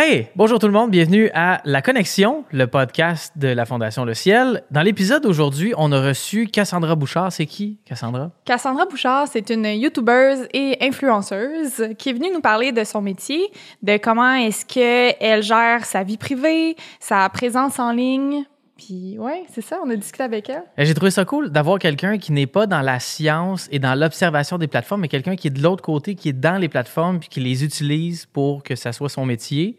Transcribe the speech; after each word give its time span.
Hey, 0.00 0.28
bonjour 0.36 0.60
tout 0.60 0.68
le 0.68 0.72
monde, 0.72 0.92
bienvenue 0.92 1.28
à 1.34 1.60
La 1.64 1.82
Connexion, 1.82 2.44
le 2.52 2.68
podcast 2.68 3.32
de 3.36 3.48
la 3.48 3.66
Fondation 3.66 4.04
Le 4.04 4.14
Ciel. 4.14 4.62
Dans 4.70 4.82
l'épisode 4.82 5.24
d'aujourd'hui, 5.24 5.74
on 5.76 5.90
a 5.90 6.00
reçu 6.00 6.46
Cassandra 6.46 6.94
Bouchard. 6.94 7.32
C'est 7.32 7.46
qui, 7.46 7.80
Cassandra? 7.84 8.30
Cassandra 8.44 8.86
Bouchard, 8.86 9.26
c'est 9.26 9.50
une 9.50 9.66
YouTubeuse 9.66 10.46
et 10.54 10.76
influenceuse 10.82 11.88
qui 11.98 12.10
est 12.10 12.12
venue 12.12 12.30
nous 12.32 12.40
parler 12.40 12.70
de 12.70 12.84
son 12.84 13.02
métier, 13.02 13.50
de 13.82 13.96
comment 13.96 14.34
est-ce 14.34 14.64
qu'elle 14.64 15.42
gère 15.42 15.84
sa 15.84 16.04
vie 16.04 16.16
privée, 16.16 16.76
sa 17.00 17.28
présence 17.28 17.80
en 17.80 17.90
ligne. 17.90 18.44
Puis 18.76 19.16
ouais, 19.18 19.46
c'est 19.52 19.62
ça, 19.62 19.80
on 19.84 19.90
a 19.90 19.96
discuté 19.96 20.22
avec 20.22 20.48
elle. 20.48 20.62
J'ai 20.78 20.94
trouvé 20.94 21.10
ça 21.10 21.24
cool 21.24 21.50
d'avoir 21.50 21.80
quelqu'un 21.80 22.18
qui 22.18 22.30
n'est 22.30 22.46
pas 22.46 22.68
dans 22.68 22.82
la 22.82 23.00
science 23.00 23.68
et 23.72 23.80
dans 23.80 23.98
l'observation 23.98 24.58
des 24.58 24.68
plateformes, 24.68 25.00
mais 25.00 25.08
quelqu'un 25.08 25.34
qui 25.34 25.48
est 25.48 25.50
de 25.50 25.60
l'autre 25.60 25.82
côté, 25.82 26.14
qui 26.14 26.28
est 26.28 26.40
dans 26.40 26.56
les 26.56 26.68
plateformes 26.68 27.18
puis 27.18 27.28
qui 27.28 27.40
les 27.40 27.64
utilise 27.64 28.26
pour 28.26 28.62
que 28.62 28.76
ça 28.76 28.92
soit 28.92 29.08
son 29.08 29.26
métier. 29.26 29.76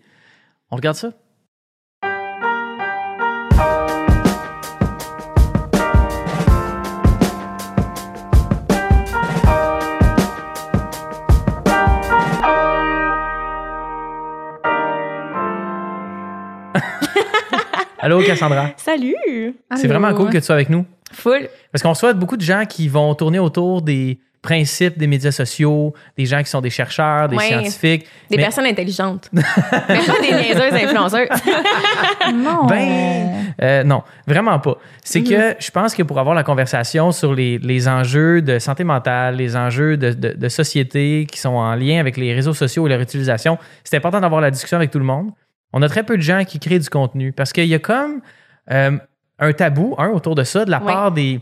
On 0.72 0.76
regarde 0.76 0.98
ça? 0.98 1.14
Allô, 18.12 18.24
Cassandra. 18.24 18.72
Salut! 18.78 19.56
C'est 19.76 19.88
vraiment 19.88 20.14
cool 20.14 20.30
que 20.30 20.38
tu 20.38 20.44
sois 20.44 20.56
avec 20.56 20.70
nous. 20.70 20.86
Full. 21.12 21.48
Parce 21.72 21.84
qu'on 21.84 21.90
reçoit 21.90 22.14
beaucoup 22.14 22.38
de 22.38 22.42
gens 22.42 22.66
qui 22.68 22.88
vont 22.88 23.14
tourner 23.16 23.40
autour 23.40 23.82
des 23.82 24.20
principes 24.42 24.98
des 24.98 25.06
médias 25.08 25.32
sociaux, 25.32 25.94
des 26.18 26.26
gens 26.26 26.42
qui 26.42 26.50
sont 26.50 26.62
des 26.62 26.70
chercheurs, 26.70 27.28
des 27.28 27.36
Ouais. 27.36 27.48
scientifiques. 27.48 28.06
Des 28.32 28.38
Mais- 28.38 28.44
personnes 28.44 28.66
intelligentes. 28.66 29.30
Mais 29.34 29.44
pas 29.44 30.22
des 30.22 30.32
niaiseuses 30.34 30.74
influenceuses. 30.74 31.28
Non. 32.34 32.66
Ben, 32.66 33.32
euh, 33.62 33.84
non, 33.84 34.02
vraiment 34.26 34.58
pas. 34.60 34.78
C'est 35.04 35.24
que 35.24 35.56
je 35.60 35.72
pense 35.72 35.94
que 35.94 36.04
pour 36.04 36.20
avoir 36.20 36.36
la 36.36 36.44
conversation 36.44 37.12
sur 37.12 37.34
les, 37.36 37.58
les 37.58 37.88
enjeux 37.88 38.42
de 38.42 38.60
santé 38.60 38.84
mentale, 38.84 39.36
les 39.36 39.56
enjeux 39.58 39.98
de, 39.98 40.14
de- 40.14 40.34
de 40.34 40.50
société 40.50 41.28
qui 41.30 41.40
sont 41.40 41.50
en 41.50 41.76
lien 41.76 42.00
avec 42.00 42.16
les 42.18 42.34
réseaux 42.34 42.54
sociaux 42.54 42.88
et 42.88 42.90
leur 42.90 43.02
utilisation, 43.02 43.58
c'est 43.84 43.98
important 43.98 44.22
d'avoir 44.22 44.42
la 44.42 44.52
discussion 44.52 44.78
avec 44.78 44.90
tout 44.92 45.00
le 45.00 45.06
monde. 45.06 45.32
On 45.74 45.82
a 45.82 45.90
très 45.90 46.04
peu 46.04 46.18
de 46.18 46.22
gens 46.22 46.44
qui 46.46 46.60
créent 46.60 46.80
du 46.80 46.90
contenu 46.90 47.32
parce 47.32 47.54
qu'il 47.54 47.66
y 47.68 47.76
a 47.76 47.80
comme 47.80 48.22
euh, 48.72 48.98
un 49.40 49.54
tabou, 49.54 49.96
un, 49.98 50.10
autour 50.10 50.36
de 50.36 50.44
ça, 50.44 50.66
de 50.66 50.72
la 50.72 50.80
part 50.80 51.12
des, 51.12 51.42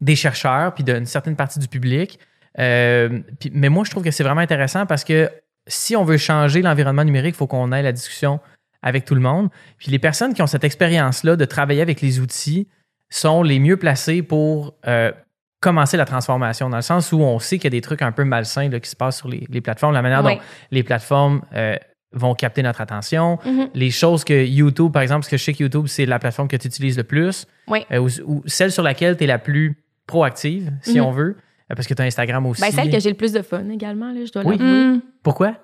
des 0.00 0.16
chercheurs 0.16 0.74
puis 0.74 0.84
d'une 0.84 1.06
certaine 1.06 1.36
partie 1.36 1.58
du 1.58 1.68
public. 1.68 2.18
Euh, 2.58 3.20
puis- 3.38 3.50
mais 3.54 3.68
moi, 3.68 3.84
je 3.84 3.90
trouve 3.90 4.02
que 4.02 4.10
c'est 4.10 4.24
vraiment 4.24 4.40
intéressant 4.40 4.86
parce 4.86 5.04
que 5.04 5.30
si 5.66 5.94
on 5.94 6.04
veut 6.04 6.16
changer 6.16 6.62
l'environnement 6.62 7.04
numérique, 7.04 7.34
il 7.36 7.38
faut 7.38 7.46
qu'on 7.46 7.70
ait 7.72 7.82
la 7.82 7.92
discussion 7.92 8.40
avec 8.82 9.04
tout 9.04 9.14
le 9.14 9.20
monde. 9.20 9.48
Puis 9.78 9.90
les 9.90 9.98
personnes 9.98 10.34
qui 10.34 10.42
ont 10.42 10.46
cette 10.46 10.64
expérience-là 10.64 11.36
de 11.36 11.44
travailler 11.44 11.82
avec 11.82 12.00
les 12.00 12.18
outils 12.18 12.66
sont 13.10 13.42
les 13.42 13.58
mieux 13.58 13.76
placées 13.76 14.22
pour 14.22 14.74
euh, 14.86 15.12
commencer 15.60 15.96
la 15.96 16.06
transformation, 16.06 16.70
dans 16.70 16.76
le 16.78 16.82
sens 16.82 17.12
où 17.12 17.20
on 17.20 17.38
sait 17.38 17.58
qu'il 17.58 17.64
y 17.64 17.66
a 17.68 17.70
des 17.78 17.82
trucs 17.82 18.02
un 18.02 18.12
peu 18.12 18.24
malsains 18.24 18.68
là, 18.70 18.80
qui 18.80 18.88
se 18.88 18.96
passent 18.96 19.18
sur 19.18 19.28
les, 19.28 19.46
les 19.50 19.60
plateformes, 19.60 19.92
la 19.94 20.00
manière 20.02 20.22
dont 20.22 20.28
les 20.70 20.82
plateformes 20.82 21.42
euh, 21.52 21.76
vont 22.12 22.34
capter 22.34 22.62
notre 22.62 22.80
attention, 22.80 23.38
Mhm. 23.44 23.68
les 23.74 23.90
choses 23.90 24.24
que 24.24 24.44
YouTube, 24.44 24.92
par 24.92 25.02
exemple, 25.02 25.20
parce 25.20 25.30
que 25.30 25.36
je 25.36 25.44
sais 25.44 25.52
que 25.52 25.62
YouTube, 25.62 25.86
c'est 25.86 26.06
la 26.06 26.18
plateforme 26.18 26.48
que 26.48 26.56
tu 26.56 26.66
utilises 26.66 26.96
le 26.96 27.04
plus, 27.04 27.46
Oui. 27.68 27.84
euh, 27.92 27.98
ou, 27.98 28.08
ou 28.26 28.42
celle 28.46 28.72
sur 28.72 28.82
laquelle 28.82 29.16
tu 29.16 29.24
es 29.24 29.26
la 29.26 29.38
plus 29.38 29.82
proactive, 30.06 30.72
si 30.82 30.98
Mhm. 30.98 31.04
on 31.06 31.10
veut, 31.12 31.36
euh, 31.70 31.74
parce 31.76 31.86
que 31.86 31.94
tu 31.94 32.02
as 32.02 32.04
Instagram 32.06 32.44
aussi. 32.46 32.60
Ben, 32.62 32.72
celle 32.72 32.90
que 32.90 32.98
j'ai 32.98 33.10
le 33.10 33.16
plus 33.16 33.32
de 33.32 33.42
fun 33.42 33.68
également, 33.70 34.12
là, 34.12 34.24
je 34.24 34.32
dois 34.32 34.42
Oui. 34.44 34.58
l'avouer. 34.58 34.96
Hmm. 34.96 35.00
Pourquoi? 35.22 35.54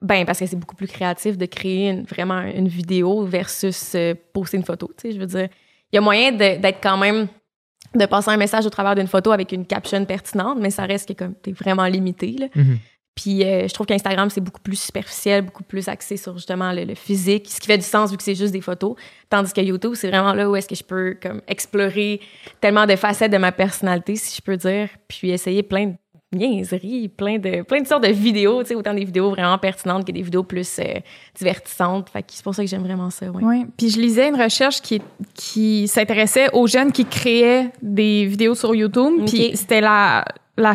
Ben, 0.00 0.24
parce 0.24 0.38
que 0.38 0.46
c'est 0.46 0.56
beaucoup 0.56 0.74
plus 0.76 0.88
créatif 0.88 1.36
de 1.36 1.44
créer 1.46 1.90
une- 1.90 2.04
vraiment 2.04 2.40
une 2.40 2.68
vidéo 2.68 3.24
versus 3.26 3.92
euh, 3.94 4.14
poster 4.32 4.56
une 4.56 4.64
photo. 4.64 4.90
Tu 4.96 5.08
sais, 5.08 5.14
je 5.14 5.20
veux 5.20 5.26
dire, 5.26 5.48
il 5.92 5.96
y 5.96 5.98
a 5.98 6.00
moyen 6.00 6.32
d'être 6.32 6.78
quand 6.82 6.96
même 6.96 7.28
de 7.94 8.06
passer 8.06 8.30
un 8.30 8.38
message 8.38 8.64
au 8.64 8.70
travers 8.70 8.94
d'une 8.94 9.06
photo 9.06 9.30
avec 9.32 9.52
une 9.52 9.66
caption 9.66 10.02
pertinente, 10.06 10.56
mais 10.58 10.70
ça 10.70 10.86
reste 10.86 11.08
que 11.10 11.12
comme 11.12 11.34
t'es 11.34 11.52
vraiment 11.52 11.84
limité. 11.84 12.34
Là. 12.38 12.46
Puis 13.14 13.44
euh, 13.44 13.68
je 13.68 13.74
trouve 13.74 13.86
qu'Instagram, 13.86 14.30
c'est 14.30 14.40
beaucoup 14.40 14.60
plus 14.60 14.80
superficiel, 14.80 15.42
beaucoup 15.42 15.64
plus 15.64 15.88
axé 15.88 16.16
sur 16.16 16.36
justement 16.36 16.72
le, 16.72 16.84
le 16.84 16.94
physique, 16.94 17.46
ce 17.48 17.60
qui 17.60 17.66
fait 17.66 17.78
du 17.78 17.84
sens 17.84 18.10
vu 18.10 18.16
que 18.16 18.22
c'est 18.22 18.34
juste 18.34 18.52
des 18.52 18.62
photos. 18.62 18.96
Tandis 19.28 19.52
que 19.52 19.60
YouTube, 19.60 19.92
c'est 19.94 20.08
vraiment 20.08 20.32
là 20.32 20.48
où 20.48 20.56
est-ce 20.56 20.68
que 20.68 20.74
je 20.74 20.84
peux 20.84 21.16
comme 21.22 21.42
explorer 21.46 22.20
tellement 22.60 22.86
de 22.86 22.96
facettes 22.96 23.32
de 23.32 23.38
ma 23.38 23.52
personnalité, 23.52 24.16
si 24.16 24.36
je 24.36 24.42
peux 24.42 24.56
dire, 24.56 24.88
puis 25.08 25.30
essayer 25.30 25.62
plein 25.62 25.88
de 25.88 25.94
niaiseries, 26.34 27.08
plein 27.08 27.38
de, 27.38 27.60
plein 27.62 27.82
de 27.82 27.86
sortes 27.86 28.04
de 28.04 28.12
vidéos, 28.12 28.62
tu 28.62 28.68
sais, 28.68 28.74
autant 28.74 28.94
des 28.94 29.04
vidéos 29.04 29.30
vraiment 29.30 29.58
pertinentes 29.58 30.06
que 30.06 30.12
des 30.12 30.22
vidéos 30.22 30.42
plus 30.42 30.78
euh, 30.78 30.84
divertissantes. 31.34 32.08
Fait 32.08 32.22
que 32.22 32.28
c'est 32.30 32.42
pour 32.42 32.54
ça 32.54 32.62
que 32.62 32.68
j'aime 32.68 32.82
vraiment 32.82 33.10
ça, 33.10 33.30
ouais. 33.30 33.42
Oui. 33.44 33.66
Puis 33.76 33.90
je 33.90 34.00
lisais 34.00 34.28
une 34.28 34.40
recherche 34.40 34.80
qui, 34.80 35.02
qui 35.34 35.86
s'intéressait 35.86 36.48
aux 36.54 36.66
jeunes 36.66 36.92
qui 36.92 37.04
créaient 37.04 37.70
des 37.82 38.24
vidéos 38.24 38.54
sur 38.54 38.74
YouTube. 38.74 39.20
Ok. 39.20 39.26
Puis 39.26 39.50
c'était 39.54 39.82
la 39.82 40.24
la 40.58 40.74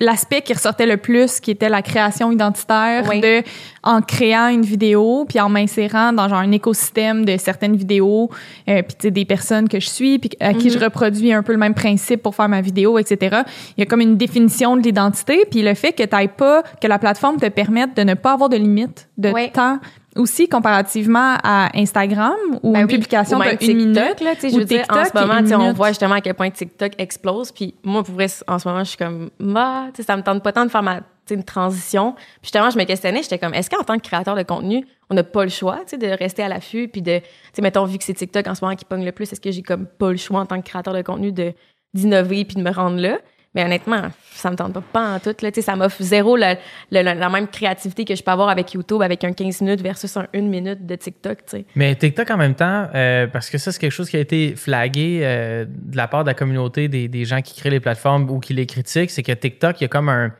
l'aspect 0.00 0.42
qui 0.42 0.52
ressortait 0.52 0.84
le 0.86 0.96
plus 0.96 1.38
qui 1.38 1.52
était 1.52 1.68
la 1.68 1.80
création 1.80 2.32
identitaire 2.32 3.04
Oui. 3.08 3.20
de 3.20 3.42
en 3.84 4.02
créant 4.02 4.48
une 4.48 4.62
vidéo 4.62 5.24
puis 5.28 5.38
en 5.38 5.48
m'insérant 5.48 6.12
dans 6.12 6.28
genre 6.28 6.38
un 6.40 6.50
écosystème 6.50 7.24
de 7.24 7.36
certaines 7.36 7.76
vidéos 7.76 8.30
euh, 8.68 8.82
puis 8.82 9.12
des 9.12 9.24
personnes 9.24 9.68
que 9.68 9.78
je 9.78 9.88
suis 9.88 10.18
puis 10.18 10.30
à 10.40 10.52
qui 10.54 10.66
Mhm. 10.66 10.72
je 10.72 10.78
reproduis 10.80 11.32
un 11.32 11.44
peu 11.44 11.52
le 11.52 11.58
même 11.58 11.74
principe 11.74 12.20
pour 12.22 12.34
faire 12.34 12.48
ma 12.48 12.60
vidéo 12.60 12.98
etc 12.98 13.42
il 13.76 13.80
y 13.80 13.82
a 13.82 13.86
comme 13.86 14.00
une 14.00 14.16
définition 14.16 14.76
de 14.76 14.82
l'identité 14.82 15.44
puis 15.48 15.62
le 15.62 15.74
fait 15.74 15.92
que 15.92 16.02
t'ailles 16.02 16.26
pas 16.36 16.64
que 16.82 16.88
la 16.88 16.98
plateforme 16.98 17.36
te 17.36 17.48
permette 17.48 17.96
de 17.96 18.02
ne 18.02 18.14
pas 18.14 18.32
avoir 18.32 18.48
de 18.48 18.56
limite 18.56 19.08
de 19.18 19.30
Oui. 19.30 19.52
temps 19.52 19.78
aussi 20.16 20.48
comparativement 20.48 21.36
à 21.42 21.70
Instagram 21.76 22.34
où 22.62 22.72
Ben 22.72 22.80
une 22.80 22.86
oui. 22.86 22.94
publication 22.94 23.38
Ou 23.38 23.40
de 23.40 23.46
même 23.46 23.58
une 23.60 23.76
minute 23.76 23.96
TikTok, 23.96 24.20
là, 24.20 24.34
tu 24.34 24.40
sais, 24.40 24.50
je 24.50 24.58
veux 24.58 24.64
dire, 24.64 24.84
en 24.88 25.02
TikTok, 25.02 25.06
ce 25.06 25.20
moment, 25.20 25.38
une 25.38 25.44
tu 25.44 25.50
sais, 25.50 25.56
on 25.56 25.72
voit 25.72 25.88
justement 25.88 26.14
à 26.14 26.20
quel 26.20 26.34
point 26.34 26.50
TikTok 26.50 26.92
explose. 26.98 27.52
Puis 27.52 27.74
moi, 27.84 28.02
pour 28.02 28.14
vrai, 28.14 28.26
en 28.46 28.58
ce 28.58 28.68
moment, 28.68 28.84
je 28.84 28.90
suis 28.90 28.98
comme, 28.98 29.30
bah, 29.40 29.86
tu 29.94 29.96
sais, 29.96 30.02
ça 30.06 30.16
me 30.16 30.22
tente 30.22 30.42
pas 30.42 30.52
tant 30.52 30.64
de 30.64 30.70
faire 30.70 30.82
ma, 30.82 31.00
une 31.30 31.44
transition. 31.44 32.12
Puis 32.12 32.44
justement, 32.44 32.70
je 32.70 32.78
me 32.78 32.84
questionnais, 32.84 33.22
j'étais 33.22 33.38
comme, 33.38 33.54
est-ce 33.54 33.70
qu'en 33.70 33.82
tant 33.82 33.96
que 33.96 34.02
créateur 34.02 34.36
de 34.36 34.42
contenu, 34.42 34.86
on 35.10 35.14
n'a 35.14 35.24
pas 35.24 35.44
le 35.44 35.50
choix, 35.50 35.78
tu 35.86 35.90
sais, 35.90 35.98
de 35.98 36.06
rester 36.06 36.42
à 36.42 36.48
l'affût, 36.48 36.88
puis 36.88 37.02
de, 37.02 37.18
tu 37.18 37.24
sais, 37.54 37.62
mettons, 37.62 37.84
vu 37.84 37.98
que 37.98 38.04
c'est 38.04 38.14
TikTok 38.14 38.46
en 38.46 38.54
ce 38.54 38.64
moment 38.64 38.76
qui 38.76 38.84
pogne 38.84 39.04
le 39.04 39.12
plus, 39.12 39.32
est-ce 39.32 39.40
que 39.40 39.50
j'ai 39.50 39.62
comme 39.62 39.86
pas 39.86 40.10
le 40.10 40.16
choix 40.16 40.40
en 40.40 40.46
tant 40.46 40.60
que 40.60 40.66
créateur 40.66 40.94
de 40.94 41.02
contenu 41.02 41.32
de 41.32 41.52
d'innover 41.94 42.44
puis 42.44 42.56
de 42.56 42.62
me 42.62 42.70
rendre 42.70 43.00
là? 43.00 43.18
Mais 43.56 43.64
honnêtement, 43.64 44.02
ça 44.34 44.50
me 44.50 44.56
tente 44.56 44.74
pas, 44.74 44.82
pas 44.92 45.14
en 45.14 45.18
tout. 45.18 45.34
Là. 45.40 45.48
Ça 45.62 45.76
m'offre 45.76 46.02
zéro 46.02 46.36
la, 46.36 46.58
même 46.92 47.48
créativité 47.48 48.04
que 48.04 48.14
je 48.14 48.22
peux 48.22 48.30
avoir 48.30 48.50
avec 48.50 48.74
YouTube, 48.74 49.00
avec 49.00 49.24
un 49.24 49.32
15 49.32 49.62
minutes 49.62 49.80
versus 49.80 50.14
un 50.18 50.26
1 50.34 50.42
minute 50.42 50.84
de 50.84 50.94
TikTok. 50.94 51.38
Mais 51.74 51.94
TikTok 51.94 52.30
en 52.30 52.36
même 52.36 52.54
temps, 52.54 52.86
euh, 52.94 53.26
parce 53.26 53.48
que 53.48 53.56
ça, 53.56 53.72
c'est 53.72 53.80
quelque 53.80 53.92
chose 53.92 54.10
qui 54.10 54.18
a 54.18 54.20
été 54.20 54.54
flagué 54.54 55.20
euh, 55.22 55.64
de 55.66 55.96
la 55.96 56.06
part 56.06 56.22
de 56.22 56.28
la 56.28 56.34
communauté 56.34 56.88
des, 56.88 57.08
des 57.08 57.24
gens 57.24 57.40
qui 57.40 57.58
créent 57.58 57.70
les 57.70 57.80
plateformes 57.80 58.28
ou 58.28 58.40
qui 58.40 58.52
les 58.52 58.66
critiquent, 58.66 59.10
c'est 59.10 59.22
que 59.22 59.32
TikTok, 59.32 59.80
il 59.80 59.84
y 59.84 59.86
a 59.86 59.88
comme 59.88 60.10
un. 60.10 60.32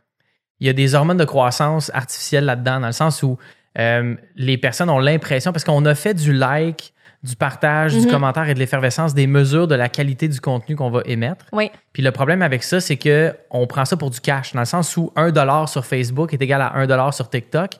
Il 0.59 0.67
y 0.67 0.69
a 0.69 0.73
des 0.73 0.93
hormones 0.93 1.17
de 1.17 1.25
croissance 1.25 1.89
artificielles 1.95 2.45
là-dedans, 2.45 2.79
dans 2.79 2.87
le 2.87 2.93
sens 2.93 3.23
où 3.23 3.39
euh, 3.79 4.15
les 4.35 4.59
personnes 4.59 4.91
ont 4.91 4.99
l'impression, 4.99 5.51
parce 5.51 5.63
qu'on 5.63 5.85
a 5.85 5.95
fait 5.95 6.13
du 6.13 6.33
like, 6.33 6.93
du 7.27 7.35
partage, 7.35 7.93
du 7.93 8.05
Mhm. 8.05 8.11
commentaire 8.11 8.47
et 8.49 8.53
de 8.53 8.59
l'effervescence, 8.59 9.13
des 9.13 9.27
mesures 9.27 9.67
de 9.67 9.75
la 9.75 9.89
qualité 9.89 10.27
du 10.27 10.39
contenu 10.39 10.75
qu'on 10.75 10.89
va 10.89 11.01
émettre. 11.05 11.45
Oui. 11.51 11.69
Puis 11.93 12.01
le 12.01 12.11
problème 12.11 12.41
avec 12.41 12.63
ça, 12.63 12.79
c'est 12.79 12.95
que 12.97 13.35
on 13.51 13.67
prend 13.67 13.85
ça 13.85 13.97
pour 13.97 14.09
du 14.09 14.19
cash, 14.21 14.53
dans 14.53 14.61
le 14.61 14.65
sens 14.65 14.95
où 14.97 15.11
1 15.15 15.31
dollar 15.31 15.67
sur 15.67 15.85
Facebook 15.85 16.33
est 16.33 16.41
égal 16.41 16.61
à 16.61 16.73
1 16.75 16.87
dollar 16.87 17.13
sur 17.13 17.29
TikTok, 17.29 17.71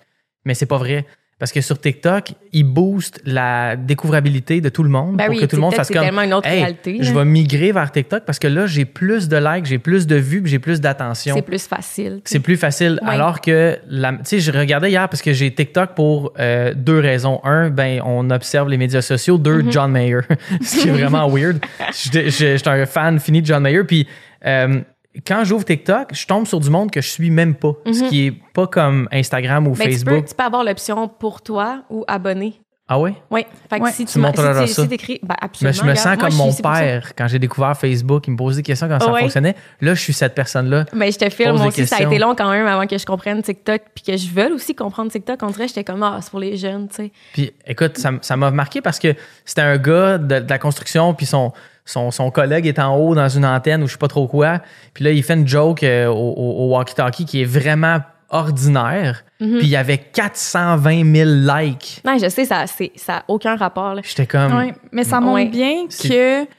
mais 0.45 0.53
c'est 0.53 0.65
pas 0.65 0.77
vrai. 0.77 1.05
Parce 1.39 1.51
que 1.51 1.61
sur 1.61 1.79
TikTok, 1.79 2.31
ils 2.51 2.63
boostent 2.63 3.21
la 3.23 3.75
découvrabilité 3.75 4.59
de 4.59 4.69
tout 4.69 4.81
le 4.81 4.89
monde 4.89 5.17
Ben 5.17 5.27
pour 5.27 5.35
oui, 5.35 5.41
que 5.41 5.45
tout 5.45 5.55
le 5.55 5.61
monde 5.61 5.75
fasse 5.75 5.87
c'est 5.87 5.93
comme 5.93 6.03
tellement 6.03 6.23
une 6.23 6.33
autre 6.33 6.47
Hey, 6.47 6.61
réalité, 6.61 6.97
je 6.99 7.13
vais 7.13 7.25
migrer 7.25 7.71
vers 7.71 7.91
TikTok 7.91 8.23
parce 8.25 8.39
que 8.39 8.47
là, 8.47 8.65
j'ai 8.65 8.85
plus 8.85 9.27
de 9.27 9.37
likes, 9.37 9.65
j'ai 9.67 9.77
plus 9.77 10.07
de 10.07 10.15
vues, 10.15 10.41
j'ai 10.45 10.57
plus 10.57 10.81
d'attention. 10.81 11.35
C'est 11.35 11.43
plus 11.43 11.67
facile. 11.67 12.21
C'est 12.25 12.39
plus 12.39 12.57
facile. 12.57 12.99
Alors 13.05 13.41
que, 13.41 13.77
tu 13.87 14.17
sais, 14.23 14.39
je 14.39 14.51
regardais 14.51 14.89
hier 14.89 15.07
parce 15.09 15.21
que 15.21 15.33
j'ai 15.33 15.53
TikTok 15.53 15.93
pour 15.93 16.33
euh, 16.39 16.73
deux 16.75 16.99
raisons. 16.99 17.39
Un, 17.43 17.69
ben, 17.69 18.01
on 18.03 18.29
observe 18.31 18.69
les 18.69 18.77
médias 18.77 19.01
sociaux. 19.01 19.37
Deux, 19.37 19.57
Mm-hmm. 19.57 19.71
John 19.71 19.91
Mayer, 19.91 20.19
ce 20.61 20.81
qui 20.81 20.87
est 20.87 20.91
vraiment 20.91 21.27
weird. 21.29 21.59
J'étais 21.91 22.67
un 22.67 22.85
fan 22.85 23.19
fini 23.19 23.41
de 23.41 23.47
John 23.47 23.63
Mayer. 23.63 23.83
Puis, 23.83 24.07
euh, 24.45 24.81
quand 25.25 25.43
j'ouvre 25.43 25.65
TikTok, 25.65 26.09
je 26.13 26.25
tombe 26.27 26.45
sur 26.47 26.59
du 26.59 26.69
monde 26.69 26.91
que 26.91 27.01
je 27.01 27.07
suis 27.09 27.29
même 27.31 27.55
pas. 27.55 27.73
Ce 27.85 28.03
qui 28.09 28.27
est 28.27 28.33
pas 28.53 28.67
comme 28.67 29.07
Instagram 29.11 29.67
ou 29.67 29.71
Ben, 29.71 29.77
tu, 29.77 29.83
peux, 29.83 29.91
Facebook. 29.91 30.25
tu 30.25 30.35
peux 30.35 30.43
avoir 30.43 30.63
l'option 30.63 31.07
pour 31.07 31.41
toi 31.41 31.83
ou 31.89 32.03
abonné. 32.07 32.59
Ah 32.89 32.97
ouais? 33.01 33.15
Oui. 33.29 33.45
Fait 33.69 33.79
que 33.79 33.83
Ouais. 33.83 33.91
si 33.91 34.05
Tu 34.05 34.13
tu, 34.13 34.19
m'as- 34.19 34.29
montreras 34.29 34.65
si, 34.65 34.73
ça. 34.73 34.83
si 34.83 34.87
t'écris, 34.87 35.19
ben 35.21 35.35
Mais 35.41 35.45
absolument. 35.45 35.73
je 35.73 35.83
me 35.83 35.95
sens 35.95 36.05
regarde, 36.05 36.21
comme 36.21 36.35
mon 36.35 36.53
père 36.53 37.11
quand 37.17 37.27
j'ai 37.27 37.37
découvert 37.37 37.77
Facebook. 37.77 38.25
Il 38.27 38.31
me 38.31 38.37
posait 38.37 38.57
des 38.61 38.63
questions 38.63 38.87
quand 38.87 39.01
ça 39.01 39.11
Ouais. 39.11 39.19
fonctionnait. 39.23 39.55
Là, 39.81 39.93
je 39.93 39.99
suis 39.99 40.13
cette 40.13 40.33
personne-là. 40.33 40.85
Mais 40.93 41.11
je 41.11 41.17
te 41.19 41.29
filme, 41.29 41.59
aussi, 41.59 41.85
ça 41.85 41.97
a 41.97 42.03
été 42.03 42.17
long 42.17 42.33
quand 42.33 42.49
même 42.49 42.65
avant 42.65 42.87
que 42.87 42.97
je 42.97 43.05
comprenne 43.05 43.43
TikTok 43.43 43.81
puis 43.93 44.05
que 44.05 44.15
je 44.15 44.29
veuille 44.29 44.53
aussi 44.53 44.73
comprendre 44.73 45.11
TikTok. 45.11 45.37
On 45.43 45.47
dirait, 45.49 45.67
j'étais 45.67 45.83
comme, 45.83 46.01
ah, 46.01 46.19
c'est 46.21 46.31
pour 46.31 46.39
les 46.39 46.55
jeunes, 46.55 46.87
tu 46.87 46.95
sais. 46.95 47.11
Puis 47.33 47.51
écoute, 47.65 47.97
ça 48.21 48.37
m'a 48.37 48.51
marqué 48.51 48.79
parce 48.79 48.99
que 48.99 49.13
c'était 49.43 49.63
un 49.63 49.75
gars 49.77 50.17
de, 50.17 50.39
de 50.39 50.49
la 50.49 50.57
construction, 50.57 51.13
puis 51.13 51.25
son, 51.25 51.51
son, 51.87 52.11
son 52.11 52.29
collègue 52.31 52.67
est 52.67 52.79
en 52.79 52.95
haut 52.97 53.15
dans 53.15 53.29
une 53.29 53.45
antenne 53.45 53.81
ou 53.81 53.87
je 53.87 53.93
sais 53.93 53.97
pas 53.97 54.07
trop 54.07 54.27
quoi. 54.27 54.59
Puis 54.93 55.03
là, 55.03 55.11
il 55.11 55.23
fait 55.23 55.33
une 55.35 55.47
joke 55.47 55.81
euh, 55.83 56.07
au, 56.07 56.13
au- 56.13 56.65
au 56.65 56.77
walkie-talkie 56.77 57.25
qui 57.25 57.41
est 57.41 57.45
vraiment 57.45 57.99
ordinaire, 58.29 59.23
Mhm. 59.39 59.57
puis 59.59 59.67
il 59.67 59.69
y 59.69 59.75
avait 59.77 59.97
420 59.97 61.15
000 61.15 61.29
likes. 61.29 62.01
Non, 62.05 62.17
je 62.17 62.27
sais, 62.29 62.43
ça 62.45 62.67
c'est 62.67 62.91
ça 62.95 63.17
a 63.17 63.23
aucun 63.29 63.55
rapport 63.55 63.93
là. 63.95 64.01
J'étais 64.03 64.25
comme. 64.27 64.53
Ouais, 64.55 64.73
mais 64.91 65.03
ça 65.05 65.19
montre 65.21 65.35
Ouais. 65.35 65.45
bien 65.45 65.85
que, 65.87 66.43
tu 66.43 66.49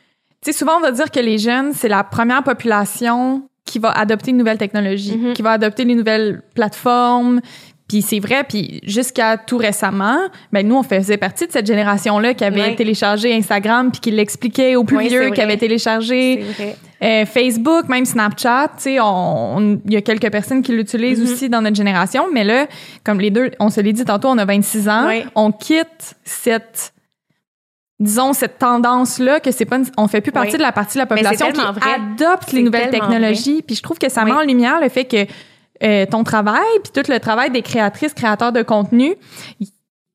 sais, 0.40 0.52
souvent 0.52 0.76
on 0.78 0.80
va 0.80 0.92
dire 0.92 1.10
que 1.10 1.20
les 1.20 1.36
jeunes, 1.38 1.72
c'est 1.74 1.88
la 1.88 2.04
première 2.04 2.42
population 2.42 3.42
qui 3.66 3.78
va 3.78 3.90
adopter 3.90 4.31
une 4.31 4.38
nouvelle 4.38 4.56
technologie, 4.58 5.16
Mhm. 5.16 5.32
qui 5.34 5.42
va 5.42 5.50
adopter 5.52 5.84
les 5.84 5.94
nouvelles 5.94 6.40
plateformes. 6.54 7.40
Puis 7.88 8.02
c'est 8.02 8.20
vrai, 8.20 8.44
puis 8.46 8.81
jusqu'à 8.85 9.38
tout 9.38 9.56
récemment, 9.56 10.19
ben 10.52 10.67
nous 10.69 10.76
on 10.76 10.82
faisait 10.82 11.17
partie 11.17 11.46
de 11.46 11.52
cette 11.52 11.67
génération-là 11.67 12.35
qui 12.35 12.44
avait 12.44 12.75
téléchargé 12.76 13.35
Instagram 13.35 13.90
puis 13.90 14.00
qui 14.02 14.11
l'expliquait 14.11 14.76
aux 14.76 14.85
plus 14.85 15.08
vieux 15.08 15.31
qui 15.31 15.40
avaient 15.40 15.56
téléchargé 15.56 16.44
vrai. 16.58 16.76
euh, 17.02 17.25
Facebook, 17.25 17.88
même 17.88 18.05
Snapchat, 18.05 18.69
tu 18.76 18.82
sais, 18.82 19.00
on- 19.00 19.56
on- 19.56 19.81
il 19.87 19.93
y 19.94 19.96
a 19.96 20.02
quelques 20.02 20.31
personnes 20.31 20.61
qui 20.61 20.73
l'utilisent 20.73 21.19
Mhm. 21.20 21.25
aussi 21.32 21.49
dans 21.49 21.62
notre 21.62 21.76
génération, 21.76 22.26
mais 22.31 22.44
là, 22.44 22.67
comme 23.05 23.20
les 23.20 23.31
deux, 23.31 23.52
on 23.58 23.70
se 23.70 23.81
l'est 23.81 23.94
dit 23.94 24.05
tantôt, 24.05 24.29
on 24.29 24.37
a 24.38 24.44
26 24.44 24.87
ans, 24.91 25.08
on 25.34 25.50
quitte 25.50 26.14
cette 26.25 26.93
disons 28.00 28.32
cette 28.32 28.58
tendance 28.58 29.19
là 29.19 29.41
que 29.41 29.50
c'est 29.50 29.64
pas 29.64 29.76
une- 29.79 29.87
on 29.96 30.06
fait 30.08 30.20
plus 30.20 30.31
partie 30.31 30.52
Oui. 30.52 30.58
de 30.58 30.62
la 30.62 30.70
partie 30.73 30.94
de 30.94 31.00
la 31.00 31.06
population 31.06 31.50
qui 31.50 31.61
vrai. 31.61 31.91
adopte 31.96 32.52
les 32.52 32.62
nouvelles 32.62 32.91
technologies 32.91 33.62
puis 33.67 33.75
je 33.75 33.82
trouve 33.82 33.99
que 33.99 34.08
ça 34.08 34.23
Oui. 34.25 34.31
met 34.31 34.37
en 34.37 34.43
lumière 34.43 34.81
le 34.81 34.88
fait 34.88 35.05
que 35.05 35.26
euh, 35.82 36.06
ton 36.06 36.25
travail 36.25 36.66
puis 36.82 36.92
tout 36.92 37.10
le 37.10 37.19
travail 37.19 37.50
des 37.50 37.62
créatrices 37.62 38.14
créateurs 38.14 38.52
de 38.52 38.62
contenu 38.62 39.16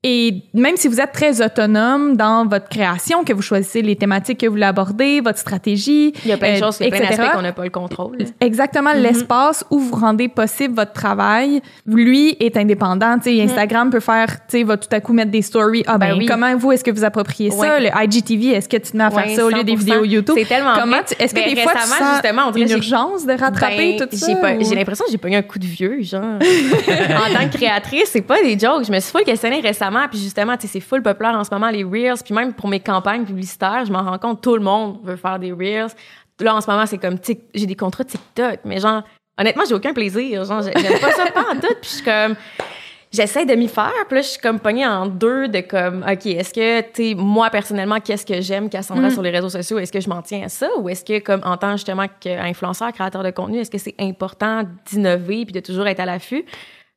et 0.04 0.42
même 0.54 0.76
si 0.78 0.88
vous 0.88 1.00
êtes 1.00 1.12
très 1.14 1.42
autonome 1.42 2.18
dans 2.18 2.46
votre 2.46 2.68
création, 2.70 3.24
que 3.24 3.32
vous 3.34 3.42
choisissez 3.42 3.82
les 3.82 3.96
thématiques 3.96 4.40
que 4.42 4.46
vous 4.48 4.54
voulez 4.54 4.64
aborder, 4.66 5.22
votre 5.22 5.40
stratégie, 5.40 6.14
Il 6.26 6.30
y 6.30 6.34
a 6.34 6.38
plein 6.38 6.54
de 6.54 6.58
euh, 6.58 6.66
choses, 6.66 6.78
il 6.82 6.86
y 6.86 6.88
a 6.88 6.92
plein 6.98 7.08
d'aspects 7.08 7.34
qu'on 7.34 7.42
n'a 7.42 7.54
pas 7.54 7.64
le 7.64 7.70
contrôle. 7.70 8.18
Exactement, 8.42 8.94
Mhm. 8.94 9.02
l'espace 9.02 9.64
où 9.70 9.80
vous 9.80 9.96
rendez 9.96 10.28
possible 10.28 10.76
votre 10.76 10.94
travail, 10.94 11.62
lui 11.88 12.36
est 12.40 12.58
indépendant. 12.58 13.18
Tu 13.18 13.36
sais, 13.38 13.42
Instagram 13.42 13.90
peut 13.90 14.00
faire, 14.00 14.28
tu 14.48 14.58
sais, 14.60 14.64
va 14.64 14.78
tout 14.78 14.90
à 14.92 15.00
coup 15.00 15.14
mettre 15.14 15.32
des 15.32 15.42
stories. 15.42 15.84
Ah 15.88 15.98
ben. 15.98 16.10
Ben 16.14 16.18
oui. 16.18 16.26
comment 16.26 16.56
vous 16.58 16.72
est-ce 16.74 16.84
que 16.84 16.92
vous 16.92 17.04
appropriez 17.06 17.50
ça? 17.52 17.58
Ouais. 17.58 17.80
Le 17.80 17.90
IGTV, 18.04 18.50
est-ce 18.50 18.68
que 18.70 18.78
tu 18.78 18.92
te 18.92 18.98
mets 18.98 19.06
à 19.06 19.10
faire 19.12 19.26
Ouais, 19.26 19.36
ça 19.36 19.46
au 19.46 19.50
lieu 19.50 19.64
des 19.64 19.74
100%. 19.74 19.78
vidéos 19.80 20.04
YouTube? 20.04 20.36
C'est 20.38 20.46
tellement 20.48 20.74
Comment 20.78 20.98
Est-ce 21.20 21.34
que 21.34 21.40
Ben, 21.40 21.54
des 21.54 21.62
fois 21.62 21.72
tu 21.76 21.88
sens 21.88 22.00
justement, 22.22 22.44
on 22.48 22.52
dirait 22.52 22.70
une 22.70 22.78
urgence 22.78 23.26
de 23.26 23.34
rattraper 23.34 23.98
Ben, 24.00 24.08
tout 24.08 24.16
ça 24.18 24.28
j'ai 24.28 24.36
pas- 24.36 24.54
ou- 24.54 24.64
J'ai 24.68 24.76
l'impression 24.76 25.06
que 25.06 25.12
j'ai 25.12 25.18
pogné 25.18 25.38
un 25.38 25.42
coup 25.44 25.60
de 25.60 25.66
vieux, 25.66 26.02
genre. 26.02 26.22
en 26.42 27.34
tant 27.34 27.50
que 27.50 27.58
créatrice, 27.58 28.10
c'est 28.12 28.22
pas 28.22 28.42
des 28.42 28.58
jokes. 28.58 28.86
Je 28.86 28.92
me 28.92 29.00
suis 29.00 29.12
full 29.12 29.24
questionnée 29.24 29.60
récemment, 29.62 29.93
puis 30.10 30.20
justement, 30.20 30.56
tu 30.58 30.64
sais, 30.64 30.74
c'est 30.74 30.80
full 30.80 31.02
populaire 31.02 31.34
en 31.36 31.44
ce 31.44 31.50
moment, 31.54 31.70
les 31.70 31.84
Reels, 31.84 32.22
puis 32.24 32.34
même 32.34 32.54
pour 32.54 32.68
mes 32.70 32.80
campagnes 32.80 33.26
publicitaires, 33.26 33.84
je 33.86 33.92
m'en 33.92 34.04
rends 34.04 34.18
compte, 34.20 34.42
tout 34.42 34.56
le 34.56 34.62
monde 34.64 35.00
veut 35.04 35.16
faire 35.16 35.40
des 35.40 35.52
Reels. 35.52 35.92
Là, 36.40 36.56
en 36.56 36.62
ce 36.62 36.70
moment, 36.70 36.86
c'est 36.86 36.98
comme, 36.98 37.18
j'ai 37.54 37.66
des 37.66 37.76
contrats 37.76 38.04
TikTok, 38.04 38.60
mais 38.66 38.80
genre, 38.80 39.04
honnêtement, 39.40 39.64
j'ai 39.68 39.76
aucun 39.76 39.94
plaisir. 39.94 40.44
Genre, 40.46 40.62
j'ai- 40.62 40.74
j'aime 40.82 41.00
pas 41.00 41.12
ça 41.12 41.26
pas 41.32 41.42
en 41.52 41.54
tout, 41.60 41.74
puis 41.82 41.84
je 41.84 41.90
suis 41.90 42.04
comme... 42.04 42.36
J'essaie 43.16 43.46
de 43.46 43.54
m'y 43.54 43.68
faire, 43.68 43.92
puis 44.08 44.16
là, 44.16 44.22
je 44.24 44.28
suis 44.30 44.40
comme 44.42 44.60
pognée 44.60 44.88
en 44.88 45.06
deux 45.06 45.48
de 45.48 45.60
comme, 45.60 46.04
OK, 46.12 46.26
est-ce 46.26 46.52
que, 46.52 46.82
tu 46.82 47.10
sais, 47.10 47.14
moi, 47.16 47.52
personnellement, 47.52 48.00
qu'est-ce 48.00 48.26
que 48.26 48.42
j'aime 48.42 48.72
Cassandra 48.72 49.10
Mm. 49.10 49.12
sur 49.12 49.22
les 49.22 49.30
réseaux 49.30 49.50
sociaux? 49.50 49.78
Est-ce 49.78 49.92
que 49.92 50.00
je 50.02 50.10
m'en 50.10 50.24
tiens 50.24 50.42
à 50.46 50.50
ça? 50.50 50.68
Ou 50.80 50.90
est-ce 50.90 51.06
que, 51.06 51.20
comme, 51.20 51.42
en 51.46 51.56
tant 51.58 51.74
justement 51.74 52.08
qu'influenceur, 52.20 52.92
créateur 52.92 53.22
de 53.22 53.30
contenu, 53.30 53.60
est-ce 53.60 53.70
que 53.70 53.78
c'est 53.78 53.94
important 54.00 54.64
d'innover 54.92 55.46
puis 55.46 55.52
de 55.54 55.60
toujours 55.60 55.86
être 55.86 56.00
à 56.00 56.06
l'affût? 56.06 56.44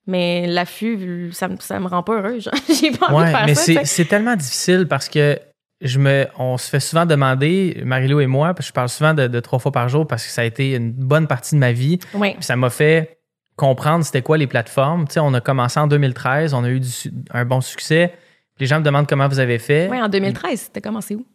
Mais 0.07 0.47
l'affût, 0.47 1.31
ça, 1.33 1.49
me- 1.49 1.57
ça 1.59 1.81
me 1.81 1.89
rend 1.89 2.03
pas 2.03 2.15
heureuse. 2.21 2.45
genre. 2.45 2.55
J'ai 2.81 2.91
pas 2.93 3.07
envie 3.07 3.17
Ouais, 3.17 3.25
de 3.27 3.31
faire 3.37 3.47
mais 3.47 3.55
ça. 3.55 3.85
c'est, 3.85 4.05
tellement 4.05 4.37
difficile 4.37 4.87
parce 4.89 5.09
que 5.09 5.39
je 5.81 5.99
me, 5.99 6.27
on 6.39 6.57
se 6.59 6.69
fait 6.71 6.81
souvent 6.81 7.07
demander, 7.07 7.83
Marilou 7.85 8.21
et 8.21 8.27
moi, 8.27 8.55
parce 8.55 8.67
que 8.67 8.69
je 8.69 8.73
parle 8.73 8.89
souvent 8.89 9.15
de, 9.15 9.27
de 9.27 9.41
trois 9.41 9.59
fois 9.59 9.73
par 9.73 9.89
jour 9.89 10.07
parce 10.07 10.25
que 10.25 10.31
ça 10.31 10.43
a 10.43 10.45
été 10.45 10.75
une 10.75 10.93
bonne 10.93 11.27
partie 11.27 11.55
de 11.57 11.61
ma 11.61 11.73
vie. 11.73 11.99
Puis 11.99 12.35
ça 12.41 12.55
m'a 12.57 12.71
fait 12.71 13.19
comprendre 13.57 14.05
c'était 14.05 14.23
quoi 14.23 14.39
les 14.39 14.47
plateformes. 14.47 15.07
Tu 15.09 15.15
sais, 15.15 15.21
on 15.21 15.35
a 15.35 15.41
commencé 15.41 15.81
en 15.81 15.87
2013, 15.87 16.55
on 16.55 16.63
a 16.65 16.69
eu 16.71 16.79
du 16.81 16.89
un 17.33 17.45
bon 17.45 17.61
succès. 17.61 18.13
Les 18.61 18.67
gens 18.67 18.79
me 18.79 18.85
demandent 18.85 19.09
comment 19.09 19.29
vous 19.29 19.39
avez 19.41 19.59
fait. 19.59 19.89
Ouais, 19.89 20.01
en 20.01 20.09
2013, 20.09 20.71
t'as 20.73 20.81
commencé 20.81 21.15
où? 21.15 21.27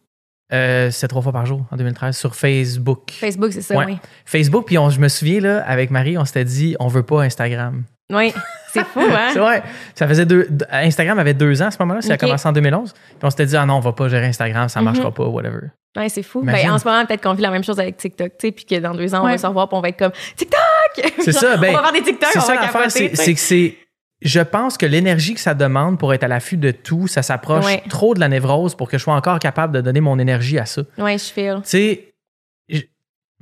Euh, 0.52 0.90
c'est 0.90 1.08
trois 1.08 1.22
fois 1.22 1.32
par 1.32 1.46
jour 1.46 1.64
en 1.70 1.76
2013 1.76 2.16
sur 2.16 2.34
Facebook. 2.34 3.10
Facebook, 3.12 3.52
c'est 3.52 3.62
ça, 3.62 3.76
Ouais. 3.76 3.84
oui. 3.86 3.98
Facebook, 4.24 4.66
puis 4.66 4.76
on- 4.78 4.90
je 4.90 4.98
me 5.00 5.08
souviens, 5.08 5.40
là, 5.40 5.62
avec 5.66 5.90
Marie, 5.90 6.18
on 6.18 6.24
s'était 6.24 6.44
dit, 6.44 6.74
on 6.80 6.88
veut 6.88 7.04
pas 7.04 7.22
Instagram. 7.22 7.84
Oui, 8.12 8.32
c'est 8.72 8.84
fou, 8.84 9.00
hein? 9.00 9.30
C'est 9.32 9.38
vrai. 9.38 9.62
Ça 9.94 10.06
faisait 10.06 10.26
deux. 10.26 10.48
Instagram 10.70 11.18
avait 11.18 11.34
deux 11.34 11.60
ans 11.62 11.66
à 11.66 11.70
ce 11.70 11.78
moment-là. 11.80 12.00
Ça 12.02 12.12
a 12.12 12.14
Ok. 12.14 12.20
commencé 12.20 12.46
en 12.48 12.52
2011. 12.52 12.92
Puis 12.92 13.02
on 13.22 13.30
s'était 13.30 13.46
dit, 13.46 13.56
ah 13.56 13.66
non, 13.66 13.74
on 13.76 13.80
va 13.80 13.92
pas 13.92 14.08
gérer 14.08 14.26
Instagram, 14.26 14.68
ça 14.68 14.80
Mhm. 14.80 14.84
marchera 14.86 15.10
pas, 15.12 15.24
whatever. 15.24 15.68
Ouais, 15.96 16.08
c'est 16.08 16.22
fou. 16.22 16.42
Ben, 16.42 16.70
en 16.70 16.78
ce 16.78 16.88
moment, 16.88 17.04
peut-être 17.04 17.22
qu'on 17.22 17.34
vit 17.34 17.42
la 17.42 17.50
même 17.50 17.64
chose 17.64 17.78
avec 17.78 17.96
TikTok, 17.98 18.32
tu 18.38 18.46
sais, 18.48 18.52
puis 18.52 18.64
que 18.64 18.76
dans 18.78 18.94
deux 18.94 19.14
ans, 19.14 19.20
on 19.22 19.26
Ouais. 19.26 19.32
va 19.32 19.38
se 19.38 19.46
revoir, 19.46 19.68
puis 19.68 19.76
on 19.76 19.80
va 19.82 19.88
être 19.90 19.98
comme 19.98 20.12
TikTok! 20.36 21.12
C'est 21.20 21.32
ça, 21.32 21.56
ben, 21.56 21.70
on 21.70 21.76
va 21.76 21.82
faire 21.82 21.92
des 21.92 22.02
TikTok, 22.02 22.28
C'est 22.32 22.38
on 22.38 22.42
ça 22.42 22.54
va 22.54 22.88
c'est 22.90 23.10
tu 23.10 23.16
sais. 23.16 23.22
c'est 23.24 23.34
que 23.34 23.40
c'est. 23.40 23.76
Je 24.24 24.40
pense 24.40 24.78
que 24.78 24.86
l'énergie 24.86 25.34
que 25.34 25.40
ça 25.40 25.52
demande 25.52 25.98
pour 25.98 26.14
être 26.14 26.22
à 26.22 26.28
l'affût 26.28 26.56
de 26.56 26.70
tout, 26.70 27.08
ça 27.08 27.22
s'approche 27.22 27.64
Ouais. 27.66 27.82
trop 27.88 28.14
de 28.14 28.20
la 28.20 28.28
névrose 28.28 28.76
pour 28.76 28.88
que 28.88 28.96
je 28.96 29.02
sois 29.02 29.14
encore 29.16 29.38
capable 29.40 29.74
de 29.74 29.80
donner 29.80 30.00
mon 30.00 30.16
énergie 30.18 30.58
à 30.60 30.64
ça. 30.64 30.82
Tu 30.96 31.02
Ouais, 31.02 31.18
je 31.18 31.24
file. 31.24 31.60
sais, 31.64 32.04
je- 32.06 32.11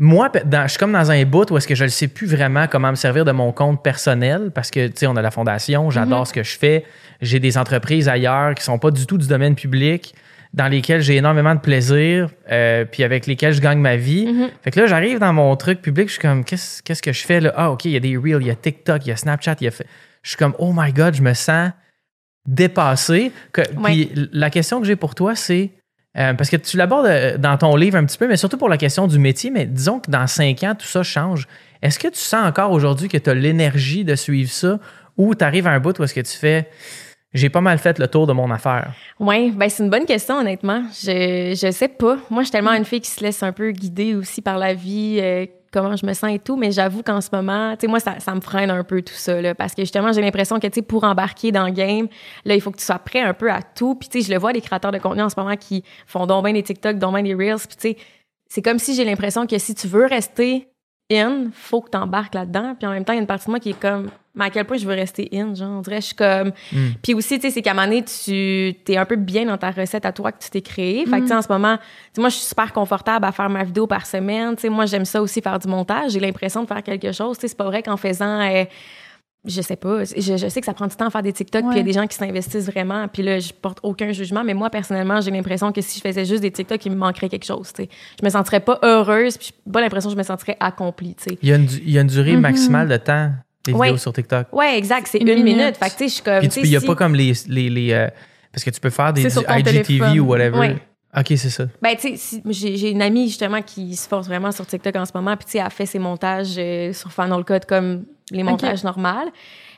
moi, 0.03 0.31
dans- 0.47 0.63
je 0.63 0.69
suis 0.69 0.79
comme 0.79 0.93
dans 0.93 1.11
un 1.11 1.25
bout 1.27 1.51
où 1.51 1.57
est-ce 1.59 1.69
que 1.69 1.75
je 1.75 1.85
ne 1.85 1.89
sais 1.91 2.09
plus 2.09 2.27
vraiment 2.27 2.67
comment 2.67 2.91
me 2.91 2.97
servir 2.97 3.25
de 3.27 3.33
mon 3.33 3.53
compte 3.53 3.83
personnel 3.85 4.51
parce 4.55 4.71
que, 4.71 4.87
tu 4.87 4.95
sais, 4.97 5.07
on 5.07 5.15
a 5.15 5.21
la 5.23 5.31
fondation, 5.31 5.91
j'adore 5.91 6.21
Mhm. 6.21 6.25
ce 6.25 6.33
que 6.33 6.43
je 6.43 6.57
fais. 6.59 6.85
J'ai 7.21 7.39
des 7.39 7.59
entreprises 7.59 8.09
ailleurs 8.09 8.55
qui 8.55 8.65
sont 8.65 8.79
pas 8.79 8.91
du 8.91 9.05
tout 9.07 9.19
du 9.19 9.29
domaine 9.29 9.55
public, 9.55 10.15
dans 10.55 10.69
lesquelles 10.69 11.03
j'ai 11.03 11.17
énormément 11.17 11.55
de 11.55 11.61
plaisir, 11.61 12.31
euh, 12.51 12.85
puis 12.87 13.05
avec 13.05 13.27
lesquelles 13.27 13.53
je 13.53 13.61
gagne 13.61 13.79
ma 13.79 13.97
vie. 13.97 14.27
Mhm. 14.27 14.49
Fait 14.63 14.71
que 14.71 14.81
là, 14.81 14.87
j'arrive 14.87 15.19
dans 15.19 15.33
mon 15.35 15.55
truc 15.55 15.83
public, 15.83 16.09
je 16.09 16.15
suis 16.15 16.21
comme, 16.23 16.45
qu'est-ce 16.45 16.83
qu'est-ce 16.83 17.03
que 17.03 17.13
je 17.13 17.25
fais 17.25 17.39
là? 17.41 17.53
Ah, 17.55 17.71
OK, 17.71 17.85
il 17.85 17.91
y 17.93 17.97
a 17.97 18.01
des 18.01 18.17
Reels, 18.17 18.41
il 18.41 18.47
y 18.47 18.51
a 18.51 18.55
TikTok, 18.57 19.05
il 19.07 19.11
y 19.11 19.13
a 19.13 19.17
Snapchat, 19.17 19.57
il 19.61 19.65
y 19.65 19.69
a. 19.69 19.71
Je 20.23 20.29
suis 20.31 20.37
comme, 20.39 20.55
oh 20.59 20.73
my 20.75 20.93
God, 20.93 21.15
je 21.15 21.23
me 21.23 21.35
sens 21.35 21.71
dépassé. 22.47 23.33
Que- 23.53 23.63
Puis 23.85 24.11
la 24.33 24.51
question 24.51 24.81
que 24.81 24.87
j'ai 24.87 24.97
pour 24.97 25.15
toi, 25.15 25.35
c'est. 25.37 25.71
Euh, 26.19 26.35
parce 26.35 26.51
que 26.51 26.57
tu 26.57 26.77
l'abordes 26.77 27.07
euh, 27.07 27.39
dans 27.39 27.57
ton 27.57 27.77
livre 27.77 27.97
un 27.97 28.05
petit 28.05 28.19
peu, 28.19 28.27
mais 28.27 28.37
surtout 28.37 28.59
pour 28.59 28.69
la 28.69 28.77
question 28.77 29.07
du 29.07 29.19
métier, 29.19 29.51
mais 29.51 29.67
disons 29.67 30.01
que 30.01 30.11
dans 30.11 30.27
cinq 30.27 30.63
ans, 30.65 30.75
tout 30.77 30.87
ça 30.87 31.03
change. 31.03 31.47
Est-ce 31.83 31.99
que 31.99 32.09
tu 32.09 32.19
sens 32.19 32.45
encore 32.47 32.73
aujourd'hui 32.73 33.09
que 33.09 33.19
tu 33.19 33.31
as 33.31 33.35
l'énergie 33.35 34.05
de 34.05 34.15
suivre 34.17 34.51
ça 34.51 34.79
ou 35.17 35.35
tu 35.35 35.45
arrives 35.45 35.67
à 35.67 35.71
un 35.71 35.81
bout 35.81 35.99
où 35.99 36.03
est-ce 36.03 36.15
que 36.15 36.21
tu 36.21 36.37
fais 36.37 36.69
j'ai 37.33 37.49
pas 37.49 37.61
mal 37.61 37.79
fait 37.79 37.99
le 37.99 38.09
tour 38.09 38.27
de 38.27 38.33
mon 38.33 38.51
affaire? 38.51 38.93
Ouais, 39.21 39.51
ben 39.51 39.69
c'est 39.69 39.85
une 39.85 39.91
bonne 39.91 40.05
question 40.05 40.39
honnêtement. 40.39 40.83
Je 40.93 41.57
je 41.61 41.71
sais 41.71 41.89
pas. 41.89 42.17
Moi, 42.29 42.43
je 42.43 42.47
suis 42.47 42.53
tellement 42.53 42.73
une 42.73 42.85
fille 42.85 43.01
qui 43.01 43.11
se 43.11 43.23
laisse 43.23 43.43
un 43.43 43.53
peu 43.53 43.71
guider 43.71 44.15
aussi 44.15 44.43
par 44.43 44.59
la 44.59 44.75
vie, 44.75 45.19
euh, 45.21 45.47
comment 45.73 45.97
je 45.97 46.05
me 46.05 46.13
sens 46.13 46.31
et 46.33 46.39
tout, 46.39 46.57
mais 46.57 46.73
j'avoue 46.73 47.03
qu'en 47.03 47.21
ce 47.21 47.29
moment, 47.33 47.75
tu 47.77 47.83
sais 47.83 47.87
moi 47.87 48.01
ça, 48.01 48.19
ça 48.19 48.35
me 48.35 48.41
freine 48.41 48.71
un 48.71 48.85
peu 48.85 49.03
tout 49.03 49.15
ça 49.15 49.41
là 49.41 49.55
parce 49.55 49.75
que 49.75 49.83
justement, 49.83 50.13
j'ai 50.13 50.21
l'impression 50.21 50.59
que 50.59 50.67
tu 50.67 50.75
sais 50.75 50.83
pour 50.83 51.05
embarquer 51.05 51.53
dans 51.53 51.67
le 51.67 51.73
game, 51.73 52.09
là, 52.45 52.55
il 52.55 52.61
faut 52.61 52.71
que 52.71 52.79
tu 52.79 52.85
sois 52.85 52.99
prêt 52.99 53.21
un 53.21 53.35
peu 53.35 53.51
à 53.51 53.63
tout. 53.63 53.95
Puis 53.95 54.09
tu 54.09 54.21
sais, 54.21 54.29
je 54.29 54.33
le 54.33 54.39
vois 54.39 54.53
les 54.53 54.61
créateurs 54.61 54.93
de 54.93 54.99
contenu 54.99 55.23
en 55.23 55.29
ce 55.29 55.39
moment 55.39 55.57
qui 55.57 55.85
font 56.07 56.27
donc 56.27 56.45
des 56.53 56.63
TikTok, 56.63 56.99
donc 56.99 57.15
bien 57.15 57.23
des 57.23 57.35
Reels, 57.35 57.67
puis 57.69 57.77
tu 57.77 57.89
sais, 57.89 57.97
c'est 58.49 58.63
comme 58.63 58.79
si 58.79 58.95
j'ai 58.95 59.05
l'impression 59.05 59.47
que 59.47 59.59
si 59.59 59.75
tu 59.75 59.87
veux 59.87 60.07
rester 60.07 60.70
in, 61.11 61.47
faut 61.53 61.81
que 61.81 61.91
tu 61.91 61.99
embarques 61.99 62.35
là-dedans. 62.35 62.75
Puis 62.79 62.87
en 62.87 62.93
même 62.93 63.05
temps, 63.05 63.13
il 63.13 63.17
y 63.17 63.19
a 63.19 63.23
une 63.23 63.27
partie 63.27 63.47
de 63.47 63.51
moi 63.51 63.61
qui 63.61 63.71
est 63.71 63.81
comme, 63.81 64.09
mais 64.35 64.45
à 64.45 64.51
quel 64.51 64.65
point 64.65 64.77
je 64.77 64.87
veux 64.87 64.95
rester 64.95 65.29
in, 65.33 65.55
genre, 65.55 65.79
on 65.79 65.81
dirait, 65.81 66.01
je 66.01 66.07
suis 66.07 66.15
comme, 66.15 66.53
Hmm. 66.73 66.91
puis 67.03 67.15
aussi, 67.15 67.37
tu 67.39 67.49
sais, 67.49 67.51
c'est 67.51 67.63
qu'à 67.63 67.73
un 67.73 67.75
moment 67.75 67.87
donné, 67.89 68.05
tu 68.05 68.75
es 68.89 68.97
un 68.97 69.05
peu 69.05 69.17
bien 69.17 69.45
dans 69.47 69.59
ta 69.59 69.71
recette 69.71 70.07
à 70.07 70.13
toi 70.13 70.31
que 70.33 70.39
tu 70.43 70.51
t'es 70.51 70.61
créée. 70.63 71.05
Fait 71.07 71.17
que, 71.19 71.23
tu 71.23 71.29
sais, 71.29 71.35
en 71.35 71.43
ce 71.43 71.49
moment, 71.53 71.77
tu 71.77 71.83
sais, 72.15 72.21
moi, 72.21 72.29
je 72.31 72.37
suis 72.37 72.47
super 72.47 72.73
confortable 72.73 73.25
à 73.25 73.33
faire 73.33 73.51
ma 73.51 73.65
vidéo 73.65 73.87
par 73.87 74.07
semaine. 74.07 74.55
Tu 74.55 74.63
sais, 74.63 74.69
moi, 74.69 74.87
j'aime 74.87 75.05
ça 75.05 75.21
aussi 75.21 75.41
faire 75.41 75.59
du 75.59 75.67
montage. 75.69 76.13
J'ai 76.13 76.21
l'impression 76.21 76.63
de 76.63 76.69
faire 76.69 76.83
quelque 76.83 77.11
chose. 77.13 77.37
Tu 77.39 77.43
sais, 77.43 77.49
c'est 77.49 77.57
pas 77.59 77.65
vrai 77.65 77.83
qu'en 77.83 77.97
faisant, 77.97 78.41
euh, 78.41 78.65
je 79.45 79.63
sais 79.63 79.77
pas, 79.77 80.05
je, 80.05 80.37
je 80.37 80.49
sais 80.49 80.61
que 80.61 80.67
ça 80.67 80.75
prend 80.75 80.87
du 80.87 80.95
temps 80.97 81.07
à 81.07 81.11
faire 81.11 81.23
des 81.23 81.33
TikTok, 81.33 81.63
puis 81.63 81.71
il 81.73 81.77
y 81.79 81.81
a 81.81 81.83
des 81.83 81.93
gens 81.95 82.07
qui 82.07 82.17
s'investissent 82.17 82.67
vraiment. 82.67 83.09
Puis 83.09 83.23
là, 83.23 83.39
je 83.39 83.53
porte 83.53 83.79
aucun 83.83 84.13
jugement, 84.13 84.45
mais 84.45 84.53
moi, 84.55 84.69
personnellement, 84.69 85.21
j'ai 85.23 85.31
l'impression 85.31 85.73
que 85.73 85.81
si 85.81 85.99
je 85.99 86.03
faisais 86.03 86.25
juste 86.27 86.43
des 86.43 86.51
TikTok, 86.51 86.85
il 86.85 86.93
me 86.93 86.97
manquerait 86.97 87.29
quelque 87.31 87.47
chose, 87.47 87.73
tu 87.73 87.85
sais. 87.85 87.89
Je 88.21 88.25
me 88.25 88.31
sentirais 88.31 88.61
pas 88.61 88.79
heureuse, 88.83 89.39
puis 89.39 89.53
j'ai 89.67 89.73
pas 89.73 89.81
l'impression 89.81 90.11
que 90.11 90.15
je 90.15 90.19
me 90.19 90.23
sentirais 90.25 90.57
accomplie, 90.61 91.15
tu 91.15 91.31
sais. 91.31 91.39
Il 91.43 91.49
y 91.49 91.53
a 91.53 91.57
une, 91.57 91.69
il 91.85 91.91
y 91.91 91.97
a 91.99 92.03
une 92.03 92.07
durée 92.09 92.35
Mhm. 92.35 92.41
maximale 92.41 92.89
de 92.89 92.97
temps 92.99 93.31
des 93.65 93.73
Ouais. 93.73 93.87
vidéos 93.89 93.99
sur 93.99 94.13
TikTok. 94.13 94.49
Ouais, 94.53 94.77
exact, 94.77 95.07
c'est 95.11 95.19
Une 95.19 95.29
une, 95.29 95.43
minute. 95.43 95.57
minute. 95.59 95.77
Fait 95.77 95.87
que, 95.87 95.93
tu 95.93 95.97
sais, 95.99 96.09
je 96.09 96.13
suis 96.15 96.23
comme, 96.23 96.39
Puis 96.41 96.49
tu 96.49 96.61
il 96.61 96.69
n'y 96.71 96.77
a 96.77 96.81
si- 96.81 96.87
pas 96.87 96.95
comme 96.95 97.15
les. 97.15 97.33
les, 97.49 97.71
les, 97.71 97.93
euh, 97.93 98.09
parce 98.53 98.65
que 98.65 98.71
tu 98.71 98.81
peux 98.81 98.91
faire 98.91 99.13
des 99.15 99.23
du 99.23 99.27
IGTV 99.29 99.63
téléphone. 99.83 100.19
ou 100.21 100.25
whatever. 100.27 100.59
Ouais. 100.59 100.77
OK, 101.17 101.27
c'est 101.29 101.51
ça. 101.51 101.65
Ben, 101.83 101.97
tu 101.97 102.11
sais, 102.11 102.17
si- 102.17 102.43
j'ai 102.47 102.77
j'ai 102.77 102.91
une 102.91 103.03
amie 103.03 103.27
justement 103.29 103.63
qui 103.63 103.97
se 103.97 104.07
force 104.07 104.29
vraiment 104.29 104.53
sur 104.53 104.65
TikTok 104.67 104.95
en 104.97 105.05
ce 105.07 105.11
moment, 105.15 105.37
puis 105.37 105.45
tu 105.47 105.53
sais, 105.53 105.59
elle 105.59 105.71
fait 105.71 105.87
ses 105.87 105.99
montages 105.99 106.55
euh, 106.57 106.93
sur 106.93 107.11
Final 107.13 107.45
Cut 107.45 107.67
comme 107.69 108.05
les 108.31 108.43
montages 108.43 108.85
normaux. 108.85 109.31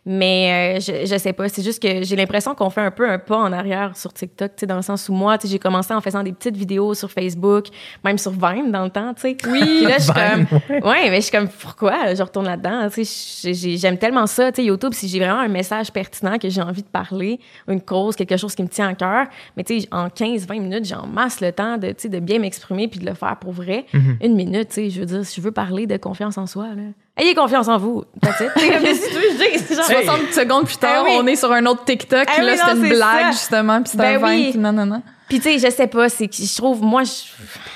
Mais 0.04 0.78
euh, 0.78 0.80
je, 0.80 1.06
je 1.06 1.16
sais 1.16 1.32
pas, 1.32 1.49
c'est 1.49 1.62
juste 1.62 1.80
que 1.80 2.02
j'ai 2.02 2.16
l'impression 2.16 2.56
qu'on 2.56 2.71
fait 2.71 2.80
un 2.80 2.90
peu 2.90 3.09
un 3.09 3.21
pas 3.21 3.37
en 3.37 3.52
arrière 3.52 3.97
sur 3.97 4.12
TikTok, 4.12 4.49
tu 4.56 4.61
sais, 4.61 4.66
dans 4.66 4.75
le 4.75 4.82
sens 4.82 5.09
où 5.09 5.12
moi, 5.12 5.38
tu 5.38 5.47
sais, 5.47 5.52
j'ai 5.52 5.61
commencé 5.61 5.94
en 5.94 6.00
faisant 6.00 6.25
des 6.25 6.32
petites 6.32 6.56
vidéos 6.56 6.94
sur 6.94 7.09
Facebook, 7.09 7.66
même 8.04 8.18
sur 8.18 8.32
Vine 8.32 8.73
dans 8.73 8.82
le 8.82 8.90
temps, 8.90 9.14
tu 9.14 9.21
sais. 9.21 9.37
Oui. 9.49 9.61
Puis 9.61 9.82
là, 9.87 9.99
je 9.99 10.02
suis 10.02 10.12
comme, 10.12 10.47
ouais, 10.90 11.09
mais 11.09 11.16
je 11.16 11.21
suis 11.21 11.30
comme, 11.30 11.47
pourquoi 11.49 12.16
je 12.16 12.21
retourne 12.23 12.47
là-dedans, 12.47 12.88
tu 12.90 13.04
sais, 13.04 13.42
j'ai- 13.42 13.54
j'ai- 13.54 13.76
j'aime 13.76 13.97
tellement 13.97 14.26
ça, 14.26 14.50
tu 14.50 14.61
sais, 14.62 14.66
YouTube, 14.66 14.92
si 14.92 15.06
j'ai 15.06 15.21
vraiment 15.21 15.38
un 15.38 15.47
message 15.47 15.92
pertinent 15.92 16.37
que 16.37 16.49
j'ai 16.49 16.62
envie 16.62 16.82
de 16.82 16.88
parler, 16.88 17.38
une 17.68 17.80
cause, 17.80 18.16
quelque 18.16 18.37
chose 18.37 18.56
qui 18.56 18.64
me 18.64 18.68
tient 18.68 18.88
à 18.88 18.94
cœur, 18.94 19.26
mais 19.56 19.62
tu 19.62 19.82
sais, 19.82 19.88
en 19.92 20.09
15-20 20.09 20.59
minutes, 20.61 20.85
j'en 20.85 21.06
masse 21.06 21.40
le 21.40 21.52
temps 21.52 21.78
de, 21.78 21.88
tu 21.90 21.94
sais, 21.99 22.09
de 22.09 22.18
bien 22.18 22.40
m'exprimer 22.40 22.88
puis 22.88 22.99
de 22.99 23.06
le 23.06 23.14
faire 23.14 23.37
pour 23.37 23.52
vrai. 23.52 23.87
Mhm. 23.94 24.16
Une 24.21 24.35
minute, 24.35 24.71
tu 24.71 24.75
sais, 24.75 24.90
je 24.90 24.99
veux 24.99 25.06
dire, 25.06 25.25
si 25.25 25.40
je 25.40 25.44
veux 25.44 25.52
parler 25.52 25.87
de 25.87 25.97
confiance 25.97 26.38
en 26.38 26.49
soi, 26.49 26.66
là, 26.75 26.82
ayez 27.16 27.35
confiance 27.35 27.69
en 27.69 27.78
vous. 27.78 28.04
C'est 28.38 28.47
comme 28.49 28.87
si 28.87 29.09
tu 29.09 29.14
veux, 29.14 29.31
je 29.33 29.52
dis, 29.59 29.64
c'est 29.66 29.75
genre, 29.76 29.85
60 29.85 30.33
secondes 30.33 30.66
plus 30.66 30.76
tard, 30.76 30.99
Ah 31.00 31.04
oui. 31.04 31.12
on 31.21 31.26
est 31.26 31.37
sur 31.37 31.52
un 31.52 31.64
autre 31.66 31.85
TikTok. 31.85 32.26
Puis 32.26 32.45
là, 32.45 32.52
oui, 32.52 32.59
c'était 32.59 32.73
une 32.73 32.88
blague, 32.88 33.25
ça. 33.26 33.31
justement. 33.33 33.83
Puis 33.83 33.90
c'était 33.90 34.02
Ben 34.04 34.16
un 34.16 34.19
vin. 34.19 34.35
oui. 34.35 34.50
Puis 34.50 34.59
non, 34.61 34.73
non, 34.73 34.87
non. 34.87 35.02
Puis 35.32 35.40
tu 35.40 35.58
sais, 35.58 35.66
je 35.66 35.74
sais 35.74 35.86
pas, 35.86 36.10
c'est 36.10 36.28
que 36.28 36.36
je 36.36 36.56
trouve, 36.58 36.82
moi, 36.82 37.04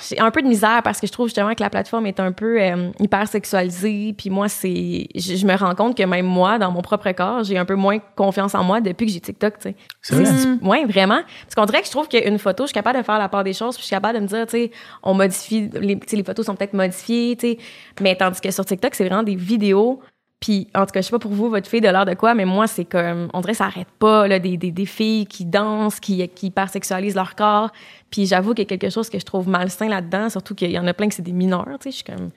j'ai 0.07 0.21
un 0.21 0.31
peu 0.31 0.43
de 0.43 0.47
misère 0.47 0.83
parce 0.85 1.01
que 1.01 1.07
je 1.07 1.13
trouve 1.13 1.29
justement 1.29 1.55
que 1.55 1.63
la 1.63 1.71
plateforme 1.71 2.05
est 2.05 2.21
un 2.21 2.31
peu 2.31 2.61
euh, 2.61 2.91
hyper 3.01 3.27
sexualisée. 3.27 4.13
Puis 4.13 4.29
moi, 4.29 4.51
c'est, 4.51 5.07
je, 5.15 5.37
je 5.37 5.47
me 5.47 5.57
rends 5.57 5.75
compte 5.75 5.97
que 5.97 6.03
même 6.03 6.27
moi, 6.27 6.59
dans 6.59 6.71
mon 6.71 6.83
propre 6.83 7.11
corps, 7.13 7.45
j'ai 7.45 7.57
un 7.57 7.65
peu 7.65 7.75
moins 7.75 7.99
confiance 8.15 8.55
en 8.55 8.63
moi 8.63 8.83
depuis 8.83 9.07
que 9.07 9.13
j'ai 9.13 9.21
TikTok, 9.21 9.55
tu 9.55 9.71
sais. 9.71 9.77
C'est 10.03 10.17
vrai? 10.17 10.59
Oui, 10.61 10.85
vraiment. 10.85 11.23
Parce 11.45 11.55
qu'on 11.57 11.65
dirait 11.65 11.81
que 11.81 11.87
je 11.87 11.93
trouve 11.93 12.09
qu'une 12.09 12.39
photo, 12.39 12.65
je 12.65 12.67
suis 12.67 12.75
capable 12.75 12.99
de 12.99 13.03
faire 13.03 13.19
la 13.19 13.31
part 13.31 13.43
des 13.43 13.55
choses, 13.55 13.77
puis 13.77 13.85
je 13.85 13.87
suis 13.87 13.97
capable 13.97 14.19
de 14.19 14.25
me 14.25 14.29
dire, 14.29 14.45
tu 14.45 14.51
sais, 14.51 14.71
on 15.03 15.15
modifie, 15.15 15.71
les, 15.81 15.99
tu 15.99 16.09
sais, 16.09 16.17
les 16.17 16.25
photos 16.25 16.45
sont 16.45 16.57
peut-être 16.57 16.75
modifiées, 16.75 17.37
tu 17.41 17.53
sais. 17.53 17.59
Mais 18.03 18.17
tandis 18.17 18.39
que 18.39 18.51
sur 18.51 18.67
TikTok, 18.67 18.95
c'est 18.95 19.07
vraiment 19.07 19.23
des 19.23 19.35
vidéos. 19.35 20.03
Puis, 20.41 20.69
en 20.75 20.81
tout 20.85 20.93
cas, 20.93 21.01
je 21.01 21.07
sais 21.07 21.11
pas 21.11 21.19
pour 21.19 21.33
vous, 21.33 21.49
votre 21.49 21.69
fille 21.69 21.81
de 21.81 21.89
l'heure 21.89 22.05
de 22.05 22.15
quoi, 22.15 22.35
mais 22.35 22.45
moi, 22.45 22.67
c'est 22.67 22.85
comme, 22.85 23.29
on 23.33 23.41
dirait 23.41 23.53
que 23.53 23.59
ça 23.59 23.65
arrête 23.65 23.89
pas, 23.99 24.29
là, 24.29 24.39
des, 24.39 24.57
des, 24.59 24.71
des 24.71 24.87
filles 24.87 25.27
qui 25.27 25.45
dansent, 25.47 25.99
qui, 25.99 26.29
qui 26.29 26.49
hypersexualisent 26.49 27.15
leur 27.15 27.35
corps. 27.35 27.71
Puis, 28.11 28.27
j'avoue 28.27 28.53
qu'il 28.53 28.65
y 28.65 28.67
a 28.67 28.77
quelque 28.77 28.91
chose 28.93 29.09
que 29.09 29.19
je 29.19 29.25
trouve 29.25 29.49
malsain 29.49 29.89
là-dedans, 29.89 30.29
surtout 30.29 30.55
qu'il 30.55 30.71
y 30.71 30.79
en 30.79 30.87
a 30.87 30.93
plein 30.93 31.09
que 31.09 31.15
c'est 31.15 31.23
des 31.23 31.33
mineurs, 31.33 31.65
tu 31.81 31.85
sais. 31.85 31.91
Je 31.91 31.95
suis 31.97 32.05
comme, 32.05 32.31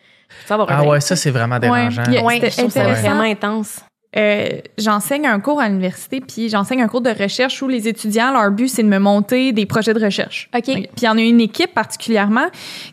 ça 0.45 0.55
va 0.55 0.65
Ah 0.69 0.83
ouais, 0.83 1.01
ça, 1.01 1.15
c'est 1.15 1.31
vraiment 1.31 1.59
dérangeant. 1.59 2.03
Ouais, 2.23 2.35
C'était 2.35 2.51
je 2.51 2.57
trouve 2.57 2.71
ça 2.71 2.81
intéressant. 2.81 3.01
vraiment 3.01 3.21
intense. 3.21 3.81
Euh, 4.17 4.61
j'enseigne 4.79 5.27
un 5.27 5.39
cours 5.39 5.59
à 5.61 5.67
l'université, 5.67 6.19
puis 6.19 6.49
j'enseigne 6.49 6.81
un 6.81 6.87
cours 6.87 7.01
de 7.01 7.11
recherche 7.11 7.61
où 7.61 7.67
les 7.67 7.87
étudiants, 7.87 8.31
leur 8.31 8.49
but, 8.49 8.67
c'est 8.67 8.81
de 8.81 8.87
me 8.87 8.97
monter 8.97 9.51
des 9.51 9.67
projets 9.67 9.93
de 9.93 10.03
recherche. 10.03 10.49
OK. 10.55 10.63
Puis 10.63 10.87
il 10.97 11.03
y 11.03 11.07
en 11.09 11.17
a 11.17 11.21
une 11.21 11.41
équipe 11.41 11.73
particulièrement 11.75 12.47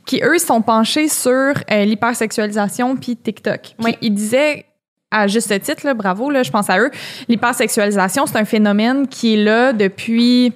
qui, 0.04 0.20
eux, 0.22 0.38
sont 0.38 0.60
penchés 0.60 1.08
sur 1.08 1.32
euh, 1.32 1.84
l'hypersexualisation 1.84 2.96
puis 2.96 3.16
TikTok. 3.16 3.76
Oui. 3.82 3.96
ils 4.02 4.12
disaient, 4.12 4.66
à 5.10 5.26
juste 5.28 5.58
titre, 5.60 5.86
là, 5.86 5.94
bravo, 5.94 6.30
là, 6.30 6.42
je 6.42 6.50
pense 6.50 6.68
à 6.68 6.78
eux, 6.78 6.90
l'hypersexualisation, 7.28 8.26
c'est 8.26 8.36
un 8.38 8.44
phénomène 8.44 9.06
qui 9.08 9.34
est 9.34 9.44
là 9.44 9.72
depuis... 9.72 10.52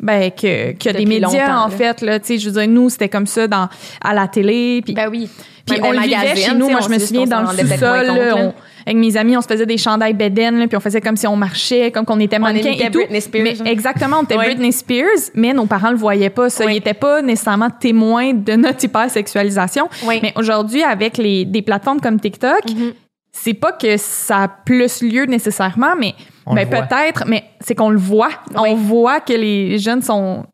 Ben, 0.00 0.32
que, 0.32 0.72
que 0.72 0.88
des 0.90 1.06
médias, 1.06 1.56
en 1.62 1.68
là. 1.68 1.70
fait, 1.70 2.00
là, 2.00 2.18
tu 2.18 2.26
sais, 2.26 2.38
je 2.38 2.50
veux 2.50 2.60
dire, 2.60 2.68
nous, 2.68 2.90
c'était 2.90 3.08
comme 3.08 3.26
ça 3.26 3.46
dans, 3.46 3.68
à 4.02 4.12
la 4.14 4.26
télé, 4.26 4.80
puis 4.84 4.94
Ben 4.94 5.08
oui. 5.08 5.30
puis 5.64 5.78
on 5.80 5.92
le 5.92 6.00
vivait 6.00 6.34
chez 6.34 6.54
nous. 6.54 6.68
Moi, 6.68 6.80
je 6.82 6.88
me 6.88 6.98
souviens 6.98 7.24
dans 7.26 7.42
le 7.42 7.46
sous-sol, 7.58 8.52
avec 8.84 8.96
mes 8.98 9.16
amis, 9.16 9.36
on 9.36 9.40
se 9.40 9.46
faisait 9.46 9.66
des 9.66 9.78
chandails 9.78 10.14
beden, 10.14 10.66
puis 10.66 10.76
on 10.76 10.80
faisait 10.80 11.00
comme 11.00 11.16
si 11.16 11.28
on 11.28 11.36
marchait, 11.36 11.92
comme 11.92 12.04
qu'on 12.04 12.18
était 12.18 12.40
mannequin 12.40 12.72
et 12.72 12.90
tout. 12.90 12.98
Britney 12.98 13.20
Spears, 13.20 13.42
Mais 13.44 13.60
hein. 13.60 13.64
exactement, 13.66 14.16
on 14.20 14.24
était. 14.24 14.34
Britney 14.34 14.72
Spears, 14.72 15.30
mais 15.34 15.52
nos 15.52 15.66
parents 15.66 15.90
le 15.92 15.96
voyaient 15.96 16.30
pas. 16.30 16.50
Ça, 16.50 16.64
Oui. 16.66 16.72
ils 16.74 16.76
étaient 16.78 16.94
pas 16.94 17.22
nécessairement 17.22 17.70
témoins 17.70 18.32
de 18.34 18.54
notre 18.54 18.82
hypersexualisation. 18.84 19.88
Oui. 20.08 20.18
Mais 20.20 20.32
aujourd'hui, 20.34 20.82
avec 20.82 21.16
les 21.16 21.44
des 21.44 21.62
plateformes 21.62 22.00
comme 22.00 22.18
TikTok, 22.18 22.64
Mhm. 22.74 22.92
C'est 23.32 23.54
pas 23.54 23.72
que 23.72 23.96
ça 23.96 24.42
a 24.42 24.48
plus 24.48 25.02
lieu 25.02 25.24
nécessairement, 25.24 25.94
mais 25.98 26.14
ben, 26.46 26.68
peut-être, 26.68 27.24
mais 27.26 27.44
c'est 27.60 27.74
qu'on 27.74 27.90
le 27.90 27.98
voit. 27.98 28.30
On 28.54 28.74
voit 28.74 29.20
que 29.20 29.32
les 29.32 29.78
jeunes 29.78 30.02
sont 30.02 30.44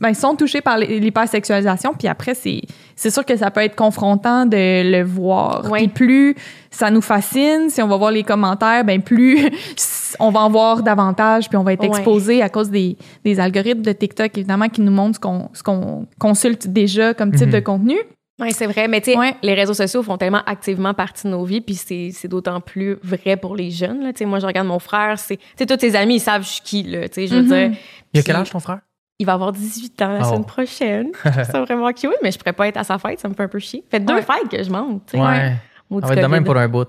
ben, 0.00 0.14
sont 0.14 0.34
touchés 0.34 0.62
par 0.62 0.78
l'hypersexualisation, 0.78 1.92
puis 1.92 2.08
après, 2.08 2.34
c'est 2.34 2.62
c'est 2.96 3.10
sûr 3.10 3.24
que 3.24 3.36
ça 3.36 3.50
peut 3.50 3.60
être 3.60 3.76
confrontant 3.76 4.46
de 4.46 4.56
le 4.90 5.04
voir. 5.04 5.68
Oui. 5.70 5.80
Puis 5.80 5.88
plus 5.88 6.34
ça 6.70 6.90
nous 6.90 7.02
fascine, 7.02 7.68
si 7.68 7.80
on 7.82 7.86
va 7.86 7.96
voir 7.98 8.10
les 8.10 8.22
commentaires, 8.24 8.82
ben 8.84 9.02
plus 9.02 9.38
on 10.20 10.30
va 10.30 10.40
en 10.40 10.50
voir 10.50 10.82
davantage, 10.82 11.48
puis 11.48 11.58
on 11.58 11.64
va 11.64 11.74
être 11.74 11.84
exposé 11.84 12.42
à 12.42 12.48
cause 12.48 12.70
des, 12.70 12.96
des 13.24 13.38
algorithmes 13.40 13.82
de 13.82 13.92
TikTok, 13.92 14.36
évidemment, 14.38 14.68
qui 14.68 14.80
nous 14.80 14.90
montrent 14.92 15.16
ce 15.16 15.20
qu'on 15.20 15.50
ce 15.52 15.62
qu'on 15.62 16.06
consulte 16.18 16.66
déjà 16.68 17.12
comme 17.14 17.32
type 17.32 17.48
Mhm. 17.48 17.52
de 17.52 17.60
contenu. 17.60 17.96
Oui, 18.40 18.52
c'est 18.52 18.66
vrai. 18.66 18.86
Mais 18.88 19.00
tu 19.00 19.12
sais, 19.12 19.18
Ouais. 19.18 19.34
les 19.42 19.54
réseaux 19.54 19.74
sociaux 19.74 20.02
font 20.02 20.16
tellement 20.16 20.42
activement 20.46 20.94
partie 20.94 21.26
de 21.26 21.32
nos 21.32 21.44
vies, 21.44 21.60
puis 21.60 21.74
c'est, 21.74 22.10
c'est 22.12 22.28
d'autant 22.28 22.60
plus 22.60 22.96
vrai 23.02 23.36
pour 23.36 23.56
les 23.56 23.70
jeunes. 23.70 24.02
Là. 24.04 24.12
Tu 24.12 24.18
sais, 24.18 24.24
moi, 24.26 24.38
je 24.38 24.46
regarde 24.46 24.68
mon 24.68 24.78
frère, 24.78 25.18
c'est, 25.18 25.36
tu 25.38 25.42
sais, 25.58 25.66
tous 25.66 25.78
ses 25.80 25.96
amis, 25.96 26.16
ils 26.16 26.20
savent 26.20 26.42
je 26.44 26.48
suis 26.48 26.62
qui. 26.62 26.82
Là, 26.84 27.08
tu 27.08 27.14
sais, 27.14 27.26
je 27.26 27.34
veux 27.34 27.42
Mhm. 27.42 27.48
dire, 27.48 27.78
Il 28.14 28.20
a 28.20 28.22
quel 28.22 28.36
âge 28.36 28.50
ton 28.50 28.60
frère? 28.60 28.78
il 29.20 29.26
va 29.26 29.32
avoir 29.32 29.50
18 29.52 30.00
ans 30.02 30.12
la 30.12 30.20
Oh. 30.20 30.24
semaine 30.30 30.44
prochaine. 30.44 31.08
Ça 31.50 31.60
vraiment 31.64 31.92
cute, 31.92 32.10
mais 32.22 32.30
je 32.30 32.38
pourrais 32.38 32.52
pas 32.52 32.68
être 32.68 32.76
à 32.76 32.84
sa 32.84 32.98
fête, 32.98 33.18
ça 33.18 33.28
me 33.28 33.34
fait 33.34 33.42
un 33.42 33.48
peu 33.48 33.58
chier. 33.58 33.82
Fait 33.90 33.98
deux 33.98 34.14
Ouais. 34.14 34.22
fêtes 34.22 34.48
que 34.48 34.62
je 34.62 34.70
manque. 34.70 35.04
tu 35.06 35.16
sais. 35.16 35.22
Ouais. 35.22 35.54
Maudit 35.90 36.04
On 36.04 36.08
va 36.08 36.14
être 36.14 36.22
de 36.22 36.26
même 36.26 36.44
pour 36.44 36.56
un 36.56 36.68
bout. 36.68 36.86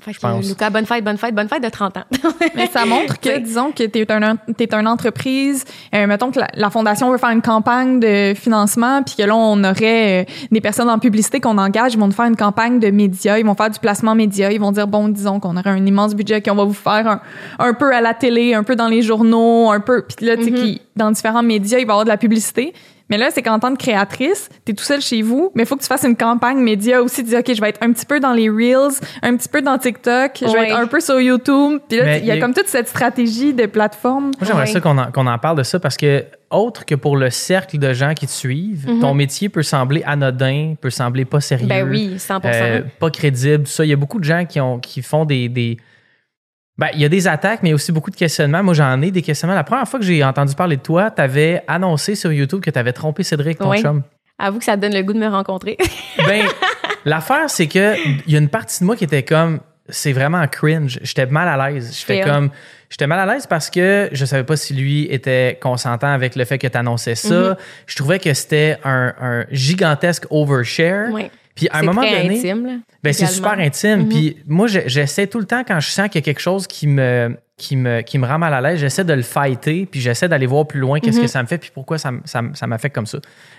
Fait 0.00 0.12
je 0.12 0.18
que. 0.20 0.46
Lucas, 0.48 0.68
bonne 0.68 0.84
fête, 0.84 1.02
bonne 1.02 1.16
fête, 1.16 1.34
bonne 1.34 1.48
fête 1.48 1.62
de 1.62 1.68
30 1.70 1.96
ans. 1.96 2.02
Mais 2.54 2.66
ça 2.66 2.84
montre 2.84 3.18
que, 3.22 3.38
disons, 3.38 3.72
que 3.72 3.84
t'es 3.84 4.06
un, 4.12 4.36
t'es 4.36 4.72
une 4.74 4.86
entreprise, 4.86 5.64
euh, 5.94 6.06
mettons 6.06 6.30
que 6.30 6.38
la, 6.40 6.46
la 6.54 6.68
fondation 6.68 7.10
veut 7.10 7.16
faire 7.16 7.30
une 7.30 7.40
campagne 7.40 7.98
de 7.98 8.34
financement, 8.36 9.02
puis 9.02 9.14
que 9.16 9.22
là, 9.22 9.34
on 9.34 9.64
aurait 9.64 10.22
euh, 10.22 10.24
des 10.52 10.60
personnes 10.60 10.90
en 10.90 10.98
publicité 10.98 11.40
qu'on 11.40 11.56
engage, 11.56 11.94
ils 11.94 11.98
vont 11.98 12.06
nous 12.06 12.12
faire 12.12 12.26
une 12.26 12.36
campagne 12.36 12.78
de 12.80 12.90
médias, 12.90 13.38
ils 13.38 13.46
vont 13.46 13.54
faire 13.54 13.70
du 13.70 13.78
placement 13.78 14.14
média, 14.14 14.52
ils 14.52 14.60
vont 14.60 14.72
dire, 14.72 14.86
bon, 14.86 15.08
disons 15.08 15.40
qu'on 15.40 15.56
aurait 15.56 15.70
un 15.70 15.86
immense 15.86 16.14
budget, 16.14 16.42
qu'on 16.42 16.54
va 16.54 16.64
vous 16.64 16.74
faire 16.74 17.08
un, 17.08 17.20
un 17.58 17.72
peu 17.72 17.90
à 17.94 18.02
la 18.02 18.12
télé, 18.12 18.52
un 18.54 18.64
peu 18.64 18.76
dans 18.76 18.88
les 18.88 19.00
journaux, 19.00 19.70
un 19.70 19.80
peu, 19.80 20.02
puis 20.02 20.26
là, 20.26 20.36
tu 20.36 20.44
sais, 20.44 20.50
Mhm. 20.50 20.56
qui- 20.58 20.82
dans 20.96 21.10
différents 21.10 21.42
médias, 21.42 21.78
il 21.78 21.86
va 21.86 21.92
y 21.92 21.94
avoir 21.94 22.04
de 22.04 22.10
la 22.10 22.18
publicité. 22.18 22.74
Mais 23.10 23.16
là, 23.16 23.30
c'est 23.32 23.42
qu'en 23.42 23.58
tant 23.58 23.72
que 23.74 23.78
créatrice, 23.82 24.48
t'es 24.64 24.72
tout 24.74 24.84
seul 24.84 25.00
chez 25.00 25.22
vous, 25.22 25.50
mais 25.54 25.62
il 25.62 25.66
faut 25.66 25.76
que 25.76 25.82
tu 25.82 25.86
fasses 25.88 26.04
une 26.04 26.16
campagne 26.16 26.58
média 26.58 27.02
aussi, 27.02 27.22
tu 27.24 27.30
dis, 27.30 27.36
OK, 27.36 27.54
je 27.54 27.60
vais 27.60 27.70
être 27.70 27.82
un 27.82 27.92
petit 27.92 28.04
peu 28.06 28.20
dans 28.20 28.32
les 28.32 28.50
Reels, 28.50 29.00
un 29.22 29.36
petit 29.36 29.48
peu 29.48 29.62
dans 29.62 29.78
TikTok, 29.78 30.32
je 30.42 30.52
vais 30.52 30.68
être 30.68 30.76
un 30.76 30.86
peu 30.86 31.00
sur 31.00 31.18
YouTube. 31.20 31.80
Puis 31.88 31.98
là, 31.98 32.18
il 32.18 32.24
y 32.26 32.30
a 32.30 32.34
il 32.34 32.38
y 32.38 32.38
a- 32.38 32.40
comme 32.40 32.52
toute 32.54 32.68
cette 32.68 32.88
stratégie 32.88 33.54
de 33.54 33.66
plateforme. 33.66 34.24
Moi, 34.24 34.32
j'aimerais 34.42 34.64
Ouais. 34.64 34.72
ça 34.72 34.80
qu'on 34.80 34.98
en, 34.98 35.10
qu'on 35.10 35.26
en 35.26 35.38
parle 35.38 35.56
de 35.58 35.62
ça 35.62 35.80
parce 35.80 35.96
que, 35.96 36.24
autre 36.50 36.84
que 36.84 36.94
pour 36.94 37.16
le 37.16 37.30
cercle 37.30 37.78
de 37.78 37.92
gens 37.92 38.14
qui 38.14 38.26
te 38.26 38.30
suivent, 38.32 38.88
Mhm. 38.88 39.00
ton 39.00 39.14
métier 39.14 39.48
peut 39.48 39.62
sembler 39.62 40.02
anodin, 40.04 40.74
peut 40.80 40.90
sembler 40.90 41.24
pas 41.24 41.40
sérieux. 41.40 41.66
ben 41.66 41.88
oui, 41.88 42.18
100 42.18 42.44
euh, 42.44 42.82
pas 42.98 43.10
crédible, 43.10 43.66
ça. 43.66 43.84
Il 43.84 43.88
y 43.88 43.92
a 43.92 43.96
beaucoup 43.96 44.18
de 44.18 44.24
gens 44.24 44.44
qui, 44.46 44.60
ont, 44.60 44.78
qui 44.78 45.02
font 45.02 45.24
des. 45.24 45.48
des- 45.48 45.76
Ben, 46.78 46.88
il 46.94 47.00
y 47.00 47.04
a 47.04 47.08
des 47.08 47.26
attaques, 47.26 47.60
mais 47.64 47.72
aussi 47.72 47.90
beaucoup 47.90 48.10
de 48.12 48.16
questionnements. 48.16 48.62
Moi, 48.62 48.72
j'en 48.74 49.02
ai 49.02 49.10
des 49.10 49.22
questionnements. 49.22 49.56
La 49.56 49.64
première 49.64 49.86
fois 49.88 49.98
que 49.98 50.06
j'ai 50.06 50.22
entendu 50.22 50.54
parler 50.54 50.76
de 50.76 50.82
toi, 50.82 51.10
tu 51.10 51.20
avais 51.20 51.62
annoncé 51.66 52.14
sur 52.14 52.32
YouTube 52.32 52.60
que 52.60 52.70
tu 52.70 52.78
avais 52.78 52.92
trompé 52.92 53.24
Cédric, 53.24 53.58
ton 53.58 53.70
Oui. 53.70 53.82
chum. 53.82 54.02
Avoue 54.38 54.60
que 54.60 54.64
ça 54.64 54.76
te 54.76 54.82
donne 54.82 54.94
le 54.94 55.02
goût 55.02 55.12
de 55.12 55.18
me 55.18 55.26
rencontrer. 55.28 55.76
Ben, 56.26 56.46
l'affaire, 57.04 57.48
c'est 57.50 57.66
que 57.66 57.96
il 58.26 58.32
y 58.32 58.36
a 58.36 58.38
une 58.38 58.48
partie 58.48 58.80
de 58.80 58.84
moi 58.86 58.94
qui 58.94 59.02
était 59.04 59.24
comme, 59.24 59.58
c'est 59.88 60.12
vraiment 60.12 60.46
cringe. 60.46 61.00
J'étais 61.02 61.26
mal 61.26 61.48
à 61.48 61.70
l'aise. 61.70 61.96
J'étais 61.98 62.20
comme, 62.20 62.50
j'étais 62.90 63.06
mal 63.08 63.18
à 63.28 63.32
l'aise 63.32 63.46
parce 63.48 63.70
que 63.70 64.08
je 64.12 64.24
savais 64.24 64.44
pas 64.44 64.56
si 64.56 64.74
lui 64.74 65.06
était 65.10 65.58
consentant 65.60 66.12
avec 66.12 66.36
le 66.36 66.44
fait 66.44 66.58
que 66.58 66.66
tu 66.68 66.76
annonçais 66.78 67.14
ça. 67.16 67.34
Mhm. 67.34 67.56
Je 67.86 67.96
trouvais 67.96 68.18
que 68.20 68.32
c'était 68.34 68.76
un, 68.84 69.14
un 69.20 69.44
gigantesque 69.50 70.26
overshare. 70.30 71.10
Ouais. 71.10 71.30
Puis 71.58 71.68
à 71.72 71.78
un 71.78 71.82
moment 71.82 72.00
très 72.02 72.22
donné, 72.22 72.38
intime, 72.38 72.66
là, 72.66 72.72
ben, 73.02 73.12
c'est 73.12 73.26
super 73.26 73.58
intime. 73.58 74.02
Mhm. 74.04 74.08
Puis 74.08 74.36
moi, 74.46 74.66
je- 74.68 74.86
j'essaie 74.86 75.26
tout 75.26 75.38
le 75.40 75.44
temps 75.46 75.62
quand 75.66 75.80
je 75.80 75.88
sens 75.90 76.06
qu'il 76.08 76.20
y 76.20 76.22
a 76.22 76.24
quelque 76.24 76.40
chose 76.40 76.66
qui 76.66 76.86
me, 76.86 77.36
qui 77.56 77.74
me, 77.76 78.02
qui 78.02 78.18
me 78.18 78.26
rend 78.28 78.38
mal 78.38 78.54
à 78.54 78.60
l'aise, 78.60 78.78
j'essaie 78.78 79.02
de 79.02 79.12
le 79.12 79.22
fighter, 79.22 79.84
puis 79.90 80.00
j'essaie 80.00 80.28
d'aller 80.28 80.46
voir 80.46 80.64
plus 80.68 80.78
loin 80.78 81.00
qu'est-ce 81.00 81.20
que 81.20 81.26
ça 81.26 81.42
me 81.42 81.48
fait, 81.48 81.58
puis 81.58 81.72
pourquoi 81.74 81.98
ça, 81.98 82.12
ça, 82.24 82.40
ça 82.54 82.66
m'affecte 82.68 82.94
comme 82.94 83.06
ça. 83.06 83.18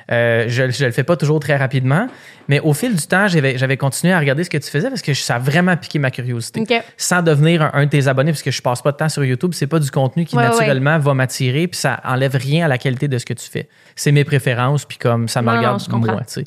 Euh, 0.10 0.46
je, 0.48 0.70
je 0.72 0.86
le 0.86 0.92
fais 0.92 1.04
pas 1.04 1.18
toujours 1.18 1.42
très 1.42 1.58
rapidement, 1.58 2.08
mais 2.48 2.62
au 2.62 2.74
fil 2.74 2.96
du 2.96 3.06
temps, 3.06 3.28
j'avais, 3.28 3.76
continué 3.76 4.14
à 4.14 4.20
regarder 4.20 4.46
ce 4.46 4.50
que 4.50 4.58
tu 4.58 4.70
faisais 4.70 4.88
parce 4.88 5.02
que 5.02 5.14
ça 5.14 5.36
a 5.36 5.40
vraiment 5.40 5.76
piqué 5.76 6.00
ma 6.00 6.12
curiosité. 6.12 6.62
OK. 6.62 6.82
Sans 6.96 7.22
devenir 7.22 7.62
un, 7.62 7.72
un 7.74 7.86
de 7.86 7.90
tes 7.90 8.08
abonnés, 8.08 8.32
parce 8.32 8.42
que 8.42 8.52
je 8.52 8.62
passe 8.62 8.82
pas 8.82 8.94
de 8.94 8.98
temps 8.98 9.10
sur 9.10 9.26
YouTube, 9.26 9.52
c'est 9.54 9.68
pas 9.68 9.80
du 9.80 9.92
contenu 9.92 10.24
qui 10.24 10.38
Ouais, 10.38 10.44
naturellement 10.44 10.98
va 10.98 11.14
m'attirer, 11.14 11.68
puis 11.68 11.78
ça 11.78 12.00
enlève 12.06 12.36
rien 12.38 12.64
à 12.66 12.68
la 12.70 12.78
qualité 12.78 13.10
de 13.10 13.18
ce 13.18 13.26
que 13.26 13.34
tu 13.34 13.50
fais. 13.50 13.68
C'est 13.98 14.14
mes 14.14 14.24
préférences, 14.24 14.86
puis 14.86 14.98
comme 14.98 15.28
ça 15.28 15.42
me 15.42 15.48
Non, 15.48 15.52
non, 15.52 15.58
regarde 15.60 15.88
comprends. 15.90 16.14
moi, 16.14 16.22
tu 16.22 16.36
sais. 16.36 16.44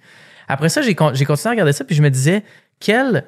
Après 0.53 0.69
ça, 0.69 0.83
j'ai, 0.83 0.95
con- 0.95 1.13
j'ai 1.15 1.25
continué 1.25 1.49
à 1.49 1.53
regarder 1.53 1.73
ça, 1.73 1.85
puis 1.85 1.97
je 1.97 2.03
me 2.03 2.11
disais, 2.11 2.43
quel. 2.79 3.25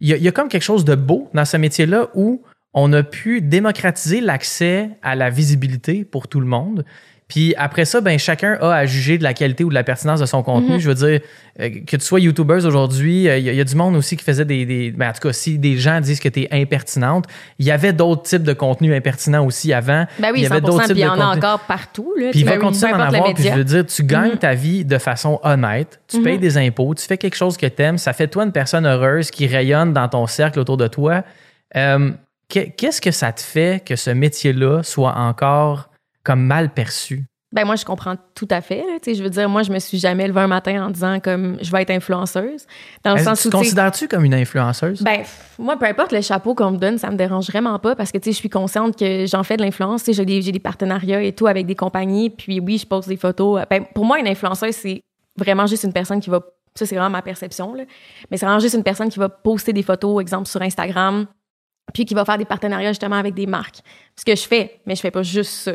Il 0.00 0.08
y 0.08 0.28
a 0.28 0.32
comme 0.32 0.48
quelque 0.48 0.62
chose 0.62 0.84
de 0.84 0.96
beau 0.96 1.30
dans 1.32 1.44
ce 1.44 1.56
métier-là 1.56 2.08
où 2.14 2.42
on 2.74 2.92
a 2.92 3.02
pu 3.04 3.40
démocratiser 3.40 4.20
l'accès 4.20 4.90
à 5.02 5.14
la 5.14 5.30
visibilité 5.30 6.04
pour 6.04 6.26
tout 6.26 6.40
le 6.40 6.46
monde. 6.46 6.84
Puis 7.26 7.54
après 7.56 7.86
ça, 7.86 8.02
ben 8.02 8.18
chacun 8.18 8.58
a 8.60 8.70
à 8.72 8.86
juger 8.86 9.16
de 9.16 9.22
la 9.22 9.32
qualité 9.32 9.64
ou 9.64 9.70
de 9.70 9.74
la 9.74 9.82
pertinence 9.82 10.20
de 10.20 10.26
son 10.26 10.42
contenu. 10.42 10.74
Mhm. 10.74 10.78
Je 10.78 10.88
veux 10.90 10.94
dire, 10.94 11.20
euh, 11.58 11.70
que 11.86 11.96
tu 11.96 12.04
sois 12.04 12.20
YouTuber 12.20 12.66
aujourd'hui, 12.66 13.28
euh, 13.28 13.38
il 13.38 13.44
y, 13.44 13.48
a- 13.48 13.52
il 13.52 13.56
y 13.56 13.60
a 13.60 13.64
du 13.64 13.74
monde 13.76 13.96
aussi 13.96 14.16
qui 14.18 14.24
faisait 14.24 14.44
des. 14.44 14.66
des 14.66 14.90
ben, 14.90 15.08
en 15.08 15.12
tout 15.12 15.20
cas, 15.28 15.32
si 15.32 15.58
des 15.58 15.78
gens 15.78 16.00
disent 16.02 16.20
que 16.20 16.28
tu 16.28 16.42
es 16.42 16.48
impertinente, 16.52 17.24
il 17.58 17.64
y 17.64 17.70
avait 17.70 17.94
d'autres 17.94 18.22
types 18.24 18.42
de 18.42 18.52
contenus 18.52 18.94
impertinents 18.94 19.44
aussi 19.46 19.72
avant. 19.72 20.04
Ben 20.18 20.28
oui, 20.32 20.40
il 20.40 20.42
y 20.42 20.46
avait 20.46 20.56
100 20.60 20.66
d'autres 20.66 20.78
Puis 20.80 20.86
types 20.88 20.96
il 20.98 21.00
y 21.00 21.06
en 21.06 21.18
a 21.18 21.34
encore 21.36 21.60
partout. 21.60 22.12
Là, 22.18 22.28
Puis 22.30 22.40
il 22.40 22.44
va 22.46 22.58
continuer 22.58 22.92
importe 22.92 23.10
le 23.12 23.16
avoir. 23.16 23.34
Puis 23.34 23.44
je 23.44 23.50
veux 23.54 23.64
dire, 23.64 23.86
tu 23.86 24.04
gagnes 24.04 24.32
Mhm. 24.32 24.38
ta 24.38 24.54
vie 24.54 24.84
de 24.84 24.98
façon 24.98 25.40
honnête. 25.42 26.00
Tu 26.08 26.20
payes 26.20 26.34
Mhm. 26.34 26.40
des 26.40 26.58
impôts, 26.58 26.94
tu 26.94 27.06
fais 27.06 27.16
quelque 27.16 27.36
chose 27.36 27.56
que 27.56 27.66
tu 27.66 27.82
aimes. 27.82 27.96
Ça 27.98 28.12
fait 28.12 28.28
toi 28.28 28.44
une 28.44 28.52
personne 28.52 28.84
heureuse 28.84 29.30
qui 29.30 29.46
rayonne 29.46 29.92
dans 29.94 30.08
ton 30.08 30.26
cercle 30.26 30.60
autour 30.60 30.76
de 30.76 30.88
toi. 30.88 31.24
Euh, 31.76 32.10
que- 32.50 32.68
Qu'est-ce 32.76 33.00
que 33.00 33.10
ça 33.10 33.32
te 33.32 33.40
fait 33.40 33.82
que 33.82 33.96
ce 33.96 34.10
métier-là 34.10 34.82
soit 34.82 35.16
encore 35.16 35.88
comme 36.24 36.42
mal 36.42 36.70
perçu? 36.70 37.24
Ben 37.52 37.64
moi, 37.64 37.76
je 37.76 37.84
comprends 37.84 38.16
tout 38.34 38.48
à 38.50 38.60
fait. 38.60 38.78
Là, 38.78 38.98
je 39.06 39.22
veux 39.22 39.30
dire, 39.30 39.48
moi, 39.48 39.62
je 39.62 39.70
me 39.70 39.78
suis 39.78 39.98
jamais 39.98 40.26
levée 40.26 40.40
un 40.40 40.48
matin 40.48 40.86
en 40.86 40.90
disant 40.90 41.20
comme 41.20 41.56
je 41.62 41.70
vais 41.70 41.82
être 41.82 41.90
influenceuse. 41.90 42.66
Dans 43.04 43.14
le 43.14 43.22
sens 43.22 43.42
tu 43.42 43.46
où 43.46 43.50
tu 43.50 43.56
sais, 43.56 43.62
considères-tu 43.62 44.08
comme 44.08 44.24
une 44.24 44.34
influenceuse? 44.34 45.02
Ben, 45.02 45.22
moi, 45.56 45.78
peu 45.78 45.86
importe 45.86 46.10
le 46.10 46.20
chapeau 46.20 46.56
qu'on 46.56 46.72
me 46.72 46.78
donne, 46.78 46.98
ça 46.98 47.12
me 47.12 47.16
dérange 47.16 47.46
vraiment 47.46 47.78
pas 47.78 47.94
parce 47.94 48.10
que, 48.10 48.18
je 48.24 48.32
suis 48.32 48.50
consciente 48.50 48.98
que 48.98 49.26
j'en 49.26 49.44
fais 49.44 49.56
de 49.56 49.62
l'influence. 49.62 50.02
J'ai 50.04 50.24
des, 50.24 50.58
partenariats 50.58 51.22
et 51.22 51.32
tout 51.32 51.46
avec 51.46 51.66
des 51.66 51.76
compagnies. 51.76 52.28
Puis 52.28 52.58
oui, 52.58 52.78
je 52.78 52.86
pose 52.86 53.06
des 53.06 53.16
photos. 53.16 53.62
Ben, 53.70 53.84
pour 53.94 54.04
moi, 54.04 54.18
une 54.18 54.26
influenceuse, 54.26 54.74
c'est 54.74 55.02
vraiment 55.38 55.66
juste 55.68 55.84
une 55.84 55.92
personne 55.92 56.20
qui 56.20 56.30
va 56.30 56.40
ça, 56.76 56.86
c'est 56.86 56.96
vraiment 56.96 57.10
ma 57.10 57.22
perception, 57.22 57.72
là. 57.72 57.84
Mais 58.30 58.36
c'est 58.36 58.46
vraiment 58.46 58.58
juste 58.58 58.74
une 58.74 58.82
personne 58.82 59.08
qui 59.08 59.20
va 59.20 59.28
poster 59.28 59.72
des 59.72 59.84
photos, 59.84 60.20
exemple, 60.20 60.48
sur 60.48 60.60
Instagram, 60.60 61.26
puis 61.92 62.04
qui 62.04 62.14
va 62.14 62.24
faire 62.24 62.36
des 62.36 62.44
partenariats, 62.44 62.90
justement, 62.90 63.14
avec 63.14 63.34
des 63.34 63.46
marques. 63.46 63.78
Ce 64.16 64.24
que 64.24 64.34
je 64.34 64.42
fais, 64.42 64.80
mais 64.84 64.96
je 64.96 65.00
fais 65.00 65.12
pas 65.12 65.22
juste 65.22 65.52
ça. 65.52 65.72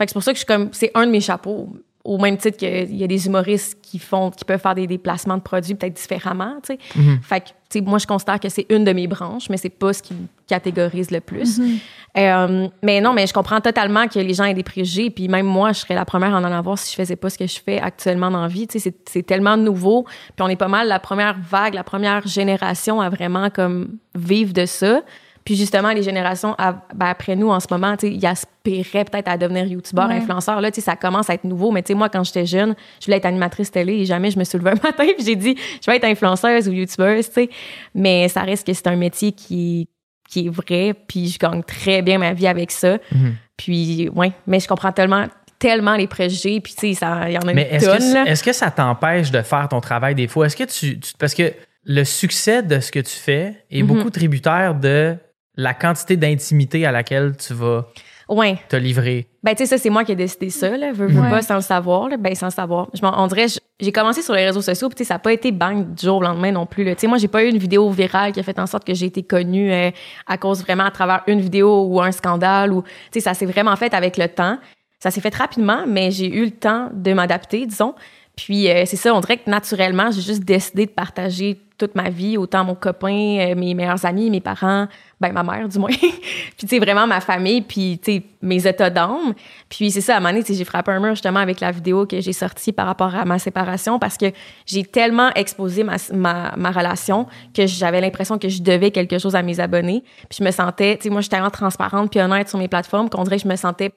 Fait 0.00 0.06
que 0.06 0.12
c'est 0.12 0.14
pour 0.14 0.22
ça 0.22 0.32
que 0.32 0.36
je 0.36 0.44
suis 0.44 0.46
comme, 0.46 0.70
c'est 0.72 0.90
un 0.94 1.04
de 1.06 1.10
mes 1.10 1.20
chapeaux 1.20 1.68
au 2.04 2.16
même 2.16 2.38
titre 2.38 2.56
qu'il 2.56 2.96
y 2.96 3.04
a 3.04 3.06
des 3.06 3.26
humoristes 3.26 3.78
qui 3.82 3.98
font 3.98 4.30
qui 4.30 4.46
peuvent 4.46 4.58
faire 4.58 4.74
des, 4.74 4.86
déplacements 4.86 5.36
de 5.36 5.42
produits 5.42 5.74
peut-être 5.74 5.92
différemment 5.92 6.54
tu 6.66 6.72
sais. 6.72 6.78
Fait 7.20 7.40
que 7.40 7.48
tu 7.68 7.78
sais 7.78 7.80
moi 7.82 7.98
je 7.98 8.06
considère 8.06 8.40
que 8.40 8.48
c'est 8.48 8.64
une 8.70 8.84
de 8.84 8.92
mes 8.94 9.06
branches 9.06 9.50
mais 9.50 9.58
c'est 9.58 9.68
pas 9.68 9.92
ce 9.92 10.02
qui 10.02 10.14
me 10.14 10.26
catégorise 10.46 11.10
le 11.10 11.20
plus. 11.20 11.58
Mhm. 11.58 11.78
Euh, 12.16 12.68
mais 12.82 13.02
non 13.02 13.12
mais 13.12 13.26
je 13.26 13.34
comprends 13.34 13.60
totalement 13.60 14.08
que 14.08 14.18
les 14.18 14.32
gens 14.32 14.44
aient 14.44 14.54
des 14.54 14.62
préjugés 14.62 15.10
puis 15.10 15.28
même 15.28 15.44
moi 15.44 15.72
je 15.72 15.80
serais 15.80 15.94
la 15.94 16.06
première 16.06 16.34
à 16.34 16.38
en 16.38 16.44
avoir 16.44 16.78
si 16.78 16.90
je 16.90 16.96
faisais 16.96 17.16
pas 17.16 17.28
ce 17.28 17.36
que 17.36 17.46
je 17.46 17.60
fais 17.62 17.78
actuellement 17.78 18.30
dans 18.30 18.40
la 18.40 18.48
vie 18.48 18.66
tu 18.66 18.78
sais. 18.78 18.88
C'est- 18.90 19.10
c'est 19.10 19.22
tellement 19.22 19.58
nouveau 19.58 20.04
puis 20.04 20.40
on 20.40 20.48
est 20.48 20.56
pas 20.56 20.68
mal 20.68 20.88
la 20.88 21.00
première 21.00 21.36
vague 21.38 21.74
la 21.74 21.84
première 21.84 22.26
génération 22.26 23.02
à 23.02 23.10
vraiment 23.10 23.50
comme 23.50 23.98
vivre 24.14 24.54
de 24.54 24.64
ça 24.64 25.02
puis 25.50 25.56
justement, 25.56 25.90
les 25.90 26.04
générations 26.04 26.54
à- 26.58 26.80
ben, 26.94 27.06
après 27.06 27.34
nous, 27.34 27.48
en 27.50 27.58
ce 27.58 27.66
moment, 27.72 27.96
tu 27.96 28.06
sais, 28.06 28.14
ils 28.14 28.24
aspiraient 28.24 29.04
peut-être 29.04 29.26
à 29.26 29.36
devenir 29.36 29.64
youtubeur, 29.66 30.06
Ouais. 30.08 30.14
influenceur. 30.14 30.60
Là, 30.60 30.70
tu 30.70 30.76
sais, 30.76 30.80
ça 30.84 30.94
commence 30.94 31.28
à 31.28 31.34
être 31.34 31.42
nouveau. 31.42 31.72
Mais 31.72 31.82
tu 31.82 31.88
sais, 31.88 31.94
moi, 31.94 32.08
quand 32.08 32.22
j'étais 32.22 32.46
jeune, 32.46 32.76
je 33.00 33.06
voulais 33.06 33.16
être 33.16 33.26
animatrice 33.26 33.72
télé 33.72 33.94
et 33.94 34.04
jamais 34.04 34.30
je 34.30 34.38
me 34.38 34.44
suis 34.44 34.56
levée 34.58 34.70
un 34.70 34.74
matin 34.84 35.04
puis 35.16 35.24
j'ai 35.26 35.34
dit, 35.34 35.56
je 35.84 35.90
vais 35.90 35.96
être 35.96 36.04
influenceuse 36.04 36.68
ou 36.68 36.72
youtubeuse, 36.72 37.26
tu 37.26 37.32
sais. 37.34 37.50
Mais 37.96 38.28
ça 38.28 38.42
reste 38.42 38.64
que 38.64 38.72
c'est 38.72 38.86
un 38.86 38.94
métier 38.94 39.32
qui, 39.32 39.88
qui 40.28 40.46
est 40.46 40.50
vrai 40.50 40.94
puis 41.08 41.26
je 41.26 41.38
gagne 41.40 41.64
très 41.64 42.00
bien 42.02 42.18
ma 42.18 42.32
vie 42.32 42.46
avec 42.46 42.70
ça. 42.70 42.98
Mhm. 43.10 43.34
Puis, 43.56 44.08
ouais, 44.14 44.30
mais 44.46 44.60
je 44.60 44.68
comprends 44.68 44.92
tellement 44.92 45.26
tellement 45.58 45.96
les 45.96 46.06
préjugés 46.06 46.60
puis 46.60 46.74
tu 46.74 46.94
sais 46.94 46.94
ça 46.94 47.28
il 47.28 47.32
y 47.34 47.36
en 47.38 47.40
a 47.42 47.52
Mais 47.52 47.68
une 47.68 47.74
est-ce 47.76 47.84
tonne 47.86 47.98
que, 47.98 48.14
là. 48.14 48.24
est-ce 48.30 48.42
que 48.44 48.52
ça 48.52 48.70
t'empêche 48.70 49.30
de 49.32 49.42
faire 49.42 49.68
ton 49.68 49.80
travail 49.80 50.14
des 50.14 50.28
fois? 50.28 50.46
Est-ce 50.46 50.56
que 50.56 50.62
tu, 50.64 51.00
tu- 51.00 51.12
Parce 51.18 51.34
que 51.34 51.52
le 51.84 52.04
succès 52.04 52.62
de 52.62 52.78
ce 52.78 52.92
que 52.92 53.00
tu 53.00 53.12
fais 53.14 53.64
est 53.70 53.82
Mhm. 53.82 53.88
beaucoup 53.88 54.10
tributaire 54.10 54.74
de 54.74 55.16
la 55.62 55.74
quantité 55.74 56.16
d'intimité 56.16 56.86
à 56.86 56.92
laquelle 56.92 57.36
tu 57.36 57.52
vas 57.54 57.86
ouais 58.28 58.58
te 58.68 58.76
livrer. 58.76 59.26
Ben, 59.42 59.52
tu 59.54 59.58
sais, 59.58 59.66
ça, 59.66 59.78
c'est 59.78 59.90
moi 59.90 60.04
qui 60.04 60.12
ai 60.12 60.16
décidé 60.16 60.50
ça, 60.50 60.76
là. 60.76 60.92
Veux, 60.92 61.06
veux 61.08 61.20
Ouais. 61.20 61.30
pas 61.30 61.42
sans 61.42 61.56
le 61.56 61.60
savoir, 61.62 62.08
là. 62.08 62.16
Ben, 62.16 62.34
sans 62.34 62.46
le 62.46 62.52
savoir. 62.52 62.88
Je 62.94 63.02
m'en- 63.02 63.22
on 63.22 63.26
dirait, 63.26 63.46
j'ai 63.80 63.92
commencé 63.92 64.22
sur 64.22 64.34
les 64.34 64.44
réseaux 64.46 64.62
sociaux, 64.62 64.88
puis 64.88 64.96
tu 64.96 65.04
sais, 65.04 65.08
ça 65.08 65.14
n'a 65.14 65.18
pas 65.18 65.32
été 65.32 65.50
bang 65.52 65.94
du 65.94 66.06
jour 66.06 66.18
au 66.18 66.22
lendemain 66.22 66.52
non 66.52 66.64
plus, 66.66 66.84
là. 66.84 66.94
Tu 66.94 67.00
sais, 67.02 67.06
moi, 67.06 67.18
j'ai 67.18 67.28
pas 67.28 67.42
eu 67.44 67.48
une 67.48 67.58
vidéo 67.58 67.90
virale 67.90 68.32
qui 68.32 68.40
a 68.40 68.42
fait 68.42 68.58
en 68.58 68.66
sorte 68.66 68.84
que 68.86 68.94
j'ai 68.94 69.06
été 69.06 69.22
connue 69.22 69.72
euh, 69.72 69.90
à 70.26 70.38
cause 70.38 70.62
vraiment 70.62 70.84
à 70.84 70.90
travers 70.90 71.22
une 71.26 71.40
vidéo 71.40 71.84
ou 71.86 72.00
un 72.00 72.12
scandale 72.12 72.72
ou, 72.72 72.82
tu 72.82 72.88
sais, 73.14 73.20
ça 73.20 73.34
s'est 73.34 73.46
vraiment 73.46 73.74
fait 73.76 73.92
avec 73.94 74.16
le 74.16 74.28
temps. 74.28 74.58
Ça 75.00 75.10
s'est 75.10 75.20
fait 75.22 75.34
rapidement, 75.34 75.84
mais 75.88 76.10
j'ai 76.10 76.26
eu 76.32 76.44
le 76.44 76.50
temps 76.50 76.88
de 76.92 77.12
m'adapter, 77.12 77.66
disons. 77.66 77.94
Puis 78.36 78.70
euh, 78.70 78.84
c'est 78.86 78.96
ça, 78.96 79.14
on 79.14 79.20
dirait 79.20 79.38
que 79.38 79.50
naturellement, 79.50 80.10
j'ai 80.12 80.20
juste 80.22 80.44
décidé 80.44 80.86
de 80.86 80.90
partager 80.90 81.58
toute 81.78 81.94
ma 81.94 82.10
vie, 82.10 82.36
autant 82.36 82.64
mon 82.64 82.74
copain, 82.74 83.38
euh, 83.40 83.54
mes 83.54 83.74
meilleurs 83.74 84.04
amis, 84.04 84.30
mes 84.30 84.40
parents, 84.40 84.86
ben 85.20 85.32
ma 85.32 85.42
mère 85.42 85.68
du 85.68 85.78
moins. 85.78 85.90
puis 85.98 86.54
tu 86.56 86.66
sais 86.66 86.78
vraiment 86.78 87.06
ma 87.06 87.20
famille, 87.20 87.60
puis 87.60 88.00
tu 88.02 88.12
sais 88.12 88.22
mes 88.40 88.66
états 88.66 88.88
d'âme. 88.88 89.34
Puis 89.68 89.90
c'est 89.90 90.00
ça 90.00 90.14
à 90.14 90.16
un 90.16 90.20
moment 90.20 90.32
donné, 90.32 90.44
j'ai 90.48 90.64
frappé 90.64 90.90
un 90.92 91.00
mur 91.00 91.10
justement 91.10 91.40
avec 91.40 91.60
la 91.60 91.70
vidéo 91.70 92.06
que 92.06 92.20
j'ai 92.20 92.32
sortie 92.32 92.72
par 92.72 92.86
rapport 92.86 93.14
à 93.14 93.24
ma 93.24 93.38
séparation 93.38 93.98
parce 93.98 94.16
que 94.16 94.26
j'ai 94.64 94.84
tellement 94.84 95.30
exposé 95.34 95.84
ma, 95.84 95.96
ma, 96.14 96.54
ma 96.56 96.70
relation 96.70 97.26
que 97.54 97.66
j'avais 97.66 98.00
l'impression 98.00 98.38
que 98.38 98.48
je 98.48 98.62
devais 98.62 98.90
quelque 98.90 99.18
chose 99.18 99.36
à 99.36 99.42
mes 99.42 99.60
abonnés. 99.60 100.02
Puis 100.28 100.38
je 100.38 100.44
me 100.44 100.50
sentais, 100.50 100.96
tu 100.96 101.04
sais 101.04 101.10
moi 101.10 101.20
je 101.20 101.24
suis 101.24 101.30
tellement 101.30 101.50
transparente 101.50 102.10
puis 102.10 102.20
honnête 102.20 102.48
sur 102.48 102.58
mes 102.58 102.68
plateformes 102.68 103.10
qu'on 103.10 103.24
dirait 103.24 103.36
que 103.36 103.42
je 103.42 103.48
me 103.48 103.56
sentais 103.56 103.92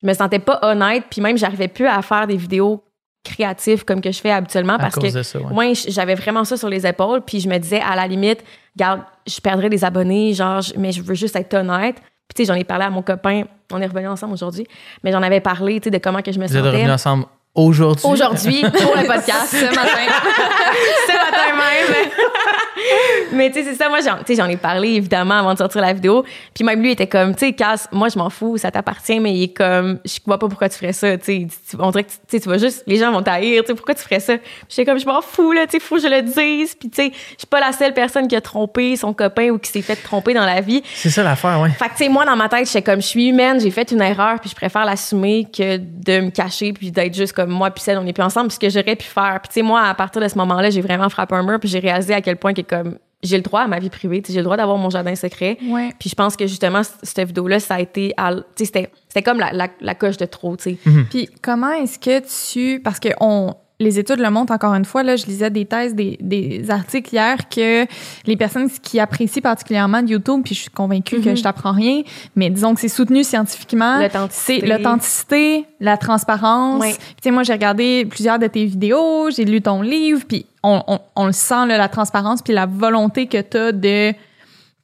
je 0.00 0.06
me 0.06 0.14
sentais 0.14 0.38
pas 0.38 0.60
honnête 0.62 1.04
puis 1.10 1.20
même 1.20 1.36
j'arrivais 1.36 1.66
plus 1.66 1.86
à 1.86 2.00
faire 2.02 2.28
des 2.28 2.36
vidéos 2.36 2.84
créatives 3.28 3.84
comme 3.84 4.00
que 4.00 4.10
je 4.10 4.20
fais 4.20 4.30
habituellement 4.30 4.74
À 4.74 4.78
parce 4.78 4.94
que 4.96 5.12
de 5.12 5.22
ça, 5.22 5.38
ouais. 5.38 5.52
moi 5.52 5.72
j'avais 5.88 6.14
vraiment 6.14 6.44
ça 6.44 6.56
sur 6.56 6.68
les 6.68 6.86
épaules 6.86 7.20
puis 7.22 7.40
je 7.40 7.48
me 7.48 7.58
disais 7.58 7.80
à 7.80 7.94
la 7.96 8.06
limite 8.06 8.42
regarde 8.76 9.02
je 9.26 9.40
perdrais 9.40 9.68
des 9.68 9.84
abonnés 9.84 10.34
genre 10.34 10.62
mais 10.76 10.92
je 10.92 11.02
veux 11.02 11.14
juste 11.14 11.36
être 11.36 11.54
honnête 11.54 11.96
puis 11.96 12.34
tu 12.34 12.42
sais 12.42 12.52
j'en 12.52 12.58
ai 12.58 12.64
parlé 12.64 12.84
à 12.84 12.90
mon 12.90 13.02
copain 13.02 13.44
on 13.72 13.80
est 13.80 13.86
revenus 13.86 14.08
ensemble 14.08 14.32
aujourd'hui 14.32 14.66
mais 15.04 15.12
j'en 15.12 15.22
avais 15.22 15.40
parlé 15.40 15.80
tu 15.80 15.84
sais 15.84 15.90
de 15.90 15.98
comment 15.98 16.22
que 16.22 16.32
je 16.32 16.38
me 16.38 16.46
Vous 16.46 16.54
sentais 16.54 16.90
ensemble 16.90 17.26
aujourd'hui. 17.58 18.06
aujourd'hui 18.06 18.60
pour 18.80 18.96
le 18.96 19.06
podcast 19.06 19.48
Ce 19.50 19.64
matin. 19.64 19.82
ce 21.06 21.12
matin 21.12 21.56
même. 21.56 22.08
mais 23.32 23.50
tu 23.50 23.58
sais, 23.62 23.70
c'est 23.70 23.74
ça, 23.74 23.88
moi, 23.88 23.98
j'en, 24.00 24.48
ai 24.48 24.56
parlé 24.56 24.90
évidemment 24.90 25.34
avant 25.34 25.52
de 25.52 25.58
sortir 25.58 25.80
la 25.80 25.92
vidéo. 25.92 26.24
Puis 26.54 26.64
même 26.64 26.80
lui 26.80 26.92
était 26.92 27.06
comme, 27.06 27.34
tu 27.34 27.46
sais, 27.46 27.52
Cass, 27.52 27.88
moi, 27.92 28.08
je 28.08 28.18
m'en 28.18 28.30
fous, 28.30 28.58
ça 28.58 28.70
t'appartient, 28.70 29.18
mais 29.20 29.34
il 29.34 29.42
est 29.44 29.56
comme, 29.56 29.98
je 30.04 30.18
vois 30.24 30.38
pas 30.38 30.48
pourquoi 30.48 30.68
tu 30.68 30.76
ferais 30.76 30.92
ça, 30.92 31.16
tu 31.18 31.24
sais. 31.24 31.46
On 31.78 31.90
dirait 31.90 32.04
que, 32.04 32.10
tu 32.10 32.16
sais, 32.28 32.40
tu 32.40 32.48
vas 32.48 32.58
juste, 32.58 32.84
les 32.86 32.96
gens 32.96 33.12
vont 33.12 33.22
t'haïr, 33.22 33.62
tu 33.62 33.68
sais, 33.68 33.74
pourquoi 33.74 33.94
tu 33.94 34.02
ferais 34.02 34.20
ça? 34.20 34.36
Puis 34.38 34.46
j'étais 34.68 34.84
comme, 34.84 34.98
je 34.98 35.06
m'en 35.06 35.20
fous, 35.20 35.52
là, 35.52 35.66
tu 35.66 35.72
sais, 35.72 35.80
faut 35.80 35.96
que 35.96 36.02
je 36.02 36.08
le 36.08 36.22
dise. 36.22 36.74
Puis 36.74 36.90
tu 36.90 37.02
sais, 37.02 37.10
je 37.12 37.38
suis 37.38 37.46
pas 37.48 37.60
la 37.60 37.72
seule 37.72 37.94
personne 37.94 38.28
qui 38.28 38.36
a 38.36 38.40
trompé 38.40 38.96
son 38.96 39.12
copain 39.12 39.50
ou 39.50 39.58
qui 39.58 39.70
s'est 39.70 39.82
fait 39.82 39.96
tromper 39.96 40.34
dans 40.34 40.46
la 40.46 40.60
vie. 40.60 40.82
C'est 40.94 41.10
ça 41.10 41.22
l'affaire, 41.22 41.60
ouais. 41.60 41.70
Fait 41.70 41.86
que, 41.86 41.92
tu 41.92 42.04
sais, 42.04 42.08
moi, 42.08 42.24
dans 42.24 42.36
ma 42.36 42.48
tête, 42.48 42.66
j'étais 42.66 42.82
comme, 42.82 43.02
je 43.02 43.06
suis 43.06 43.28
humaine, 43.28 43.60
j'ai 43.60 43.70
fait 43.70 43.90
une 43.90 44.02
erreur, 44.02 44.40
puis 44.40 44.50
je 44.50 44.54
préfère 44.54 44.84
l'assumer 44.84 45.46
que 45.52 45.76
de 45.78 46.20
me 46.20 46.30
cacher, 46.30 46.72
puis 46.72 46.90
d'être 46.90 47.14
juste 47.14 47.32
comme 47.32 47.47
moi, 47.48 47.70
puis 47.70 47.82
celle, 47.82 47.98
on 47.98 48.04
n'est 48.04 48.12
plus 48.12 48.22
ensemble, 48.22 48.48
puis 48.48 48.54
ce 48.54 48.60
que 48.60 48.68
j'aurais 48.70 48.96
pu 48.96 49.06
faire. 49.06 49.40
Puis, 49.42 49.48
tu 49.48 49.54
sais, 49.54 49.62
moi, 49.62 49.82
à 49.82 49.94
partir 49.94 50.22
de 50.22 50.28
ce 50.28 50.36
moment-là, 50.38 50.70
j'ai 50.70 50.80
vraiment 50.80 51.08
frappé 51.08 51.34
un 51.34 51.42
mur, 51.42 51.58
puis 51.58 51.68
j'ai 51.68 51.78
réalisé 51.78 52.14
à 52.14 52.20
quel 52.20 52.36
point 52.36 52.54
que, 52.54 52.62
comme, 52.62 52.98
j'ai 53.22 53.36
le 53.36 53.42
droit 53.42 53.62
à 53.62 53.66
ma 53.66 53.78
vie 53.78 53.90
privée, 53.90 54.22
tu 54.22 54.28
sais, 54.28 54.32
j'ai 54.34 54.38
le 54.40 54.44
droit 54.44 54.56
d'avoir 54.56 54.76
mon 54.78 54.90
jardin 54.90 55.14
secret. 55.14 55.58
Ouais. 55.62 55.92
Puis 55.98 56.08
je 56.10 56.14
pense 56.14 56.36
que, 56.36 56.46
justement, 56.46 56.82
cette 57.02 57.26
vidéo-là, 57.26 57.58
ça 57.60 57.76
a 57.76 57.80
été, 57.80 58.14
tu 58.16 58.24
sais, 58.56 58.64
c'était, 58.64 58.90
c'était 59.08 59.22
comme 59.22 59.38
la, 59.38 59.52
la, 59.52 59.68
la 59.80 59.94
coche 59.94 60.16
de 60.16 60.26
trop, 60.26 60.56
tu 60.56 60.62
sais. 60.64 60.78
Puis 61.10 61.28
comment 61.42 61.72
est-ce 61.72 61.98
que 61.98 62.20
tu 62.20 62.80
parce 62.80 63.00
que 63.00 63.08
on 63.20 63.54
les 63.80 63.98
études 64.00 64.18
le 64.18 64.28
montrent 64.30 64.52
encore 64.52 64.74
une 64.74 64.84
fois 64.84 65.02
là, 65.04 65.14
je 65.16 65.26
lisais 65.26 65.50
des 65.50 65.64
thèses 65.64 65.94
des, 65.94 66.16
des 66.20 66.68
articles 66.70 67.14
hier 67.14 67.48
que 67.48 67.86
les 68.26 68.36
personnes 68.36 68.68
qui 68.70 68.98
apprécient 68.98 69.40
particulièrement 69.42 70.00
YouTube 70.04 70.40
puis 70.44 70.54
je 70.54 70.62
suis 70.62 70.70
convaincue 70.70 71.20
que 71.20 71.28
Mhm. 71.30 71.36
je 71.36 71.42
t'apprends 71.44 71.72
rien, 71.72 72.02
mais 72.34 72.50
disons 72.50 72.74
que 72.74 72.80
c'est 72.80 72.88
soutenu 72.88 73.22
scientifiquement, 73.22 74.00
L'authenticité. 74.00 74.60
c'est 74.60 74.66
l'authenticité, 74.66 75.64
la 75.80 75.96
transparence. 75.96 76.82
Puis, 76.84 76.92
Tu 76.94 77.04
sais 77.22 77.30
moi 77.30 77.44
j'ai 77.44 77.52
regardé 77.52 78.04
plusieurs 78.04 78.38
de 78.40 78.46
tes 78.48 78.64
vidéos, 78.64 79.30
j'ai 79.30 79.44
lu 79.44 79.60
ton 79.62 79.80
livre 79.82 80.22
puis 80.26 80.44
on, 80.64 80.82
on, 80.88 80.98
on 81.14 81.26
le 81.26 81.32
sent 81.32 81.66
là, 81.66 81.78
la 81.78 81.88
transparence 81.88 82.42
puis 82.42 82.52
la 82.52 82.66
volonté 82.66 83.26
que 83.28 83.40
tu 83.40 83.56
as 83.56 83.70
de 83.72 84.12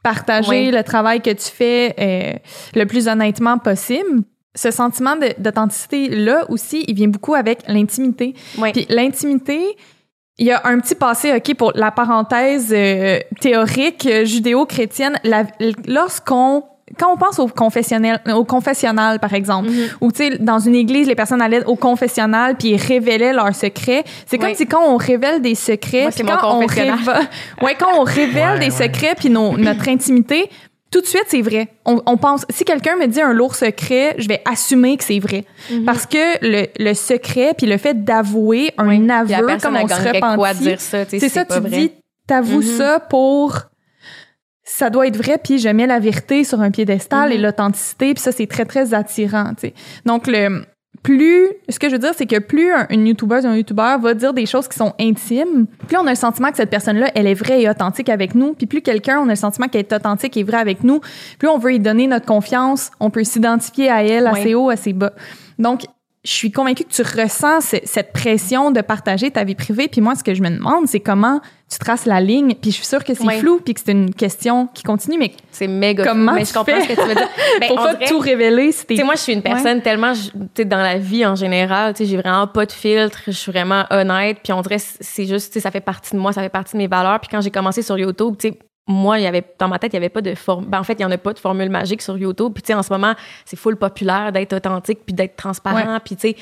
partager 0.02 0.70
le 0.70 0.82
travail 0.82 1.20
que 1.20 1.30
tu 1.30 1.50
fais 1.50 1.94
euh, 1.98 2.32
le 2.74 2.84
plus 2.86 3.08
honnêtement 3.08 3.58
possible. 3.58 4.22
Ce 4.54 4.70
sentiment 4.70 5.16
de- 5.16 5.34
d'authenticité-là 5.38 6.44
aussi, 6.48 6.84
il 6.86 6.94
vient 6.94 7.08
beaucoup 7.08 7.34
avec 7.34 7.60
l'intimité. 7.68 8.34
Ouais. 8.58 8.72
Puis 8.72 8.86
l'intimité, 8.88 9.76
il 10.38 10.46
y 10.46 10.52
a 10.52 10.60
un 10.64 10.78
petit 10.80 10.94
passé, 10.94 11.32
OK, 11.34 11.54
pour 11.56 11.72
la 11.74 11.90
parenthèse 11.90 12.72
euh, 12.72 13.18
théorique 13.40 14.06
euh, 14.06 14.24
judéo-chrétienne. 14.24 15.18
Lorsqu'on 15.86 16.64
quand 16.98 17.12
on 17.12 17.16
pense 17.16 17.38
au 17.38 17.48
confessionnel, 17.48 18.20
au 18.34 18.44
confessionnal, 18.44 19.18
par 19.18 19.32
exemple, 19.32 19.70
Mhm. 19.70 19.88
ou 20.02 20.12
tu 20.12 20.18
sais, 20.18 20.38
dans 20.38 20.58
une 20.58 20.74
église, 20.74 21.08
les 21.08 21.14
personnes 21.14 21.40
allaient 21.40 21.64
au 21.64 21.76
confessionnal 21.76 22.56
puis 22.56 22.68
ils 22.72 22.76
révélaient 22.76 23.32
leurs 23.32 23.54
secrets. 23.54 24.04
C'est 24.26 24.36
comme 24.38 24.50
Oui. 24.50 24.54
si 24.56 24.66
quand 24.66 24.82
on 24.86 24.96
révèle 24.98 25.40
des 25.40 25.54
secrets, 25.54 26.10
Moi, 26.22 26.36
quand 26.40 26.54
mon 26.58 26.62
on 26.62 26.66
révèle, 26.66 26.94
ouais, 27.62 27.74
quand 27.78 27.88
on 27.98 28.02
révèle 28.04 28.58
Ouais, 28.60 28.68
des 28.68 28.74
ouais. 28.76 28.86
secrets 28.86 29.14
puis 29.16 29.30
notre 29.30 29.88
intimité, 29.88 30.50
tout 30.94 31.00
de 31.02 31.06
suite 31.06 31.24
c'est 31.26 31.42
vrai. 31.42 31.68
On, 31.84 32.00
on 32.06 32.16
pense, 32.16 32.46
si 32.50 32.64
quelqu'un 32.64 32.96
me 32.96 33.06
dit 33.06 33.20
un 33.20 33.32
lourd 33.32 33.54
secret, 33.54 34.14
je 34.18 34.28
vais 34.28 34.40
assumer 34.50 34.96
que 34.96 35.04
c'est 35.04 35.18
vrai, 35.18 35.44
Mhm. 35.70 35.84
parce 35.84 36.06
que 36.06 36.38
le, 36.40 36.66
le 36.78 36.94
secret 36.94 37.52
puis 37.56 37.66
le 37.66 37.76
fait 37.78 38.04
d'avouer 38.04 38.72
un 38.78 38.88
Oui. 38.88 39.10
Aveu 39.10 39.46
la 39.46 39.58
comme 39.58 39.76
on 39.76 39.88
se 39.88 39.94
repentit, 39.94 40.76
c'est 41.18 41.28
ça, 41.28 41.44
pas 41.44 41.56
tu 41.56 41.60
vrai. 41.60 41.78
dis, 41.78 41.92
t'avoues 42.26 42.62
Mhm. 42.62 42.78
ça 42.78 43.00
pour 43.00 43.58
ça 44.66 44.88
doit 44.88 45.06
être 45.06 45.16
vrai, 45.18 45.36
puis 45.42 45.58
je 45.58 45.68
mets 45.68 45.86
la 45.86 45.98
vérité 45.98 46.42
sur 46.42 46.60
un 46.60 46.70
piédestal 46.70 47.28
Mhm. 47.28 47.34
et 47.34 47.38
l'authenticité, 47.38 48.14
puis 48.14 48.22
ça, 48.22 48.32
c'est 48.32 48.46
très, 48.46 48.64
très 48.64 48.94
attirant, 48.94 49.50
tu 49.54 49.68
sais. 49.68 49.74
Donc, 50.06 50.26
le 50.26 50.64
plus, 51.04 51.48
ce 51.68 51.78
que 51.78 51.88
je 51.88 51.92
veux 51.92 51.98
dire, 52.00 52.12
c'est 52.16 52.26
que 52.26 52.38
plus 52.40 52.72
un- 52.72 52.86
une 52.90 53.06
YouTubeuse 53.06 53.44
ou 53.44 53.48
un 53.48 53.56
YouTubeur 53.56 54.00
va 54.00 54.14
dire 54.14 54.32
des 54.32 54.46
choses 54.46 54.66
qui 54.66 54.76
sont 54.76 54.94
intimes, 54.98 55.66
plus 55.86 55.96
on 55.98 56.06
a 56.06 56.10
le 56.10 56.16
sentiment 56.16 56.50
que 56.50 56.56
cette 56.56 56.70
personne-là, 56.70 57.10
elle 57.14 57.26
est 57.28 57.34
vraie 57.34 57.62
et 57.62 57.68
authentique 57.70 58.08
avec 58.08 58.34
nous, 58.34 58.54
puis 58.54 58.66
plus 58.66 58.80
quelqu'un, 58.80 59.20
on 59.20 59.26
a 59.26 59.32
le 59.32 59.36
sentiment 59.36 59.68
qu'elle 59.68 59.82
est 59.82 59.92
authentique 59.92 60.36
et 60.36 60.42
vraie 60.42 60.56
avec 60.56 60.82
nous, 60.82 61.00
plus 61.38 61.46
on 61.48 61.58
veut 61.58 61.74
y 61.74 61.78
donner 61.78 62.06
notre 62.06 62.26
confiance, 62.26 62.90
on 63.00 63.10
peut 63.10 63.22
s'identifier 63.22 63.90
à 63.90 64.02
elle, 64.02 64.28
Oui. 64.32 64.40
assez 64.40 64.54
haut, 64.54 64.70
assez 64.70 64.92
bas. 64.94 65.12
Donc, 65.58 65.82
je 66.24 66.30
suis 66.32 66.50
convaincue 66.50 66.84
que 66.84 66.92
tu 66.92 67.02
ressens 67.02 67.60
ce- 67.60 67.76
cette 67.84 68.12
pression 68.12 68.70
de 68.70 68.80
partager 68.80 69.30
ta 69.30 69.44
vie 69.44 69.54
privée. 69.54 69.88
Puis 69.88 70.00
moi, 70.00 70.14
ce 70.14 70.24
que 70.24 70.32
je 70.34 70.42
me 70.42 70.48
demande, 70.48 70.86
c'est 70.86 71.00
comment 71.00 71.40
tu 71.70 71.78
traces 71.78 72.06
la 72.06 72.20
ligne. 72.20 72.54
Puis 72.54 72.70
je 72.70 72.76
suis 72.76 72.86
sûre 72.86 73.04
que 73.04 73.12
c'est 73.14 73.24
Oui. 73.26 73.38
flou, 73.40 73.60
puis 73.62 73.74
que 73.74 73.80
c'est 73.84 73.92
une 73.92 74.14
question 74.14 74.68
qui 74.72 74.82
continue, 74.84 75.18
mais 75.18 75.32
C'est 75.50 75.66
méga 75.68 76.04
Comment 76.04 76.32
mais 76.32 76.44
tu 76.44 76.48
je 76.48 76.54
comprends 76.54 76.74
fais? 76.76 76.82
ce 76.82 76.88
que 76.88 77.00
tu 77.02 77.08
veux 77.08 77.14
dire. 77.14 77.28
Ben, 77.60 77.68
faut 77.68 77.74
pas 77.76 77.94
tout 78.06 78.18
révéler. 78.18 78.72
Si 78.72 78.86
Tu 78.86 78.96
sais, 78.96 79.02
moi, 79.04 79.14
je 79.16 79.20
suis 79.20 79.32
une 79.34 79.42
personne 79.42 79.82
tellement, 79.82 80.12
tu 80.54 80.64
dans 80.64 80.78
la 80.78 80.96
vie 80.98 81.26
en 81.26 81.34
général, 81.34 81.92
tu 81.94 82.04
sais, 82.04 82.10
j'ai 82.10 82.16
vraiment 82.16 82.46
pas 82.46 82.64
de 82.64 82.72
filtre, 82.72 83.20
je 83.26 83.32
suis 83.32 83.52
vraiment 83.52 83.84
honnête, 83.90 84.38
puis 84.42 84.52
on 84.54 84.62
dirait, 84.62 84.78
c'est 84.78 85.26
juste, 85.26 85.48
tu 85.52 85.54
sais, 85.54 85.60
ça 85.60 85.70
fait 85.70 85.80
partie 85.80 86.14
de 86.14 86.20
moi, 86.20 86.32
ça 86.32 86.40
fait 86.42 86.48
partie 86.48 86.72
de 86.72 86.78
mes 86.78 86.86
valeurs. 86.88 87.20
Puis 87.20 87.28
quand 87.30 87.40
j'ai 87.42 87.50
commencé 87.50 87.82
sur 87.82 87.98
YouTube, 87.98 88.36
tu 88.38 88.48
sais, 88.48 88.58
moi, 88.86 89.18
il 89.18 89.22
y 89.22 89.26
avait, 89.26 89.42
dans 89.58 89.68
ma 89.68 89.78
tête, 89.78 89.92
il 89.92 89.96
y 89.96 89.98
avait 89.98 90.08
pas 90.10 90.20
de 90.20 90.34
forme, 90.34 90.66
ben, 90.66 90.78
en 90.78 90.84
fait, 90.84 90.94
il 90.94 91.02
y 91.02 91.04
en 91.04 91.10
a 91.10 91.16
pas 91.18 91.32
de 91.32 91.38
formule 91.38 91.70
magique 91.70 92.02
sur 92.02 92.18
YouTube. 92.18 92.52
Puis 92.52 92.62
tu 92.62 92.66
sais, 92.68 92.74
en 92.74 92.82
ce 92.82 92.92
moment, 92.92 93.14
c'est 93.44 93.56
full 93.56 93.76
populaire 93.76 94.30
d'être 94.32 94.52
authentique 94.54 95.00
puis 95.06 95.14
d'être 95.14 95.36
transparent, 95.36 95.98
puis 96.04 96.16
tu 96.16 96.28
sais, 96.28 96.36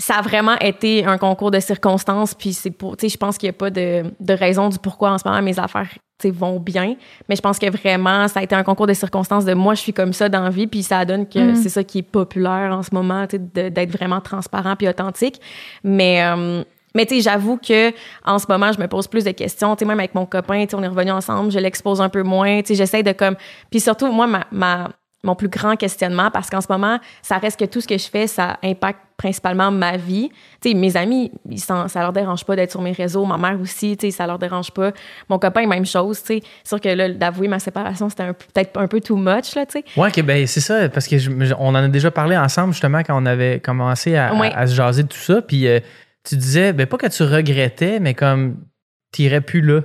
ça 0.00 0.14
a 0.18 0.22
vraiment 0.22 0.56
été 0.60 1.04
un 1.04 1.18
concours 1.18 1.50
de 1.50 1.58
circonstances, 1.60 2.32
puis 2.32 2.52
c'est 2.52 2.70
pour, 2.70 2.96
tu 2.96 3.06
sais, 3.06 3.12
je 3.12 3.18
pense 3.18 3.36
qu'il 3.36 3.48
n'y 3.48 3.50
a 3.50 3.58
pas 3.58 3.70
de, 3.70 4.04
de 4.20 4.32
raison 4.32 4.68
du 4.68 4.78
pourquoi 4.78 5.10
en 5.10 5.18
ce 5.18 5.26
moment 5.28 5.42
mes 5.42 5.58
affaires, 5.58 5.88
tu 6.20 6.28
sais, 6.28 6.30
vont 6.30 6.60
bien, 6.60 6.94
mais 7.28 7.34
je 7.36 7.42
pense 7.42 7.58
que 7.58 7.68
vraiment, 7.68 8.28
ça 8.28 8.40
a 8.40 8.42
été 8.44 8.54
un 8.54 8.62
concours 8.62 8.86
de 8.86 8.94
circonstances 8.94 9.44
de 9.44 9.54
moi, 9.54 9.74
je 9.74 9.80
suis 9.80 9.92
comme 9.92 10.12
ça 10.12 10.28
dans 10.28 10.42
la 10.44 10.50
vie, 10.50 10.68
puis 10.68 10.84
ça 10.84 11.04
donne 11.04 11.28
que 11.28 11.50
Mhm. 11.50 11.56
c'est 11.56 11.68
ça 11.68 11.82
qui 11.82 11.98
est 11.98 12.02
populaire 12.02 12.70
en 12.72 12.82
ce 12.84 12.94
moment, 12.94 13.26
tu 13.26 13.38
sais, 13.54 13.70
d'être 13.70 13.90
vraiment 13.90 14.20
transparent 14.20 14.76
puis 14.76 14.88
authentique, 14.88 15.40
mais... 15.84 16.22
euh, 16.24 16.62
mais 16.94 17.06
tu 17.06 17.16
sais, 17.16 17.20
j'avoue 17.22 17.56
que 17.58 17.92
en 18.24 18.38
ce 18.38 18.46
moment, 18.48 18.72
je 18.72 18.80
me 18.80 18.86
pose 18.88 19.06
plus 19.08 19.24
de 19.24 19.30
questions. 19.32 19.74
Tu 19.76 19.80
sais, 19.80 19.84
même 19.88 19.98
avec 20.00 20.14
mon 20.14 20.26
copain, 20.26 20.62
tu 20.64 20.70
sais, 20.70 20.76
on 20.76 20.82
est 20.82 20.88
revenu 20.88 21.10
ensemble, 21.10 21.50
je 21.52 21.58
l'expose 21.58 22.00
un 22.00 22.08
peu 22.08 22.22
moins. 22.22 22.60
Tu 22.62 22.68
sais, 22.68 22.74
j'essaie 22.74 23.02
de 23.02 23.12
comme. 23.12 23.36
Puis 23.70 23.80
surtout, 23.80 24.10
moi, 24.12 24.26
ma, 24.26 24.46
ma- 24.50 24.88
mon 25.24 25.34
plus 25.34 25.48
grand 25.48 25.74
questionnement, 25.74 26.30
parce 26.30 26.48
qu'en 26.48 26.60
ce 26.60 26.68
moment, 26.70 27.00
ça 27.22 27.38
reste 27.38 27.58
que 27.58 27.64
tout 27.64 27.80
ce 27.80 27.88
que 27.88 27.98
je 27.98 28.08
fais, 28.08 28.28
ça 28.28 28.56
impacte 28.62 29.00
principalement 29.16 29.72
ma 29.72 29.96
vie. 29.96 30.30
Tu 30.62 30.70
sais, 30.70 30.74
mes 30.76 30.96
amis, 30.96 31.32
ils 31.50 31.58
s'en- 31.58 31.88
ça 31.88 32.00
leur 32.02 32.12
dérange 32.12 32.44
pas 32.44 32.54
d'être 32.54 32.70
sur 32.70 32.80
mes 32.80 32.92
réseaux. 32.92 33.24
Ma 33.24 33.36
mère 33.36 33.60
aussi, 33.60 33.96
tu 33.96 34.06
sais, 34.06 34.10
ça 34.16 34.28
leur 34.28 34.38
dérange 34.38 34.70
pas. 34.70 34.92
Mon 35.28 35.40
copain, 35.40 35.66
même 35.66 35.84
chose, 35.84 36.20
tu 36.22 36.26
sais. 36.36 36.42
C'est 36.62 36.68
sûr 36.68 36.80
que 36.80 36.88
là, 36.88 37.08
d'avouer 37.08 37.48
ma 37.48 37.58
séparation, 37.58 38.08
c'était 38.08 38.32
peut-être 38.32 38.78
un 38.78 38.86
peu 38.86 39.00
too 39.00 39.16
much, 39.16 39.56
là, 39.56 39.66
tu 39.66 39.80
sais. 39.80 39.84
Ouais, 39.96 40.08
ok, 40.08 40.22
ben 40.22 40.46
c'est 40.46 40.60
ça, 40.60 40.88
parce 40.88 41.08
que 41.08 41.18
je- 41.18 41.30
on 41.58 41.70
en 41.70 41.74
a 41.74 41.88
déjà 41.88 42.12
parlé 42.12 42.36
ensemble 42.36 42.72
justement 42.72 42.98
quand 43.00 43.20
on 43.20 43.26
avait 43.26 43.58
commencé 43.58 44.14
à, 44.14 44.28
à- 44.28 44.34
Ouais. 44.34 44.52
à 44.54 44.68
se 44.68 44.74
jaser 44.76 45.02
de 45.02 45.08
tout 45.08 45.18
ça. 45.18 45.42
Puis 45.42 45.66
euh, 45.66 45.80
tu 46.24 46.36
disais, 46.36 46.72
ben 46.72 46.86
pas 46.86 46.98
que 46.98 47.06
tu 47.06 47.22
regrettais, 47.22 48.00
mais 48.00 48.14
comme 48.14 48.66
t'irais 49.12 49.40
plus 49.40 49.60
là? 49.60 49.80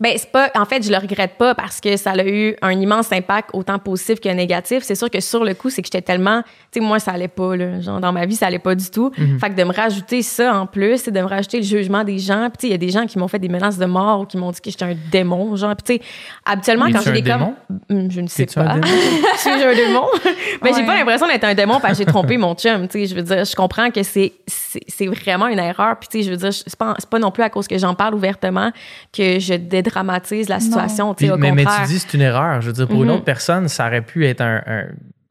Ben 0.00 0.12
c'est 0.16 0.30
pas 0.32 0.50
en 0.56 0.64
fait 0.64 0.82
je 0.84 0.90
le 0.90 0.98
regrette 0.98 1.34
pas 1.38 1.54
parce 1.54 1.80
que 1.80 1.96
ça 1.96 2.10
a 2.10 2.24
eu 2.26 2.56
un 2.62 2.72
immense 2.72 3.12
impact 3.12 3.50
autant 3.52 3.78
positif 3.78 4.18
que 4.20 4.28
négatif. 4.28 4.80
C'est 4.82 4.96
sûr 4.96 5.08
que 5.08 5.20
sur 5.20 5.44
le 5.44 5.54
coup 5.54 5.70
c'est 5.70 5.82
que 5.82 5.86
j'étais 5.86 6.02
tellement 6.02 6.42
tu 6.72 6.80
sais 6.80 6.80
moi 6.80 6.98
ça 6.98 7.12
allait 7.12 7.28
pas 7.28 7.54
là, 7.56 7.80
genre 7.80 8.00
dans 8.00 8.12
ma 8.12 8.26
vie 8.26 8.34
ça 8.34 8.46
allait 8.46 8.58
pas 8.58 8.74
du 8.74 8.90
tout. 8.90 9.12
Mhm. 9.16 9.38
Fait 9.38 9.50
que 9.50 9.54
de 9.54 9.62
me 9.64 9.72
rajouter 9.72 10.22
ça 10.22 10.58
en 10.58 10.66
plus, 10.66 10.98
c'est 11.02 11.10
de 11.12 11.20
me 11.20 11.26
rajouter 11.26 11.58
le 11.58 11.62
jugement 11.64 12.02
des 12.02 12.18
gens. 12.18 12.48
Puis 12.50 12.58
tu 12.58 12.60
sais 12.62 12.66
il 12.68 12.70
y 12.72 12.74
a 12.74 12.78
des 12.78 12.90
gens 12.90 13.06
qui 13.06 13.18
m'ont 13.18 13.28
fait 13.28 13.38
des 13.38 13.48
menaces 13.48 13.78
de 13.78 13.86
mort 13.86 14.20
ou 14.22 14.26
qui 14.26 14.36
m'ont 14.36 14.50
dit 14.50 14.60
que 14.60 14.70
j'étais 14.70 14.84
un 14.84 14.96
démon 15.12 15.54
genre. 15.54 15.74
Puis 15.76 15.98
tu 15.98 16.04
sais 16.04 16.10
habituellement 16.44 16.86
quand 16.90 17.00
j'ai 17.02 17.12
des 17.12 17.22
comme 17.22 17.38
démon? 17.38 17.54
Hum, 17.90 18.10
je 18.10 18.20
ne 18.20 18.26
sais 18.28 18.46
pas. 18.46 18.74
démon? 18.74 18.86
Suis-je 19.36 19.64
un 19.64 19.74
démon? 19.74 20.06
Mais 20.62 20.72
j'ai 20.72 20.80
Ouais. 20.80 20.86
pas 20.86 20.96
l'impression 20.96 21.26
d'être 21.28 21.44
un 21.44 21.54
démon 21.54 21.78
parce 21.80 21.92
que 21.98 21.98
j'ai 21.98 22.06
trompé 22.06 22.36
mon 22.36 22.54
chum. 22.54 22.88
Tu 22.88 23.00
sais, 23.00 23.06
je 23.06 23.14
veux 23.14 23.22
dire, 23.22 23.44
je 23.44 23.54
comprends 23.54 23.90
que 23.90 24.02
c'est 24.02 24.32
c'est 24.46 24.80
c'est 24.88 25.06
vraiment 25.06 25.46
une 25.46 25.58
erreur. 25.60 25.96
Puis 26.00 26.08
tu 26.08 26.18
sais, 26.18 26.24
je 26.24 26.30
veux 26.30 26.36
dire, 26.36 26.52
c'est 26.52 26.76
pas 26.76 26.94
c'est 26.98 27.08
pas 27.08 27.18
non 27.20 27.30
plus 27.30 27.42
à 27.44 27.50
cause 27.50 27.68
que 27.68 27.78
j'en 27.78 27.94
parle 27.94 28.14
ouvertement 28.14 28.67
que 29.12 29.38
je 29.38 29.54
dédramatise 29.54 30.48
la 30.48 30.60
situation. 30.60 31.14
Puis- 31.14 31.30
au 31.30 31.36
mais, 31.36 31.52
mais 31.52 31.64
tu 31.64 31.86
dis 31.88 31.98
c'est 31.98 32.14
une 32.14 32.22
erreur. 32.22 32.60
Je 32.60 32.66
veux 32.68 32.72
dire, 32.72 32.86
pour 32.88 33.02
une 33.02 33.08
Mhm. 33.08 33.14
autre 33.16 33.24
personne, 33.24 33.68
ça 33.68 33.86
aurait 33.86 34.02
pu 34.02 34.26
être 34.26 34.40
un. 34.40 34.62
un- 34.66 34.84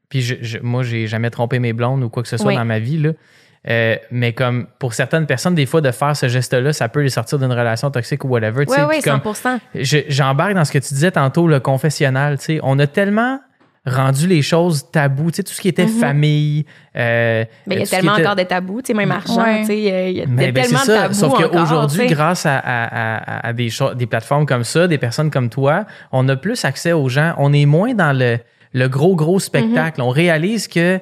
Puis 0.08 0.22
je, 0.22 0.36
je- 0.40 0.58
moi, 0.62 0.82
j'ai 0.82 1.06
jamais 1.06 1.28
trompé 1.30 1.58
mes 1.58 1.72
blondes 1.74 2.02
ou 2.02 2.08
quoi 2.08 2.22
que 2.22 2.28
ce 2.30 2.36
soit 2.38 2.46
Oui. 2.48 2.56
dans 2.56 2.64
ma 2.64 2.78
vie. 2.78 2.96
Là. 2.98 3.10
Euh, 3.68 3.96
mais 4.10 4.32
comme 4.32 4.66
pour 4.78 4.94
certaines 4.94 5.26
personnes, 5.26 5.54
des 5.54 5.66
fois, 5.66 5.80
de 5.82 5.90
faire 5.90 6.16
ce 6.16 6.28
geste-là, 6.28 6.72
ça 6.72 6.88
peut 6.88 7.02
les 7.02 7.10
sortir 7.10 7.38
d'une 7.38 7.52
relation 7.52 7.90
toxique 7.90 8.24
ou 8.24 8.28
whatever. 8.28 8.64
Oui, 8.68 8.76
oui, 8.88 9.00
Puis 9.02 9.10
comme- 9.10 9.20
100 9.34 9.58
je- 9.74 9.98
J'embarque 10.08 10.54
dans 10.54 10.64
ce 10.64 10.72
que 10.72 10.78
tu 10.78 10.94
disais 10.94 11.10
tantôt, 11.10 11.46
le 11.48 11.60
confessionnal. 11.60 12.38
tu 12.38 12.44
sais. 12.44 12.60
On 12.62 12.78
a 12.78 12.86
tellement 12.86 13.40
rendu 13.88 14.26
les 14.26 14.42
choses 14.42 14.90
tabous, 14.90 15.30
tu 15.30 15.36
sais, 15.36 15.42
tout 15.42 15.52
ce 15.52 15.60
qui 15.60 15.68
était 15.68 15.86
Mhm. 15.86 15.98
famille. 16.00 16.66
euh, 16.96 17.44
Mais 17.66 17.76
il 17.76 17.78
y 17.80 17.82
a 17.82 17.86
tellement 17.86 18.12
était- 18.14 18.22
encore 18.26 18.36
de 18.36 18.42
tabous, 18.42 18.82
tu 18.82 18.88
sais, 18.88 18.94
même 18.94 19.10
argent, 19.12 19.42
Ouais. 19.42 19.60
tu 19.60 19.66
sais, 19.66 19.78
il 19.78 19.84
y 19.84 19.90
a, 19.90 20.08
il 20.08 20.16
y 20.16 20.22
a 20.22 20.26
Ben, 20.26 20.52
ben, 20.52 20.62
tellement 20.64 20.78
c'est 20.78 20.92
de 20.96 21.00
tabous 21.02 21.14
Sauf 21.14 21.34
qu'aujourd'hui, 21.34 22.06
grâce 22.06 22.46
à, 22.46 22.58
à- 22.58 23.16
à- 23.16 23.46
à 23.48 23.52
des, 23.52 23.68
plateformes 24.06 24.46
comme 24.46 24.64
ça, 24.64 24.86
des 24.88 24.98
personnes 24.98 25.30
comme 25.30 25.48
toi, 25.50 25.84
on 26.12 26.28
a 26.28 26.36
plus 26.36 26.64
accès 26.64 26.92
aux 26.92 27.08
gens. 27.08 27.34
On 27.38 27.52
est 27.52 27.66
moins 27.66 27.94
dans 27.94 28.16
le, 28.16 28.38
le 28.72 28.88
gros, 28.88 29.14
gros 29.16 29.38
spectacle. 29.40 30.00
On 30.02 30.10
réalise 30.10 30.68
que 30.68 31.00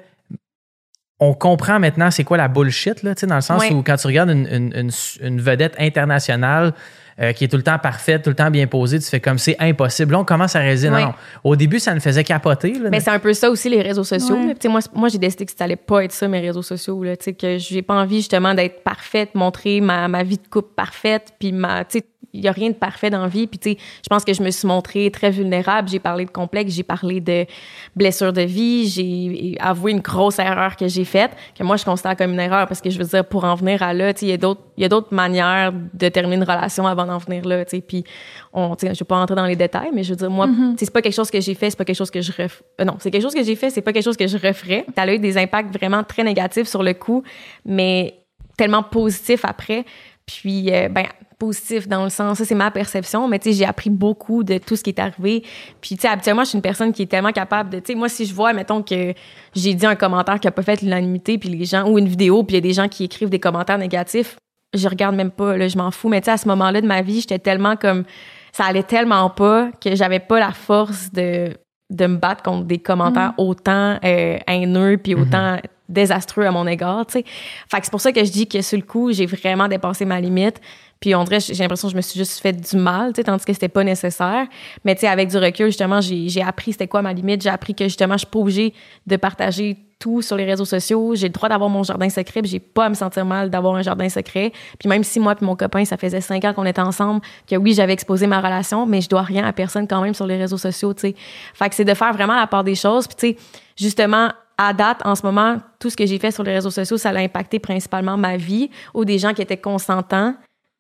on 1.19 1.33
comprend 1.33 1.79
maintenant 1.81 2.11
c'est 2.11 2.25
quoi 2.25 2.37
la 2.37 2.49
bullshit, 2.49 3.03
là, 3.03 3.15
tu 3.15 3.21
sais, 3.21 3.27
dans 3.27 3.37
le 3.37 3.41
sens 3.41 3.63
Ouais. 3.63 3.73
où 3.73 3.83
quand 3.83 3.97
tu 3.97 4.07
regardes 4.07 4.31
une, 4.31 4.47
une- 4.47 4.73
une- 4.77 4.91
une 5.27 5.41
vedette 5.41 5.75
internationale 5.79 6.75
euh, 7.21 7.33
qui 7.33 7.45
est 7.45 7.49
tout 7.49 7.57
le 7.57 7.63
temps 7.63 7.79
parfaite, 7.79 8.23
tout 8.23 8.31
le 8.31 8.37
temps 8.37 8.51
bien 8.51 8.67
posée, 8.67 8.99
tu 8.99 9.07
fais 9.07 9.21
comme 9.21 9.39
c'est 9.39 9.57
impossible. 9.59 10.13
Là, 10.13 10.19
on 10.21 10.25
commence 10.25 10.55
à 10.55 10.59
réaliser, 10.61 10.89
non, 10.91 10.97
Ouais. 10.97 11.05
non. 11.05 11.15
Au 11.45 11.57
début, 11.57 11.79
ça 11.79 11.95
me 11.95 12.01
faisait 12.01 12.25
capoter. 12.25 12.73
là. 12.79 12.91
Mais 12.91 13.01
c'est 13.01 13.11
un 13.11 13.19
peu 13.19 13.33
ça 13.33 13.51
aussi, 13.51 13.69
les 13.71 13.81
réseaux 13.83 14.05
sociaux. 14.05 14.37
Sais, 14.61 14.69
Moi, 14.69 14.81
moi 14.95 15.09
j'ai 15.09 15.19
décidé 15.19 15.47
que 15.47 15.53
ça 15.57 15.65
allait 15.65 15.77
pas 15.77 16.05
être 16.05 16.13
ça, 16.13 16.29
mes 16.29 16.41
réseaux 16.41 16.63
sociaux. 16.63 17.03
Là, 17.03 17.17
Tu 17.17 17.25
sais, 17.25 17.33
que 17.33 17.59
j'ai 17.59 17.83
pas 17.83 17.95
envie 17.95 18.17
justement 18.17 18.53
d'être 18.55 18.83
parfaite, 18.83 19.35
montrer 19.35 19.81
ma, 19.81 20.09
ma 20.09 20.23
vie 20.23 20.37
de 20.39 20.47
couple 20.49 20.75
parfaite. 20.77 21.33
Puis 21.39 21.53
ma, 21.53 21.85
tu 21.85 21.99
sais, 22.01 22.05
il 22.33 22.45
y 22.45 22.49
a 22.49 22.53
rien 22.53 22.69
de 22.71 22.75
parfait 22.75 23.11
dans 23.11 23.23
la 23.23 23.29
vie. 23.29 23.47
Puis 23.47 23.59
tu 23.59 23.71
sais, 23.73 23.79
je 23.79 24.09
pense 24.09 24.25
que 24.25 24.33
je 24.33 24.43
me 24.43 24.51
suis 24.51 24.69
montrée 24.69 25.11
très 25.11 25.31
vulnérable. 25.31 25.89
J'ai 25.89 25.99
parlé 25.99 26.25
de 26.25 26.31
complexe, 26.31 26.75
j'ai 26.75 26.83
parlé 26.83 27.21
de 27.21 27.47
blessures 27.95 28.33
de 28.33 28.43
vie, 28.43 28.89
j'ai 28.89 29.57
avoué 29.61 29.93
une 29.93 30.01
grosse 30.01 30.39
erreur 30.39 30.77
que 30.77 30.87
j'ai 30.89 31.05
faite, 31.05 31.31
que 31.59 31.65
moi 31.65 31.77
je 31.77 31.85
considère 31.85 32.17
comme 32.17 32.33
une 32.33 32.41
erreur 32.41 32.67
parce 32.67 32.81
que 32.81 32.91
je 32.91 32.99
veux 32.99 33.05
dire, 33.05 33.25
pour 33.25 33.45
en 33.45 33.55
venir 33.55 33.83
à 33.83 33.95
là, 33.95 34.13
tu 34.13 34.21
sais, 34.21 34.27
il 34.27 34.31
y 34.31 34.33
a 34.33 34.37
d'autres 34.37 34.61
il 34.77 34.83
y 34.83 34.85
a 34.85 34.89
d'autres 34.89 35.15
manières 35.15 35.73
de 35.73 36.09
terminer 36.09 36.37
une 36.37 36.43
relation 36.43 36.87
avant 36.87 37.07
d'en 37.07 37.19
venir 37.19 37.47
là. 37.47 37.65
tu 37.65 37.77
sais. 37.77 37.81
Puis 37.81 38.05
on, 38.53 38.77
tu 38.77 38.87
sais, 38.87 38.95
je 38.95 39.01
vais 39.01 39.07
pas 39.07 39.17
rentrer 39.17 39.35
dans 39.37 39.47
les 39.47 39.57
détails, 39.57 39.91
mais 39.95 40.03
je 40.03 40.11
veux 40.11 40.17
dire, 40.17 40.31
moi, 40.31 40.47
tu 40.47 40.55
sais, 40.79 40.85
c'est 40.87 40.93
pas 40.93 41.03
quelque 41.03 41.15
chose 41.15 41.31
que 41.31 41.41
j'ai 41.41 41.55
fait, 41.55 41.71
c'est 41.71 41.79
pas 41.79 41.85
quelque 41.85 41.97
chose 41.97 42.11
que 42.11 42.21
je 42.21 42.33
ref... 42.33 42.63
euh, 42.81 42.85
non, 42.85 42.97
c'est 42.99 43.11
quelque 43.11 43.23
chose 43.23 43.35
que 43.35 43.43
j'ai 43.43 43.57
fait, 43.57 43.71
c'est 43.71 43.83
pas 43.83 43.93
quelque 43.93 44.05
chose 44.05 44.17
que 44.17 44.27
je 44.27 44.37
referais. 44.37 44.85
Ça 44.95 45.03
a 45.03 45.13
eu 45.13 45.19
des 45.19 45.39
impacts 45.39 45.75
vraiment 45.75 46.05
très 46.05 46.25
négatifs 46.25 46.69
sur 46.69 46.83
le 46.83 46.93
coup, 46.93 47.23
mais 47.65 48.23
tellement 48.59 48.83
positifs 48.83 49.45
après. 49.45 49.85
Puis, 50.27 50.73
euh, 50.73 50.89
ben, 50.89 51.07
positif 51.39 51.87
dans 51.87 52.05
le 52.05 52.11
sens, 52.11 52.39
ça 52.39 52.45
c'est 52.45 52.55
ma 52.55 52.71
perception, 52.71 53.29
mais 53.29 53.39
tu 53.39 53.51
sais, 53.51 53.59
j'ai 53.59 53.65
appris 53.65 53.91
beaucoup 53.91 54.43
de 54.43 54.59
tout 54.59 54.77
ce 54.77 54.83
qui 54.83 54.91
est 54.91 54.99
arrivé. 54.99 55.43
Puis, 55.81 55.97
tu 55.97 56.03
sais, 56.03 56.09
habituellement, 56.09 56.45
je 56.45 56.51
suis 56.51 56.57
une 56.57 56.63
personne 56.63 56.93
qui 56.93 57.03
est 57.03 57.07
tellement 57.07 57.33
capable 57.33 57.71
de, 57.71 57.79
tu 57.79 57.93
sais, 57.93 57.95
moi, 57.95 58.09
si 58.09 58.25
je 58.25 58.35
vois, 58.35 58.53
mettons 58.53 58.83
que 58.83 59.13
j'ai 59.55 59.75
dit 59.75 59.87
un 59.87 59.97
commentaire 59.97 60.41
qui 60.41 60.49
a 60.49 60.51
pas 60.51 60.63
fait 60.63 60.81
l'unanimité, 60.81 61.39
puis 61.39 61.49
les 61.49 61.65
gens, 61.65 61.89
ou 61.89 61.99
une 61.99 62.09
vidéo, 62.09 62.43
puis 62.43 62.55
il 62.55 62.57
y 62.57 62.59
a 62.59 62.63
des 62.63 62.73
gens 62.73 62.89
qui 62.89 63.05
écrivent 63.05 63.31
des 63.31 63.41
commentaires 63.41 63.79
négatifs, 63.79 64.37
je 64.75 64.89
regarde 64.89 65.15
même 65.15 65.31
pas, 65.31 65.57
là, 65.57 65.69
je 65.69 65.77
m'en 65.77 65.91
fous. 65.91 66.09
Mais 66.09 66.21
tu 66.21 66.27
sais, 66.27 66.33
à 66.33 66.37
ce 66.39 66.49
moment-là 66.49 66.81
de 66.81 66.87
ma 66.87 67.03
vie, 67.03 67.21
j'étais 67.21 67.39
tellement 67.39 67.77
comme, 67.77 68.05
ça 68.53 68.65
allait 68.65 68.83
tellement 68.83 69.29
pas 69.31 69.71
que 69.81 69.95
j'avais 69.95 70.21
pas 70.21 70.39
la 70.39 70.53
force 70.53 71.13
de, 71.13 71.51
de 71.91 72.07
me 72.07 72.17
battre 72.17 72.43
contre 72.43 72.65
des 72.65 72.79
commentaires 72.79 73.35
autant 73.37 73.99
euh, 74.05 74.39
haineux 74.47 74.97
puis 74.97 75.15
autant 75.15 75.59
désastreux 75.89 76.45
à 76.45 76.51
mon 76.51 76.67
égard, 76.67 77.07
tu 77.07 77.13
sais. 77.13 77.25
Fait 77.71 77.79
que 77.79 77.85
c'est 77.85 77.91
pour 77.91 78.01
ça 78.01 78.13
que 78.13 78.25
je 78.25 78.31
dis 78.31 78.49
que 78.49 78.61
sur 78.63 78.77
le 78.77 78.85
coup, 78.85 79.13
j'ai 79.13 79.27
vraiment 79.27 79.69
dépassé 79.69 80.05
ma 80.05 80.21
limite. 80.21 80.61
Puis 81.01 81.15
on 81.15 81.25
dirait, 81.25 81.41
j'ai 81.41 81.55
l'impression 81.55 81.89
que 81.89 81.93
je 81.93 81.97
me 81.97 82.03
suis 82.03 82.19
juste 82.19 82.41
fait 82.41 82.53
du 82.53 82.77
mal, 82.77 83.13
tu 83.13 83.21
sais, 83.21 83.25
tandis 83.25 83.45
que 83.45 83.53
c'était 83.53 83.69
pas 83.69 83.85
nécessaire. 83.85 84.47
Mais 84.85 84.95
tu 84.95 85.03
sais, 85.03 85.09
avec 85.09 85.29
du 85.29 85.37
recul, 85.37 85.67
justement, 85.67 86.01
j'ai 86.01 86.29
j'ai 86.29 86.43
appris 86.43 86.73
c'était 86.73 86.89
quoi 86.89 87.03
ma 87.03 87.13
limite. 87.13 87.43
J'ai 87.43 87.51
appris 87.51 87.75
que 87.75 87.85
justement, 87.85 88.15
je 88.15 88.21
suis 88.21 88.27
pas 88.27 88.39
obligée 88.39 88.75
de 89.07 89.17
partager 89.17 89.77
tout 89.99 90.23
sur 90.23 90.37
les 90.37 90.45
réseaux 90.45 90.65
sociaux. 90.65 91.15
J'ai 91.15 91.29
le 91.29 91.33
droit 91.33 91.49
d'avoir 91.49 91.71
mon 91.71 91.83
jardin 91.83 92.09
secret, 92.09 92.43
puis 92.43 92.51
j'ai 92.51 92.61
pas 92.61 92.87
à 92.87 92.89
me 92.89 92.95
sentir 92.95 93.25
mal 93.25 93.51
d'avoir 93.51 93.75
un 93.75 93.83
jardin 93.83 94.09
secret. 94.09 94.53
Puis 94.79 94.89
même 94.89 95.05
si 95.05 95.21
moi 95.21 95.35
puis 95.35 95.47
mon 95.47 95.57
copain, 95.57 95.85
ça 95.85 95.97
faisait 95.97 96.21
cinq 96.21 96.45
ans 96.45 96.53
qu'on 96.53 96.67
était 96.67 96.81
ensemble, 96.81 97.21
que 97.49 97.57
oui, 97.57 97.75
j'avais 97.75 97.93
exposé 97.93 98.27
ma 98.27 98.41
relation, 98.41 98.87
mais 98.87 99.01
je 99.01 99.09
dois 99.09 99.23
rien 99.23 99.45
à 99.47 99.53
personne 99.53 99.87
quand 99.87 100.01
même 100.01 100.15
sur 100.15 100.27
les 100.27 100.37
réseaux 100.37 100.59
sociaux, 100.59 100.93
tu 100.95 101.01
sais. 101.03 101.15
Fait 101.55 101.69
que 101.69 101.75
c'est 101.75 101.85
de 101.85 101.95
faire 101.95 102.13
vraiment 102.13 102.37
la 102.37 102.47
part 102.47 102.65
des 102.65 102.75
choses. 102.75 103.07
Puis 103.07 103.17
tu 103.17 103.27
sais, 103.29 103.37
justement, 103.77 104.31
à 104.59 104.73
date, 104.73 105.01
en 105.05 105.15
ce 105.15 105.23
moment, 105.23 105.59
tout 105.79 105.91
ce 105.91 105.97
que 105.97 106.07
j'ai 106.07 106.19
fait 106.19 106.31
sur 106.31 106.43
les 106.43 106.55
réseaux 106.55 106.71
sociaux, 106.71 106.97
ça 106.97 107.11
a 107.11 107.19
impacté 107.19 107.59
principalement 107.59 108.17
ma 108.17 108.37
vie 108.37 108.71
ou 108.95 109.05
des 109.05 109.19
gens 109.19 109.35
qui 109.35 109.43
étaient 109.43 109.57
consentants, 109.57 110.35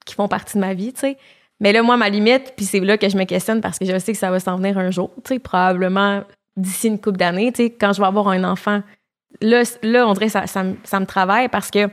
qui 0.06 0.14
font 0.14 0.28
partie 0.28 0.56
de 0.56 0.60
ma 0.60 0.72
vie, 0.72 0.94
tu 0.94 1.00
sais. 1.00 1.18
Mais 1.60 1.72
là, 1.72 1.82
moi, 1.82 1.96
ma 1.96 2.08
limite, 2.08 2.54
puis 2.56 2.64
c'est 2.64 2.80
là 2.80 2.96
que 2.96 3.08
je 3.08 3.16
me 3.16 3.24
questionne 3.24 3.60
parce 3.60 3.78
que 3.78 3.84
je 3.84 3.98
sais 3.98 4.12
que 4.12 4.18
ça 4.18 4.30
va 4.30 4.40
s'en 4.40 4.56
venir 4.56 4.78
un 4.78 4.90
jour, 4.90 5.10
tu 5.24 5.34
sais, 5.34 5.38
probablement 5.38 6.22
d'ici 6.56 6.88
une 6.88 7.00
couple 7.00 7.18
d'années, 7.18 7.52
tu 7.52 7.64
sais, 7.64 7.70
quand 7.70 7.92
je 7.92 8.00
vais 8.00 8.06
avoir 8.06 8.28
un 8.28 8.44
enfant. 8.44 8.82
Là, 9.42 9.62
là 9.82 10.06
on 10.08 10.14
dirait 10.14 10.26
que 10.26 10.32
ça, 10.32 10.46
ça, 10.46 10.64
ça 10.84 11.00
me 11.00 11.06
travaille 11.06 11.48
parce 11.48 11.70
que 11.70 11.86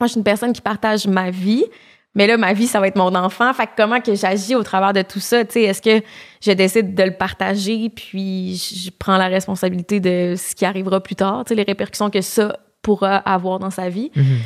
moi, 0.00 0.06
je 0.06 0.12
suis 0.12 0.18
une 0.18 0.24
personne 0.24 0.52
qui 0.52 0.62
partage 0.62 1.06
ma 1.06 1.30
vie, 1.30 1.64
mais 2.14 2.26
là, 2.26 2.36
ma 2.36 2.52
vie, 2.54 2.66
ça 2.66 2.80
va 2.80 2.88
être 2.88 2.96
mon 2.96 3.14
enfant. 3.14 3.52
Fait 3.52 3.66
que 3.66 3.72
comment 3.76 4.00
que 4.00 4.14
j'agis 4.14 4.54
au 4.54 4.62
travers 4.62 4.92
de 4.92 5.02
tout 5.02 5.20
ça, 5.20 5.44
tu 5.44 5.52
sais, 5.52 5.62
est-ce 5.62 5.82
que 5.82 6.04
je 6.40 6.52
décide 6.52 6.94
de 6.94 7.02
le 7.02 7.12
partager, 7.12 7.90
puis 7.90 8.56
je 8.56 8.90
prends 8.90 9.16
la 9.16 9.28
responsabilité 9.28 10.00
de 10.00 10.34
ce 10.36 10.54
qui 10.54 10.64
arrivera 10.64 11.00
plus 11.00 11.16
tard, 11.16 11.44
tu 11.44 11.50
sais, 11.50 11.54
les 11.54 11.62
répercussions 11.62 12.10
que 12.10 12.20
ça 12.20 12.58
pourra 12.82 13.16
avoir 13.16 13.58
dans 13.58 13.70
sa 13.70 13.88
vie? 13.88 14.10
Mhm. 14.16 14.38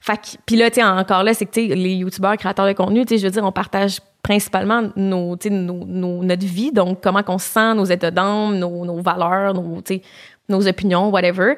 Fait 0.00 0.16
que, 0.16 0.38
puis 0.46 0.56
là, 0.56 0.70
tu 0.70 0.76
sais, 0.80 0.84
encore 0.84 1.22
là, 1.22 1.34
c'est 1.34 1.44
que, 1.46 1.50
tu 1.50 1.68
sais, 1.68 1.74
les 1.74 1.94
youtubeurs, 1.94 2.36
créateurs 2.36 2.66
de 2.66 2.72
contenu, 2.72 3.04
tu 3.04 3.14
sais, 3.14 3.18
je 3.18 3.26
veux 3.26 3.30
dire, 3.32 3.44
on 3.44 3.52
partage 3.52 3.98
principalement 4.22 4.90
nos, 4.96 5.36
tu 5.36 5.48
sais, 5.48 5.54
nos, 5.54 5.84
nos- 5.84 6.22
notre 6.24 6.46
vie, 6.46 6.72
donc 6.72 7.02
comment 7.02 7.22
qu'on 7.22 7.38
se 7.38 7.48
sent, 7.50 7.74
nos 7.74 7.84
états 7.84 8.10
d'âme, 8.10 8.58
nos, 8.58 8.84
nos 8.84 9.00
valeurs, 9.00 9.52
nos, 9.54 9.80
tu 9.82 9.96
sais, 9.96 10.02
nos 10.48 10.66
opinions, 10.66 11.10
whatever. 11.10 11.54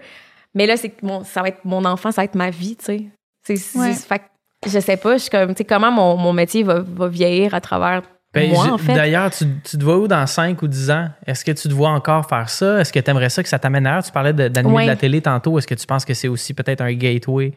Mais 0.54 0.66
là, 0.66 0.76
c'est 0.76 0.88
que 0.90 1.04
mon, 1.06 1.22
ça 1.24 1.42
va 1.42 1.48
être 1.48 1.64
mon 1.64 1.84
enfant, 1.84 2.10
ça 2.10 2.22
va 2.22 2.24
être 2.24 2.34
ma 2.34 2.50
vie, 2.50 2.76
tu 2.76 2.84
sais. 3.48 3.78
Ouais. 3.78 3.92
fait 3.92 4.18
que 4.18 4.70
je 4.70 4.78
sais 4.78 4.96
pas, 4.96 5.14
je 5.16 5.22
suis 5.22 5.30
comme, 5.30 5.50
tu 5.54 5.58
sais, 5.58 5.64
comment 5.64 5.90
mon, 5.90 6.16
mon 6.16 6.32
métier 6.32 6.62
va, 6.62 6.80
va 6.80 7.08
vieillir 7.08 7.54
à 7.54 7.60
travers 7.60 8.02
Ben, 8.34 8.50
moi, 8.52 8.66
je- 8.66 8.70
en 8.72 8.78
fait. 8.78 8.94
D'ailleurs, 8.94 9.30
tu, 9.30 9.44
tu 9.64 9.76
te 9.78 9.84
vois 9.84 9.98
où 9.98 10.08
dans 10.08 10.26
5 10.26 10.60
ou 10.62 10.68
10 10.68 10.90
ans? 10.90 11.08
Est-ce 11.26 11.44
que 11.44 11.52
tu 11.52 11.68
te 11.68 11.72
vois 11.74 11.90
encore 11.90 12.28
faire 12.28 12.48
ça? 12.48 12.80
Est-ce 12.80 12.92
que 12.92 12.98
tu 13.00 13.10
aimerais 13.10 13.28
ça 13.30 13.42
que 13.42 13.48
ça 13.48 13.58
t'amène 13.58 13.86
ailleurs? 13.86 14.02
Tu 14.04 14.12
parlais 14.12 14.32
de- 14.32 14.48
d'animer 14.48 14.74
Ouais. 14.74 14.82
de 14.84 14.88
la 14.88 14.96
télé 14.96 15.20
tantôt. 15.20 15.58
Est-ce 15.58 15.66
que 15.66 15.74
tu 15.74 15.86
penses 15.86 16.04
que 16.04 16.14
c'est 16.14 16.28
aussi 16.28 16.54
peut-être 16.54 16.80
un 16.80 16.92
gateway 16.92 17.52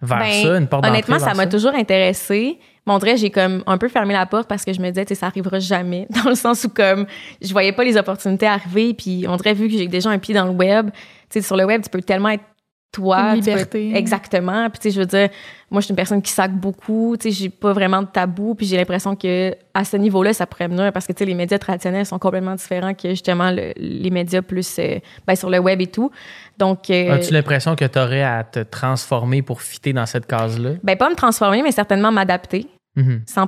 vers 0.00 0.18
Ben, 0.18 0.42
ça, 0.42 0.56
une 0.56 0.66
porte 0.66 0.86
Honnêtement, 0.86 1.18
ça 1.18 1.34
m'a 1.34 1.46
toujours 1.46 1.74
intéressé. 1.74 2.58
Mais 2.86 2.92
on 2.94 2.98
dirait, 2.98 3.16
j'ai 3.16 3.30
comme 3.30 3.62
un 3.66 3.76
peu 3.76 3.88
fermé 3.88 4.14
la 4.14 4.26
porte 4.26 4.48
parce 4.48 4.64
que 4.64 4.72
je 4.72 4.80
me 4.80 4.88
disais, 4.88 5.04
tu 5.04 5.14
sais, 5.14 5.20
ça 5.20 5.26
arrivera 5.26 5.58
jamais. 5.58 6.06
Dans 6.24 6.30
le 6.30 6.34
sens 6.34 6.64
où, 6.64 6.70
comme, 6.70 7.06
je 7.42 7.52
voyais 7.52 7.72
pas 7.72 7.84
les 7.84 7.96
opportunités 7.96 8.46
arriver. 8.46 8.94
Puis 8.94 9.26
on 9.28 9.36
dirait, 9.36 9.54
vu 9.54 9.68
que 9.68 9.76
j'ai 9.76 9.88
déjà 9.88 10.10
un 10.10 10.18
pied 10.18 10.34
dans 10.34 10.46
le 10.46 10.52
web, 10.52 10.90
tu 10.90 10.98
sais, 11.30 11.42
sur 11.42 11.56
le 11.56 11.64
web, 11.64 11.82
tu 11.82 11.90
peux 11.90 12.00
tellement 12.00 12.30
être 12.30 12.44
toi. 12.92 13.34
Une 13.34 13.40
tu 13.40 13.44
peux- 13.44 13.50
liberté. 13.50 13.92
exactement. 13.96 14.68
Puis, 14.70 14.78
tu 14.80 14.88
sais, 14.88 14.94
je 14.94 15.00
veux 15.00 15.06
dire, 15.06 15.28
moi, 15.70 15.80
je 15.80 15.84
suis 15.86 15.92
une 15.92 15.96
personne 15.96 16.20
qui 16.22 16.32
sac 16.32 16.50
beaucoup. 16.52 17.16
Tu 17.18 17.30
sais, 17.30 17.36
j'ai 17.42 17.48
pas 17.48 17.72
vraiment 17.72 18.02
de 18.02 18.06
tabou. 18.08 18.54
Puis, 18.54 18.66
j'ai 18.66 18.76
l'impression 18.76 19.14
que 19.16 19.54
à 19.74 19.84
ce 19.84 19.96
niveau-là, 19.96 20.32
ça 20.32 20.46
pourrait 20.46 20.68
venir 20.68 20.92
parce 20.92 21.06
que, 21.06 21.12
tu 21.12 21.18
sais, 21.20 21.24
les 21.24 21.34
médias 21.34 21.58
traditionnels 21.58 22.04
sont 22.06 22.18
complètement 22.18 22.54
différents 22.56 22.94
que, 22.94 23.10
justement, 23.10 23.50
le- 23.50 23.72
les 23.76 24.10
médias 24.10 24.42
plus 24.42 24.78
euh, 24.78 24.98
ben, 25.26 25.34
sur 25.36 25.50
le 25.50 25.58
web 25.58 25.80
et 25.80 25.86
tout. 25.86 26.10
Donc, 26.58 26.90
euh, 26.90 27.12
As-tu 27.14 27.32
l'impression 27.32 27.76
que 27.76 27.84
tu 27.84 27.98
aurais 27.98 28.22
à 28.22 28.42
te 28.44 28.60
transformer 28.60 29.42
pour 29.42 29.62
fitter 29.62 29.92
dans 29.92 30.06
cette 30.06 30.26
case-là? 30.26 30.70
ben, 30.82 30.96
pas 30.96 31.08
me 31.10 31.14
transformer, 31.14 31.62
mais 31.62 31.72
certainement 31.72 32.10
m'adapter. 32.12 32.66
Mhm. 32.96 33.22
100 33.26 33.46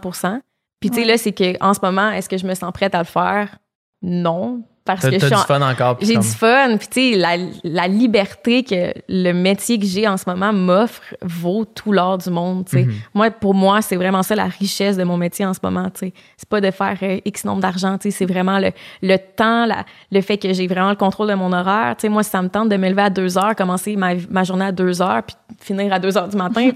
Puis, 0.80 0.90
tu 0.90 0.96
sais, 0.96 1.00
Ouais. 1.02 1.06
là, 1.08 1.18
c'est 1.18 1.32
que 1.32 1.56
en 1.64 1.74
ce 1.74 1.80
moment, 1.82 2.10
est-ce 2.10 2.28
que 2.28 2.36
je 2.38 2.46
me 2.46 2.54
sens 2.54 2.72
prête 2.72 2.94
à 2.94 2.98
le 2.98 3.04
faire? 3.04 3.56
Non. 4.02 4.62
Parce 4.84 5.00
que 5.02 5.10
suis 5.16 5.28
du 5.30 5.36
fun 5.36 5.60
encore. 5.62 5.96
J'ai 6.00 6.14
comme- 6.14 6.22
du 6.22 6.28
fun. 6.28 6.76
Puis, 6.76 6.88
tu 6.88 7.12
sais, 7.12 7.16
la, 7.16 7.36
la 7.62 7.86
liberté 7.86 8.64
que 8.64 8.92
le 9.08 9.32
métier 9.32 9.78
que 9.78 9.86
j'ai 9.86 10.08
en 10.08 10.16
ce 10.16 10.24
moment 10.28 10.52
m'offre 10.52 11.02
vaut 11.22 11.64
tout 11.64 11.92
l'or 11.92 12.18
du 12.18 12.30
monde, 12.30 12.64
tu 12.66 12.78
sais. 12.78 12.84
Mhm. 12.84 12.94
Moi, 13.14 13.30
pour 13.30 13.54
moi, 13.54 13.80
c'est 13.80 13.94
vraiment 13.94 14.22
ça 14.24 14.34
la 14.34 14.46
richesse 14.46 14.96
de 14.96 15.04
mon 15.04 15.16
métier 15.16 15.46
en 15.46 15.54
ce 15.54 15.60
moment, 15.62 15.84
tu 15.90 16.06
sais. 16.06 16.12
C'est 16.36 16.48
pas 16.48 16.60
de 16.60 16.70
faire 16.72 16.96
euh, 17.02 17.20
X 17.24 17.44
nombre 17.44 17.60
d'argent, 17.60 17.96
tu 17.98 18.10
sais. 18.10 18.16
C'est 18.18 18.26
vraiment 18.26 18.58
le, 18.58 18.72
le 19.02 19.16
temps, 19.18 19.66
la- 19.66 19.84
le 20.10 20.20
fait 20.20 20.36
que 20.36 20.52
j'ai 20.52 20.66
vraiment 20.66 20.90
le 20.90 20.96
contrôle 20.96 21.28
de 21.28 21.34
mon 21.34 21.52
horaire. 21.52 21.94
Tu 21.96 22.02
sais, 22.02 22.08
moi, 22.08 22.24
si 22.24 22.30
ça 22.30 22.42
me 22.42 22.48
tente 22.48 22.68
de 22.68 22.76
me 22.76 22.88
lever 22.88 23.02
à 23.02 23.10
2 23.10 23.38
heures, 23.38 23.54
commencer 23.54 23.94
ma, 23.94 24.14
ma 24.30 24.42
journée 24.42 24.64
à 24.64 24.72
2 24.72 25.00
heures, 25.00 25.22
puis 25.22 25.36
finir 25.60 25.92
à 25.92 26.00
2 26.00 26.18
heures 26.18 26.28
du 26.28 26.36
matin, 26.36 26.68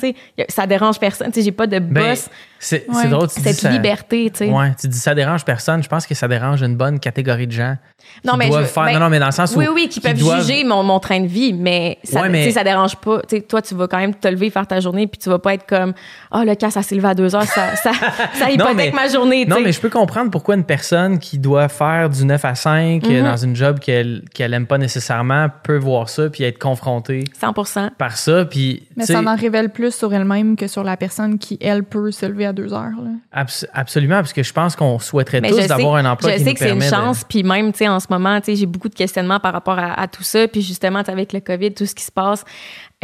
ça 0.49 0.67
dérange 0.69 1.01
personne. 1.01 1.29
Tu 1.33 1.41
sais, 1.41 1.43
j'ai 1.43 1.53
pas 1.53 1.67
de 1.67 1.81
Ben, 1.81 2.11
boss. 2.11 2.31
c'est 2.61 2.89
Ouais. 2.89 3.09
drôle, 3.09 3.29
tu 3.29 3.41
cette 3.41 3.63
liberté, 3.73 4.31
tu 4.31 4.39
sais. 4.47 4.51
Ouais, 4.51 4.73
tu 4.81 4.87
dis 4.87 4.99
ça 4.99 5.15
dérange 5.15 5.45
personne. 5.45 5.83
Je 5.83 5.89
pense 5.89 6.07
que 6.07 6.15
ça 6.15 6.29
dérange 6.29 6.63
une 6.63 6.77
bonne 6.77 7.01
catégorie 7.01 7.47
de 7.49 7.53
gens. 7.53 7.77
Non, 8.25 8.37
mais 8.37 8.47
je 8.51 8.63
faire. 8.65 8.85
ben, 8.85 8.93
non, 8.95 9.01
non, 9.01 9.09
mais 9.09 9.19
dans 9.19 9.27
le 9.27 9.33
sens 9.33 9.55
où. 9.55 9.59
Oui, 9.59 9.67
oui, 9.73 9.89
qui, 9.89 10.01
peuvent 10.01 10.15
doivent- 10.19 10.41
juger 10.47 10.65
mon, 10.65 10.83
mon 10.83 11.01
train 11.01 11.21
de 11.21 11.27
vie, 11.27 11.53
mais 11.53 11.99
ça, 12.05 12.23
Ouais, 12.23 12.29
mais- 12.29 12.39
tu 12.45 12.49
sais, 12.49 12.53
ça 12.53 12.65
dérange 12.65 12.97
pas. 12.97 13.21
Tu 13.29 13.37
sais, 13.37 13.43
toi, 13.43 13.61
tu 13.63 13.75
vas 13.75 13.89
quand 13.89 13.99
même 13.99 14.15
te 14.15 14.29
lever, 14.29 14.49
faire 14.51 14.67
ta 14.67 14.81
journée, 14.81 15.07
puis 15.07 15.19
tu 15.19 15.29
vas 15.29 15.39
pas 15.39 15.55
être 15.55 15.67
comme 15.67 15.93
Ah, 16.31 16.45
le 16.45 16.55
cas, 16.55 16.71
ça 16.71 16.83
s'est 16.83 16.95
levé 16.95 17.09
à 17.09 17.15
deux 17.15 17.35
heures, 17.35 17.43
ça, 17.45 17.75
ça, 17.77 17.91
ça 18.35 18.51
hypothèque 18.51 18.77
mais- 18.77 18.91
ma 18.93 19.09
journée. 19.09 19.45
tu 19.45 19.51
Non, 19.51 19.59
mais 19.63 19.73
je 19.73 19.81
peux 19.81 19.91
comprendre 19.91 20.31
pourquoi 20.31 20.55
une 20.55 20.65
personne 20.65 21.19
qui 21.19 21.39
doit 21.39 21.69
faire 21.69 22.09
du 22.09 22.25
9 22.25 22.45
à 22.45 22.55
5 22.55 23.05
euh, 23.05 23.09
Mhm. 23.23 23.25
dans 23.25 23.37
une 23.37 23.57
job 23.57 23.79
qu'elle 23.81 24.23
qu'elle 24.35 24.55
aime 24.55 24.67
pas 24.67 24.79
nécessairement 24.79 25.49
peut 25.63 25.79
voir 25.79 26.09
ça 26.09 26.29
puis 26.31 26.45
être 26.45 26.59
confrontée 26.59 27.25
100 27.39 27.53
par 27.99 28.17
ça. 28.17 28.45
Puis, 28.45 28.87
Mais 28.97 29.05
ça 29.07 29.21
en 29.21 29.37
révèle 29.37 29.71
plus 29.71 29.95
sur 29.95 30.13
elle-même 30.15 30.57
que 30.57 30.67
sur 30.69 30.85
la 30.85 30.97
personne 30.97 31.39
qui, 31.39 31.59
elle, 31.61 31.83
peut 31.85 32.11
se 32.13 32.25
lever 32.27 32.47
à 32.47 32.53
deux 32.53 32.73
heures. 32.73 32.91
là. 33.03 33.11
abs- 33.43 33.67
absolument, 33.75 34.17
parce 34.17 34.33
que 34.33 34.43
je 34.43 34.53
pense 34.53 34.77
qu'on 34.77 34.99
souhaiterait 34.99 35.41
Mais 35.41 35.51
tous 35.51 35.67
d'avoir 35.67 35.97
un 35.97 36.05
emploi 36.07 36.31
Je 36.31 36.37
qui 36.37 36.43
sais 36.45 36.49
nous 36.51 36.55
que 36.55 36.59
c'est 36.61 36.71
une 36.73 36.79
de- 36.79 36.85
chance, 36.85 37.25
puis 37.29 37.43
même, 37.43 37.73
tu 37.73 37.79
sais, 37.79 37.86
en 37.89 38.01
ce 38.01 38.07
moment, 38.11 38.41
tu 38.41 38.47
sais, 38.47 38.57
j'ai 38.57 38.67
beaucoup 38.67 38.89
de 38.89 38.95
questionnements 38.95 39.41
par 39.41 39.53
rapport 39.53 39.79
à, 39.79 40.07
tout 40.09 40.23
ça, 40.23 40.47
puis 40.49 40.63
justement, 40.63 41.01
avec 41.01 41.33
le 41.33 41.41
COVID, 41.41 41.75
tout 41.75 41.87
ce 41.87 41.95
qui 41.95 42.05
se 42.05 42.13
passe, 42.13 42.45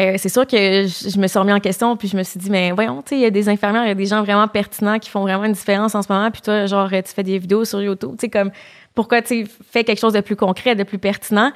euh, 0.01 0.15
c'est 0.17 0.29
sûr 0.29 0.47
que 0.47 0.57
je, 0.57 1.19
me 1.19 1.27
suis 1.27 1.39
remis 1.39 1.53
en 1.53 1.61
question, 1.61 1.97
puis 1.97 2.09
je 2.09 2.17
me 2.17 2.23
suis 2.23 2.41
dit, 2.41 2.51
mais 2.51 2.73
voyons, 2.73 3.03
tu 3.03 3.11
sais, 3.11 3.17
il 3.17 3.21
y 3.21 3.27
a 3.27 3.31
des 3.31 3.49
infirmières, 3.49 3.85
il 3.85 3.89
y 3.89 3.93
a 3.93 3.95
des 3.95 4.07
gens 4.07 4.23
vraiment 4.23 4.49
pertinents 4.49 4.99
qui 4.99 5.11
font 5.11 5.23
vraiment 5.23 5.45
une 5.45 5.53
différence 5.53 5.95
en 5.95 6.03
ce 6.03 6.13
moment, 6.13 6.31
puis 6.31 6.43
toi, 6.43 6.67
genre, 6.67 6.89
tu 6.91 7.13
fais 7.15 7.23
des 7.23 7.39
vidéos 7.39 7.65
sur 7.65 7.83
YouTube, 7.83 8.13
tu 8.13 8.27
sais, 8.27 8.31
comme, 8.31 8.51
pourquoi, 8.95 9.23
tu 9.23 9.47
fais 9.71 9.85
quelque 9.85 10.01
chose 10.01 10.13
de 10.13 10.21
plus 10.21 10.37
concret, 10.37 10.75
de 10.75 10.83
plus 10.83 10.99
pertinent. 10.99 11.53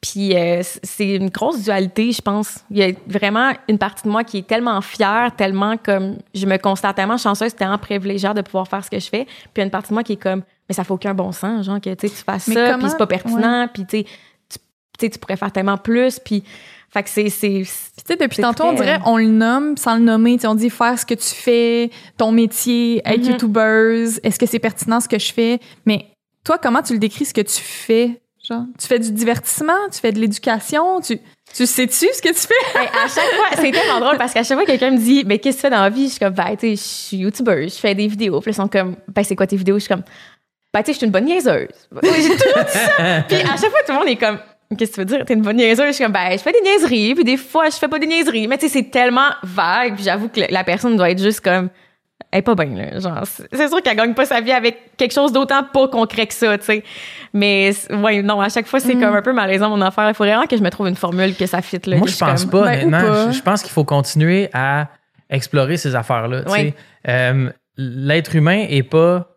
Puis 0.00 0.34
euh, 0.34 0.62
c'est 0.82 1.16
une 1.16 1.28
grosse 1.28 1.62
dualité, 1.62 2.10
je 2.12 2.22
pense. 2.22 2.64
Il 2.70 2.78
y 2.78 2.82
a 2.82 2.92
vraiment 3.06 3.52
une 3.68 3.76
partie 3.76 4.04
de 4.04 4.08
moi 4.08 4.24
qui 4.24 4.38
est 4.38 4.46
tellement 4.46 4.80
fière, 4.80 5.30
tellement 5.36 5.76
comme 5.76 6.16
je 6.34 6.46
me 6.46 6.56
considère 6.56 6.94
tellement 6.94 7.18
chanceuse, 7.18 7.54
tellement 7.54 7.76
privilégiée 7.76 8.32
de 8.32 8.40
pouvoir 8.40 8.66
faire 8.66 8.82
ce 8.82 8.90
que 8.90 8.98
je 8.98 9.08
fais. 9.08 9.24
Puis 9.26 9.52
il 9.56 9.58
y 9.58 9.60
a 9.60 9.64
une 9.64 9.70
partie 9.70 9.90
de 9.90 9.94
moi 9.94 10.02
qui 10.02 10.14
est 10.14 10.22
comme 10.22 10.42
mais 10.70 10.74
ça 10.74 10.84
fait 10.84 10.92
aucun 10.92 11.14
bon 11.14 11.32
sens, 11.32 11.66
genre 11.66 11.80
que 11.80 11.92
tu 11.92 12.08
fasses 12.08 12.46
Mais 12.46 12.54
ça, 12.54 12.78
puis 12.78 12.88
c'est 12.88 12.96
pas 12.96 13.08
pertinent, 13.08 13.68
puis 13.74 13.84
tu 13.84 13.98
sais 13.98 14.06
tu, 15.08 15.18
pourrais 15.18 15.36
faire 15.36 15.50
tellement 15.50 15.78
plus, 15.78 16.18
puis 16.18 16.44
fait 16.92 17.02
que 17.02 17.08
c'est 17.08 17.24
tu 17.24 17.64
sais, 17.64 18.16
depuis 18.16 18.42
tantôt, 18.42 18.64
on 18.64 18.72
dirait, 18.72 18.98
on 19.06 19.16
le 19.16 19.26
nomme 19.28 19.76
sans 19.76 19.94
le 19.94 20.02
nommer. 20.02 20.34
Tu 20.34 20.42
sais, 20.42 20.46
on 20.48 20.54
dit 20.54 20.70
faire 20.70 20.98
ce 20.98 21.06
que 21.06 21.14
tu 21.14 21.28
fais, 21.28 21.90
ton 22.16 22.32
métier, 22.32 23.00
être 23.04 23.20
Mhm. 23.20 23.30
YouTubeuse, 23.32 24.20
est-ce 24.22 24.38
que 24.38 24.46
c'est 24.46 24.58
pertinent 24.58 25.00
ce 25.00 25.08
que 25.08 25.18
je 25.18 25.32
fais? 25.32 25.60
Mais 25.86 26.06
toi, 26.44 26.58
comment 26.58 26.82
tu 26.82 26.92
le 26.92 26.98
décris 26.98 27.26
ce 27.26 27.34
que 27.34 27.40
tu 27.40 27.60
fais? 27.60 28.20
Genre, 28.48 28.64
tu 28.78 28.86
fais 28.86 28.98
du 28.98 29.12
divertissement, 29.12 29.88
tu 29.92 30.00
fais 30.00 30.12
de 30.12 30.18
l'éducation, 30.18 31.00
tu, 31.00 31.18
tu 31.54 31.66
sais-tu 31.66 32.08
ce 32.12 32.22
que 32.22 32.30
tu 32.30 32.46
fais? 32.46 32.78
Hey, 32.80 32.88
à 32.88 33.06
chaque 33.06 33.30
fois, 33.34 33.48
c'est 33.54 33.70
tellement 33.70 34.00
drôle 34.00 34.16
parce 34.16 34.32
qu'à 34.32 34.42
chaque 34.42 34.56
fois 34.56 34.64
que 34.64 34.70
quelqu'un 34.70 34.90
me 34.90 34.98
dit, 34.98 35.24
mais 35.26 35.38
qu'est-ce 35.38 35.58
que 35.58 35.60
tu 35.60 35.66
fais 35.68 35.70
dans 35.70 35.82
la 35.82 35.90
vie? 35.90 36.06
Je 36.06 36.12
suis 36.12 36.18
comme, 36.18 36.32
ben, 36.32 36.56
tu 36.56 36.60
sais, 36.60 36.70
je 36.70 36.82
suis 36.82 37.16
YouTuber, 37.18 37.68
je 37.68 37.74
fais 37.76 37.94
des 37.94 38.08
vidéos. 38.08 38.40
Puis 38.40 38.50
ils 38.50 38.54
sont 38.54 38.66
comme, 38.66 38.96
ben, 39.14 39.22
c'est 39.22 39.36
quoi 39.36 39.46
tes 39.46 39.56
vidéos? 39.56 39.76
Je 39.76 39.84
suis 39.84 39.88
comme, 39.88 40.02
ben, 40.72 40.82
tu 40.82 40.86
sais, 40.86 40.92
je 40.92 40.98
suis 40.98 41.06
une 41.06 41.12
bonne 41.12 41.24
niaiseuse. 41.24 41.68
J'ai 42.02 42.28
tout 42.28 42.34
dit 42.36 42.70
ça. 42.72 43.22
Puis 43.28 43.36
à 43.38 43.56
chaque 43.56 43.70
fois, 43.70 43.80
tout 43.86 43.92
le 43.92 43.98
monde 43.98 44.08
est 44.08 44.16
comme, 44.16 44.38
qu'est-ce 44.78 44.90
que 44.92 44.94
tu 44.96 45.00
veux 45.00 45.04
dire? 45.06 45.24
T'es 45.24 45.34
une 45.34 45.42
bonne 45.42 45.56
niaiseuse? 45.56 45.86
Je 45.88 45.92
suis 45.92 46.04
comme, 46.04 46.12
ben, 46.12 46.30
je 46.32 46.38
fais 46.38 46.52
des 46.52 46.60
niaiseries. 46.60 47.14
Puis 47.14 47.24
des 47.24 47.36
fois, 47.36 47.68
je 47.70 47.76
fais 47.76 47.88
pas 47.88 47.98
des 47.98 48.06
niaiseries. 48.06 48.46
Mais 48.48 48.56
tu 48.58 48.68
sais, 48.68 48.72
c'est 48.74 48.90
tellement 48.90 49.30
vague. 49.42 49.94
Puis 49.94 50.04
j'avoue 50.04 50.28
que 50.28 50.40
la 50.48 50.62
personne 50.64 50.96
doit 50.96 51.10
être 51.10 51.20
juste 51.22 51.40
comme, 51.40 51.70
elle 52.32 52.38
est 52.38 52.42
pas 52.42 52.54
bien, 52.54 52.66
là. 52.76 53.00
Genre, 53.00 53.22
c'est 53.24 53.68
sûr 53.68 53.82
qu'elle 53.82 53.96
gagne 53.96 54.14
pas 54.14 54.24
sa 54.26 54.40
vie 54.40 54.52
avec 54.52 54.96
quelque 54.96 55.12
chose 55.12 55.32
d'autant 55.32 55.64
pas 55.64 55.88
concret 55.88 56.28
que 56.28 56.34
ça, 56.34 56.56
tu 56.58 56.64
sais. 56.66 56.84
Mais, 57.32 57.72
ouais, 57.90 58.22
non, 58.22 58.40
à 58.40 58.48
chaque 58.48 58.66
fois, 58.68 58.78
c'est 58.78 58.94
Mm. 58.94 59.00
comme 59.00 59.16
un 59.16 59.22
peu 59.22 59.32
malaisant, 59.32 59.70
mon 59.70 59.80
affaire. 59.80 60.08
Il 60.08 60.14
faudrait 60.14 60.34
vraiment 60.34 60.46
que 60.46 60.56
je 60.56 60.62
me 60.62 60.70
trouve 60.70 60.86
une 60.86 60.94
formule 60.94 61.34
que 61.34 61.46
ça 61.46 61.60
fit, 61.62 61.80
là. 61.86 61.96
Moi, 61.96 62.06
je 62.06 62.16
pense 62.16 62.44
comme- 62.44 62.60
pas, 62.62 62.66
Ben, 62.66 62.90
pas. 62.92 63.32
Je, 63.32 63.40
pense 63.42 63.62
qu'il 63.62 63.72
faut 63.72 63.82
continuer 63.84 64.48
à 64.52 64.86
explorer 65.28 65.76
ces 65.76 65.96
affaires-là. 65.96 66.44
tu 66.44 66.52
sais. 66.52 66.74
Euh, 67.08 67.50
L'être 67.76 68.36
humain 68.36 68.66
est 68.68 68.82
pas 68.82 69.29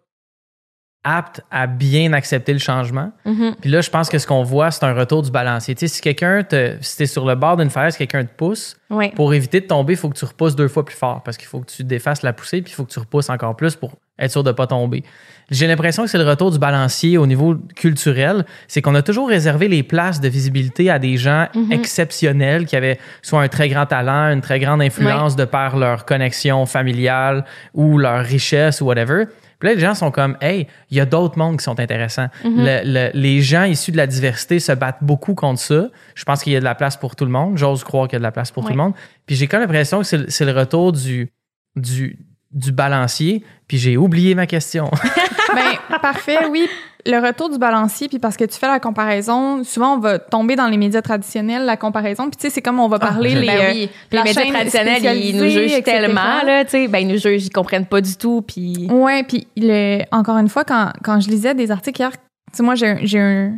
apte 1.04 1.42
à 1.52 1.68
bien 1.68 2.14
accepter 2.14 2.54
le 2.54 2.60
changement. 2.60 3.12
Mhm. 3.26 3.56
Puis 3.62 3.70
là, 3.70 3.82
je 3.82 3.90
pense 3.90 4.10
que 4.10 4.18
ce 4.18 4.26
qu'on 4.26 4.44
voit, 4.44 4.72
c'est 4.72 4.86
un 4.86 4.94
retour 4.94 5.22
du 5.22 5.32
balancier. 5.32 5.76
Tu 5.76 5.88
sais, 5.88 5.96
si 5.96 6.02
quelqu'un 6.02 6.44
te, 6.44 6.76
si 6.82 6.98
t'es 6.98 7.06
sur 7.06 7.26
le 7.26 7.36
bord 7.36 7.58
d'une 7.58 7.70
falaise, 7.70 7.98
quelqu'un 7.98 8.24
te 8.24 8.34
pousse, 8.36 8.78
pour 9.16 9.34
éviter 9.34 9.60
de 9.60 9.66
tomber, 9.66 9.94
il 9.94 9.98
faut 9.98 10.10
que 10.10 10.18
tu 10.18 10.26
repousses 10.26 10.56
deux 10.56 10.68
fois 10.68 10.86
plus 10.86 10.96
fort 10.96 11.24
parce 11.24 11.38
qu'il 11.38 11.48
faut 11.48 11.60
que 11.60 11.72
tu 11.72 11.84
défasses 11.84 12.22
la 12.22 12.32
poussée, 12.32 12.62
puis 12.62 12.72
il 12.72 12.76
faut 12.76 12.86
que 12.86 12.92
tu 12.92 13.00
repousses 13.00 13.30
encore 13.30 13.56
plus 13.56 13.76
pour 13.76 13.96
être 14.20 14.32
sûr 14.32 14.44
de 14.44 14.52
pas 14.52 14.68
tomber. 14.68 15.04
J'ai 15.50 15.68
l'impression 15.68 16.04
que 16.04 16.10
c'est 16.10 16.18
le 16.18 16.30
retour 16.30 16.52
du 16.52 16.60
balancier 16.60 17.18
au 17.18 17.26
niveau 17.26 17.56
culturel. 17.76 18.46
C'est 18.68 18.82
qu'on 18.82 18.96
a 18.96 19.02
toujours 19.02 19.30
réservé 19.30 19.68
les 19.68 19.84
places 19.84 20.22
de 20.22 20.30
visibilité 20.30 20.90
à 20.90 21.00
des 21.00 21.18
gens 21.18 21.48
exceptionnels 21.72 22.66
qui 22.66 22.76
avaient 22.76 23.00
soit 23.22 23.42
un 23.42 23.48
très 23.48 23.68
grand 23.68 23.86
talent, 23.86 24.32
une 24.32 24.42
très 24.42 24.60
grande 24.60 24.82
influence 24.82 25.36
de 25.36 25.46
par 25.46 25.78
leur 25.78 26.06
connexion 26.06 26.66
familiale 26.66 27.46
ou 27.74 27.98
leur 27.98 28.24
richesse 28.24 28.82
ou 28.82 28.86
whatever. 28.86 29.26
Puis 29.64 29.70
là, 29.70 29.76
les 29.76 29.80
gens 29.82 29.96
sont 29.96 30.12
comme, 30.12 30.36
hey, 30.42 30.68
il 30.92 30.98
y 30.98 31.00
a 31.00 31.06
d'autres 31.06 31.38
mondes 31.38 31.58
qui 31.58 31.64
sont 31.64 31.80
intéressants. 31.80 32.28
Le- 32.44 32.82
le- 32.84 33.12
les 33.14 33.42
gens 33.42 33.64
issus 33.64 33.94
de 33.94 33.98
la 33.98 34.08
diversité 34.08 34.60
se 34.60 34.74
battent 34.74 34.98
beaucoup 35.02 35.36
contre 35.36 35.62
ça. 35.62 35.86
Je 36.16 36.24
pense 36.26 36.44
qu'il 36.44 36.52
y 36.52 36.56
a 36.58 36.60
de 36.60 36.66
la 36.66 36.76
place 36.76 36.98
pour 36.98 37.16
tout 37.16 37.24
le 37.24 37.32
monde. 37.32 37.58
J'ose 37.58 37.86
croire 37.86 38.08
qu'il 38.10 38.16
y 38.16 38.18
a 38.18 38.20
de 38.20 38.24
la 38.24 38.32
place 38.34 38.52
pour 38.52 38.64
tout 38.64 38.72
le 38.72 38.76
monde. 38.78 38.94
Puis 39.26 39.38
j'ai 39.38 39.48
comme 39.48 39.62
l'impression 39.62 40.00
que 40.00 40.04
c'est 40.06 40.18
le- 40.18 40.30
c'est 40.30 40.44
le 40.44 40.52
retour 40.52 40.92
du, 40.92 41.32
du, 41.78 42.20
du 42.52 42.72
balancier. 42.74 43.44
Puis 43.68 43.78
j'ai 43.78 43.96
oublié 43.96 44.36
ma 44.36 44.48
question. 44.48 44.92
Ben, 45.56 46.00
parfait, 46.02 46.46
oui. 46.50 46.68
Le 47.06 47.18
retour 47.20 47.50
du 47.50 47.58
balancier, 47.58 48.08
puis 48.08 48.18
parce 48.20 48.38
que 48.38 48.46
tu 48.46 48.58
fais 48.58 48.68
la 48.68 48.80
comparaison, 48.80 49.64
souvent 49.66 49.96
on 49.96 50.00
va 50.00 50.20
tomber 50.20 50.56
dans 50.56 50.68
les 50.68 50.78
médias 50.78 51.02
traditionnels, 51.02 51.66
la 51.66 51.76
comparaison, 51.76 52.30
puis 52.30 52.38
tu 52.38 52.44
sais, 52.44 52.50
c'est 52.50 52.62
comme 52.62 52.80
on 52.80 52.88
va 52.88 52.98
parler 52.98 53.32
je- 53.32 53.40
les, 53.40 53.48
Ben 53.48 53.58
euh, 53.60 53.72
oui, 53.74 53.90
la 54.12 54.22
les 54.24 54.30
médias 54.30 54.42
traditionnels, 54.54 55.18
ils 55.18 55.36
nous 55.38 55.50
jugent 55.50 55.74
etc. 55.74 55.82
tellement, 55.84 56.44
là, 56.46 56.64
tu 56.64 56.72
sais, 56.72 56.88
ben, 56.88 57.00
ils 57.00 57.08
nous 57.10 57.18
jugent, 57.18 57.46
ils 57.46 57.50
comprennent 57.52 57.86
pas 57.88 58.00
du 58.00 58.16
tout, 58.16 58.42
puis... 58.42 58.88
Ouais, 58.90 59.24
puis 59.24 59.48
le- 59.58 60.04
encore 60.14 60.38
une 60.38 60.48
fois, 60.48 60.64
quand, 60.64 60.92
quand 61.04 61.20
je 61.20 61.28
lisais 61.30 61.54
des 61.54 61.72
articles 61.72 62.00
hier, 62.02 62.12
tu 62.12 62.18
sais, 62.54 62.64
moi, 62.64 62.76
j'ai 62.76 62.88
un- 62.88 63.00
j'ai 63.02 63.20
un, 63.20 63.58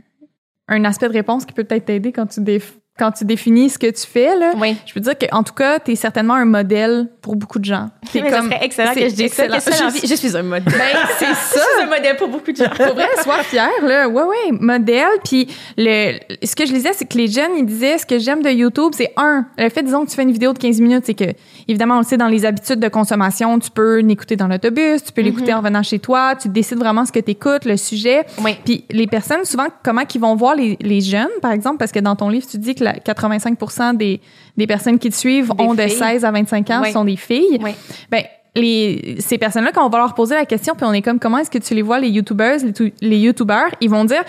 un 0.67 0.83
aspect 0.85 1.07
de 1.07 1.13
réponse 1.13 1.45
qui 1.45 1.53
peut 1.53 1.63
peut-être 1.63 1.85
t'aider 1.85 2.11
quand 2.11 2.25
tu 2.25 2.39
déf- 2.39 2.73
quand 2.97 3.11
tu 3.11 3.25
définis 3.25 3.69
ce 3.69 3.77
que 3.77 3.87
tu 3.87 4.07
fais, 4.07 4.37
là. 4.37 4.53
Oui. 4.57 4.77
Je 4.85 4.93
peux 4.93 5.01
dire 5.01 5.13
qu'en 5.17 5.43
tout 5.43 5.53
cas, 5.53 5.79
t'es 5.79 5.95
certainement 5.95 6.35
un 6.35 6.45
modèle 6.45 7.09
pour 7.21 7.35
beaucoup 7.35 7.59
de 7.59 7.65
gens. 7.65 7.89
T'es 8.13 8.21
Mais 8.21 8.29
ça 8.31 8.41
excellent 8.61 8.91
c'est 8.93 9.01
que 9.03 9.09
je 9.09 9.15
dise 9.15 9.33
ça. 9.33 9.45
excellent. 9.47 9.91
Tu 9.91 9.99
Je-? 10.01 10.07
Je 10.07 10.15
suis 10.15 10.37
un 10.37 10.43
modèle. 10.43 10.63
Ben, 10.65 10.97
c'est 11.19 11.25
Je 11.25 11.33
ça. 11.33 11.59
suis 11.59 11.83
un 11.83 11.87
modèle 11.87 12.15
pour 12.15 12.29
beaucoup 12.29 12.51
de 12.53 12.55
gens. 12.55 12.69
Pour 12.69 12.93
vrai, 12.95 13.07
sois 13.21 13.43
fier, 13.43 13.67
là. 13.83 14.07
Ouais, 14.07 14.21
ouais, 14.23 14.51
modèle. 14.59 15.07
Puis 15.25 15.47
le, 15.77 16.17
ce 16.41 16.55
que 16.55 16.65
je 16.65 16.71
lisais, 16.71 16.93
c'est 16.93 17.03
que 17.05 17.17
les 17.17 17.27
jeunes, 17.27 17.51
ils 17.57 17.65
disaient, 17.65 17.97
ce 17.97 18.05
que 18.05 18.17
j'aime 18.17 18.41
de 18.41 18.49
YouTube, 18.49 18.91
c'est 18.95 19.11
un, 19.17 19.45
le 19.57 19.69
fait, 19.69 19.83
disons, 19.83 20.05
que 20.05 20.09
tu 20.09 20.15
fais 20.15 20.23
une 20.23 20.31
vidéo 20.31 20.53
de 20.53 20.59
15 20.59 20.79
minutes, 20.79 21.03
c'est 21.05 21.15
que, 21.15 21.25
évidemment, 21.67 21.95
on 21.95 21.99
le 21.99 22.05
sait, 22.05 22.15
dans 22.17 22.27
les 22.29 22.45
habitudes 22.45 22.79
de 22.79 22.87
consommation, 22.87 23.59
tu 23.59 23.71
peux 23.71 23.99
l'écouter 23.99 24.37
dans 24.37 24.47
l'autobus, 24.47 25.03
tu 25.03 25.11
peux 25.11 25.21
l'écouter 25.21 25.53
en 25.53 25.61
venant 25.61 25.83
chez 25.83 25.99
toi, 25.99 26.35
tu 26.41 26.47
décides 26.47 26.77
vraiment 26.79 27.05
ce 27.05 27.11
que 27.11 27.19
tu 27.19 27.31
écoutes, 27.31 27.65
le 27.65 27.75
sujet. 27.75 28.23
Oui. 28.41 28.55
Puis 28.63 28.85
les 28.89 29.07
personnes, 29.07 29.43
souvent, 29.43 29.67
comment 29.83 30.05
qu'ils 30.05 30.21
vont 30.21 30.35
voir 30.35 30.55
les, 30.55 30.77
les 30.79 31.01
jeunes, 31.01 31.27
par 31.41 31.51
exemple, 31.51 31.77
parce 31.77 31.91
que 31.91 31.99
dans 31.99 32.15
ton 32.15 32.29
livre, 32.29 32.47
tu 32.49 32.57
dis 32.57 32.73
que 32.73 32.84
la 32.85 32.93
85 32.93 33.57
des, 33.97 34.21
des 34.57 34.67
personnes 34.67 34.97
qui 34.99 35.09
te 35.09 35.15
suivent 35.15 35.51
Des 35.53 35.63
ont 35.63 35.73
de 35.73 35.81
filles. 35.81 35.91
16 35.97 36.25
à 36.25 36.31
25 36.31 36.69
ans, 36.71 36.79
Oui. 36.83 36.91
sont 36.91 37.05
des 37.05 37.15
filles. 37.17 37.59
Oui. 37.61 37.71
Ben, 38.09 38.23
les, 38.55 39.17
ces 39.19 39.37
personnes-là, 39.37 39.71
quand 39.73 39.85
on 39.85 39.89
va 39.89 39.97
leur 39.97 40.13
poser 40.13 40.35
la 40.35 40.45
question, 40.45 40.75
puis 40.75 40.85
on 40.85 40.93
est 40.93 41.01
comme, 41.01 41.19
comment 41.19 41.39
est-ce 41.39 41.51
que 41.51 41.57
tu 41.57 41.73
les 41.73 41.81
vois, 41.81 41.99
les 41.99 42.07
YouTubers, 42.09 42.59
les, 42.79 42.93
les 43.01 43.17
YouTubers, 43.17 43.67
ils 43.81 43.89
vont 43.89 44.05
dire, 44.05 44.23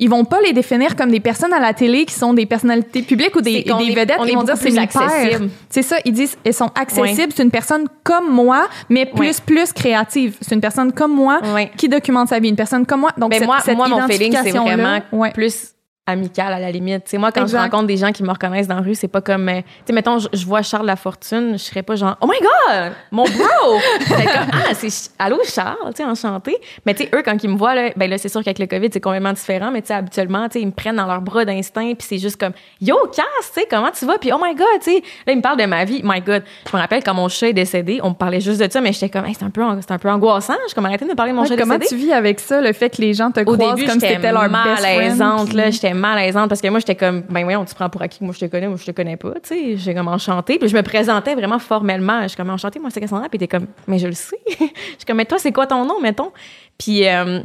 ils 0.00 0.08
vont 0.08 0.24
pas 0.24 0.40
les 0.40 0.52
définir 0.52 0.94
comme 0.94 1.10
des 1.10 1.18
personnes 1.18 1.52
à 1.52 1.58
la 1.58 1.74
télé 1.74 2.04
qui 2.04 2.14
sont 2.14 2.32
des 2.32 2.46
personnalités 2.46 3.02
publiques 3.02 3.34
ou 3.34 3.40
des, 3.40 3.64
est- 3.66 3.94
vedettes. 3.94 4.14
on 4.20 4.26
ils 4.26 4.34
vont 4.36 4.44
dire, 4.44 4.56
c'est 4.56 4.78
accessible. 4.78 5.50
C'est 5.68 5.82
ça, 5.82 5.96
ils 6.04 6.12
disent, 6.12 6.36
elles 6.44 6.54
sont 6.54 6.70
accessibles. 6.76 7.32
C'est 7.34 7.42
une 7.42 7.50
personne 7.50 7.88
comme 8.04 8.30
moi, 8.32 8.68
mais 8.88 9.06
plus, 9.06 9.40
plus 9.40 9.72
créative. 9.72 10.36
C'est 10.40 10.54
une 10.54 10.60
personne 10.60 10.92
comme 10.92 11.12
moi 11.12 11.40
qui 11.76 11.88
documente 11.88 12.28
sa 12.28 12.38
vie. 12.38 12.48
Une 12.50 12.54
personne 12.54 12.86
comme 12.86 13.00
moi. 13.00 13.10
Donc, 13.18 13.30
Ben 13.32 13.38
cette, 13.40 13.46
moi, 13.48 13.58
cette 13.64 13.76
moi, 13.76 13.88
mon 13.88 14.06
feeling, 14.06 14.36
c'est 14.40 14.50
vraiment 14.52 15.00
plus 15.34 15.72
amical 16.08 16.52
à 16.52 16.58
la 16.58 16.70
limite. 16.70 17.04
Tu 17.04 17.10
sais, 17.10 17.18
moi, 17.18 17.30
quand 17.32 17.42
Exact. 17.42 17.58
je 17.58 17.62
rencontre 17.62 17.86
des 17.86 17.96
gens 17.96 18.10
qui 18.12 18.22
me 18.22 18.30
reconnaissent 18.30 18.66
dans 18.68 18.76
la 18.76 18.80
rue, 18.82 18.94
c'est 18.94 19.08
pas 19.08 19.20
comme, 19.20 19.48
euh, 19.48 19.60
tu 19.60 19.64
sais, 19.86 19.92
mettons, 19.92 20.18
je, 20.18 20.28
je 20.32 20.44
vois 20.46 20.62
Charles 20.62 20.86
Lafortune, 20.86 21.52
je 21.52 21.58
serais 21.58 21.82
pas 21.82 21.94
genre, 21.96 22.16
oh 22.20 22.26
my 22.26 22.36
god, 22.40 22.92
mon 23.12 23.24
bro! 23.24 23.78
C'est 24.06 24.14
comme, 24.24 24.48
ah, 24.52 24.74
c'est, 24.74 25.10
allô 25.18 25.38
Charles, 25.44 25.76
tu 25.90 25.96
sais, 25.96 26.04
enchanté. 26.04 26.56
Mais 26.86 26.94
tu 26.94 27.04
sais, 27.04 27.10
eux, 27.14 27.22
quand 27.24 27.42
ils 27.42 27.50
me 27.50 27.56
voient, 27.56 27.74
là, 27.74 27.90
ben 27.96 28.08
là, 28.10 28.18
c'est 28.18 28.28
sûr 28.28 28.42
qu'avec 28.42 28.58
le 28.58 28.66
COVID, 28.66 28.88
c'est 28.92 29.00
complètement 29.00 29.32
différent, 29.32 29.70
mais 29.70 29.82
tu 29.82 29.88
sais, 29.88 29.94
habituellement, 29.94 30.48
tu 30.48 30.54
sais, 30.54 30.60
ils 30.62 30.66
me 30.66 30.72
prennent 30.72 30.96
dans 30.96 31.06
leurs 31.06 31.20
bras 31.20 31.44
d'instinct, 31.44 31.94
puis 31.94 32.06
c'est 32.08 32.18
juste 32.18 32.40
comme, 32.40 32.52
yo, 32.80 32.96
Cass, 33.14 33.24
tu 33.54 33.60
sais, 33.60 33.66
comment 33.70 33.90
tu 33.90 34.04
vas? 34.06 34.18
Puis 34.18 34.32
oh 34.32 34.38
my 34.42 34.54
god, 34.54 34.66
tu 34.82 34.90
sais, 34.92 35.02
là, 35.26 35.32
ils 35.32 35.36
me 35.36 35.42
parlent 35.42 35.58
de 35.58 35.66
ma 35.66 35.84
vie. 35.84 36.00
My 36.04 36.20
god, 36.20 36.42
je 36.70 36.76
me 36.76 36.80
rappelle 36.80 37.02
quand 37.04 37.14
mon 37.14 37.28
chat 37.28 37.48
est 37.48 37.52
décédé, 37.52 38.00
on 38.02 38.10
me 38.10 38.14
parlait 38.14 38.40
juste 38.40 38.60
de 38.60 38.70
ça, 38.70 38.80
mais 38.80 38.92
j'étais 38.92 39.08
comme, 39.10 39.26
hey, 39.26 39.34
c'est 39.38 39.44
un 39.44 39.50
peu, 39.50 39.62
c'est 39.80 39.92
un 39.92 39.98
peu 39.98 40.08
angoissant. 40.10 40.54
Je 40.68 40.74
comme, 40.74 40.86
arrêtez 40.86 41.04
de 41.04 41.10
me 41.10 41.14
parler 41.16 41.32
de 41.32 41.36
mon 41.36 41.42
Ouais, 41.42 41.48
chat 41.48 41.56
comment 41.56 41.78
décédé. 41.78 42.00
tu 42.00 42.06
vis 42.06 42.12
avec 42.12 42.40
ça, 42.40 42.60
le 42.60 42.72
fait 42.72 42.90
que 42.90 43.00
les 43.02 43.14
gens 43.14 43.30
te 43.30 43.40
Au 43.40 43.44
croisent 43.44 43.74
début, 43.74 43.86
comme 43.88 44.00
si 44.00 44.06
t'étais 44.06 44.32
leur 44.32 44.42
best 44.48 44.82
friend? 44.94 45.18
là. 45.54 45.70
Malaisante 45.98 46.48
parce 46.48 46.60
que 46.60 46.68
moi, 46.68 46.78
j'étais 46.78 46.94
comme, 46.94 47.22
ben 47.28 47.44
voyons, 47.44 47.64
tu 47.64 47.74
prends 47.74 47.90
pour 47.90 48.02
acquis 48.02 48.18
que 48.20 48.24
moi, 48.24 48.34
je 48.34 48.40
te 48.40 48.46
connais, 48.46 48.68
moi, 48.68 48.76
je 48.80 48.86
te 48.86 48.90
connais 48.90 49.16
pas, 49.16 49.34
tu 49.34 49.48
sais. 49.48 49.76
J'ai 49.76 49.94
comme 49.94 50.08
enchanté. 50.08 50.58
Puis 50.58 50.68
je 50.68 50.76
me 50.76 50.82
présentais 50.82 51.34
vraiment 51.34 51.58
formellement. 51.58 52.22
Je 52.22 52.28
suis 52.28 52.36
comme, 52.36 52.50
enchantée, 52.50 52.78
moi, 52.78 52.90
c'est 52.90 53.00
Cassandra. 53.00 53.28
Puis 53.28 53.38
t'es 53.38 53.48
comme, 53.48 53.66
mais 53.86 53.98
je 53.98 54.06
le 54.06 54.14
sais. 54.14 54.38
je 54.48 54.54
suis 54.54 55.06
comme, 55.06 55.16
mais 55.16 55.26
toi, 55.26 55.38
c'est 55.38 55.52
quoi 55.52 55.66
ton 55.66 55.84
nom, 55.84 56.00
mettons? 56.00 56.32
Puis, 56.78 57.06
euh, 57.06 57.40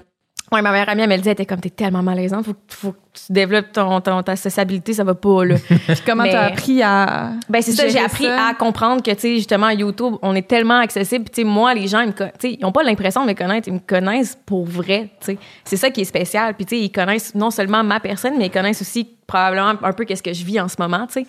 ouais, 0.51 0.61
ma 0.61 0.71
meilleure 0.71 0.89
amie, 0.89 1.01
elle 1.01 1.09
me 1.09 1.15
le 1.15 1.21
dit, 1.21 1.29
elle 1.29 1.33
était 1.33 1.45
comme, 1.45 1.59
t'es 1.59 1.69
tellement 1.69 2.03
malaisante, 2.03 2.45
faut, 2.45 2.53
que- 2.53 2.59
faut 2.69 2.91
que 2.91 2.97
tu 3.13 3.31
développes 3.33 3.71
ton, 3.71 4.01
ton- 4.01 4.21
ta 4.23 4.35
sociabilité, 4.35 4.93
ça 4.93 5.03
va 5.03 5.15
pas, 5.15 5.45
là. 5.45 5.55
Puis 5.67 6.01
comment 6.05 6.23
t'as 6.23 6.45
appris 6.47 6.81
à. 6.83 7.31
Ben 7.49 7.61
c'est 7.61 7.71
ça, 7.71 7.87
j'ai 7.87 7.99
appris 7.99 8.25
ça? 8.25 8.47
à 8.49 8.53
comprendre 8.53 9.01
que 9.03 9.11
tu 9.11 9.19
sais 9.19 9.35
justement 9.35 9.69
YouTube, 9.69 10.15
on 10.21 10.35
est 10.35 10.47
tellement 10.47 10.79
accessible, 10.79 11.25
tu 11.25 11.41
sais 11.41 11.43
moi 11.43 11.73
les 11.73 11.87
gens 11.87 12.01
ils 12.01 12.07
me 12.07 12.11
con- 12.13 12.31
tu 12.39 12.49
sais 12.49 12.57
ils 12.59 12.65
ont 12.65 12.71
pas 12.71 12.83
l'impression 12.83 13.21
de 13.23 13.27
me 13.29 13.33
connaître, 13.33 13.67
ils 13.67 13.73
me 13.75 13.79
connaissent 13.79 14.37
pour 14.45 14.65
vrai, 14.65 15.09
tu 15.19 15.25
sais. 15.33 15.37
C'est 15.63 15.77
ça 15.77 15.89
qui 15.91 16.01
est 16.01 16.05
spécial. 16.05 16.53
Puis 16.55 16.65
tu 16.65 16.75
sais 16.75 16.81
ils 16.81 16.91
connaissent 16.91 17.33
non 17.35 17.51
seulement 17.51 17.83
ma 17.83 17.99
personne, 17.99 18.33
mais 18.37 18.47
ils 18.47 18.51
connaissent 18.51 18.81
aussi 18.81 19.07
probablement 19.27 19.73
un 19.81 19.93
peu 19.93 20.05
qu'est-ce 20.05 20.23
que 20.23 20.33
je 20.33 20.43
vis 20.43 20.59
en 20.59 20.67
ce 20.67 20.75
moment, 20.79 21.05
tu 21.07 21.13
sais. 21.21 21.25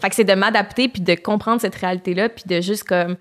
Fait 0.00 0.08
que 0.10 0.14
c'est 0.14 0.24
de 0.24 0.34
m'adapter 0.34 0.88
puis 0.88 1.02
de 1.02 1.14
comprendre 1.14 1.60
cette 1.60 1.74
réalité 1.76 2.14
là 2.14 2.28
puis 2.28 2.44
de 2.46 2.60
juste 2.60 2.84
comme 2.84 3.16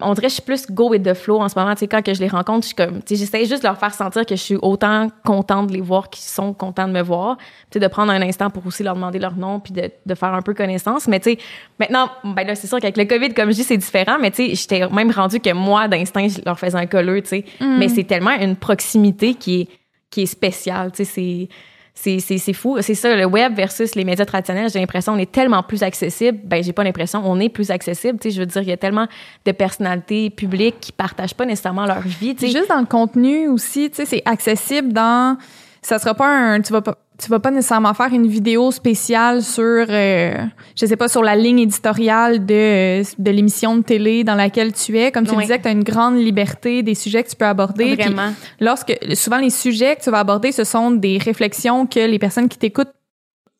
on 0.00 0.14
dirait 0.14 0.28
que 0.28 0.30
je 0.30 0.34
suis 0.34 0.42
plus 0.42 0.70
go 0.70 0.88
with 0.88 1.02
the 1.02 1.12
flow 1.12 1.40
en 1.40 1.48
ce 1.50 1.58
moment. 1.58 1.74
Tu 1.74 1.80
sais, 1.80 1.88
quand 1.88 2.02
que 2.02 2.14
je 2.14 2.20
les 2.20 2.28
rencontre, 2.28 2.62
je 2.62 2.68
suis 2.68 2.74
comme, 2.74 3.02
tu 3.02 3.14
sais, 3.14 3.16
j'essaie 3.16 3.44
juste 3.44 3.62
de 3.62 3.68
leur 3.68 3.78
faire 3.78 3.92
sentir 3.92 4.24
que 4.24 4.34
je 4.34 4.40
suis 4.40 4.56
autant 4.56 5.08
contente 5.22 5.66
de 5.66 5.74
les 5.74 5.82
voir 5.82 6.08
qu'ils 6.08 6.24
sont 6.24 6.54
contents 6.54 6.88
de 6.88 6.92
me 6.92 7.02
voir. 7.02 7.36
Tu 7.70 7.74
sais, 7.74 7.80
de 7.80 7.86
prendre 7.88 8.10
un 8.10 8.22
instant 8.22 8.48
pour 8.48 8.66
aussi 8.66 8.82
leur 8.82 8.94
demander 8.94 9.18
leur 9.18 9.36
nom 9.36 9.60
puis 9.60 9.74
de, 9.74 9.90
de 10.06 10.14
faire 10.14 10.32
un 10.32 10.40
peu 10.40 10.54
connaissance. 10.54 11.08
Mais 11.08 11.20
tu 11.20 11.32
sais, 11.32 11.38
maintenant, 11.78 12.08
ben 12.24 12.46
là, 12.46 12.54
c'est 12.54 12.68
sûr 12.68 12.80
qu'avec 12.80 12.96
le 12.96 13.04
COVID, 13.04 13.34
comme 13.34 13.50
je 13.50 13.56
dis, 13.56 13.64
c'est 13.64 13.76
différent. 13.76 14.16
Mais 14.18 14.30
tu 14.30 14.48
sais, 14.48 14.54
j'étais 14.54 14.88
même 14.88 15.10
rendu 15.10 15.40
que 15.40 15.52
moi, 15.52 15.88
d'instinct, 15.88 16.28
je 16.28 16.40
leur 16.46 16.58
faisais 16.58 16.78
un 16.78 16.86
colleux, 16.86 17.20
tu 17.20 17.28
sais. 17.28 17.44
Mais 17.60 17.88
c'est 17.88 18.04
tellement 18.04 18.38
une 18.40 18.56
proximité 18.56 19.34
qui 19.34 19.62
est, 19.62 19.68
qui 20.10 20.22
est 20.22 20.26
spéciale. 20.26 20.90
Tu 20.92 21.04
sais, 21.04 21.12
c'est, 21.12 21.48
c'est, 21.94 22.52
fou. 22.52 22.78
C'est 22.80 22.94
ça, 22.94 23.14
le 23.14 23.26
web 23.26 23.54
versus 23.54 23.94
les 23.94 24.04
médias 24.04 24.24
traditionnels, 24.24 24.70
j'ai 24.70 24.80
l'impression 24.80 25.12
on 25.12 25.18
est 25.18 25.30
tellement 25.30 25.62
plus 25.62 25.82
accessible. 25.82 26.38
Ben, 26.44 26.62
j'ai 26.62 26.72
pas 26.72 26.84
l'impression, 26.84 27.22
on 27.24 27.38
est 27.38 27.48
plus 27.48 27.70
accessible. 27.70 28.18
Tu 28.18 28.30
sais, 28.30 28.34
je 28.34 28.40
veux 28.40 28.46
dire, 28.46 28.62
il 28.62 28.68
y 28.68 28.72
a 28.72 28.76
tellement 28.76 29.06
de 29.44 29.52
personnalités 29.52 30.30
publiques 30.30 30.76
qui 30.80 30.92
partagent 30.92 31.34
pas 31.34 31.44
nécessairement 31.44 31.86
leur 31.86 32.00
vie. 32.00 32.34
Tu 32.34 32.46
juste 32.46 32.68
dans 32.68 32.80
le 32.80 32.86
contenu 32.86 33.48
aussi, 33.48 33.90
tu 33.90 33.96
sais, 33.96 34.06
c'est 34.06 34.22
accessible 34.24 34.92
dans. 34.92 35.36
Ça 35.82 35.98
sera 35.98 36.14
pas 36.14 36.28
un. 36.28 36.60
Tu 36.60 36.72
vas. 36.72 36.82
Tu 37.22 37.28
vas 37.30 37.38
pas 37.38 37.50
nécessairement 37.50 37.94
faire 37.94 38.12
une 38.12 38.26
vidéo 38.26 38.70
spéciale 38.72 39.42
sur, 39.42 39.62
euh, 39.62 40.34
je 40.76 40.86
sais 40.86 40.96
pas, 40.96 41.06
sur 41.08 41.22
la 41.22 41.36
ligne 41.36 41.60
éditoriale 41.60 42.44
de, 42.44 43.02
de 43.22 43.30
l'émission 43.30 43.76
de 43.76 43.82
télé 43.82 44.24
dans 44.24 44.34
laquelle 44.34 44.72
tu 44.72 44.98
es. 44.98 45.12
Comme 45.12 45.26
tu 45.26 45.34
Oui. 45.34 45.42
disais 45.42 45.58
que 45.58 45.62
tu 45.62 45.68
as 45.68 45.72
une 45.72 45.84
grande 45.84 46.16
liberté 46.16 46.82
des 46.82 46.94
sujets 46.96 47.22
que 47.22 47.28
tu 47.28 47.36
peux 47.36 47.44
aborder. 47.46 47.96
Puis 47.96 48.06
Vraiment. 48.12 48.32
lorsque 48.60 48.92
souvent 49.14 49.38
les 49.38 49.50
sujets 49.50 49.94
que 49.96 50.02
tu 50.02 50.10
vas 50.10 50.18
aborder, 50.18 50.50
ce 50.50 50.64
sont 50.64 50.90
des 50.90 51.18
réflexions 51.18 51.86
que 51.86 52.00
les 52.00 52.18
personnes 52.18 52.48
qui 52.48 52.58
t'écoutent 52.58 52.92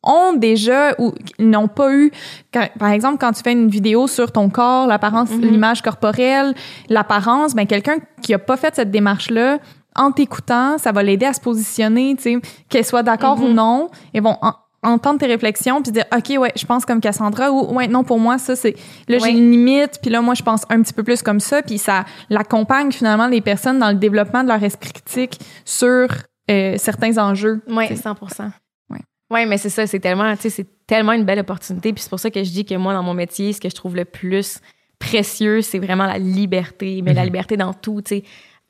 ont 0.05 0.33
déjà 0.33 0.95
ou 0.99 1.13
n'ont 1.39 1.69
pas 1.69 1.93
eu. 1.93 2.11
Quand- 2.53 2.67
par 2.77 2.89
exemple, 2.91 3.17
quand 3.21 3.31
tu 3.31 3.41
fais 3.41 3.53
une 3.53 3.69
vidéo 3.69 4.07
sur 4.07 4.33
ton 4.33 4.49
corps, 4.49 4.87
l'apparence, 4.87 5.29
Mhm. 5.29 5.41
l'image 5.41 5.81
corporelle, 5.81 6.53
l'apparence, 6.89 7.55
ben 7.55 7.65
quelqu'un 7.65 7.95
qui 8.21 8.33
a 8.33 8.39
pas 8.39 8.57
fait 8.57 8.75
cette 8.75 8.91
démarche-là, 8.91 9.59
en 9.95 10.11
t'écoutant, 10.11 10.77
ça 10.77 10.91
va 10.91 11.03
l'aider 11.03 11.25
à 11.25 11.33
se 11.33 11.39
positionner, 11.41 12.15
tu 12.15 12.23
sais, 12.23 12.37
qu'elle 12.69 12.85
soit 12.85 13.03
d'accord 13.03 13.37
Mhm. 13.37 13.43
ou 13.43 13.53
non, 13.53 13.89
et 14.13 14.19
vont 14.19 14.37
en- 14.41 14.53
entendre 14.85 15.17
tes 15.19 15.27
réflexions 15.27 15.81
puis 15.81 15.93
dire 15.93 16.03
ok 16.13 16.37
ouais 16.39 16.51
je 16.57 16.65
pense 16.65 16.85
comme 16.85 16.99
Cassandra 16.99 17.49
ou 17.53 17.73
ouais 17.73 17.87
non 17.87 18.03
pour 18.03 18.19
moi 18.19 18.37
ça 18.37 18.53
c'est 18.57 18.75
là 19.07 19.17
j'ai 19.17 19.23
Ouais. 19.27 19.31
une 19.31 19.49
limite 19.49 19.99
puis 20.01 20.11
là 20.11 20.19
moi 20.21 20.33
je 20.33 20.43
pense 20.43 20.63
un 20.69 20.81
petit 20.81 20.91
peu 20.91 21.03
plus 21.03 21.21
comme 21.21 21.39
ça 21.39 21.61
puis 21.61 21.77
ça 21.77 22.03
l'accompagne 22.29 22.91
finalement 22.91 23.27
les 23.27 23.39
personnes 23.39 23.79
dans 23.79 23.87
le 23.91 23.95
développement 23.95 24.43
de 24.43 24.49
leur 24.49 24.61
esprit 24.61 24.91
critique 24.91 25.39
sur 25.63 26.09
euh, 26.51 26.75
certains 26.77 27.17
enjeux 27.17 27.61
Oui, 27.69 27.87
tu 27.87 27.95
sais. 27.95 28.01
100 28.01 28.17
Ouais. 28.89 28.99
Oui, 29.31 29.45
mais 29.45 29.57
c'est 29.57 29.69
ça, 29.69 29.87
c'est 29.87 30.01
tellement, 30.01 30.35
tu 30.35 30.41
sais, 30.41 30.49
c'est 30.49 30.67
tellement 30.85 31.13
une 31.13 31.23
belle 31.23 31.39
opportunité. 31.39 31.93
Puis 31.93 32.03
c'est 32.03 32.09
pour 32.09 32.19
ça 32.19 32.29
que 32.29 32.43
je 32.43 32.51
dis 32.51 32.65
que 32.65 32.75
moi, 32.75 32.93
dans 32.93 33.03
mon 33.03 33.13
métier, 33.13 33.53
ce 33.53 33.61
que 33.61 33.69
je 33.69 33.75
trouve 33.75 33.95
le 33.95 34.03
plus 34.03 34.59
précieux, 34.99 35.61
c'est 35.61 35.79
vraiment 35.79 36.05
la 36.05 36.17
liberté, 36.17 37.01
mais 37.01 37.13
la 37.13 37.21
Mhm. 37.21 37.27
liberté 37.27 37.55
dans 37.57 37.73
tout, 37.73 38.01
tu 38.01 38.17
sais. 38.17 38.23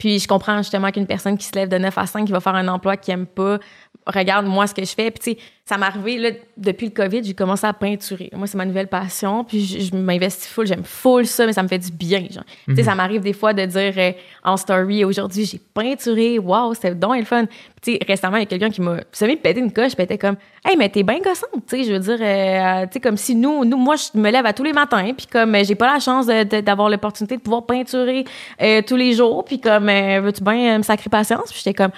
Puis 0.04 0.20
je 0.20 0.28
comprends 0.28 0.58
justement 0.58 0.92
qu'une 0.92 1.08
personne 1.08 1.38
qui 1.38 1.46
se 1.46 1.56
lève 1.56 1.70
de 1.70 1.78
9 1.78 1.98
à 1.98 2.06
5, 2.06 2.26
qui 2.26 2.34
va 2.34 2.42
faire 2.42 2.56
un 2.56 2.68
emploi 2.68 2.98
qu'il 2.98 3.14
aime 3.14 3.26
pas, 3.26 3.58
regarde 4.06 4.46
moi 4.46 4.68
ce 4.68 4.74
que 4.74 4.84
je 4.84 4.94
fais. 4.94 5.12
Puis 5.12 5.20
tu 5.20 5.32
sais, 5.32 5.48
ça 5.66 5.78
m'est 5.78 5.86
arrivé, 5.86 6.18
là, 6.18 6.30
depuis 6.58 6.88
le 6.88 6.92
COVID, 6.92 7.24
j'ai 7.24 7.34
commencé 7.34 7.66
à 7.66 7.72
peinturer. 7.72 8.30
Moi, 8.34 8.48
c'est 8.48 8.58
ma 8.58 8.66
nouvelle 8.66 8.88
passion. 8.88 9.46
Puis 9.46 9.66
je, 9.66 9.80
je 9.80 9.96
m'investis 9.96 10.48
full, 10.48 10.68
j'aime 10.68 10.84
full 10.84 11.26
ça, 11.26 11.46
mais 11.46 11.54
ça 11.54 11.64
me 11.64 11.70
fait 11.70 11.80
du 11.80 11.92
bien, 11.92 12.28
genre. 12.30 12.44
Tu 12.68 12.76
sais, 12.76 12.84
ça 12.84 12.96
m'arrive 12.96 13.22
des 13.22 13.32
fois 13.32 13.54
de 13.54 13.66
dire 13.66 13.94
euh, 13.96 14.12
en 14.44 14.58
story, 14.58 15.06
aujourd'hui, 15.06 15.46
j'ai 15.46 15.62
peinturé, 15.74 16.38
waouh, 16.38 16.74
c'était 16.74 16.96
donc 16.96 17.18
le 17.18 17.24
fun. 17.24 17.46
Puis 17.46 17.56
tu 17.82 17.92
sais, 17.94 18.00
récemment, 18.06 18.38
il 18.38 18.42
y 18.42 18.44
a 18.44 18.46
quelqu'un 18.46 18.70
qui 18.70 18.82
m'a 18.82 18.98
semi 19.14 19.38
pété 19.38 19.62
une 19.62 19.72
coche, 19.72 19.94
était 19.98 20.18
comme, 20.18 20.36
hey, 20.66 20.76
mais 20.76 20.90
t'es 20.90 21.04
bien 21.04 21.20
gossante, 21.20 21.50
tu 21.68 21.78
sais, 21.78 21.84
je 21.84 21.94
veux 21.94 22.00
dire, 22.00 22.18
euh, 22.20 22.86
tu 22.88 22.94
sais, 22.94 23.00
comme 23.00 23.18
si 23.18 23.36
nous, 23.36 23.64
nous, 23.64 23.78
moi, 23.78 23.96
je 23.96 24.20
me 24.20 24.30
lève 24.30 24.46
à 24.46 24.52
tous 24.52 24.64
les 24.64 24.74
matins, 24.74 25.14
puis 25.16 25.28
comme 25.28 25.56
euh, 25.56 25.64
j'ai 25.64 25.76
pas 25.76 25.94
la 25.94 26.00
chance 26.00 26.28
d'avoir 26.28 26.90
l'opportunité 26.90 27.38
de 27.38 27.42
pouvoir 27.42 27.66
peinturer 27.66 28.26
euh, 28.62 28.82
tous 28.86 28.98
les 28.98 29.14
jours, 29.14 29.46
puis 29.46 29.62
comme, 29.62 29.88
euh, 29.88 30.20
veux-tu 30.22 30.44
bien 30.44 30.76
euh, 30.76 30.78
me 30.80 30.84
sacrer 30.84 31.10
patience? 31.10 31.52
Puis 31.52 31.62
j'étais 31.64 31.74
comme, 31.74 31.92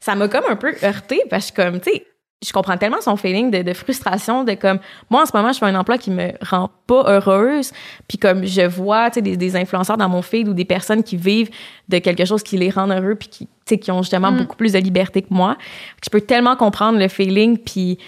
ça 0.00 0.14
m'a 0.14 0.28
comme 0.28 0.44
un 0.48 0.56
peu 0.56 0.74
heurté 0.82 1.22
parce 1.30 1.50
que 1.50 1.62
comme, 1.62 1.80
tu 1.80 1.90
sais, 1.90 2.06
je 2.42 2.52
comprends 2.52 2.78
tellement 2.78 3.02
son 3.02 3.16
feeling 3.16 3.50
de, 3.50 3.60
de 3.60 3.74
frustration, 3.74 4.44
de 4.44 4.54
comme, 4.54 4.78
moi, 5.10 5.22
en 5.22 5.26
ce 5.26 5.36
moment, 5.36 5.52
je 5.52 5.58
fais 5.58 5.66
un 5.66 5.74
emploi 5.74 5.98
qui 5.98 6.10
me 6.10 6.32
rend 6.40 6.70
pas 6.86 7.04
heureuse, 7.06 7.70
puis 8.08 8.16
comme 8.16 8.46
je 8.46 8.62
vois, 8.62 9.10
tu 9.10 9.16
sais, 9.16 9.22
des, 9.22 9.36
des 9.36 9.56
influenceurs 9.56 9.98
dans 9.98 10.08
mon 10.08 10.22
feed 10.22 10.48
ou 10.48 10.54
des 10.54 10.64
personnes 10.64 11.02
qui 11.02 11.18
vivent 11.18 11.50
de 11.88 11.98
quelque 11.98 12.24
chose 12.24 12.42
qui 12.42 12.56
les 12.56 12.70
rend 12.70 12.88
heureux, 12.88 13.14
puis 13.14 13.28
qui, 13.28 13.46
tu 13.46 13.52
sais, 13.66 13.78
qui 13.78 13.90
ont 13.90 14.00
justement 14.02 14.32
Mm. 14.32 14.38
beaucoup 14.38 14.56
plus 14.56 14.72
de 14.72 14.78
liberté 14.78 15.20
que 15.20 15.34
moi. 15.34 15.58
Je 16.02 16.08
peux 16.08 16.22
tellement 16.22 16.56
comprendre 16.56 16.98
le 16.98 17.08
feeling, 17.08 17.58
puis 17.58 17.98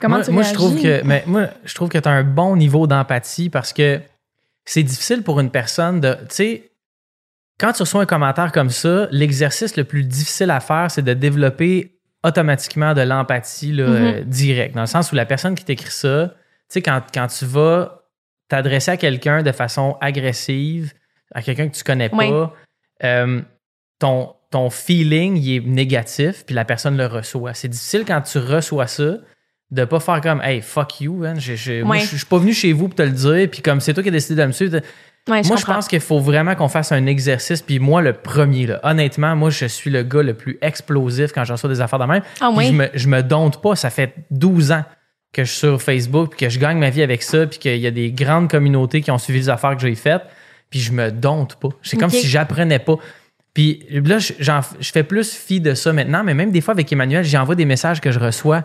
comment 0.00 0.16
moi, 0.16 0.24
tu 0.24 0.32
moi, 0.32 0.42
je 0.42 0.52
trouve 0.52 0.82
que 0.82 1.02
mais 1.04 1.22
moi 1.26 1.46
je 1.64 1.74
trouve 1.76 1.88
que 1.88 1.98
tu 1.98 2.08
as 2.08 2.12
un 2.12 2.24
bon 2.24 2.56
niveau 2.56 2.88
d'empathie 2.88 3.50
parce 3.50 3.72
que 3.72 4.00
c'est 4.64 4.82
difficile 4.82 5.22
pour 5.22 5.38
une 5.38 5.50
personne 5.50 6.00
de 6.00 6.14
tu 6.14 6.26
sais 6.30 6.70
quand 7.58 7.72
tu 7.72 7.82
reçois 7.82 8.02
un 8.02 8.06
commentaire 8.06 8.52
comme 8.52 8.70
ça, 8.70 9.08
l'exercice 9.10 9.76
le 9.76 9.84
plus 9.84 10.04
difficile 10.04 10.50
à 10.50 10.60
faire, 10.60 10.90
c'est 10.90 11.02
de 11.02 11.14
développer 11.14 11.98
automatiquement 12.24 12.94
de 12.94 13.02
l'empathie 13.02 13.72
Mhm. 13.72 13.78
euh, 13.80 14.22
directe. 14.24 14.74
Dans 14.74 14.80
le 14.82 14.86
sens 14.86 15.12
où 15.12 15.14
la 15.14 15.26
personne 15.26 15.54
qui 15.54 15.64
t'écrit 15.64 15.90
ça, 15.90 16.28
tu 16.34 16.34
sais, 16.68 16.82
quand, 16.82 17.02
quand 17.12 17.26
tu 17.26 17.44
vas 17.44 18.02
t'adresser 18.48 18.90
à 18.92 18.96
quelqu'un 18.96 19.42
de 19.42 19.52
façon 19.52 19.96
agressive, 20.00 20.92
à 21.34 21.42
quelqu'un 21.42 21.68
que 21.68 21.74
tu 21.76 21.84
connais 21.84 22.08
pas, 22.08 22.16
Oui. 22.16 22.48
euh, 23.04 23.40
ton, 23.98 24.34
ton 24.50 24.70
feeling 24.70 25.36
il 25.36 25.56
est 25.56 25.60
négatif, 25.66 26.44
puis 26.46 26.54
la 26.54 26.64
personne 26.64 26.96
le 26.96 27.06
reçoit. 27.06 27.54
C'est 27.54 27.68
difficile 27.68 28.04
quand 28.06 28.20
tu 28.22 28.38
reçois 28.38 28.86
ça 28.86 29.16
de 29.70 29.84
pas 29.84 30.00
faire 30.00 30.20
comme 30.20 30.40
Hey, 30.42 30.60
fuck 30.60 31.00
you, 31.00 31.14
man. 31.16 31.34
Moi, 31.34 31.98
je 31.98 32.06
je 32.06 32.16
suis 32.16 32.26
pas 32.26 32.38
venu 32.38 32.52
chez 32.54 32.72
vous 32.72 32.88
pour 32.88 32.96
te 32.96 33.02
le 33.02 33.10
dire, 33.10 33.48
puis 33.50 33.60
comme 33.62 33.80
c'est 33.80 33.92
toi 33.94 34.02
qui 34.02 34.08
as 34.08 34.12
décidé 34.12 34.40
de 34.40 34.46
me 34.46 34.52
suivre. 34.52 34.80
Ouais, 35.28 35.42
je 35.42 35.48
moi, 35.48 35.56
je 35.56 35.64
pense 35.64 35.88
qu'il 35.88 36.00
faut 36.00 36.20
vraiment 36.20 36.54
qu'on 36.54 36.68
fasse 36.68 36.92
un 36.92 37.06
exercice, 37.06 37.62
puis 37.62 37.78
moi, 37.78 38.02
le 38.02 38.12
premier, 38.12 38.66
là, 38.66 38.80
honnêtement, 38.82 39.34
moi, 39.36 39.50
je 39.50 39.66
suis 39.66 39.90
le 39.90 40.02
gars 40.02 40.22
le 40.22 40.34
plus 40.34 40.58
explosif 40.60 41.32
quand 41.32 41.44
je 41.44 41.52
reçois 41.52 41.70
des 41.70 41.80
affaires 41.80 41.98
de 41.98 42.04
même. 42.04 42.22
Ah 42.40 42.50
oui? 42.54 42.66
je, 42.68 42.72
me, 42.72 42.88
je 42.94 43.08
me 43.08 43.22
dompte 43.22 43.60
pas. 43.62 43.76
Ça 43.76 43.90
fait 43.90 44.14
12 44.30 44.72
ans 44.72 44.84
que 45.32 45.42
je 45.44 45.50
suis 45.50 45.58
sur 45.60 45.82
Facebook, 45.82 46.30
puis 46.36 46.46
que 46.46 46.48
je 46.48 46.58
gagne 46.60 46.78
ma 46.78 46.90
vie 46.90 47.02
avec 47.02 47.22
ça, 47.22 47.46
puis 47.46 47.58
qu'il 47.58 47.76
y 47.78 47.86
a 47.86 47.90
des 47.90 48.12
grandes 48.12 48.48
communautés 48.50 49.00
qui 49.02 49.10
ont 49.10 49.18
suivi 49.18 49.40
les 49.40 49.48
affaires 49.48 49.74
que 49.76 49.82
j'ai 49.82 49.94
faites, 49.96 50.22
puis 50.70 50.78
je 50.80 50.92
me 50.92 51.10
dompte 51.10 51.56
pas. 51.56 51.68
C'est 51.82 51.96
comme 51.96 52.10
si 52.10 52.26
j'apprenais 52.28 52.78
pas. 52.78 52.96
Puis 53.52 53.84
là, 53.90 54.18
je, 54.18 54.32
j'en- 54.40 54.60
je 54.80 54.90
fais 54.90 55.04
plus 55.04 55.32
fi 55.32 55.60
de 55.60 55.74
ça 55.74 55.92
maintenant, 55.92 56.22
mais 56.24 56.34
même 56.34 56.50
des 56.50 56.60
fois 56.60 56.72
avec 56.74 56.92
Emmanuel, 56.92 57.24
j'envoie 57.24 57.54
des 57.54 57.64
messages 57.64 58.00
que 58.00 58.10
je 58.12 58.18
reçois, 58.18 58.64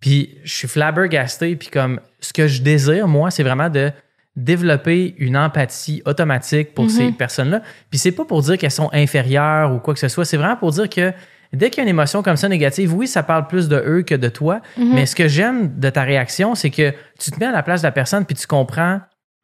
puis 0.00 0.38
je 0.44 0.54
suis 0.54 0.68
flabbergasté, 0.68 1.56
puis 1.56 1.68
comme 1.68 2.00
ce 2.20 2.32
que 2.32 2.46
je 2.48 2.62
désire, 2.62 3.06
moi, 3.06 3.30
c'est 3.30 3.42
vraiment 3.42 3.68
de 3.68 3.90
développer 4.36 5.14
une 5.18 5.36
empathie 5.36 6.02
automatique 6.06 6.74
pour 6.74 6.84
Mhm. 6.84 6.90
ces 6.90 7.12
personnes-là. 7.12 7.62
Puis 7.90 7.98
c'est 7.98 8.12
pas 8.12 8.24
pour 8.24 8.42
dire 8.42 8.56
qu'elles 8.58 8.70
sont 8.70 8.90
inférieures 8.92 9.72
ou 9.74 9.78
quoi 9.80 9.94
que 9.94 10.00
ce 10.00 10.08
soit, 10.08 10.24
c'est 10.24 10.36
vraiment 10.36 10.56
pour 10.56 10.70
dire 10.70 10.88
que 10.88 11.12
dès 11.52 11.68
qu'il 11.68 11.78
y 11.78 11.80
a 11.80 11.82
une 11.82 11.88
émotion 11.88 12.22
comme 12.22 12.36
ça 12.36 12.48
négative, 12.48 12.94
oui, 12.94 13.08
ça 13.08 13.22
parle 13.24 13.48
plus 13.48 13.68
de 13.68 13.82
eux 13.84 14.02
que 14.02 14.14
de 14.14 14.28
toi, 14.28 14.60
Mhm. 14.76 14.94
mais 14.94 15.06
ce 15.06 15.16
que 15.16 15.26
j'aime 15.28 15.78
de 15.80 15.90
ta 15.90 16.02
réaction, 16.04 16.54
c'est 16.54 16.70
que 16.70 16.92
tu 17.18 17.30
te 17.32 17.40
mets 17.40 17.46
à 17.46 17.52
la 17.52 17.62
place 17.64 17.82
de 17.82 17.86
la 17.88 17.92
personne 17.92 18.24
puis 18.24 18.36
tu 18.36 18.46
comprends 18.46 19.00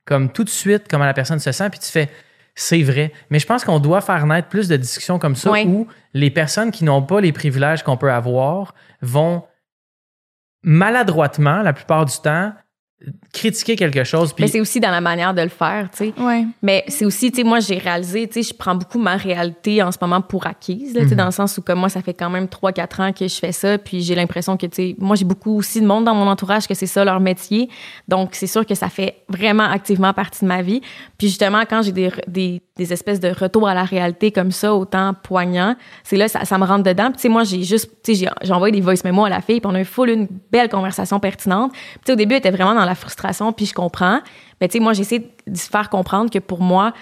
comme 0.06 0.30
tout 0.30 0.44
de 0.44 0.48
suite 0.48 0.84
comment 0.88 1.04
la 1.04 1.14
personne 1.14 1.40
se 1.40 1.50
sent 1.50 1.68
puis 1.70 1.80
tu 1.80 1.90
fais 1.90 2.08
c'est 2.58 2.82
vrai. 2.82 3.12
Mais 3.28 3.38
je 3.38 3.46
pense 3.46 3.64
qu'on 3.64 3.80
doit 3.80 4.00
faire 4.00 4.24
naître 4.24 4.48
plus 4.48 4.66
de 4.68 4.76
discussions 4.76 5.18
comme 5.18 5.34
ça 5.36 5.50
où 5.66 5.88
les 6.14 6.30
personnes 6.30 6.70
qui 6.70 6.84
n'ont 6.84 7.02
pas 7.02 7.20
les 7.20 7.32
privilèges 7.32 7.82
qu'on 7.82 7.98
peut 7.98 8.10
avoir 8.10 8.72
vont 9.02 9.42
maladroitement, 10.62 11.62
la 11.62 11.72
plupart 11.72 12.04
du 12.06 12.16
temps, 12.22 12.52
critiquer 13.32 13.76
quelque 13.76 14.04
chose. 14.04 14.32
Puis 14.32 14.44
Mais 14.44 14.48
c'est 14.48 14.60
aussi 14.60 14.80
dans 14.80 14.90
la 14.90 15.00
manière 15.02 15.34
de 15.34 15.42
le 15.42 15.48
faire, 15.50 15.88
tu 15.90 15.98
sais. 15.98 16.14
Ouais. 16.18 16.46
Mais 16.62 16.82
c'est 16.88 17.04
aussi, 17.04 17.30
tu 17.30 17.38
sais, 17.38 17.44
moi, 17.44 17.60
j'ai 17.60 17.76
réalisé, 17.78 18.26
tu 18.26 18.42
sais, 18.42 18.50
je 18.50 18.54
prends 18.56 18.74
beaucoup 18.74 18.98
ma 18.98 19.16
réalité 19.16 19.82
en 19.82 19.92
ce 19.92 19.98
moment 20.00 20.22
pour 20.22 20.46
acquise, 20.46 20.94
là, 20.94 21.02
tu 21.02 21.08
sais, 21.08 21.14
Mhm. 21.14 21.18
dans 21.18 21.24
le 21.26 21.30
sens 21.30 21.58
où, 21.58 21.62
comme 21.62 21.78
moi, 21.78 21.88
ça 21.90 22.00
fait 22.00 22.14
quand 22.14 22.30
même 22.30 22.48
3-4 22.48 23.00
ans 23.00 23.12
que 23.12 23.28
je 23.28 23.34
fais 23.34 23.52
ça, 23.52 23.76
puis 23.78 24.00
j'ai 24.00 24.14
l'impression 24.14 24.56
que, 24.56 24.66
tu 24.66 24.74
sais, 24.76 24.96
moi, 24.98 25.14
j'ai 25.14 25.26
beaucoup 25.26 25.56
aussi 25.58 25.80
de 25.82 25.86
monde 25.86 26.04
dans 26.04 26.14
mon 26.14 26.26
entourage 26.26 26.66
que 26.66 26.74
c'est 26.74 26.86
ça 26.86 27.04
leur 27.04 27.20
métier. 27.20 27.68
Donc, 28.08 28.30
c'est 28.32 28.46
sûr 28.46 28.64
que 28.64 28.74
ça 28.74 28.88
fait 28.88 29.16
vraiment 29.28 29.64
activement 29.64 30.14
partie 30.14 30.44
de 30.44 30.48
ma 30.48 30.62
vie. 30.62 30.80
Puis 31.18 31.28
justement, 31.28 31.62
quand 31.68 31.82
j'ai 31.82 31.92
des, 31.92 32.10
des, 32.26 32.62
des 32.76 32.92
espèces 32.94 33.20
de 33.20 33.28
retours 33.28 33.68
à 33.68 33.74
la 33.74 33.84
réalité 33.84 34.30
comme 34.32 34.50
ça, 34.52 34.74
autant 34.74 35.12
poignants, 35.22 35.76
c'est 36.02 36.16
là, 36.16 36.28
ça, 36.28 36.44
ça 36.46 36.56
me 36.56 36.64
rentre 36.64 36.84
dedans. 36.84 37.06
Puis, 37.08 37.16
tu 37.16 37.20
sais, 37.22 37.28
moi, 37.28 37.44
j'ai 37.44 37.62
juste, 37.62 37.90
tu 38.02 38.14
sais, 38.14 38.28
j'ai- 38.42 38.52
envoyé 38.52 38.72
des 38.72 38.80
voice 38.80 39.04
memos 39.04 39.26
à 39.26 39.28
la 39.28 39.42
fille, 39.42 39.60
puis 39.60 39.70
on 39.70 39.74
a 39.74 39.80
eu 39.82 39.84
full 39.84 40.08
une 40.08 40.28
belle 40.50 40.70
conversation 40.70 41.20
pertinente. 41.20 41.72
Puis, 41.72 41.80
tu 41.96 42.00
sais, 42.06 42.12
au 42.12 42.16
début, 42.16 42.34
elle 42.34 42.38
était 42.38 42.50
vraiment 42.50 42.74
dans 42.74 42.85
la 42.86 42.94
frustration, 42.94 43.52
puis 43.52 43.66
je 43.66 43.74
comprends. 43.74 44.20
Mais, 44.60 44.68
tu 44.68 44.78
sais, 44.78 44.80
moi, 44.80 44.92
j'essaie 44.92 45.30
de 45.46 45.56
se 45.56 45.68
faire 45.68 45.90
comprendre 45.90 46.30
que 46.30 46.38
pour 46.38 46.60
moi, 46.60 46.92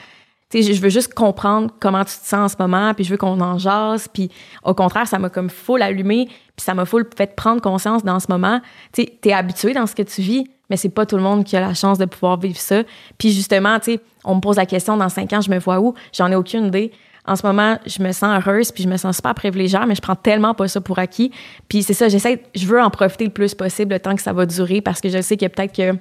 tu 0.50 0.62
sais, 0.62 0.72
je 0.72 0.80
veux 0.80 0.88
juste 0.88 1.14
comprendre 1.14 1.70
comment 1.80 2.04
tu 2.04 2.16
te 2.16 2.26
sens 2.26 2.34
en 2.34 2.48
ce 2.48 2.56
moment, 2.58 2.94
puis 2.94 3.04
je 3.04 3.10
veux 3.10 3.16
qu'on 3.16 3.40
en 3.40 3.58
jase. 3.58 4.08
Puis 4.08 4.30
au 4.62 4.74
contraire, 4.74 5.06
ça 5.06 5.18
m'a 5.18 5.28
comme 5.28 5.50
full 5.50 5.82
allumé, 5.82 6.26
puis 6.26 6.64
ça 6.64 6.74
m'a 6.74 6.84
full 6.84 7.08
fait 7.16 7.34
prendre 7.34 7.60
conscience 7.60 8.04
dans 8.04 8.20
ce 8.20 8.26
moment. 8.28 8.60
Tu 8.92 9.02
sais, 9.02 9.18
t'es 9.20 9.32
habitué 9.32 9.72
dans 9.72 9.86
ce 9.86 9.94
que 9.94 10.02
tu 10.02 10.20
vis, 10.20 10.44
mais 10.70 10.76
c'est 10.76 10.90
pas 10.90 11.06
tout 11.06 11.16
le 11.16 11.22
monde 11.22 11.44
qui 11.44 11.56
a 11.56 11.60
la 11.60 11.74
chance 11.74 11.98
de 11.98 12.04
pouvoir 12.04 12.38
vivre 12.38 12.58
ça. 12.58 12.82
Puis 13.18 13.32
justement, 13.32 13.78
tu 13.78 13.94
sais, 13.94 14.00
on 14.24 14.36
me 14.36 14.40
pose 14.40 14.56
la 14.56 14.66
question, 14.66 14.96
dans 14.96 15.08
cinq 15.08 15.32
ans, 15.32 15.40
je 15.40 15.50
me 15.50 15.58
vois 15.58 15.80
où? 15.80 15.94
J'en 16.12 16.30
ai 16.30 16.36
aucune 16.36 16.66
idée. 16.66 16.92
En 17.26 17.36
ce 17.36 17.46
moment, 17.46 17.78
je 17.86 18.02
me 18.02 18.12
sens 18.12 18.38
heureuse, 18.38 18.70
puis 18.70 18.82
je 18.82 18.88
me 18.88 18.96
sens 18.96 19.16
super 19.16 19.34
privilégiée, 19.34 19.78
mais 19.86 19.94
je 19.94 20.02
prends 20.02 20.16
tellement 20.16 20.54
pas 20.54 20.68
ça 20.68 20.80
pour 20.80 20.98
acquis. 20.98 21.30
Puis 21.68 21.82
c'est 21.82 21.94
ça, 21.94 22.08
j'essaie, 22.08 22.42
je 22.54 22.66
veux 22.66 22.82
en 22.82 22.90
profiter 22.90 23.24
le 23.24 23.30
plus 23.30 23.54
possible 23.54 23.94
le 23.94 24.00
temps 24.00 24.14
que 24.14 24.22
ça 24.22 24.32
va 24.32 24.44
durer, 24.44 24.80
parce 24.80 25.00
que 25.00 25.08
je 25.08 25.22
sais 25.22 25.36
que 25.36 25.46
peut-être 25.46 25.74
que 25.74 25.96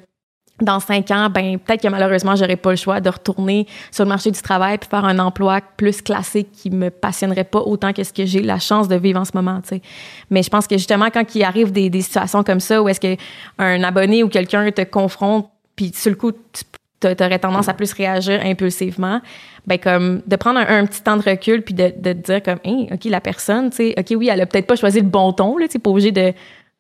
dans 0.62 0.80
cinq 0.80 1.10
ans, 1.12 1.30
ben 1.30 1.58
peut-être 1.58 1.82
que 1.82 1.88
malheureusement, 1.88 2.36
j'aurais 2.36 2.58
pas 2.58 2.70
le 2.70 2.76
choix 2.76 3.02
de 3.02 3.10
retourner 3.10 3.68
sur 3.92 4.04
le 4.04 4.10
marché 4.10 4.30
du 4.30 4.42
travail 4.42 4.78
puis 4.78 4.88
faire 4.90 5.04
un 5.04 5.18
emploi 5.20 5.62
plus 5.78 6.02
classique 6.02 6.52
qui 6.52 6.70
me 6.70 6.90
passionnerait 6.90 7.44
pas 7.44 7.60
autant 7.60 7.92
que 7.92 8.04
ce 8.04 8.14
que 8.14 8.26
j'ai 8.26 8.42
la 8.42 8.60
chance 8.60 8.88
de 8.88 8.96
vivre 8.96 9.20
en 9.20 9.26
ce 9.26 9.32
moment, 9.34 9.62
tu 9.62 9.70
sais. 9.70 9.82
Mais 10.30 10.44
je 10.44 10.50
pense 10.50 10.68
que 10.68 10.78
justement, 10.78 11.10
quand 11.12 11.24
il 11.34 11.44
arrive 11.44 11.72
des, 11.72 11.90
des 11.90 12.02
situations 12.02 12.44
comme 12.44 12.60
ça 12.60 12.82
où 12.82 12.88
est-ce 12.88 13.00
que 13.00 13.18
un 13.58 13.84
abonné 13.84 14.24
ou 14.24 14.30
quelqu'un 14.30 14.70
te 14.72 14.84
confronte 14.84 15.50
puis 15.76 15.92
sur 15.94 16.12
le 16.12 16.18
coup, 16.18 16.32
tu 16.32 16.64
aurais 17.08 17.40
tendance 17.40 17.70
à 17.70 17.74
plus 17.74 17.92
réagir 17.94 18.40
impulsivement, 18.44 19.22
ben 19.68 19.78
comme 19.78 20.22
de 20.28 20.36
prendre 20.36 20.60
un, 20.60 20.80
un 20.80 20.86
petit 20.86 21.02
temps 21.02 21.18
de 21.18 21.24
recul 21.30 21.62
puis 21.62 21.74
de, 21.74 21.94
de 21.98 22.14
te 22.14 22.32
dire 22.32 22.44
comme, 22.44 22.60
hey, 22.64 22.88
ok, 22.92 23.06
la 23.06 23.22
personne, 23.22 23.70
tu 23.70 23.78
sais, 23.78 23.96
ok, 23.98 24.18
oui, 24.18 24.30
elle 24.32 24.42
a 24.42 24.46
peut-être 24.46 24.68
pas 24.68 24.76
choisi 24.76 25.00
le 25.00 25.08
bon 25.08 25.32
ton, 25.34 25.58
là, 25.58 25.68
tu 25.68 25.74
sais, 25.74 25.80
pas 25.80 25.90
obligé 25.90 26.12
de 26.12 26.34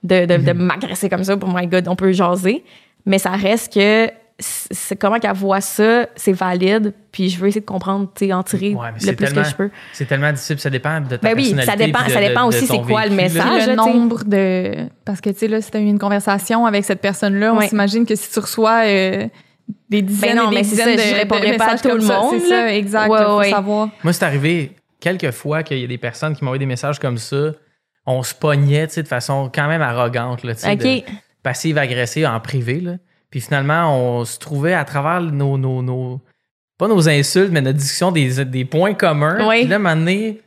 de, 0.04 0.26
de, 0.26 0.36
de 0.38 0.52
m'agresser 0.52 1.08
comme 1.10 1.24
ça, 1.24 1.38
pour 1.38 1.48
my 1.54 1.66
God, 1.66 1.88
on 1.88 1.96
peut 1.96 2.12
jaser. 2.12 2.64
Mais 3.06 3.20
ça 3.20 3.30
reste 3.32 3.74
que 3.74 4.10
c'est 4.40 4.98
comment 4.98 5.18
qu'elle 5.20 5.32
voit 5.34 5.62
ça, 5.62 6.08
c'est 6.16 6.34
valide, 6.34 6.92
puis 7.12 7.30
je 7.30 7.40
veux 7.40 7.48
essayer 7.48 7.62
de 7.62 7.66
comprendre, 7.66 8.10
tu 8.14 8.26
sais, 8.26 8.34
en 8.34 8.44
tirer 8.44 8.74
Ouais, 8.74 8.88
mais 8.94 9.12
le 9.12 9.16
plus 9.16 9.32
que 9.32 9.44
je 9.44 9.56
peux. 9.56 9.70
c'est 9.94 10.06
tellement 10.06 10.32
difficile, 10.34 10.60
ça 10.60 10.70
dépend 10.70 11.00
de 11.00 11.16
ta 11.16 11.18
Ben 11.18 11.34
oui, 11.38 11.56
ça 11.66 11.76
dépend- 11.78 12.00
ça 12.10 12.20
dépend 12.20 12.42
de- 12.44 12.48
aussi 12.48 12.66
c'est 12.68 12.82
quoi 12.82 13.06
le 13.06 13.16
message. 13.16 13.68
Le 13.68 13.76
là, 13.76 13.84
tu 13.84 13.92
sais. 13.92 13.94
nombre 13.98 14.24
de. 14.26 14.88
Parce 15.06 15.22
que, 15.22 15.30
tu 15.30 15.38
sais, 15.38 15.48
là, 15.48 15.62
si 15.62 15.72
tu 15.72 15.78
as 15.78 15.80
eu 15.80 15.86
une 15.86 16.00
conversation 16.00 16.66
avec 16.66 16.84
cette 16.84 17.00
personne-là, 17.00 17.54
on 17.54 17.60
Ouais. 17.60 17.68
s'imagine 17.70 18.06
que 18.06 18.16
si 18.16 18.30
tu 18.32 18.40
reçois 18.40 18.82
euh, 18.86 19.28
des 19.90 20.02
dizaines 20.02 20.36
Ben 20.36 20.44
non, 20.44 20.48
et 20.48 20.50
des 20.50 20.56
mais 20.56 20.62
dizaines 20.64 20.98
ça, 20.98 21.04
de, 21.06 21.10
je 21.10 21.16
répondrai 21.16 21.52
de 21.52 21.58
pas 21.58 21.64
à 21.64 21.68
messages 21.68 21.82
tout 21.82 21.90
comme 21.90 21.98
le 22.00 22.04
ça, 22.06 22.20
monde, 22.20 22.36
C'est 22.40 22.50
ça, 22.50 22.74
exact. 22.74 23.10
Ouais, 23.10 23.24
faut 23.24 23.38
ouais. 23.38 23.50
savoir. 23.50 23.90
Moi, 24.04 24.14
c'est 24.14 24.26
arrivé 24.26 24.72
quelques 25.00 25.32
fois 25.32 25.64
qu'il 25.64 25.80
y 25.80 25.84
a 25.84 25.88
des 25.88 25.98
personnes 25.98 26.36
qui 26.36 26.44
m'envoient 26.44 26.58
des 26.58 26.66
messages 26.66 27.00
comme 27.00 27.18
ça. 27.18 27.52
On 28.06 28.24
se 28.24 28.34
pognait, 28.34 28.88
tu 28.88 28.96
sais, 28.96 29.04
de 29.04 29.08
façon 29.08 29.50
quand 29.54 29.68
même 29.68 29.82
arrogante, 29.82 30.44
là, 30.44 30.56
tu 30.56 30.62
sais, 30.62 30.72
OK. 30.74 30.80
de 30.80 31.02
passive-agressive 31.44 32.26
en 32.26 32.40
privé, 32.40 32.80
là. 32.80 32.94
Puis 33.30 33.42
finalement, 33.42 33.98
on 33.98 34.26
se 34.26 34.38
trouvait 34.38 34.74
à 34.74 34.86
travers 34.86 35.22
nos, 35.22 35.58
nos, 35.58 35.82
nos- 35.82 36.22
pas 36.78 36.88
nos 36.88 37.10
insultes, 37.10 37.52
mais 37.52 37.62
notre 37.62 37.78
discussion 37.78 38.12
des, 38.12 38.46
des 38.46 38.66
points 38.66 38.94
communs. 38.94 39.48
Oui. 39.48 39.62
Puis 39.62 39.68
là, 39.70 39.76
un 39.78 39.80
moment 39.80 39.96
donné, 39.96 40.42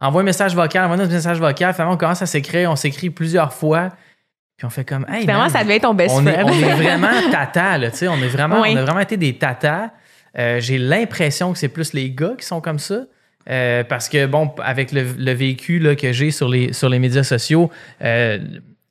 envoie 0.00 0.22
un 0.22 0.24
message 0.24 0.54
vocal, 0.54 0.84
envoie 0.84 1.04
un 1.04 1.08
message 1.08 1.38
vocal. 1.38 1.72
Finalement, 1.74 1.94
on 1.94 1.96
commence 1.96 2.22
à 2.22 2.26
s'écrire, 2.26 2.70
on 2.70 2.76
s'écrit 2.76 3.10
plusieurs 3.10 3.52
fois. 3.52 3.90
Puis 4.62 4.66
on 4.68 4.70
fait 4.70 4.84
comme, 4.84 5.04
hey, 5.12 5.22
Finalement, 5.22 5.42
man, 5.42 5.50
ça 5.50 5.64
devient 5.64 5.80
ton 5.80 5.92
best 5.92 6.14
on 6.16 6.24
est, 6.24 6.32
friend. 6.34 6.48
on 6.48 6.52
est 6.52 6.72
vraiment 6.84 7.08
tata, 7.32 7.78
là, 7.78 7.90
tu 7.90 7.96
sais. 7.96 8.06
On, 8.06 8.14
est 8.18 8.28
vraiment, 8.28 8.60
Oui. 8.60 8.68
on 8.74 8.76
a 8.76 8.82
vraiment 8.84 9.00
été 9.00 9.16
des 9.16 9.36
tatas. 9.36 9.90
Euh, 10.38 10.60
J'ai 10.60 10.78
l'impression 10.78 11.52
que 11.52 11.58
c'est 11.58 11.66
plus 11.68 11.92
les 11.94 12.12
gars 12.12 12.34
qui 12.38 12.46
sont 12.46 12.60
comme 12.60 12.78
ça. 12.78 13.00
Euh, 13.50 13.82
parce 13.82 14.08
que, 14.08 14.24
bon, 14.26 14.52
avec 14.62 14.92
le, 14.92 15.02
le 15.18 15.32
vécu 15.32 15.80
là, 15.80 15.96
que 15.96 16.12
j'ai 16.12 16.30
sur 16.30 16.48
les, 16.48 16.72
sur 16.72 16.88
les 16.88 17.00
médias 17.00 17.24
sociaux, 17.24 17.70
euh, 18.04 18.38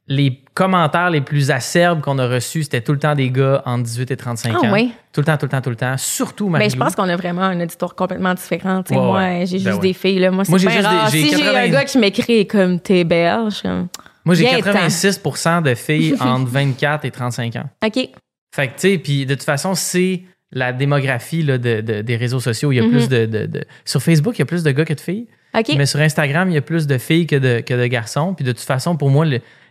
les 0.09 0.41
commentaires 0.53 1.09
les 1.09 1.21
plus 1.21 1.51
acerbes 1.51 2.01
qu'on 2.01 2.19
a 2.19 2.27
reçus, 2.27 2.63
c'était 2.63 2.81
tout 2.81 2.91
le 2.91 2.99
temps 2.99 3.15
des 3.15 3.29
gars 3.29 3.61
entre 3.65 3.83
18 3.83 4.11
et 4.11 4.17
35 4.17 4.53
Ah 4.53 4.67
ans. 4.67 4.73
oui. 4.73 4.91
Tout 5.13 5.21
le 5.21 5.25
temps, 5.25 5.37
tout 5.37 5.45
le 5.45 5.51
temps, 5.51 5.61
tout 5.61 5.69
le 5.69 5.77
temps. 5.77 5.95
Surtout 5.97 6.49
Marie 6.49 6.65
Ben, 6.65 6.71
je 6.71 6.75
pense 6.75 6.95
qu'on 6.95 7.07
a 7.07 7.15
vraiment 7.15 7.43
un 7.43 7.61
auditoire 7.61 7.95
complètement 7.95 8.33
différent. 8.33 8.83
Ouais, 8.89 8.97
moi, 8.97 9.45
j'ai 9.45 9.59
Ben 9.59 9.63
juste 9.63 9.67
ouais. 9.75 9.79
des 9.79 9.93
filles. 9.93 10.19
Là. 10.19 10.31
Moi, 10.31 10.43
c'est 10.43 10.49
Moi, 10.51 10.59
j'ai 10.59 10.69
si 11.11 11.29
j'ai 11.29 11.43
80 11.43 11.59
un 11.61 11.67
gars 11.69 11.85
qui 11.85 11.97
m'écrit 11.97 12.45
comme 12.45 12.77
t'es 12.81 13.05
belle, 13.05 13.45
je 13.51 13.85
Moi, 14.25 14.35
j'ai 14.35 14.43
Viens, 14.45 14.59
86% 14.59 15.63
de 15.63 15.75
filles 15.75 16.15
entre 16.19 16.49
24 16.49 17.05
et 17.05 17.11
35 17.11 17.55
ans. 17.55 17.69
OK. 17.85 18.09
Fait 18.55 18.67
que, 18.67 18.73
tu 18.73 18.79
sais, 18.79 18.97
puis 18.97 19.25
de 19.25 19.33
toute 19.35 19.43
façon, 19.43 19.75
c'est 19.75 20.21
la 20.51 20.73
démographie 20.73 21.43
là, 21.43 21.57
de, 21.57 21.81
de- 21.81 22.01
des 22.01 22.15
réseaux 22.17 22.39
sociaux. 22.41 22.71
Il 22.71 22.75
y 22.75 22.79
a 22.79 22.83
Mhm. 22.83 22.89
plus 22.91 23.07
de, 23.09 23.25
de- 23.25 23.45
de- 23.45 23.63
Sur 23.85 24.01
Facebook, 24.03 24.35
il 24.37 24.39
y 24.39 24.41
a 24.41 24.45
plus 24.45 24.63
de 24.63 24.71
gars 24.71 24.83
que 24.85 24.93
de 24.93 24.99
filles. 24.99 25.27
OK. 25.57 25.71
Mais 25.77 25.85
sur 25.85 25.99
Instagram, 26.01 26.49
il 26.49 26.53
y 26.55 26.57
a 26.57 26.61
plus 26.61 26.87
de 26.87 26.97
filles 26.97 27.25
que 27.27 27.35
de, 27.37 27.61
que 27.61 27.73
de 27.73 27.87
garçons. 27.87 28.33
Puis 28.33 28.43
de 28.45 28.51
toute 28.51 28.61
façon, 28.61 28.95
pour 28.97 29.09
moi, 29.09 29.25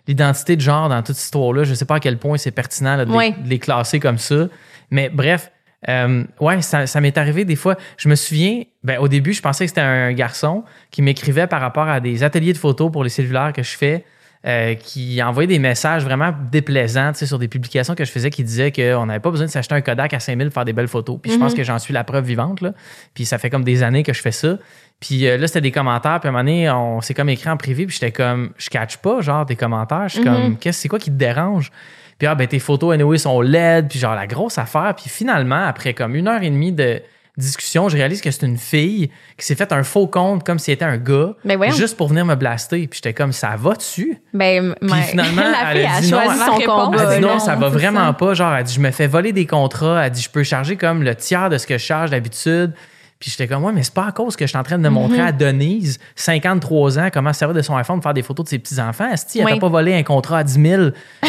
l'identité 0.09 0.57
de 0.57 0.61
genre 0.63 0.89
dans 0.89 1.03
toute 1.03 1.17
cette 1.17 1.25
histoire-là, 1.27 1.65
je 1.65 1.75
sais 1.75 1.85
pas 1.85 1.97
à 1.97 2.01
quel 2.01 2.17
point 2.19 2.39
c'est 2.39 2.51
pertinent 2.51 2.97
là, 2.97 3.05
de, 3.05 3.11
les- 3.11 3.17
Ouais. 3.17 3.33
de 3.33 3.49
les 3.49 3.59
classer 3.59 4.01
comme 4.01 4.19
ça. 4.19 4.49
Mais 4.91 5.11
bref, 5.11 5.53
euh, 5.89 6.25
ouais, 6.41 6.63
ça, 6.63 6.87
ça 6.87 7.01
m'est 7.03 7.17
arrivé 7.19 7.45
des 7.45 7.57
fois. 7.57 7.77
Je 7.99 8.09
me 8.09 8.15
souviens, 8.15 8.63
ben, 8.83 8.99
au 8.99 9.09
début, 9.09 9.33
je 9.35 9.43
pensais 9.43 9.65
que 9.65 9.69
c'était 9.69 9.81
un 9.83 10.13
garçon 10.13 10.65
qui 10.91 11.03
m'écrivait 11.03 11.47
par 11.47 11.61
rapport 11.61 11.89
à 11.89 12.01
des 12.01 12.23
ateliers 12.23 12.53
de 12.55 12.59
photos 12.59 12.91
pour 12.91 13.05
les 13.05 13.11
cellulaires 13.11 13.53
que 13.55 13.63
je 13.63 13.77
fais. 13.77 14.05
Euh, 14.47 14.75
qui 14.75 15.23
envoyait 15.23 15.47
des 15.47 15.59
messages 15.59 16.03
vraiment 16.05 16.33
déplaisants 16.51 17.13
sur 17.15 17.39
des 17.39 17.49
publications 17.49 17.95
que 17.95 18.05
je 18.05 18.11
faisais 18.11 18.31
qui 18.31 18.43
disaient 18.43 18.73
qu'on 18.73 19.07
n'avait 19.07 19.21
pas 19.21 19.31
besoin 19.31 19.47
de 19.47 19.51
s'acheter 19.51 19.75
un 19.75 19.83
Kodak 19.83 20.15
à 20.15 20.21
5000 20.21 20.47
pour 20.49 20.55
faire 20.55 20.65
des 20.65 20.73
belles 20.73 20.89
photos. 20.89 21.19
Puis 21.23 21.33
je 21.33 21.37
pense 21.39 21.53
Mhm. 21.53 21.59
que 21.59 21.65
j'en 21.65 21.79
suis 21.79 21.93
la 21.93 22.05
preuve 22.05 22.25
vivante. 22.25 22.61
Là. 22.63 22.73
Puis 23.13 23.27
ça 23.27 23.37
fait 23.39 23.51
comme 23.51 23.65
des 23.65 23.83
années 23.83 24.03
que 24.03 24.13
je 24.15 24.21
fais 24.23 24.33
ça. 24.33 24.57
Puis 24.99 25.27
euh, 25.27 25.37
là, 25.37 25.47
c'était 25.47 25.61
des 25.61 25.73
commentaires. 25.73 26.21
Puis 26.21 26.29
à 26.29 26.31
un 26.31 26.33
moment 26.33 26.45
donné, 26.45 26.71
on 26.71 27.01
s'est 27.03 27.13
comme 27.15 27.29
écrit 27.29 27.51
en 27.51 27.57
privé. 27.59 27.85
Puis 27.87 27.95
j'étais 28.01 28.13
comme, 28.13 28.51
je 28.57 28.71
catch 28.71 28.97
pas, 28.99 29.21
genre, 29.21 29.45
des 29.45 29.57
commentaires. 29.57 30.09
Je 30.09 30.21
suis 30.21 30.29
Mhm. 30.29 30.35
comme, 30.35 30.57
qu'est-ce 30.59 30.81
c'est 30.81 30.89
quoi 30.89 30.99
qui 30.99 31.11
te 31.11 31.17
dérange? 31.17 31.71
Puis 32.19 32.27
ah, 32.27 32.35
ben 32.35 32.47
tes 32.47 32.59
photos, 32.59 32.95
anyway, 32.95 33.19
sont 33.19 33.41
LED. 33.43 33.89
Puis 33.89 33.99
genre, 33.99 34.15
la 34.15 34.27
grosse 34.27 34.57
affaire. 34.59 34.95
Puis 34.97 35.09
finalement, 35.11 35.65
après 35.67 35.93
comme 35.95 36.15
une 36.15 36.29
heure 36.29 36.43
et 36.43 36.51
demie 36.51 36.73
de 36.73 37.03
discussion, 37.41 37.89
je 37.89 37.97
réalise 37.97 38.21
que 38.21 38.31
c'est 38.31 38.47
une 38.47 38.57
fille 38.59 39.11
qui 39.37 39.45
s'est 39.47 39.55
fait 39.55 39.73
un 39.73 39.83
faux 39.83 40.07
compte 40.07 40.45
comme 40.45 40.59
si 40.59 40.67
c'était 40.67 40.85
un 40.85 40.97
gars. 40.97 41.35
Ben 41.45 41.59
juste 41.73 41.97
pour 41.97 42.09
venir 42.09 42.25
me 42.25 42.35
blaster. 42.37 42.87
Puis 42.87 42.99
j'étais 43.03 43.15
comme, 43.15 43.33
ça 43.33 43.55
va 43.59 43.75
dessus? 43.75 44.19
Ben, 44.33 44.75
mais- 44.81 45.03
finalement, 45.03 45.43
la 45.51 45.73
elle 45.73 45.77
fille 45.79 45.87
a 45.87 45.95
a 45.97 46.01
dit 46.01 46.11
non, 46.13 46.23
choisi 46.23 46.41
elle- 46.41 46.47
son 46.53 46.59
elle 46.61 46.67
combat. 46.67 46.99
Elle 47.13 47.21
dit 47.21 47.27
non, 47.27 47.33
non, 47.35 47.39
ça 47.41 47.57
va 47.57 47.69
vraiment 47.69 48.07
ça. 48.07 48.13
pas. 48.13 48.35
Genre, 48.35 48.55
elle 48.55 48.65
dit, 48.65 48.75
je 48.75 48.81
me 48.81 48.91
fais 48.91 49.07
voler 49.07 49.33
des 49.33 49.47
contrats. 49.47 50.05
Elle 50.05 50.13
dit, 50.13 50.23
je 50.23 50.31
peux 50.31 50.43
charger 50.43 50.77
comme 50.77 51.03
le 51.03 51.15
tiers 51.15 51.49
de 51.51 51.59
ce 51.59 51.67
que 51.67 51.79
je 51.79 51.83
charge 51.85 52.11
d'habitude. 52.11 52.73
Puis 53.21 53.31
j'étais 53.31 53.47
comme, 53.47 53.63
ouais, 53.65 53.73
mais 53.73 53.83
c'est 53.83 53.93
pas 53.93 54.07
à 54.07 54.13
cause 54.13 54.35
que 54.35 54.47
je 54.47 54.49
suis 54.49 54.57
en 54.59 54.63
train 54.63 54.79
de 54.79 54.89
montrer 54.89 55.19
Mhm. 55.19 55.27
à 55.27 55.33
Denise, 55.33 55.99
53 56.17 56.99
ans, 56.99 57.09
comment 57.13 57.35
servir 57.35 57.55
de 57.55 57.61
son 57.61 57.77
iPhone 57.77 57.97
pour 57.97 58.05
faire 58.05 58.15
des 58.15 58.23
photos 58.23 58.45
de 58.45 58.49
ses 58.49 58.59
petits-enfants. 58.59 59.11
Est-ce 59.13 59.39
elle 59.39 59.45
Oui. 59.45 59.53
t'a 59.55 59.61
pas 59.61 59.69
volé 59.69 59.95
un 59.95 60.03
contrat 60.03 60.39
à 60.39 60.43
10 60.45 60.55
000 60.63 60.83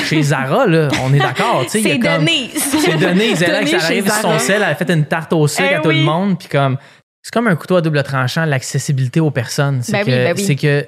chez 0.06 0.24
Zara, 0.24 0.68
là? 0.68 0.88
On 1.04 1.14
est 1.14 1.20
d'accord, 1.20 1.66
C'est 1.68 1.82
Denise. 1.98 2.54
C'est 2.64 2.98
Denise. 2.98 3.42
Elle, 3.44 3.66
Denise 3.66 3.84
arrive 3.84 4.06
sur 4.06 4.14
son 4.22 4.40
sel, 4.40 4.58
elle 4.58 4.64
a 4.64 4.76
fait 4.76 4.90
une 4.90 5.04
tarte 5.06 5.34
au 5.34 5.48
sucre 5.48 5.68
Eh 5.70 5.76
à 5.76 5.80
tout 5.82 5.90
le 5.90 6.02
monde. 6.02 6.40
Puis 6.40 6.48
comme, 6.48 6.78
c'est 7.22 7.34
comme 7.34 7.48
un 7.48 7.56
couteau 7.58 7.76
à 7.76 7.82
double 7.82 8.02
tranchant, 8.04 8.46
l'accessibilité 8.46 9.20
aux 9.20 9.32
personnes. 9.32 9.82
C'est 9.84 9.92
Ben 9.92 10.06
que, 10.06 10.10
oui, 10.42 10.48
ben 10.48 10.56
que, 10.56 10.88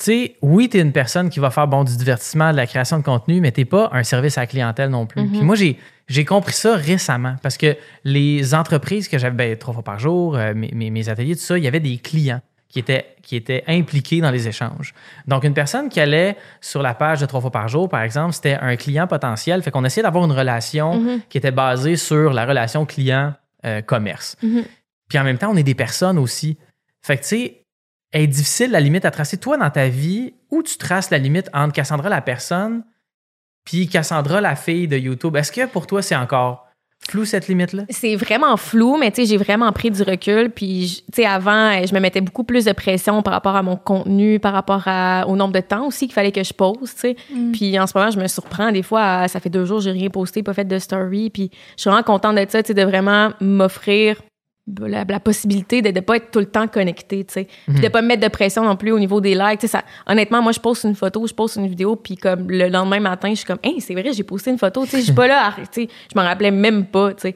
tu 0.00 0.06
sais, 0.06 0.36
oui, 0.40 0.68
t'es 0.70 0.80
une 0.80 0.92
personne 0.92 1.28
qui 1.28 1.40
va 1.40 1.50
faire 1.50 1.68
bon 1.68 1.84
du 1.84 1.94
divertissement, 1.94 2.52
de 2.52 2.56
la 2.56 2.66
création 2.66 2.98
de 2.98 3.02
contenu, 3.04 3.40
mais 3.42 3.52
t'es 3.52 3.66
pas 3.66 3.90
un 3.92 4.02
service 4.02 4.38
à 4.38 4.42
la 4.42 4.46
clientèle 4.46 4.88
non 4.88 5.04
plus. 5.04 5.20
Mhm. 5.22 5.30
Puis 5.30 5.42
moi, 5.42 5.54
j'ai, 5.56 5.78
j'ai 6.08 6.24
compris 6.24 6.54
ça 6.54 6.74
récemment 6.74 7.36
parce 7.42 7.58
que 7.58 7.76
les 8.04 8.54
entreprises 8.54 9.08
que 9.08 9.18
j'avais 9.18 9.36
ben, 9.36 9.58
trois 9.58 9.74
fois 9.74 9.82
par 9.82 9.98
jour, 9.98 10.36
euh, 10.36 10.54
mes, 10.54 10.70
mes, 10.74 10.88
mes 10.90 11.08
ateliers, 11.10 11.34
tout 11.36 11.42
ça, 11.42 11.58
il 11.58 11.64
y 11.64 11.68
avait 11.68 11.80
des 11.80 11.98
clients 11.98 12.40
qui 12.70 12.78
étaient, 12.78 13.04
qui 13.22 13.36
étaient 13.36 13.62
impliqués 13.66 14.20
dans 14.22 14.30
les 14.30 14.48
échanges. 14.48 14.94
Donc, 15.26 15.44
une 15.44 15.54
personne 15.54 15.88
qui 15.90 16.00
allait 16.00 16.36
sur 16.62 16.80
la 16.82 16.94
page 16.94 17.20
de 17.20 17.26
trois 17.26 17.40
fois 17.42 17.50
par 17.50 17.68
jour, 17.68 17.88
par 17.88 18.00
exemple, 18.02 18.32
c'était 18.32 18.56
un 18.60 18.76
client 18.76 19.06
potentiel. 19.06 19.62
Fait 19.62 19.70
qu'on 19.70 19.84
essayait 19.84 20.04
d'avoir 20.04 20.24
une 20.24 20.32
relation 20.32 20.98
Mhm. 20.98 21.20
qui 21.28 21.36
était 21.36 21.50
basée 21.50 21.96
sur 21.96 22.32
la 22.32 22.46
relation 22.46 22.86
client-commerce. 22.86 24.36
Mhm. 24.42 24.64
Puis 25.08 25.18
en 25.18 25.24
même 25.24 25.36
temps, 25.38 25.50
on 25.50 25.56
est 25.56 25.62
des 25.64 25.74
personnes 25.74 26.18
aussi. 26.18 26.56
Fait 27.02 27.16
que, 27.16 27.22
tu 27.22 27.28
sais, 27.28 27.59
est 28.12 28.26
difficile 28.26 28.70
la 28.70 28.80
limite 28.80 29.04
à 29.04 29.10
tracer. 29.10 29.36
Toi, 29.38 29.56
dans 29.56 29.70
ta 29.70 29.88
vie, 29.88 30.34
où 30.50 30.62
tu 30.62 30.76
traces 30.78 31.10
la 31.10 31.18
limite 31.18 31.48
entre 31.52 31.72
Cassandra 31.72 32.08
la 32.08 32.20
personne 32.20 32.82
puis 33.64 33.88
Cassandra 33.88 34.40
la 34.40 34.56
fille 34.56 34.88
de 34.88 34.96
YouTube? 34.96 35.36
Est-ce 35.36 35.52
que 35.52 35.66
pour 35.66 35.86
toi, 35.86 36.02
c'est 36.02 36.16
encore 36.16 36.66
flou 37.08 37.24
cette 37.24 37.48
limite-là? 37.48 37.84
C'est 37.88 38.16
vraiment 38.16 38.56
flou, 38.56 38.96
mais 38.98 39.10
tu 39.10 39.22
sais, 39.22 39.28
j'ai 39.28 39.36
vraiment 39.36 39.70
pris 39.72 39.90
du 39.90 40.02
recul. 40.02 40.50
Puis, 40.50 41.02
tu 41.12 41.22
sais, 41.22 41.26
avant, 41.26 41.72
je 41.84 41.94
me 41.94 42.00
mettais 42.00 42.20
beaucoup 42.20 42.44
plus 42.44 42.64
de 42.64 42.72
pression 42.72 43.22
par 43.22 43.32
rapport 43.32 43.56
à 43.56 43.62
mon 43.62 43.76
contenu, 43.76 44.38
par 44.38 44.52
rapport 44.52 44.82
à, 44.86 45.24
au 45.28 45.36
nombre 45.36 45.52
de 45.52 45.60
temps 45.60 45.86
aussi 45.86 46.06
qu'il 46.06 46.14
fallait 46.14 46.32
que 46.32 46.42
je 46.42 46.52
pose, 46.52 46.94
tu 46.94 47.00
sais. 47.00 47.16
Mm. 47.32 47.52
Puis, 47.52 47.78
en 47.78 47.86
ce 47.86 47.96
moment, 47.96 48.10
je 48.10 48.18
me 48.18 48.26
surprends 48.26 48.72
des 48.72 48.82
fois. 48.82 49.02
à- 49.02 49.28
ça 49.28 49.40
fait 49.40 49.50
deux 49.50 49.64
jours, 49.64 49.80
j'ai 49.80 49.92
rien 49.92 50.10
posté, 50.10 50.42
pas 50.42 50.52
fait 50.54 50.64
de 50.64 50.78
story. 50.78 51.30
Puis, 51.30 51.50
je 51.76 51.82
suis 51.82 51.90
vraiment 51.90 52.02
contente 52.02 52.34
d'être 52.34 52.50
ça, 52.50 52.62
tu 52.62 52.68
sais, 52.68 52.74
de 52.74 52.82
vraiment 52.82 53.30
m'offrir 53.40 54.20
la, 54.86 55.04
la 55.08 55.20
possibilité 55.20 55.82
de 55.82 55.90
ne 55.90 56.00
pas 56.00 56.16
être 56.16 56.30
tout 56.30 56.38
le 56.38 56.46
temps 56.46 56.68
connecté, 56.68 57.24
tu 57.24 57.32
sais. 57.34 57.48
Puis 57.66 57.80
de 57.80 57.88
pas 57.88 58.02
me 58.02 58.06
mettre 58.08 58.22
de 58.22 58.28
pression 58.28 58.62
non 58.64 58.76
plus 58.76 58.92
au 58.92 58.98
niveau 58.98 59.20
des 59.20 59.34
likes, 59.34 59.58
tu 59.60 59.66
sais. 59.66 59.68
Ça, 59.78 59.82
honnêtement, 60.06 60.42
moi, 60.42 60.52
je 60.52 60.60
poste 60.60 60.84
une 60.84 60.94
photo, 60.94 61.26
je 61.26 61.34
poste 61.34 61.56
une 61.56 61.66
vidéo, 61.66 61.96
puis 61.96 62.14
comme 62.16 62.50
le 62.50 62.68
lendemain 62.68 63.00
matin, 63.00 63.30
je 63.30 63.36
suis 63.36 63.44
comme, 63.46 63.58
hey, 63.64 63.80
c'est 63.80 63.94
vrai, 63.94 64.12
j'ai 64.12 64.22
posté 64.22 64.50
une 64.50 64.58
photo, 64.58 64.84
tu 64.84 64.90
sais, 64.90 64.98
je 64.98 65.04
suis 65.04 65.12
pas 65.12 65.26
là, 65.26 65.48
à- 65.48 65.52
tu 65.52 65.82
sais, 65.82 65.88
je 66.12 66.18
m'en 66.18 66.24
rappelais 66.24 66.50
même 66.52 66.84
pas, 66.86 67.14
tu 67.14 67.22
sais. 67.22 67.34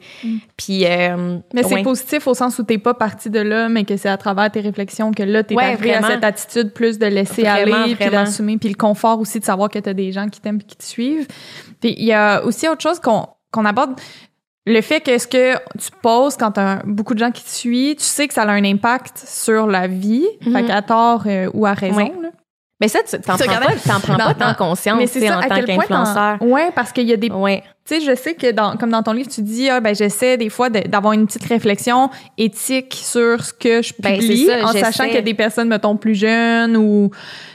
Puis, 0.55 0.85
euh, 0.85 1.39
Mais 1.53 1.63
c'est 1.63 1.81
positif 1.83 2.25
au 2.27 2.33
sens 2.33 2.57
où 2.59 2.63
t'es 2.63 2.77
pas 2.77 2.93
parti 2.93 3.29
de 3.29 3.39
là, 3.39 3.67
mais 3.69 3.83
que 3.83 3.97
c'est 3.97 4.09
à 4.09 4.17
travers 4.17 4.49
tes 4.51 4.61
réflexions 4.61 5.11
que 5.11 5.23
là, 5.23 5.43
t'es 5.43 5.55
Ouais, 5.55 5.63
arrivé 5.63 5.93
à 5.93 5.99
vraiment. 5.99 6.13
cette 6.15 6.23
attitude 6.23 6.71
plus 6.73 6.97
de 6.99 7.05
laisser 7.07 7.41
Vraiment, 7.41 7.83
aller, 7.83 7.95
puis 7.95 8.09
d'assumer, 8.09 8.57
puis 8.57 8.69
le 8.69 8.75
confort 8.75 9.19
aussi 9.19 9.39
de 9.39 9.45
savoir 9.45 9.69
que 9.69 9.79
t'as 9.79 9.93
des 9.93 10.11
gens 10.11 10.29
qui 10.29 10.39
t'aiment 10.39 10.59
et 10.61 10.63
qui 10.65 10.77
te 10.77 10.83
suivent. 10.83 11.27
Puis 11.81 11.95
il 11.97 12.05
y 12.05 12.13
a 12.13 12.43
aussi 12.45 12.67
autre 12.69 12.81
chose 12.81 12.99
qu'on 12.99 13.27
qu'on 13.51 13.63
aborde, 13.65 13.99
le 14.65 14.81
fait 14.81 14.99
que 15.01 15.17
ce 15.17 15.27
que 15.27 15.53
tu 15.77 15.89
poses 16.01 16.37
quand 16.37 16.51
t'as 16.51 16.81
beaucoup 16.85 17.13
de 17.13 17.19
gens 17.19 17.31
qui 17.31 17.43
te 17.43 17.49
suivent, 17.49 17.97
tu 17.97 18.03
sais 18.03 18.27
que 18.27 18.33
ça 18.33 18.43
a 18.43 18.51
un 18.51 18.63
impact 18.63 19.23
sur 19.25 19.67
la 19.67 19.87
vie, 19.87 20.25
fait 20.43 20.49
Mhm. 20.49 20.67
qu'à 20.67 20.81
tort 20.81 21.23
euh, 21.27 21.49
ou 21.53 21.65
à 21.65 21.73
raison. 21.73 21.97
Ouais. 21.97 22.11
là. 22.21 22.29
Mais 22.81 22.89
ça, 22.89 22.99
tu 23.09 23.17
t'en 23.21 23.37
prends 23.37 23.45
pas, 23.47 23.73
t'en 23.87 23.99
prends 24.01 24.17
Dans- 24.17 24.25
pas 24.25 24.33
tant 24.33 24.47
dans- 24.49 24.53
conscience, 24.55 24.97
Mais 24.99 25.07
tu 25.07 25.19
c'est 25.21 25.29
en 25.31 25.39
à 25.39 25.47
tant 25.47 25.55
quel 25.55 25.63
point 25.65 25.77
qu'influenceur. 25.77 26.41
Ouais, 26.41 26.71
parce 26.75 26.91
qu'il 26.91 27.07
y 27.07 27.13
a 27.13 27.15
des 27.15 27.29
Ouais. 27.31 27.63
tu 27.87 27.95
sais, 27.95 28.01
je 28.01 28.13
sais 28.15 28.33
que 28.33 28.51
dans, 28.51 28.75
comme 28.75 28.89
dans 28.89 29.01
ton 29.01 29.13
livre, 29.13 29.29
tu 29.29 29.41
dis, 29.43 29.69
ah, 29.69 29.79
ben, 29.79 29.95
j'essaie 29.95 30.35
des 30.35 30.49
fois 30.49 30.69
de- 30.69 30.81
d'avoir 30.85 31.13
une 31.13 31.25
petite 31.25 31.45
réflexion 31.45 32.09
éthique 32.37 32.93
sur 32.93 33.41
ce 33.45 33.53
que 33.53 33.81
je 33.81 33.93
Ben, 33.99 34.19
publie, 34.19 34.45
c'est 34.47 34.59
ça, 34.59 34.65
en 34.65 34.73
sachant 34.73 35.05
qu'il 35.05 35.13
y 35.13 35.17
a 35.17 35.21
des 35.21 35.33
personnes, 35.33 35.69
mettons, 35.69 35.95
plus 35.95 36.15
jeunes 36.15 36.75
ou, 36.75 37.11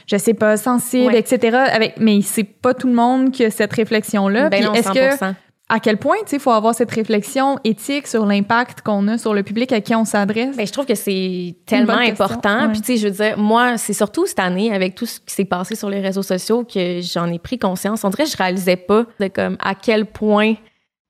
je 0.07 0.17
sais 0.17 0.33
pas, 0.33 0.57
sensibles, 0.57 1.13
Ouais. 1.13 1.19
etc. 1.19 1.55
Avec, 1.71 1.97
mais 1.99 2.23
c'est 2.23 2.45
pas 2.45 2.73
tout 2.73 2.87
le 2.87 2.95
monde 2.95 3.31
qui 3.31 3.45
a 3.45 3.51
cette 3.51 3.75
réflexion-là. 3.75 4.49
Ben 4.49 4.63
est-ce 4.75 4.85
100%. 4.89 5.33
que, 5.33 5.35
à 5.71 5.79
quel 5.79 5.99
point, 5.99 6.17
tu 6.25 6.31
sais, 6.31 6.37
il 6.37 6.41
faut 6.41 6.51
avoir 6.51 6.75
cette 6.75 6.91
réflexion 6.91 7.57
éthique 7.63 8.09
sur 8.09 8.27
l'impact 8.27 8.81
qu'on 8.83 9.07
a 9.07 9.19
sur 9.19 9.33
le 9.33 9.45
public 9.45 9.71
à 9.71 9.81
qui 9.81 9.95
on 9.95 10.05
s'adresse? 10.05 10.57
Ben, 10.57 10.67
je 10.67 10.73
trouve 10.73 10.85
que 10.85 10.97
c'est 10.97 11.55
tellement 11.65 11.93
important. 11.93 12.67
ouais. 12.67 12.73
Puis, 12.73 12.81
tu 12.81 12.87
sais, 12.87 12.97
je 12.97 13.07
veux 13.07 13.15
dire, 13.15 13.39
moi, 13.39 13.79
c'est 13.79 13.93
surtout 13.93 14.27
cette 14.27 14.41
année, 14.41 14.75
avec 14.75 14.97
tout 14.97 15.07
ce 15.07 15.21
qui 15.21 15.33
s'est 15.33 15.45
passé 15.45 15.77
sur 15.77 15.89
les 15.89 16.01
réseaux 16.01 16.25
sociaux, 16.25 16.65
que 16.65 17.01
j'en 17.01 17.33
ai 17.33 17.39
pris 17.39 17.57
conscience. 17.57 18.03
On 18.03 18.11
dirait 18.11 18.25
que 18.25 18.31
je 18.31 18.37
réalisais 18.37 18.77
pas 18.77 19.07
de 19.21 19.29
comme 19.29 19.57
à 19.61 19.77
quel 19.77 20.07
point, 20.07 20.55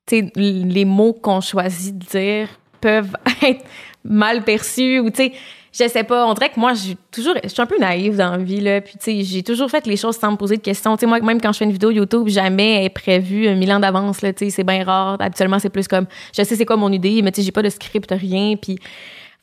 tu 0.06 0.18
sais, 0.18 0.32
les 0.36 0.84
mots 0.84 1.14
qu'on 1.14 1.40
choisit 1.40 1.96
de 1.96 2.04
dire 2.04 2.48
peuvent 2.82 3.16
être 3.42 3.64
mal 4.04 4.44
perçus 4.44 4.98
ou, 4.98 5.08
tu 5.08 5.24
sais, 5.24 5.32
je 5.72 5.88
sais 5.88 6.04
pas. 6.04 6.26
On 6.26 6.34
dirait 6.34 6.48
que 6.50 6.58
moi, 6.58 6.72
j'ai 6.74 6.96
toujours, 7.12 7.34
je 7.42 7.48
suis 7.48 7.62
un 7.62 7.66
peu 7.66 7.78
naïve 7.78 8.16
dans 8.16 8.32
la 8.32 8.38
vie, 8.38 8.60
là. 8.60 8.80
Puis, 8.80 8.94
tu 8.94 9.04
sais, 9.04 9.22
j'ai 9.24 9.42
toujours 9.42 9.70
fait 9.70 9.86
les 9.86 9.96
choses 9.96 10.16
sans 10.16 10.32
me 10.32 10.36
poser 10.36 10.56
de 10.56 10.62
questions. 10.62 10.96
Tu 10.96 11.00
sais, 11.00 11.06
moi, 11.06 11.20
même 11.20 11.40
quand 11.40 11.52
je 11.52 11.58
fais 11.58 11.64
une 11.64 11.72
vidéo 11.72 11.90
YouTube, 11.90 12.28
jamais 12.28 12.78
elle 12.80 12.84
est 12.86 12.88
prévue 12.90 13.48
un 13.48 13.54
mille 13.54 13.72
ans 13.72 13.80
d'avance, 13.80 14.22
là. 14.22 14.32
Tu 14.32 14.46
sais, 14.46 14.50
c'est 14.50 14.64
bien 14.64 14.82
rare. 14.84 15.16
Habituellement, 15.20 15.58
c'est 15.58 15.70
plus 15.70 15.86
comme, 15.88 16.06
je 16.36 16.42
sais 16.42 16.56
c'est 16.56 16.64
quoi 16.66 16.76
mon 16.76 16.90
idée, 16.92 17.22
mais 17.22 17.30
tu 17.32 17.40
sais, 17.40 17.46
j'ai 17.46 17.52
pas 17.52 17.62
de 17.62 17.68
script, 17.68 18.10
rien. 18.10 18.56
Puis, 18.60 18.78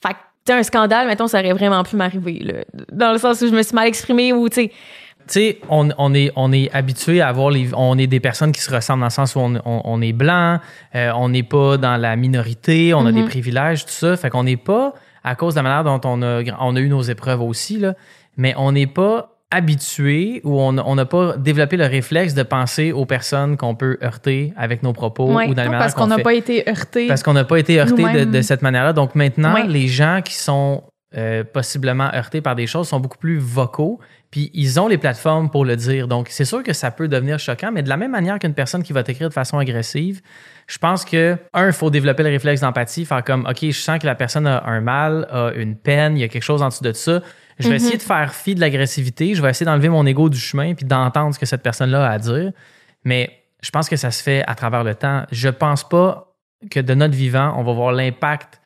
fait 0.05 0.09
que, 0.13 0.17
tu 0.45 0.53
sais, 0.53 0.59
un 0.59 0.63
scandale, 0.63 1.07
mettons, 1.07 1.27
ça 1.27 1.39
aurait 1.39 1.53
vraiment 1.53 1.83
pu 1.83 1.95
m'arriver, 1.95 2.39
là. 2.43 2.53
Dans 2.91 3.11
le 3.13 3.17
sens 3.17 3.41
où 3.41 3.47
je 3.47 3.53
me 3.53 3.63
suis 3.63 3.75
mal 3.75 3.87
exprimée 3.87 4.33
ou, 4.33 4.49
tu 4.49 4.55
sais, 4.63 4.67
Tu 5.29 5.33
sais, 5.33 5.59
on, 5.69 5.89
on 5.97 6.13
est, 6.13 6.31
on 6.37 6.53
est 6.53 6.69
habitué 6.73 7.19
à 7.19 7.27
avoir 7.27 7.49
les. 7.49 7.69
On 7.75 7.97
est 7.97 8.07
des 8.07 8.21
personnes 8.21 8.53
qui 8.53 8.61
se 8.61 8.73
ressemblent 8.73 9.01
dans 9.01 9.07
le 9.07 9.11
sens 9.11 9.35
où 9.35 9.39
on, 9.39 9.55
on- 9.65 9.81
on 9.83 10.01
est 10.01 10.13
blanc, 10.13 10.59
euh, 10.95 11.11
on 11.17 11.27
n'est 11.27 11.43
pas 11.43 11.75
dans 11.77 11.97
la 11.97 12.15
minorité, 12.15 12.93
on 12.93 13.05
a 13.05 13.11
des 13.11 13.21
Mhm. 13.23 13.27
privilèges, 13.27 13.85
tout 13.85 13.91
ça. 13.91 14.15
Fait 14.15 14.29
qu'on 14.29 14.43
n'est 14.45 14.55
pas, 14.55 14.93
à 15.27 15.35
cause 15.35 15.53
de 15.55 15.59
la 15.59 15.63
manière 15.63 15.83
dont 15.83 16.01
on 16.05 16.21
a, 16.21 16.41
on 16.59 16.75
a 16.75 16.79
eu 16.79 16.89
nos 16.89 17.01
épreuves 17.01 17.41
aussi, 17.41 17.77
là, 17.77 17.93
mais 18.37 18.53
on 18.57 18.71
n'est 18.71 18.87
pas 18.87 19.37
habitué 19.49 20.41
ou 20.43 20.59
on 20.59 20.95
n'a 20.95 21.05
pas 21.05 21.37
développé 21.37 21.77
le 21.77 21.85
réflexe 21.85 22.33
de 22.33 22.43
penser 22.43 22.91
aux 22.91 23.05
personnes 23.05 23.55
qu'on 23.55 23.75
peut 23.75 23.97
heurter 24.03 24.53
avec 24.57 24.83
nos 24.83 24.91
propos 24.91 25.33
Ouais. 25.33 25.47
ou 25.47 25.53
dans 25.53 25.63
la 25.63 25.69
manière 25.69 25.79
parce 25.79 25.93
qu'on 25.93 26.07
n'a 26.07 26.19
pas 26.19 26.33
été 26.33 26.67
heurté. 26.69 27.07
Parce 27.07 27.23
qu'on 27.23 27.33
n'a 27.33 27.45
pas 27.45 27.57
été 27.57 27.79
heurté 27.79 28.25
de, 28.25 28.41
cette 28.41 28.61
manière-là. 28.61 28.91
Donc 28.91 29.15
maintenant, 29.15 29.53
Ouais. 29.53 29.67
les 29.67 29.87
gens 29.87 30.19
qui 30.23 30.33
sont 30.35 30.83
euh, 31.15 31.45
possiblement 31.45 32.09
heurtés 32.13 32.41
par 32.41 32.55
des 32.55 32.67
choses 32.67 32.89
sont 32.89 32.99
beaucoup 32.99 33.17
plus 33.17 33.37
vocaux. 33.39 33.99
Puis 34.29 34.51
ils 34.53 34.79
ont 34.79 34.87
les 34.89 34.97
plateformes 34.97 35.49
pour 35.49 35.63
le 35.63 35.75
dire. 35.77 36.07
Donc 36.07 36.27
c'est 36.29 36.43
sûr 36.45 36.61
que 36.63 36.73
ça 36.73 36.91
peut 36.91 37.07
devenir 37.07 37.39
choquant, 37.39 37.71
mais 37.71 37.81
de 37.81 37.89
la 37.89 37.95
même 37.97 38.11
manière 38.11 38.39
qu'une 38.39 38.53
personne 38.53 38.83
qui 38.83 38.91
va 38.93 39.03
t'écrire 39.03 39.29
de 39.29 39.33
façon 39.33 39.57
agressive, 39.57 40.21
je 40.67 40.77
pense 40.77 41.05
que, 41.05 41.37
un, 41.53 41.67
il 41.67 41.73
faut 41.73 41.89
développer 41.89 42.23
le 42.23 42.29
réflexe 42.29 42.59
d'empathie, 42.61 43.05
faire 43.05 43.23
comme, 43.23 43.45
OK, 43.49 43.59
je 43.61 43.71
sens 43.71 43.99
que 43.99 44.05
la 44.05 44.15
personne 44.15 44.45
a 44.45 44.65
un 44.65 44.81
mal, 44.81 45.27
a 45.31 45.51
une 45.55 45.77
peine, 45.77 46.17
il 46.17 46.19
y 46.19 46.23
a 46.23 46.27
quelque 46.27 46.43
chose 46.43 46.61
en 46.61 46.67
dessous 46.67 46.83
de 46.83 46.91
ça. 46.93 47.21
Je 47.59 47.63
vais 47.63 47.69
Mhm. 47.69 47.75
essayer 47.75 47.97
de 47.97 48.01
faire 48.03 48.33
fi 48.33 48.53
de 48.53 48.59
l'agressivité, 48.59 49.33
je 49.33 49.41
vais 49.41 49.49
essayer 49.49 49.65
d'enlever 49.65 49.89
mon 49.89 50.05
ego 50.05 50.29
du 50.29 50.37
chemin 50.39 50.73
puis 50.75 50.85
d'entendre 50.85 51.33
ce 51.33 51.39
que 51.39 51.45
cette 51.45 51.63
personne-là 51.63 52.05
a 52.05 52.11
à 52.11 52.19
dire. 52.19 52.51
Mais 53.05 53.31
je 53.63 53.69
pense 53.71 53.87
que 53.89 53.95
ça 53.95 54.11
se 54.11 54.21
fait 54.21 54.43
à 54.45 54.55
travers 54.55 54.83
le 54.83 54.93
temps. 54.93 55.23
Je 55.31 55.47
pense 55.49 55.87
pas 55.87 56.35
que 56.69 56.79
de 56.81 56.93
notre 56.93 57.15
vivant, 57.15 57.53
on 57.57 57.63
va 57.63 57.71
voir 57.71 57.93
l'impact 57.93 58.61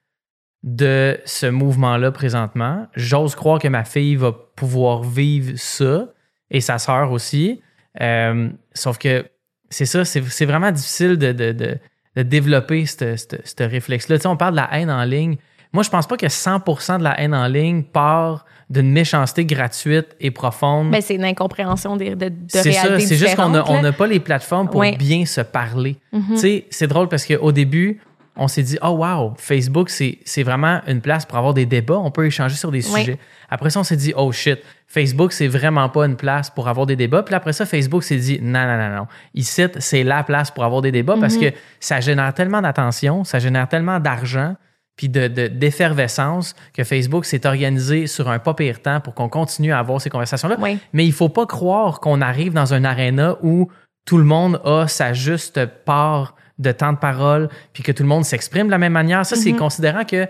de 0.63 1.19
ce 1.25 1.45
mouvement-là 1.47 2.11
présentement. 2.11 2.87
J'ose 2.95 3.35
croire 3.35 3.59
que 3.59 3.67
ma 3.67 3.83
fille 3.83 4.15
va 4.15 4.31
pouvoir 4.61 5.01
vivre 5.01 5.53
ça 5.57 6.05
et 6.51 6.61
sa 6.61 6.77
sœur 6.77 7.11
aussi. 7.11 7.61
Euh, 7.99 8.49
sauf 8.73 8.99
que 8.99 9.25
c'est 9.71 9.87
ça, 9.87 10.05
c'est 10.05 10.45
vraiment 10.45 10.71
difficile 10.71 11.17
de, 11.17 11.31
de, 11.31 11.51
de, 11.51 11.77
de 12.15 12.21
développer 12.21 12.85
ce 12.85 13.63
réflexe-là. 13.63 14.17
Tu 14.17 14.21
sais, 14.21 14.27
on 14.27 14.37
parle 14.37 14.51
de 14.51 14.57
la 14.57 14.69
haine 14.73 14.91
en 14.91 15.03
ligne. 15.03 15.37
Moi, 15.73 15.81
je 15.83 15.89
pense 15.89 16.05
pas 16.05 16.15
que 16.17 16.27
100% 16.27 16.99
de 16.99 17.03
la 17.03 17.19
haine 17.19 17.33
en 17.33 17.47
ligne 17.47 17.81
part 17.81 18.45
d'une 18.69 18.91
méchanceté 18.91 19.45
gratuite 19.45 20.15
et 20.19 20.29
profonde. 20.29 20.91
ben, 20.91 21.01
c'est 21.01 21.15
une 21.15 21.25
incompréhension 21.25 21.97
de, 21.97 22.13
de, 22.13 22.29
de 22.29 22.33
C'est 22.47 22.71
ça, 22.71 22.99
c'est 22.99 23.15
juste 23.15 23.35
qu'on 23.35 23.49
n'a 23.49 23.63
on 23.67 23.91
pas 23.93 24.07
les 24.07 24.19
plateformes 24.19 24.67
pour 24.69 24.81
Ouais. 24.81 24.95
bien 24.95 25.25
se 25.25 25.41
parler. 25.41 25.97
Mhm. 26.13 26.23
Tu 26.31 26.37
sais, 26.37 26.65
c'est 26.69 26.87
drôle 26.87 27.07
parce 27.07 27.25
qu'au 27.25 27.51
début, 27.51 27.99
on 28.37 28.47
s'est 28.47 28.63
dit, 28.63 28.77
oh 28.81 28.89
wow, 28.89 29.33
Facebook, 29.37 29.89
c'est 29.89 30.43
vraiment 30.43 30.81
une 30.87 31.01
place 31.01 31.25
pour 31.25 31.37
avoir 31.37 31.53
des 31.53 31.65
débats, 31.65 31.97
on 31.99 32.11
peut 32.11 32.25
échanger 32.25 32.55
sur 32.55 32.71
des 32.71 32.81
sujets. 32.81 33.19
Après 33.49 33.69
ça, 33.69 33.79
on 33.81 33.83
s'est 33.83 33.97
dit, 33.97 34.13
oh 34.15 34.31
shit, 34.31 34.59
Facebook, 34.87 35.33
c'est 35.33 35.47
vraiment 35.47 35.89
pas 35.89 36.05
une 36.05 36.15
place 36.15 36.49
pour 36.49 36.67
avoir 36.69 36.85
des 36.85 36.95
débats. 36.95 37.23
Puis 37.23 37.35
après 37.35 37.53
ça, 37.53 37.65
Facebook 37.65 38.03
s'est 38.03 38.17
dit, 38.17 38.39
non, 38.41 38.65
non, 38.65 38.77
non, 38.77 38.95
non. 38.95 39.07
Ici, 39.33 39.63
c'est 39.79 40.03
la 40.03 40.23
place 40.23 40.49
pour 40.51 40.63
avoir 40.63 40.81
des 40.81 40.91
débats 40.91 41.17
parce 41.19 41.35
Mhm. 41.35 41.41
que 41.41 41.55
ça 41.79 41.99
génère 41.99 42.33
tellement 42.33 42.61
d'attention, 42.61 43.23
ça 43.23 43.39
génère 43.39 43.67
tellement 43.67 43.99
d'argent 43.99 44.55
puis 44.97 45.09
de, 45.09 45.27
de- 45.27 45.47
d'effervescence 45.47 46.55
que 46.73 46.83
Facebook 46.83 47.25
s'est 47.25 47.45
organisé 47.45 48.07
sur 48.07 48.29
un 48.29 48.39
pas 48.39 48.53
pire 48.53 48.81
temps 48.81 48.99
pour 49.01 49.13
qu'on 49.13 49.29
continue 49.29 49.71
à 49.71 49.79
avoir 49.79 49.99
ces 50.01 50.09
conversations-là. 50.09 50.57
Mais 50.93 51.05
il 51.05 51.13
faut 51.13 51.29
pas 51.29 51.45
croire 51.45 51.99
qu'on 51.99 52.21
arrive 52.21 52.53
dans 52.53 52.73
un 52.73 52.83
aréna 52.83 53.35
où 53.41 53.69
tout 54.05 54.17
le 54.17 54.23
monde 54.23 54.61
a 54.63 54.87
sa 54.87 55.13
juste 55.13 55.65
part 55.85 56.35
de 56.61 56.71
temps 56.71 56.93
de 56.93 56.97
parole, 56.97 57.49
puis 57.73 57.83
que 57.83 57.91
tout 57.91 58.03
le 58.03 58.09
monde 58.09 58.23
s'exprime 58.25 58.67
de 58.67 58.71
la 58.71 58.77
même 58.77 58.93
manière. 58.93 59.25
Ça, 59.25 59.35
c'est 59.35 59.51
Mhm. 59.51 59.57
considérant 59.59 60.05
que 60.05 60.27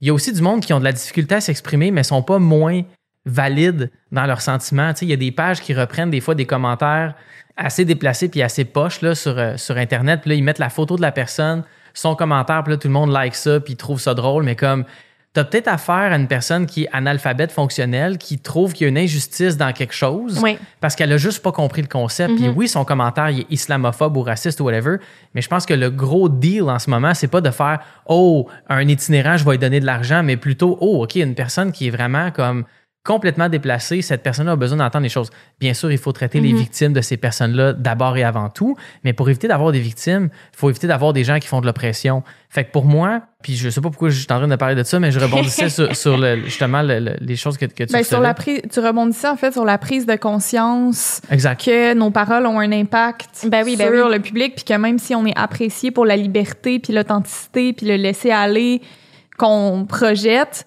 il 0.00 0.06
y 0.06 0.10
a 0.10 0.14
aussi 0.14 0.32
du 0.32 0.42
monde 0.42 0.60
qui 0.60 0.72
ont 0.72 0.78
de 0.78 0.84
la 0.84 0.92
difficulté 0.92 1.34
à 1.34 1.40
s'exprimer, 1.40 1.90
mais 1.90 2.02
sont 2.04 2.22
pas 2.22 2.38
moins 2.38 2.82
valides 3.26 3.90
dans 4.12 4.26
leurs 4.26 4.40
sentiments. 4.40 4.92
Tu 4.92 5.00
sais, 5.00 5.06
il 5.06 5.10
y 5.10 5.12
a 5.12 5.16
des 5.16 5.32
pages 5.32 5.60
qui 5.60 5.74
reprennent 5.74 6.10
des 6.10 6.20
fois 6.20 6.34
des 6.34 6.46
commentaires 6.46 7.14
assez 7.56 7.84
déplacés 7.84 8.28
puis 8.28 8.40
assez 8.40 8.64
poches 8.64 9.00
là, 9.02 9.14
sur, 9.14 9.36
euh, 9.38 9.56
sur 9.56 9.76
Internet. 9.76 10.20
Puis 10.22 10.30
là, 10.30 10.36
ils 10.36 10.44
mettent 10.44 10.60
la 10.60 10.70
photo 10.70 10.96
de 10.96 11.02
la 11.02 11.10
personne, 11.12 11.64
son 11.94 12.14
commentaire, 12.14 12.62
puis 12.62 12.72
là, 12.72 12.76
tout 12.78 12.86
le 12.88 12.94
monde 12.94 13.10
like 13.10 13.34
ça, 13.34 13.58
puis 13.60 13.76
trouve 13.76 14.00
ça 14.00 14.14
drôle, 14.14 14.44
mais 14.44 14.54
comme 14.54 14.84
tu 15.34 15.40
as 15.40 15.44
peut-être 15.44 15.68
affaire 15.68 15.94
à 16.12 16.16
une 16.16 16.26
personne 16.26 16.66
qui 16.66 16.84
est 16.84 16.88
analphabète 16.92 17.52
fonctionnelle, 17.52 18.16
qui 18.18 18.38
trouve 18.38 18.72
qu'il 18.72 18.84
y 18.84 18.86
a 18.86 18.88
une 18.88 18.98
injustice 18.98 19.56
dans 19.56 19.72
quelque 19.72 19.92
chose 19.94 20.40
parce 20.80 20.96
qu'elle 20.96 21.12
a 21.12 21.18
juste 21.18 21.42
pas 21.42 21.52
compris 21.52 21.82
le 21.82 21.88
concept. 21.88 22.34
Puis 22.34 22.48
Mhm. 22.48 22.54
oui, 22.56 22.66
son 22.66 22.84
commentaire 22.84 23.28
il 23.30 23.40
est 23.40 23.46
islamophobe 23.50 24.16
ou 24.16 24.22
raciste 24.22 24.60
ou 24.60 24.64
whatever, 24.64 24.96
mais 25.34 25.42
je 25.42 25.48
pense 25.48 25.66
que 25.66 25.74
le 25.74 25.90
gros 25.90 26.28
deal 26.28 26.62
en 26.62 26.78
ce 26.78 26.88
moment, 26.88 27.12
c'est 27.14 27.28
pas 27.28 27.40
de 27.42 27.50
faire 27.50 27.80
oh 28.06 28.48
un 28.68 28.88
itinérant, 28.88 29.36
je 29.36 29.44
vais 29.44 29.52
lui 29.52 29.58
donner 29.58 29.80
de 29.80 29.86
l'argent, 29.86 30.22
mais 30.22 30.36
plutôt 30.36 30.78
oh 30.80 31.04
ok 31.04 31.16
une 31.16 31.34
personne 31.34 31.72
qui 31.72 31.88
est 31.88 31.90
vraiment 31.90 32.30
comme 32.30 32.64
complètement 33.04 33.48
déplacée, 33.48 34.02
cette 34.02 34.22
personne-là 34.22 34.52
a 34.52 34.56
besoin 34.56 34.76
d'entendre 34.78 35.04
les 35.04 35.08
choses. 35.08 35.30
Bien 35.60 35.72
sûr, 35.72 35.90
il 35.90 35.96
faut 35.96 36.12
traiter 36.12 36.40
les 36.40 36.52
Mhm. 36.52 36.58
victimes 36.58 36.92
de 36.92 37.00
ces 37.00 37.16
personnes-là 37.16 37.72
d'abord 37.72 38.16
et 38.18 38.22
avant 38.24 38.50
tout, 38.50 38.76
mais 39.02 39.14
pour 39.14 39.30
éviter 39.30 39.48
d'avoir 39.48 39.72
des 39.72 39.80
victimes, 39.80 40.28
il 40.52 40.56
faut 40.58 40.68
éviter 40.68 40.86
d'avoir 40.88 41.14
des 41.14 41.24
gens 41.24 41.38
qui 41.38 41.48
font 41.48 41.60
de 41.62 41.66
l'oppression. 41.66 42.22
Fait 42.50 42.64
que 42.64 42.70
pour 42.70 42.84
moi, 42.84 43.22
puis 43.42 43.56
je 43.56 43.70
sais 43.70 43.80
pas 43.80 43.88
pourquoi 43.88 44.10
je 44.10 44.16
suis 44.18 44.26
en 44.30 44.38
train 44.38 44.48
de 44.48 44.56
parler 44.56 44.74
de 44.74 44.82
ça, 44.82 45.00
mais 45.00 45.10
je 45.10 45.20
rebondissais 45.20 45.68
sur, 45.70 45.94
sur 45.96 46.18
le, 46.18 46.44
justement 46.44 46.82
le- 46.82 46.98
le- 47.00 47.16
les 47.20 47.36
choses 47.36 47.56
que, 47.56 47.64
que 47.66 47.84
tu 47.84 47.92
Ben, 47.94 48.02
sur 48.02 48.20
la 48.20 48.34
soulevais. 48.34 48.60
prise, 48.60 48.70
tu 48.72 48.80
rebondissais 48.80 49.28
en 49.28 49.36
fait 49.36 49.52
sur 49.52 49.64
la 49.64 49.78
prise 49.78 50.04
de 50.04 50.16
conscience 50.16 51.22
Exact. 51.30 51.64
que 51.64 51.94
nos 51.94 52.10
paroles 52.10 52.44
ont 52.46 52.58
un 52.58 52.72
impact 52.72 53.46
Ben 53.48 53.62
oui, 53.64 53.76
ben 53.76 53.90
sur 53.92 54.06
oui. 54.06 54.12
le 54.14 54.20
public, 54.20 54.54
puis 54.56 54.64
que 54.64 54.74
même 54.74 54.98
si 54.98 55.14
on 55.14 55.24
est 55.24 55.36
apprécié 55.38 55.90
pour 55.90 56.04
la 56.04 56.16
liberté, 56.16 56.78
puis 56.78 56.92
l'authenticité, 56.92 57.72
puis 57.72 57.86
le 57.86 57.96
laisser 57.96 58.30
aller 58.30 58.82
qu'on 59.38 59.86
projette, 59.88 60.66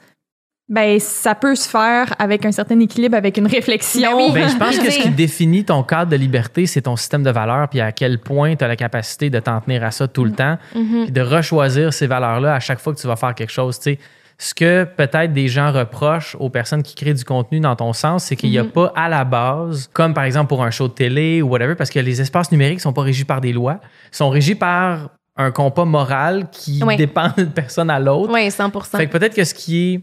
ben 0.72 0.99
ça 0.99 1.36
peut 1.36 1.53
se 1.53 1.67
faire 1.69 2.15
avec 2.17 2.45
un 2.45 2.51
certain 2.51 2.80
équilibre, 2.80 3.15
avec 3.17 3.38
une 3.38 3.45
réflexion. 3.47 4.17
Ben 4.17 4.24
oui. 4.26 4.32
Ben, 4.34 4.47
je 4.49 4.55
pense 4.57 4.80
que 4.80 4.89
ce 4.89 4.99
qui 5.01 5.09
définit 5.26 5.65
ton 5.65 5.84
cadre 5.84 6.09
de 6.11 6.15
liberté, 6.15 6.65
c'est 6.65 6.82
ton 6.84 6.95
système 6.95 7.22
de 7.24 7.30
valeurs, 7.30 7.67
puis 7.69 7.82
à 7.82 7.91
quel 7.91 8.19
point 8.19 8.55
tu 8.55 8.63
as 8.63 8.67
la 8.69 8.76
capacité 8.78 9.30
de 9.30 9.39
t'en 9.39 9.59
tenir 9.61 9.84
à 9.84 9.91
ça 9.91 10.07
tout 10.07 10.24
le 10.24 10.32
temps, 10.32 10.57
Mhm. 10.74 11.03
puis 11.03 11.11
de 11.11 11.22
rechoisir 11.22 11.93
ces 11.93 12.07
valeurs-là 12.07 12.55
à 12.55 12.59
chaque 12.59 12.80
fois 12.80 12.93
que 12.95 12.99
tu 12.99 13.05
vas 13.05 13.15
faire 13.17 13.36
quelque 13.36 13.51
chose. 13.51 13.78
Tu 13.80 13.84
sais, 13.95 13.99
ce 14.38 14.55
que 14.55 14.86
peut-être 14.86 15.34
des 15.34 15.47
gens 15.49 15.72
reprochent 15.72 16.36
aux 16.39 16.49
personnes 16.49 16.82
qui 16.82 16.95
créent 16.95 17.13
du 17.13 17.24
contenu 17.26 17.59
dans 17.59 17.76
ton 17.76 17.93
sens, 17.93 18.24
c'est 18.24 18.36
qu'il 18.36 18.49
n'y 18.49 18.57
a 18.57 18.63
Mhm. 18.63 18.69
pas 18.72 18.91
à 18.95 19.07
la 19.09 19.24
base, 19.26 19.89
comme 19.93 20.13
par 20.15 20.24
exemple 20.24 20.47
pour 20.47 20.63
un 20.63 20.72
show 20.72 20.88
de 20.88 20.93
télé 20.93 21.41
ou 21.43 21.49
whatever, 21.49 21.76
parce 21.76 21.89
que 21.91 21.99
les 21.99 22.22
espaces 22.22 22.51
numériques 22.51 22.80
sont 22.82 22.93
pas 22.93 23.03
régis 23.03 23.26
par 23.26 23.39
des 23.41 23.51
lois, 23.53 23.80
ils 24.11 24.15
sont 24.15 24.30
régis 24.30 24.55
par 24.57 25.09
un 25.38 25.51
compas 25.51 25.86
moral 25.86 26.47
qui 26.51 26.82
Oui. 26.86 26.95
dépend 26.97 27.30
d'une 27.38 27.51
personne 27.51 27.89
à 27.89 27.99
l'autre. 27.99 28.32
Oui, 28.34 28.49
100 28.49 28.72
Fait 28.97 29.07
que 29.07 29.11
peut-être 29.11 29.36
que 29.36 29.43
ce 29.43 29.53
qui 29.53 29.93
est 29.93 30.01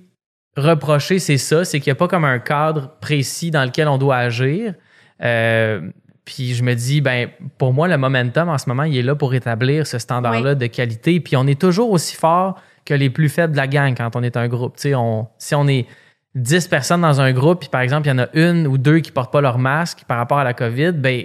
reproché, 0.56 1.18
c'est 1.18 1.38
ça, 1.38 1.64
c'est 1.64 1.80
qu'il 1.80 1.90
n'y 1.90 1.96
a 1.96 1.98
pas 1.98 2.08
comme 2.08 2.24
un 2.24 2.38
cadre 2.38 2.92
précis 3.00 3.50
dans 3.50 3.64
lequel 3.64 3.88
on 3.88 3.98
doit 3.98 4.16
agir. 4.16 4.74
Euh, 5.22 5.80
puis 6.24 6.54
je 6.54 6.62
me 6.62 6.74
dis, 6.74 7.00
ben 7.00 7.30
pour 7.56 7.72
moi, 7.72 7.88
le 7.88 7.96
momentum 7.96 8.48
en 8.48 8.58
ce 8.58 8.68
moment, 8.68 8.82
il 8.82 8.96
est 8.96 9.02
là 9.02 9.14
pour 9.14 9.34
établir 9.34 9.86
ce 9.86 9.98
standard-là 9.98 10.54
de 10.54 10.66
qualité. 10.66 11.20
Puis 11.20 11.36
on 11.36 11.46
est 11.46 11.60
toujours 11.60 11.90
aussi 11.90 12.14
fort 12.14 12.60
que 12.84 12.94
les 12.94 13.10
plus 13.10 13.28
faibles 13.28 13.52
de 13.52 13.56
la 13.56 13.66
gang 13.66 13.94
quand 13.96 14.14
on 14.14 14.22
est 14.22 14.36
un 14.36 14.48
groupe. 14.48 14.76
On, 14.94 15.26
si 15.38 15.54
on 15.54 15.66
est 15.68 15.86
10 16.34 16.68
personnes 16.68 17.00
dans 17.00 17.20
un 17.20 17.32
groupe, 17.32 17.60
puis 17.60 17.68
par 17.68 17.80
exemple, 17.80 18.08
il 18.08 18.10
y 18.10 18.12
en 18.12 18.18
a 18.18 18.28
une 18.34 18.66
ou 18.66 18.78
deux 18.78 18.98
qui 18.98 19.10
portent 19.10 19.32
pas 19.32 19.40
leur 19.40 19.58
masque 19.58 20.04
par 20.06 20.18
rapport 20.18 20.38
à 20.38 20.44
la 20.44 20.54
COVID, 20.54 20.92
ben 20.92 21.24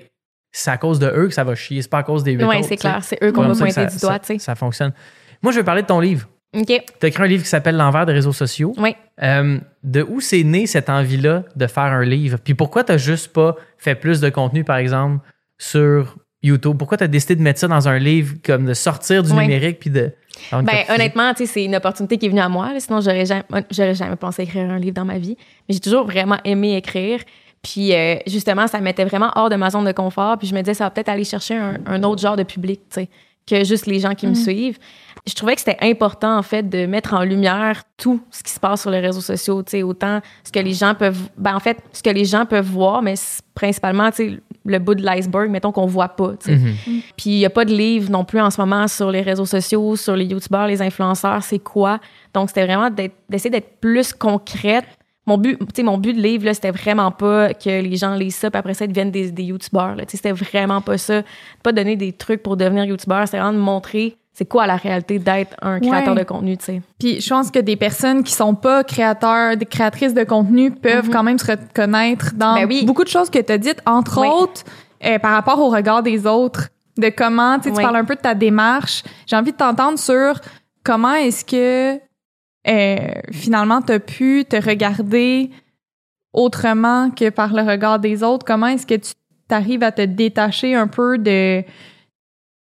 c'est 0.54 0.72
à 0.72 0.78
cause 0.78 1.00
de 1.00 1.08
eux 1.08 1.28
que 1.28 1.34
ça 1.34 1.44
va 1.44 1.56
chier. 1.56 1.82
C'est 1.82 1.90
pas 1.90 2.00
à 2.00 2.04
cause 2.04 2.24
des 2.24 2.34
huit 2.34 2.46
Oui, 2.46 2.64
c'est 2.64 2.78
clair. 2.78 3.04
C'est 3.04 3.22
eux 3.24 3.32
qu'on 3.32 3.48
va 3.48 3.56
pointer 3.56 3.86
du 3.88 3.98
doigt, 3.98 4.20
ça-. 4.22 4.40
Ça 4.40 4.56
fonctionne. 4.56 4.94
Moi, 5.42 5.52
je 5.52 5.58
vais 5.58 5.66
parler 5.66 5.82
de 5.82 5.88
ton 5.88 6.00
livre. 6.00 6.30
OK. 6.54 6.68
Tu 6.68 6.82
as 7.02 7.08
écrit 7.08 7.24
un 7.24 7.28
livre 7.28 7.44
qui 7.44 7.50
s'appelle 7.50 7.76
L'envers 7.76 8.06
des 8.06 8.14
réseaux 8.14 8.34
sociaux. 8.34 8.74
Oui. 8.78 8.96
Euh, 9.22 9.60
de 9.84 10.04
où 10.04 10.22
c'est 10.22 10.44
né 10.44 10.68
cette 10.68 10.90
envie-là 10.90 11.44
de 11.56 11.68
faire 11.68 11.84
un 11.84 12.04
livre? 12.04 12.38
Puis 12.44 12.54
pourquoi 12.54 12.84
tu 12.84 12.92
n'as 12.92 12.98
juste 12.98 13.34
pas 13.34 13.56
fait 13.78 13.96
plus 13.96 14.20
de 14.20 14.30
contenu, 14.30 14.64
par 14.64 14.78
exemple, 14.78 15.26
sur 15.58 16.16
YouTube? 16.42 16.78
Pourquoi 16.78 16.98
tu 16.98 17.04
as 17.04 17.08
décidé 17.08 17.36
de 17.36 17.42
mettre 17.42 17.60
ça 17.60 17.68
dans 17.68 17.88
un 17.88 17.98
livre, 17.98 18.36
comme 18.46 18.66
de 18.66 18.74
sortir 18.74 19.24
du 19.24 19.34
numérique 19.34 19.80
puis 19.80 19.90
de. 19.90 20.12
Ben, 20.52 20.84
honnêtement, 20.90 21.32
c'est 21.36 21.64
une 21.64 21.76
opportunité 21.76 22.18
qui 22.18 22.26
est 22.26 22.30
venue 22.30 22.42
à 22.42 22.50
moi. 22.50 22.74
là. 22.74 22.80
sinon, 22.80 23.02
j'aurais 23.02 23.26
jamais, 23.26 23.44
j'aurais 23.72 23.96
jamais 23.96 24.16
pensé 24.16 24.44
écrire 24.44 24.70
un 24.70 24.80
livre 24.80 24.96
dans 24.96 25.06
ma 25.06 25.18
vie. 25.18 25.38
Mais 25.68 25.74
j'ai 25.74 25.80
toujours 25.80 26.06
vraiment 26.06 26.38
aimé 26.44 26.76
écrire. 26.76 27.20
Puis, 27.62 27.94
euh, 27.94 28.16
justement, 28.28 28.68
ça 28.68 28.80
me 28.80 28.84
mettait 28.84 29.06
vraiment 29.06 29.32
hors 29.36 29.50
de 29.50 29.56
ma 29.56 29.70
zone 29.70 29.86
de 29.86 29.92
confort. 29.94 30.38
Puis, 30.38 30.48
je 30.48 30.54
me 30.54 30.62
disais, 30.62 30.74
ça 30.74 30.84
va 30.84 30.90
peut-être 30.90 31.08
aller 31.08 31.24
chercher 31.24 31.56
un, 31.56 31.78
un 31.86 32.04
autre 32.04 32.22
genre 32.22 32.36
de 32.36 32.44
public, 32.44 32.82
tu 32.90 33.02
sais, 33.02 33.10
que 33.48 33.64
juste 33.64 33.86
les 33.86 34.00
gens 34.00 34.16
qui 34.16 34.28
me 34.28 34.36
suivent. 34.36 34.78
Je 35.26 35.34
trouvais 35.36 35.56
que 35.56 35.62
c'était 35.62 35.78
important, 35.82 36.38
en 36.38 36.44
fait, 36.44 36.68
de 36.70 36.86
mettre 36.86 37.14
en 37.14 37.24
lumière 37.24 37.84
tout 37.98 38.22
ce 38.30 38.44
qui 38.44 38.52
se 38.52 38.60
passe 38.60 38.82
sur 38.82 38.92
les 38.92 39.00
réseaux 39.00 39.22
sociaux, 39.22 39.64
tu 39.64 39.72
sais, 39.72 39.84
autant 39.84 40.20
ce 40.44 40.52
que 40.52 40.60
les 40.60 40.74
gens 40.74 40.96
peuvent, 40.96 41.30
ben, 41.38 41.56
en 41.56 41.60
fait, 41.60 41.78
ce 41.94 42.04
que 42.04 42.10
les 42.10 42.26
gens 42.26 42.46
peuvent 42.46 42.70
voir, 42.70 43.02
mais 43.02 43.14
principalement, 43.56 44.12
tu 44.12 44.16
sais, 44.18 44.40
le 44.66 44.80
bout 44.80 44.96
de 44.96 45.04
l'iceberg, 45.04 45.50
mettons 45.50 45.72
qu'on 45.72 45.86
voit 45.86 46.10
pas, 46.10 46.32
tu 46.32 46.52
sais. 46.52 46.56
Mhm. 46.58 47.02
Puis 47.18 47.30
il 47.32 47.38
n'y 47.38 47.46
a 47.46 47.50
pas 47.50 47.66
de 47.66 47.74
livre 47.74 48.10
non 48.12 48.26
plus 48.26 48.40
en 48.40 48.50
ce 48.50 48.60
moment 48.60 48.88
sur 48.88 49.12
les 49.12 49.22
réseaux 49.22 49.46
sociaux, 49.46 49.96
sur 49.96 50.16
les 50.16 50.26
youtubeurs, 50.26 50.68
les 50.68 50.82
influenceurs, 50.82 51.44
c'est 51.44 51.60
quoi? 51.60 52.00
Donc 52.34 52.50
c'était 52.50 52.66
vraiment 52.66 52.90
d'essayer 52.90 53.50
d'être 53.50 53.80
plus 53.80 54.14
concrète. 54.14 54.86
Mon 55.26 55.38
but, 55.38 55.58
tu 55.60 55.66
sais, 55.76 55.84
mon 55.84 55.98
but 55.98 56.14
de 56.14 56.22
livre, 56.22 56.46
là, 56.46 56.54
c'était 56.54 56.72
vraiment 56.72 57.12
pas 57.12 57.54
que 57.54 57.70
les 57.82 57.96
gens 57.96 58.14
lisent 58.16 58.36
ça, 58.36 58.52
puis 58.52 58.60
après 58.60 58.74
ça, 58.74 58.86
ils 58.86 58.90
deviennent 58.90 59.12
des, 59.12 59.32
des 59.32 59.44
youtubeurs. 59.44 59.96
là. 59.96 60.06
Tu 60.06 60.12
sais, 60.12 60.18
C'était 60.18 60.32
vraiment 60.34 60.82
pas 60.82 60.98
ça. 60.98 61.22
Pas 61.64 61.72
donner 61.72 61.96
des 61.96 62.12
trucs 62.12 62.44
pour 62.44 62.58
devenir 62.58 62.84
youtubeur, 62.86 63.28
c'est 63.28 63.38
vraiment 63.38 63.54
de 63.54 63.64
montrer 63.64 64.18
c'est 64.36 64.46
quoi 64.46 64.66
la 64.66 64.78
réalité 64.78 65.20
d'être 65.20 65.56
un 65.62 65.80
créateur 65.80 66.16
Ouais. 66.16 66.22
de 66.22 66.26
contenu, 66.28 66.58
tu 66.58 66.66
sais. 66.66 66.82
Puis 67.00 67.22
je 67.22 67.30
pense 67.30 67.52
que 67.52 67.60
des 67.60 67.76
personnes 67.76 68.24
qui 68.24 68.34
sont 68.34 68.56
pas 68.56 68.84
créateurs, 68.84 69.56
des 69.56 69.66
créatrices 69.68 70.16
de 70.16 70.24
contenu 70.24 70.72
peuvent 70.72 71.10
quand 71.12 71.22
même 71.22 71.38
se 71.38 71.52
reconnaître 71.52 72.34
dans 72.34 72.56
Ben 72.56 72.66
oui. 72.68 72.84
beaucoup 72.84 73.04
de 73.04 73.10
choses 73.10 73.30
que 73.30 73.38
tu 73.38 73.52
as 73.52 73.60
dites, 73.60 73.80
entre 73.86 74.20
Oui. 74.22 74.28
autres 74.28 74.64
euh, 75.06 75.20
par 75.20 75.34
rapport 75.34 75.60
au 75.60 75.70
regard 75.70 76.02
des 76.02 76.26
autres, 76.26 76.70
de 76.98 77.10
comment, 77.16 77.60
tu 77.60 77.72
tu 77.72 77.80
parles 77.80 77.96
un 77.96 78.06
peu 78.06 78.16
de 78.16 78.22
ta 78.22 78.34
démarche. 78.34 79.04
J'ai 79.28 79.36
envie 79.36 79.52
de 79.52 79.58
t'entendre 79.58 80.00
sur 80.00 80.40
comment 80.84 81.14
est-ce 81.14 81.46
que 81.46 82.00
euh, 82.68 82.98
finalement 83.32 83.82
tu 83.82 83.94
as 83.94 84.00
pu 84.00 84.46
te 84.48 84.56
regarder 84.56 85.50
autrement 86.34 87.10
que 87.12 87.30
par 87.30 87.54
le 87.54 87.62
regard 87.62 88.00
des 88.00 88.24
autres. 88.24 88.46
Comment 88.46 88.68
est-ce 88.68 88.88
que 88.88 88.96
tu 88.96 89.12
t'arrives 89.48 89.84
à 89.84 89.92
te 89.92 90.02
détacher 90.02 90.76
un 90.76 90.88
peu 90.88 91.18
de 91.18 91.64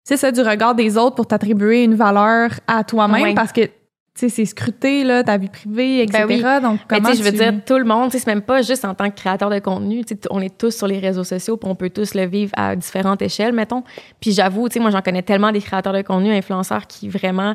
c'est 0.04 0.16
ça 0.16 0.30
du 0.30 0.40
regard 0.40 0.74
des 0.76 0.96
autres 0.96 1.16
pour 1.16 1.26
t'attribuer 1.26 1.82
une 1.84 1.94
valeur 1.94 2.50
à 2.68 2.84
toi-même? 2.84 3.22
Oui. 3.22 3.34
parce 3.34 3.50
que 3.52 3.62
tu 3.62 3.72
sais 4.14 4.28
c'est 4.28 4.44
scruté 4.44 5.02
là 5.02 5.24
ta 5.24 5.36
vie 5.36 5.48
privée 5.48 6.02
etc. 6.02 6.24
Ben 6.28 6.28
oui. 6.28 6.62
donc 6.62 6.80
Mais 6.90 6.96
comment 6.98 7.10
tu 7.10 7.16
sais, 7.16 7.18
je 7.18 7.24
veux 7.24 7.32
tu- 7.32 7.38
dire, 7.42 7.64
tout 7.66 7.76
le 7.76 7.84
monde, 7.84 8.10
tu 8.10 8.18
sais, 8.18 8.24
c'est 8.24 8.30
même 8.30 8.40
pas 8.42 8.62
juste 8.62 8.84
en 8.84 8.94
tant 8.94 9.10
que 9.10 9.16
créateur 9.16 9.50
de 9.50 9.58
contenu. 9.58 10.04
tu 10.04 10.14
sais, 10.14 10.20
On 10.30 10.40
est 10.40 10.56
tous 10.56 10.70
sur 10.70 10.86
les 10.86 10.98
réseaux 11.00 11.24
sociaux, 11.24 11.56
puis 11.56 11.68
on 11.68 11.74
peut 11.74 11.90
tous 11.90 12.14
le 12.14 12.24
vivre 12.24 12.52
à 12.56 12.76
différentes 12.76 13.20
échelles, 13.20 13.52
mettons. 13.52 13.82
Puis 14.20 14.32
j'avoue, 14.32 14.68
tu 14.68 14.74
sais, 14.74 14.80
moi, 14.80 14.90
j'en 14.90 15.02
connais 15.02 15.22
tellement 15.22 15.50
des 15.52 15.60
créateurs 15.60 15.92
de 15.92 16.00
contenu, 16.02 16.30
influenceurs 16.32 16.86
qui 16.86 17.08
vraiment 17.10 17.54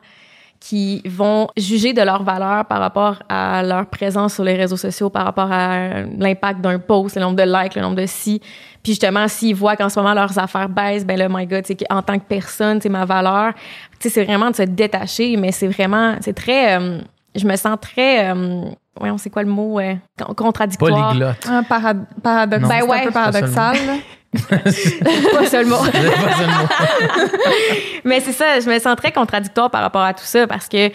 qui 0.62 1.02
vont 1.06 1.48
juger 1.58 1.92
de 1.92 2.02
leur 2.04 2.22
valeur 2.24 2.66
par 2.66 2.80
rapport 2.80 3.16
à 3.28 3.64
leur 3.64 3.88
présence 3.88 4.36
sur 4.36 4.44
les 4.44 4.54
réseaux 4.56 4.78
sociaux, 4.78 5.10
par 5.10 5.26
rapport 5.26 5.52
à 5.52 6.04
l'impact 6.18 6.62
d'un 6.62 6.78
post, 6.78 7.16
le 7.16 7.22
nombre 7.24 7.36
de 7.36 7.44
likes, 7.44 7.76
le 7.76 7.82
nombre 7.82 7.96
de 7.96 8.06
si. 8.06 8.40
Puis 8.84 8.94
justement, 8.94 9.28
s'ils 9.28 9.56
voient 9.56 9.76
qu'en 9.76 9.90
ce 9.90 10.00
moment 10.00 10.14
leurs 10.14 10.38
affaires 10.38 10.70
baissent, 10.70 11.06
ben 11.06 11.18
là, 11.18 11.28
my 11.30 11.48
God, 11.48 11.64
c'est 11.66 11.78
en 11.92 12.02
tant 12.04 12.18
que 12.20 12.26
personne, 12.26 12.80
c'est 12.80 12.90
ma 12.90 13.06
valeur. 13.06 13.54
Tu 14.00 14.08
sais, 14.08 14.10
c'est 14.10 14.24
vraiment 14.24 14.52
de 14.52 14.56
se 14.56 14.62
détacher, 14.64 15.36
mais 15.36 15.52
c'est 15.52 15.68
vraiment, 15.68 16.16
c'est 16.22 16.34
très, 16.34 16.80
euh, 16.80 17.00
je 17.36 17.46
me 17.48 17.56
sens 17.56 17.78
très, 17.82 18.30
euh, 18.32 18.66
ouais, 19.00 19.10
on 19.10 19.18
sait 19.18 19.32
quoi 19.32 19.42
le 19.44 19.50
mot, 19.50 19.80
euh, 19.80 19.96
con- 20.24 20.34
contradictoire? 20.36 21.08
Polyglotte. 21.10 21.48
un 21.50 21.64
parad- 21.64 22.06
paradoxe 22.22 22.62
Non. 22.62 22.70
c'est 22.70 22.80
Ben 22.82 22.88
ouais, 22.88 22.98
un 22.98 23.00
peu 23.00 23.08
c'est 23.08 23.14
paradoxal. 23.14 23.78
pas 24.32 25.46
seulement. 25.46 25.78
Pas. 25.84 25.92
Mais 28.06 28.20
c'est 28.22 28.32
ça, 28.32 28.60
je 28.60 28.70
me 28.70 28.80
sens 28.80 28.96
très 28.96 29.12
contradictoire 29.12 29.70
par 29.70 29.82
rapport 29.82 30.02
à 30.04 30.14
tout 30.14 30.24
ça 30.24 30.48
parce 30.48 30.68
que 30.68 30.90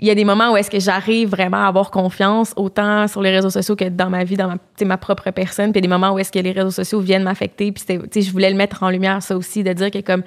il 0.00 0.08
y 0.08 0.10
a 0.10 0.14
des 0.14 0.24
moments 0.24 0.52
où 0.52 0.56
est-ce 0.56 0.70
que 0.70 0.80
j'arrive 0.80 1.30
vraiment 1.30 1.64
à 1.64 1.68
avoir 1.68 1.90
confiance 1.90 2.52
autant 2.56 3.06
sur 3.06 3.22
les 3.22 3.30
réseaux 3.30 3.50
sociaux 3.50 3.76
que 3.76 3.88
dans 3.88 4.10
ma 4.10 4.24
vie, 4.24 4.36
dans 4.36 4.48
ma, 4.48 4.56
ma 4.84 4.96
propre 4.96 5.30
personne. 5.30 5.70
Puis 5.70 5.80
il 5.80 5.84
y 5.84 5.86
a 5.86 5.88
des 5.88 5.92
moments 5.98 6.12
où 6.12 6.18
est-ce 6.18 6.32
que 6.32 6.40
les 6.40 6.50
réseaux 6.50 6.72
sociaux 6.72 7.00
viennent 7.00 7.22
m'affecter. 7.22 7.70
Puis 7.70 7.84
c'était- 7.86 8.00
tu 8.08 8.14
sais, 8.14 8.22
je 8.22 8.32
voulais 8.32 8.50
le 8.50 8.56
mettre 8.56 8.82
en 8.82 8.90
lumière 8.90 9.22
ça 9.22 9.36
aussi, 9.36 9.62
de 9.62 9.72
dire 9.72 9.92
que 9.92 10.00
comme 10.00 10.24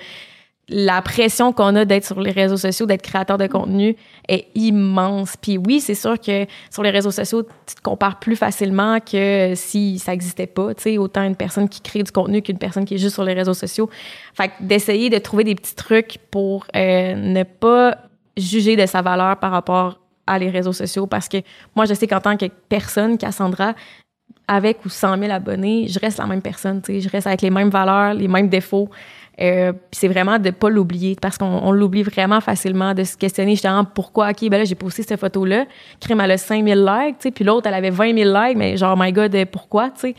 la 0.70 1.02
pression 1.02 1.54
qu'on 1.54 1.76
a 1.76 1.86
d'être 1.86 2.06
sur 2.06 2.20
les 2.20 2.32
réseaux 2.32 2.58
sociaux, 2.58 2.86
d'être 2.86 3.02
créateur 3.02 3.38
de 3.38 3.48
contenu 3.48 3.96
est 4.28 4.48
immense. 4.54 5.36
Puis 5.42 5.58
oui, 5.58 5.80
c'est 5.80 5.96
sûr 5.96 6.20
que 6.20 6.46
sur 6.70 6.84
les 6.84 6.90
réseaux 6.90 7.12
sociaux, 7.12 7.44
tu 7.66 7.76
te 7.76 7.82
compares 7.82 8.20
plus 8.20 8.36
facilement 8.36 9.00
que 9.00 9.54
si 9.56 9.98
ça 9.98 10.14
existait 10.14 10.48
pas. 10.48 10.74
Tu 10.76 10.84
sais, 10.84 10.98
autant 10.98 11.24
une 11.24 11.38
personne 11.38 11.70
qui 11.70 11.80
crée 11.80 12.04
du 12.04 12.12
contenu 12.12 12.42
qu'une 12.42 12.58
personne 12.58 12.84
qui 12.84 12.96
est 12.96 12.98
juste 12.98 13.14
sur 13.14 13.24
les 13.24 13.34
réseaux 13.34 13.54
sociaux. 13.54 13.90
Fait 14.34 14.52
d'essayer 14.60 15.10
de 15.10 15.18
trouver 15.20 15.46
des 15.46 15.56
petits 15.56 15.76
trucs 15.76 16.18
pour 16.32 16.66
euh, 16.76 17.16
ne 17.16 17.44
pas 17.44 17.98
juger 18.36 18.76
de 18.76 18.86
sa 18.86 19.02
valeur 19.02 19.38
par 19.38 19.52
rapport 19.52 20.00
à 20.26 20.38
les 20.38 20.50
réseaux 20.50 20.74
sociaux. 20.74 21.08
Parce 21.08 21.30
que 21.30 21.38
moi, 21.78 21.86
je 21.86 21.94
sais 21.94 22.08
qu'en 22.08 22.20
tant 22.20 22.36
que 22.36 22.48
personne, 22.68 23.18
Cassandra, 23.18 23.74
avec 24.50 24.86
ou 24.86 24.90
100 24.90 25.18
000 25.18 25.32
abonnés, 25.32 25.88
je 25.88 26.00
reste 26.00 26.18
la 26.20 26.26
même 26.26 26.42
personne. 26.42 26.82
Tu 26.82 26.94
sais, 26.94 27.02
je 27.02 27.10
reste 27.10 27.28
avec 27.28 27.42
les 27.42 27.50
mêmes 27.50 27.70
valeurs, 27.70 28.14
les 28.14 28.28
mêmes 28.28 28.50
défauts. 28.50 28.90
Euh, 29.40 29.72
puis 29.72 29.82
c'est 29.92 30.08
vraiment 30.08 30.40
de 30.40 30.50
pas 30.50 30.70
l'oublier 30.70 31.16
parce 31.22 31.38
qu'on 31.38 31.46
on 31.46 31.72
l'oublie 31.72 32.02
vraiment 32.02 32.42
facilement 32.42 32.96
de 32.96 33.04
se 33.04 33.16
questionner 33.16 33.52
justement 33.52 33.86
pourquoi 33.86 34.32
ok 34.32 34.50
ben 34.50 34.58
là 34.58 34.64
j'ai 34.64 34.74
posté 34.74 35.04
cette 35.04 35.20
photo 35.20 35.46
là 35.46 35.66
crème 36.00 36.22
elle 36.22 36.32
a 36.32 36.38
5000 36.40 36.74
likes 36.84 37.20
tu 37.20 37.24
sais 37.24 37.32
puis 37.32 37.46
l'autre 37.46 37.68
elle 37.68 37.76
avait 37.76 37.92
20 37.92 38.18
000 38.18 38.36
likes 38.36 38.58
mais 38.58 38.78
genre 38.78 38.98
my 38.98 39.14
god 39.14 39.38
pourquoi 39.52 39.92
tu 39.92 40.00
sais 40.00 40.16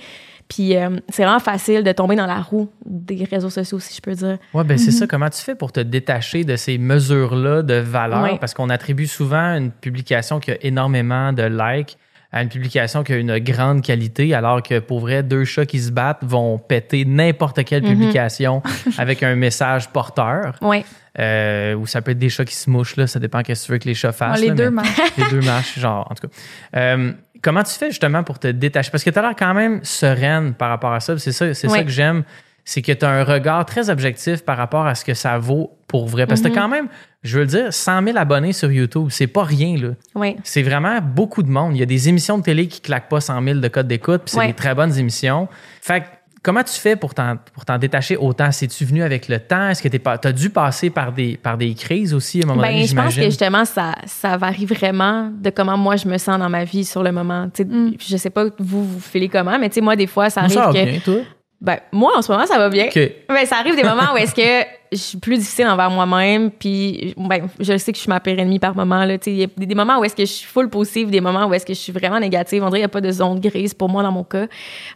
puis 0.49 0.77
euh, 0.77 0.99
c'est 1.09 1.25
vraiment 1.25 1.41
facile 1.41 1.85
de 1.85 1.93
tomber 1.93 2.17
dans 2.17 2.27
la 2.27 2.41
roue 2.41 2.69
des 2.87 3.25
réseaux 3.25 3.51
sociaux 3.51 3.79
si 3.79 3.95
je 3.95 4.01
peux 4.01 4.15
dire 4.15 4.39
Ouais, 4.55 4.65
ben 4.65 4.79
c'est 4.79 4.91
ça. 4.91 5.07
Comment 5.07 5.29
tu 5.29 5.43
fais 5.43 5.55
pour 5.55 5.73
te 5.73 5.81
détacher 5.81 6.45
de 6.45 6.57
ces 6.57 6.79
mesures-là 6.79 7.63
de 7.63 7.75
valeur? 7.75 8.23
Ouais. 8.23 8.39
Parce 8.39 8.55
qu'on 8.55 8.71
attribue 8.71 9.07
souvent 9.07 9.57
une 9.57 9.71
publication 9.71 10.41
qui 10.41 10.53
a 10.53 10.57
énormément 10.63 11.33
de 11.33 11.43
likes 11.43 11.99
à 12.31 12.43
une 12.43 12.49
publication 12.51 13.03
qui 13.05 13.13
a 13.15 13.17
une 13.17 13.39
grande 13.39 13.83
qualité, 13.83 14.35
alors 14.35 14.63
que 14.63 14.81
pour 14.81 15.01
vrai, 15.01 15.23
deux 15.23 15.45
chats 15.45 15.65
qui 15.67 15.81
se 15.81 15.91
battent 15.91 16.23
vont 16.23 16.59
péter 16.59 17.05
n'importe 17.07 17.65
quelle 17.65 17.83
Mhm. 17.83 17.91
publication 17.91 18.63
avec 18.99 19.23
un 19.23 19.35
message 19.35 19.89
porteur. 19.89 20.57
ouais 20.61 20.85
Euh, 21.19 21.75
ou 21.75 21.87
ça 21.87 22.01
peut 22.03 22.13
être 22.13 22.19
des 22.19 22.29
chats 22.29 22.45
qui 22.45 22.55
se 22.55 22.71
mouchent, 22.71 22.97
là, 22.97 23.07
ça 23.09 23.19
dépend 23.19 23.43
qu'est-ce 23.43 23.63
que 23.63 23.67
tu 23.67 23.73
veux 23.73 23.79
que 23.79 23.89
les 23.89 23.95
chats 23.95 24.13
fassent. 24.13 24.41
les 24.41 24.49
là, 24.49 24.55
deux 24.55 24.71
marchent. 24.71 25.01
les 25.19 25.25
deux 25.31 25.41
marches, 25.41 25.79
genre, 25.79 26.07
en 26.11 26.15
tout 26.15 26.29
cas. 26.29 26.35
Euh, 26.79 27.13
comment 27.43 27.63
tu 27.65 27.73
fais 27.73 27.89
justement 27.91 28.23
pour 28.23 28.39
te 28.39 28.47
détacher? 28.49 28.91
Parce 28.93 29.03
que 29.03 29.11
tu 29.11 29.19
as 29.19 29.23
l'air 29.23 29.35
quand 29.37 29.55
même 29.55 29.81
sereine 29.83 30.55
par 30.55 30.69
rapport 30.69 30.93
à 30.93 31.01
ça. 31.01 31.19
C'est 31.19 31.33
ça, 31.33 31.55
c'est 31.55 31.67
ça 31.69 31.73
Oui. 31.73 31.85
que 31.85 31.91
j'aime. 31.91 32.23
C'est 32.71 32.83
que 32.83 32.93
tu 32.93 33.03
as 33.07 33.09
un 33.09 33.25
regard 33.25 33.65
très 33.65 33.89
objectif 33.89 34.45
par 34.45 34.59
rapport 34.59 34.87
à 34.87 34.95
ce 34.95 35.03
que 35.03 35.15
ça 35.15 35.39
vaut 35.39 35.71
pour 35.87 36.07
vrai. 36.07 36.27
Parce 36.27 36.43
que 36.43 36.49
Mhm. 36.49 36.55
quand 36.55 36.69
même, 36.69 36.89
je 37.23 37.37
veux 37.39 37.45
le 37.45 37.49
dire, 37.49 37.73
100 37.73 38.05
000 38.05 38.19
abonnés 38.19 38.53
sur 38.53 38.71
YouTube. 38.71 39.07
C'est 39.09 39.27
pas 39.27 39.43
rien, 39.45 39.75
là. 39.79 39.89
ouais 40.15 40.37
C'est 40.45 40.63
vraiment 40.63 40.99
beaucoup 41.01 41.43
de 41.43 41.49
monde. 41.49 41.75
Il 41.75 41.79
y 41.81 41.83
a 41.83 41.87
des 41.87 42.11
émissions 42.11 42.37
de 42.37 42.43
télé 42.43 42.67
qui 42.69 42.83
claquent 42.83 43.09
pas 43.09 43.23
100 43.23 43.43
000 43.43 43.61
de 43.61 43.69
code 43.69 43.89
d'écoute, 43.89 44.21
puis 44.27 44.35
c'est 44.35 44.47
des 44.49 44.53
très 44.53 44.75
bonnes 44.75 44.95
émissions. 44.99 45.49
Fait 45.81 46.01
que 46.03 46.07
comment 46.43 46.63
tu 46.63 46.75
fais 46.75 46.95
pour 46.95 47.15
t'en, 47.15 47.37
pour 47.55 47.65
t'en 47.65 47.79
détacher 47.79 48.19
autant? 48.19 48.53
C'est-tu 48.53 48.85
venu 48.85 49.03
avec 49.03 49.29
le 49.29 49.39
temps? 49.39 49.71
Est-ce 49.71 49.83
que 49.83 49.89
tu 49.89 49.99
as 50.07 50.33
dû 50.33 50.51
passer 50.51 50.91
par 50.91 51.13
des, 51.13 51.39
par 51.39 51.57
des 51.57 51.73
crises 51.73 52.13
aussi 52.13 52.43
à 52.43 52.45
un 52.45 52.49
moment 52.49 52.61
Ben, 52.61 52.73
donné, 52.73 52.87
je 52.87 52.95
pense 52.95 53.15
que 53.17 53.23
justement, 53.23 53.65
ça, 53.65 53.95
ça 54.05 54.37
varie 54.37 54.67
vraiment 54.67 55.31
de 55.35 55.49
comment 55.49 55.79
moi 55.79 55.97
je 55.97 56.07
me 56.07 56.19
sens 56.19 56.39
dans 56.39 56.51
ma 56.51 56.65
vie 56.65 56.85
sur 56.85 57.03
le 57.03 57.13
moment. 57.13 57.47
Mm. 57.59 57.93
Je 57.99 58.17
sais 58.19 58.29
pas 58.31 58.45
vous, 58.59 58.85
vous 58.85 59.01
filez 59.01 59.31
comment, 59.31 59.59
mais 59.59 59.71
tu 59.71 59.77
sais, 59.77 59.81
moi, 59.81 59.97
des 59.97 60.07
fois, 60.07 60.29
ça 60.29 60.43
Moi, 60.43 60.51
arrive 60.63 60.75
ça 60.75 60.85
que. 60.85 60.91
bien, 60.91 61.01
toi? 61.01 61.21
Ben, 61.61 61.79
moi, 61.91 62.13
en 62.17 62.23
ce 62.23 62.31
moment, 62.31 62.47
ça 62.47 62.57
va 62.57 62.69
bien. 62.69 62.87
OK. 62.87 62.99
Ben, 63.29 63.45
ça 63.45 63.57
arrive 63.57 63.75
des 63.75 63.83
moments 63.83 64.13
où 64.15 64.17
est-ce 64.17 64.33
que 64.35 64.69
je 64.93 64.97
suis 64.97 65.19
plus 65.19 65.39
difficile 65.39 65.67
envers 65.67 65.91
moi-même, 65.91 66.51
puis 66.53 67.15
ben, 67.17 67.49
je 67.59 67.77
sais 67.77 67.91
que 67.93 67.97
je 67.97 68.03
suis 68.03 68.09
ma 68.09 68.21
pire 68.21 68.39
ennemie 68.39 68.61
par 68.61 68.77
moment. 68.77 69.05
là. 69.05 69.19
Tu 69.19 69.25
sais, 69.25 69.31
Il 69.33 69.39
y 69.39 69.43
a 69.43 69.49
des, 69.57 69.67
des 69.67 69.75
moments 69.75 69.99
où 69.99 70.05
est-ce 70.05 70.15
que 70.15 70.25
je 70.25 70.33
suis 70.33 70.47
full 70.47 70.71
positive, 70.71 71.11
des 71.11 71.21
moments 71.21 71.47
où 71.47 71.55
est-ce 71.55 71.67
que 71.67 71.75
je 71.75 71.79
suis 71.79 71.93
vraiment 71.93 72.21
négative. 72.21 72.63
On 72.63 72.67
dirait 72.67 72.79
qu'il 72.79 72.83
n'y 72.83 72.85
a 72.85 72.89
pas 72.89 73.01
de 73.01 73.11
zone 73.11 73.41
grise 73.41 73.75
pour 73.75 73.89
moi 73.89 74.05
dans 74.05 74.13
mon 74.13 74.23
cas. 74.25 74.47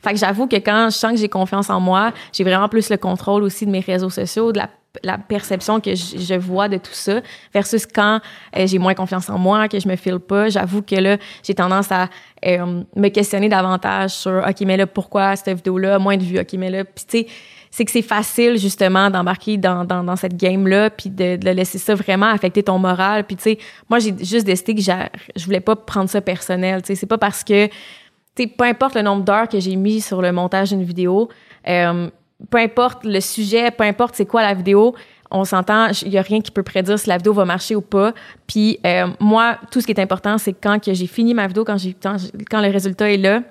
Fait 0.05 0.13
que 0.13 0.19
j'avoue 0.19 0.47
que 0.47 0.57
quand 0.57 0.89
je 0.91 0.97
sens 0.97 1.13
que 1.13 1.19
j'ai 1.19 1.29
confiance 1.29 1.69
en 1.69 1.81
moi, 1.81 2.13
j'ai 2.33 2.45
vraiment 2.45 2.69
plus 2.69 2.91
le 2.91 2.97
contrôle 2.97 3.43
aussi 3.43 3.67
de 3.67 3.71
mes 3.73 3.81
réseaux 3.81 4.11
sociaux, 4.11 4.53
de 4.53 4.59
la, 4.59 4.71
la 5.03 5.19
perception 5.19 5.81
que 5.81 5.95
je, 5.95 6.19
je 6.19 6.35
vois 6.35 6.69
de 6.69 6.77
tout 6.77 6.93
ça, 6.93 7.21
versus 7.55 7.87
quand 7.87 8.21
euh, 8.57 8.67
j'ai 8.67 8.79
moins 8.79 8.95
confiance 8.95 9.31
en 9.31 9.39
moi, 9.39 9.69
que 9.69 9.81
je 9.81 9.89
me 9.89 9.97
file 9.97 10.19
pas. 10.19 10.49
J'avoue 10.49 10.83
que 10.83 10.97
là, 10.97 11.17
j'ai 11.43 11.55
tendance 11.55 11.91
à 11.91 12.09
euh, 12.45 12.83
me 12.97 13.09
questionner 13.09 13.49
davantage 13.49 14.11
sur, 14.11 14.45
OK, 14.47 14.61
mais 14.63 14.77
là, 14.77 14.87
pourquoi 14.87 15.37
cette 15.37 15.57
vidéo-là 15.57 15.97
a 15.97 15.99
moins 15.99 16.17
de 16.17 16.23
vues? 16.23 16.39
OK, 16.39 16.53
mais 16.55 16.71
là, 16.71 16.85
puis 16.85 17.05
tu 17.09 17.19
sais, 17.19 17.27
c'est 17.71 17.87
que 17.87 17.91
c'est 17.91 18.03
facile 18.03 18.59
justement 18.59 19.09
d'embarquer 19.09 19.57
dans, 19.57 19.87
dans, 19.87 20.05
dans 20.05 20.17
cette 20.17 20.37
game-là, 20.37 20.91
puis 20.91 21.09
de, 21.09 21.37
de 21.37 21.51
laisser 21.51 21.79
ça 21.79 21.95
vraiment 21.95 22.27
affecter 22.27 22.63
ton 22.63 22.79
moral. 22.79 23.25
Puis 23.25 23.37
tu 23.37 23.43
sais, 23.45 23.59
moi, 23.89 23.99
j'ai 23.99 24.15
juste 24.23 24.45
décidé 24.45 24.75
que 24.75 24.83
je 24.83 25.45
voulais 25.47 25.61
pas 25.61 25.75
prendre 25.75 26.11
ça 26.11 26.21
personnel. 26.21 26.83
Tu 26.83 26.89
sais, 26.89 26.95
c'est 26.97 27.07
pas 27.07 27.17
parce 27.17 27.43
que, 27.43 27.69
tu 27.69 27.73
sais, 28.37 28.47
peu 28.47 28.65
importe 28.65 28.95
le 28.95 29.01
nombre 29.03 29.25
d'heures 29.25 29.49
que 29.49 29.59
j'ai 29.59 29.77
mis 29.77 30.03
sur 30.03 30.21
le 30.21 30.33
montage 30.33 30.69
d'une 30.69 30.83
vidéo, 30.83 31.31
euh, 31.67 32.11
peu 32.51 32.59
importe 32.59 33.05
le 33.05 33.21
sujet, 33.21 33.71
peu 33.71 33.85
importe 33.85 34.15
c'est 34.15 34.27
quoi 34.27 34.43
la 34.43 34.55
vidéo, 34.55 34.95
on 35.33 35.45
s'entend, 35.45 35.89
il 36.03 36.13
y 36.13 36.19
a 36.19 36.23
rien 36.23 36.41
qui 36.41 36.51
peut 36.51 36.63
prédire 36.63 36.99
si 36.99 37.09
la 37.09 37.17
vidéo 37.17 37.33
va 37.33 37.45
marcher 37.45 37.75
ou 37.75 37.81
pas. 37.81 38.13
Puis 38.47 38.79
euh, 38.87 39.07
moi, 39.19 39.57
tout 39.71 39.81
ce 39.81 39.87
qui 39.87 39.93
est 39.93 40.01
important, 40.01 40.39
c'est 40.39 40.53
quand 40.53 40.79
que 40.79 40.93
j'ai 40.93 41.07
fini 41.07 41.35
ma 41.35 41.47
vidéo, 41.47 41.65
quand 41.65 41.79
j'ai 41.79 41.95
quand, 41.95 42.17
quand 42.51 42.61
le 42.61 42.71
résultat 42.71 43.11
est 43.11 43.17
là, 43.17 43.43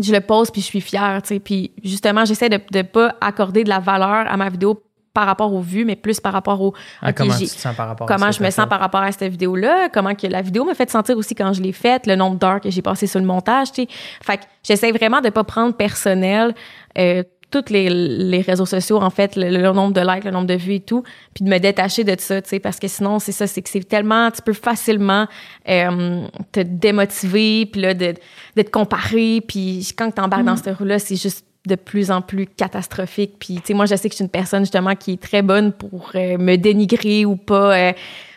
je 0.00 0.12
le 0.12 0.20
pose 0.20 0.50
puis 0.50 0.60
je 0.60 0.66
suis 0.66 0.80
fière, 0.80 1.20
tu 1.22 1.28
sais. 1.28 1.40
Puis 1.40 1.72
justement, 1.82 2.24
j'essaie 2.24 2.48
de 2.48 2.58
ne 2.72 2.82
pas 2.82 3.14
accorder 3.20 3.62
de 3.62 3.68
la 3.68 3.78
valeur 3.78 4.26
à 4.28 4.36
ma 4.36 4.48
vidéo 4.48 4.82
par 5.12 5.26
rapport 5.26 5.54
aux 5.54 5.60
vues, 5.60 5.84
mais 5.84 5.94
plus 5.94 6.18
par 6.18 6.32
rapport 6.32 6.60
au 6.60 6.74
Ah, 7.00 7.12
comment 7.12 7.32
tu 7.32 7.44
te 7.44 7.50
sens 7.50 7.76
par 7.76 7.86
rapport 7.86 8.10
à 8.10 8.12
comment 8.12 8.32
je 8.32 8.42
me 8.42 8.50
sens 8.50 8.66
par 8.68 8.80
rapport 8.80 9.00
à 9.00 9.12
cette 9.12 9.30
vidéo-là, 9.30 9.88
comment 9.90 10.16
que 10.16 10.26
la 10.26 10.42
vidéo 10.42 10.64
m'a 10.64 10.74
fait 10.74 10.90
sentir 10.90 11.16
aussi 11.16 11.36
quand 11.36 11.52
je 11.52 11.62
l'ai 11.62 11.72
faite, 11.72 12.08
le 12.08 12.16
nombre 12.16 12.36
d'heures 12.36 12.60
que 12.60 12.68
j'ai 12.68 12.82
passé 12.82 13.06
sur 13.06 13.20
le 13.20 13.26
montage, 13.26 13.70
tu 13.70 13.82
sais. 13.82 13.88
Fait 14.20 14.38
que 14.38 14.42
j'essaie 14.64 14.90
vraiment 14.90 15.20
de 15.20 15.30
pas 15.30 15.44
prendre 15.44 15.76
personnel 15.76 16.52
euh, 16.98 17.22
tous 17.62 17.72
les, 17.72 17.88
les 17.88 18.40
réseaux 18.40 18.66
sociaux, 18.66 19.00
en 19.00 19.10
fait, 19.10 19.36
le, 19.36 19.48
le 19.48 19.72
nombre 19.72 19.92
de 19.92 20.00
likes, 20.00 20.24
le 20.24 20.30
nombre 20.30 20.46
de 20.46 20.54
vues 20.54 20.74
et 20.74 20.80
tout, 20.80 21.04
puis 21.34 21.44
de 21.44 21.50
me 21.50 21.58
détacher 21.58 22.02
de 22.02 22.14
ça, 22.18 22.42
tu 22.42 22.48
sais, 22.48 22.58
parce 22.58 22.78
que 22.78 22.88
sinon, 22.88 23.18
c'est 23.18 23.32
ça, 23.32 23.46
c'est 23.46 23.62
que 23.62 23.68
c'est 23.68 23.88
tellement, 23.88 24.30
tu 24.30 24.42
peux 24.42 24.52
facilement 24.52 25.26
euh, 25.68 26.26
te 26.52 26.60
démotiver, 26.60 27.66
puis 27.66 27.80
là, 27.80 27.94
de, 27.94 28.14
de 28.56 28.62
te 28.62 28.70
comparer, 28.70 29.40
puis 29.46 29.86
quand 29.96 30.10
tu 30.10 30.20
embarques 30.20 30.44
dans 30.44 30.56
cette 30.56 30.76
roue-là, 30.76 30.98
c'est 30.98 31.16
juste 31.16 31.46
de 31.66 31.76
plus 31.76 32.10
en 32.10 32.20
plus 32.20 32.46
catastrophique. 32.46 33.36
Puis, 33.38 33.54
tu 33.56 33.62
sais, 33.68 33.74
moi, 33.74 33.86
je 33.86 33.96
sais 33.96 34.08
que 34.08 34.12
je 34.12 34.16
suis 34.16 34.24
une 34.24 34.30
personne, 34.30 34.62
justement, 34.62 34.94
qui 34.94 35.12
est 35.12 35.22
très 35.22 35.40
bonne 35.40 35.72
pour 35.72 36.10
euh, 36.14 36.36
me 36.36 36.56
dénigrer 36.56 37.24
ou 37.24 37.36
pas 37.36 37.74
euh, 37.74 37.92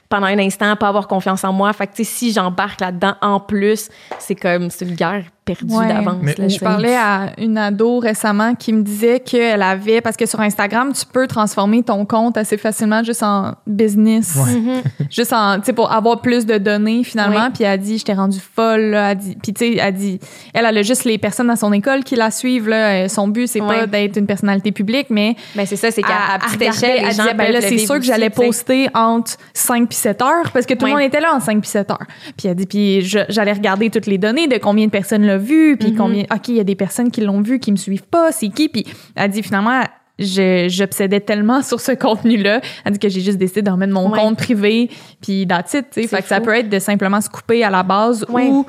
pendant 0.07 0.27
un 0.27 0.39
instant, 0.39 0.75
pas 0.77 0.87
avoir 0.87 1.07
confiance 1.07 1.43
en 1.43 1.51
moi. 1.51 1.73
Fait 1.73 1.87
que, 1.87 1.95
tu 1.95 2.05
sais, 2.05 2.09
si 2.09 2.31
j'embarque 2.31 2.79
là-dedans 2.79 3.15
en 3.21 3.41
plus, 3.41 3.89
c'est 4.19 4.35
comme, 4.35 4.69
c'est 4.69 4.85
une 4.85 4.95
guerre 4.95 5.25
perdue 5.47 5.73
Ouais. 5.73 5.87
d'avance. 5.87 6.17
Je 6.49 6.59
parlais 6.59 6.95
à 6.95 7.31
une 7.37 7.57
ado 7.57 7.99
récemment 7.99 8.53
qui 8.55 8.73
me 8.73 8.81
disait 8.83 9.19
qu'elle 9.19 9.61
avait, 9.61 10.01
parce 10.01 10.15
que 10.17 10.25
sur 10.25 10.39
Instagram, 10.41 10.91
tu 10.93 11.05
peux 11.11 11.25
transformer 11.27 11.81
ton 11.83 12.05
compte 12.05 12.37
assez 12.37 12.57
facilement 12.57 13.03
juste 13.03 13.23
en 13.23 13.53
business. 13.65 14.35
Ouais. 14.35 14.53
Mhm. 14.59 14.81
Juste 15.09 15.31
en, 15.33 15.57
tu 15.59 15.65
sais, 15.67 15.73
pour 15.73 15.91
avoir 15.91 16.21
plus 16.21 16.45
de 16.45 16.57
données 16.57 17.03
finalement. 17.03 17.49
Puis 17.51 17.63
elle 17.63 17.71
a 17.71 17.77
dit, 17.77 17.97
je 17.97 18.03
t'ai 18.03 18.13
rendue 18.13 18.39
folle, 18.39 18.89
là. 18.91 19.11
Elle 19.11 19.17
dit, 19.17 19.37
puis 19.41 19.53
tu 19.53 19.65
sais, 19.73 19.77
elle 19.79 19.93
dit, 19.93 20.19
elle, 20.53 20.65
elle 20.65 20.77
a 20.77 20.81
juste 20.81 21.05
les 21.05 21.17
personnes 21.17 21.47
dans 21.47 21.55
son 21.55 21.71
école 21.71 22.03
qui 22.03 22.15
la 22.15 22.29
suivent, 22.29 22.67
là. 22.67 23.05
Euh, 23.05 23.07
Son 23.07 23.27
but, 23.29 23.47
c'est 23.47 23.59
pas 23.59 23.87
d'être 23.87 24.17
une 24.17 24.25
personnalité 24.27 24.71
publique, 24.73 25.07
mais 25.09 25.35
Ben, 25.55 25.65
c'est 25.65 25.75
ça, 25.77 25.91
c'est 25.91 26.01
qu'à 26.01 26.09
à 26.13 26.35
à 26.35 26.39
petite 26.39 26.61
échelle, 26.61 26.99
les 27.01 27.07
elle 27.07 27.15
gens 27.15 27.23
disait, 27.23 27.33
ben 27.35 27.51
là, 27.51 27.59
le 27.61 27.65
c'est 27.67 27.77
sûr 27.77 27.95
que 27.95 28.01
j'allais 28.03 28.29
poster 28.29 28.89
entre 28.93 29.37
5 29.53 29.87
puis 29.87 29.97
7 29.97 30.21
heures 30.21 30.51
parce 30.53 30.65
que 30.65 30.73
tout 30.73 30.83
Ouais. 30.83 30.91
le 30.91 30.97
monde 30.97 31.05
était 31.05 31.21
là 31.21 31.33
entre 31.33 31.45
5 31.45 31.61
puis 31.61 31.69
7 31.69 31.89
heures. 31.91 32.05
Puis 32.37 32.47
elle 32.47 32.55
dit, 32.55 32.65
puis 32.65 33.01
j'allais 33.29 33.53
regarder 33.53 33.89
toutes 33.89 34.07
les 34.07 34.17
données 34.17 34.47
de 34.47 34.57
combien 34.57 34.85
de 34.85 34.91
personnes 34.91 35.25
vu, 35.37 35.77
puis 35.79 35.91
Mhm. 35.91 35.97
combien, 35.97 36.23
OK, 36.33 36.47
il 36.49 36.55
y 36.55 36.59
a 36.59 36.63
des 36.63 36.75
personnes 36.75 37.11
qui 37.11 37.21
l'ont 37.21 37.41
vu, 37.41 37.59
qui 37.59 37.71
me 37.71 37.77
suivent 37.77 38.03
pas, 38.07 38.31
c'est 38.31 38.49
qui? 38.49 38.69
Puis 38.69 38.85
elle 39.15 39.31
dit, 39.31 39.43
finalement, 39.43 39.81
j'obsédais 40.19 41.19
tellement 41.19 41.61
sur 41.61 41.79
ce 41.79 41.91
contenu-là. 41.91 42.61
Elle 42.85 42.93
dit 42.93 42.99
que 42.99 43.09
j'ai 43.09 43.21
juste 43.21 43.37
décidé 43.37 43.61
d'en 43.61 43.73
remettre 43.73 43.93
mon 43.93 44.09
Ouais. 44.11 44.19
compte 44.19 44.37
privé, 44.37 44.89
puis 45.21 45.43
it, 45.43 45.49
tu 45.91 46.07
sais. 46.07 46.07
Que 46.07 46.23
ça 46.27 46.41
peut 46.41 46.55
être 46.55 46.69
de 46.69 46.79
simplement 46.79 47.21
se 47.21 47.29
couper 47.29 47.63
à 47.63 47.69
la 47.69 47.83
base 47.83 48.25
Ouais. 48.29 48.47
ou 48.49 48.65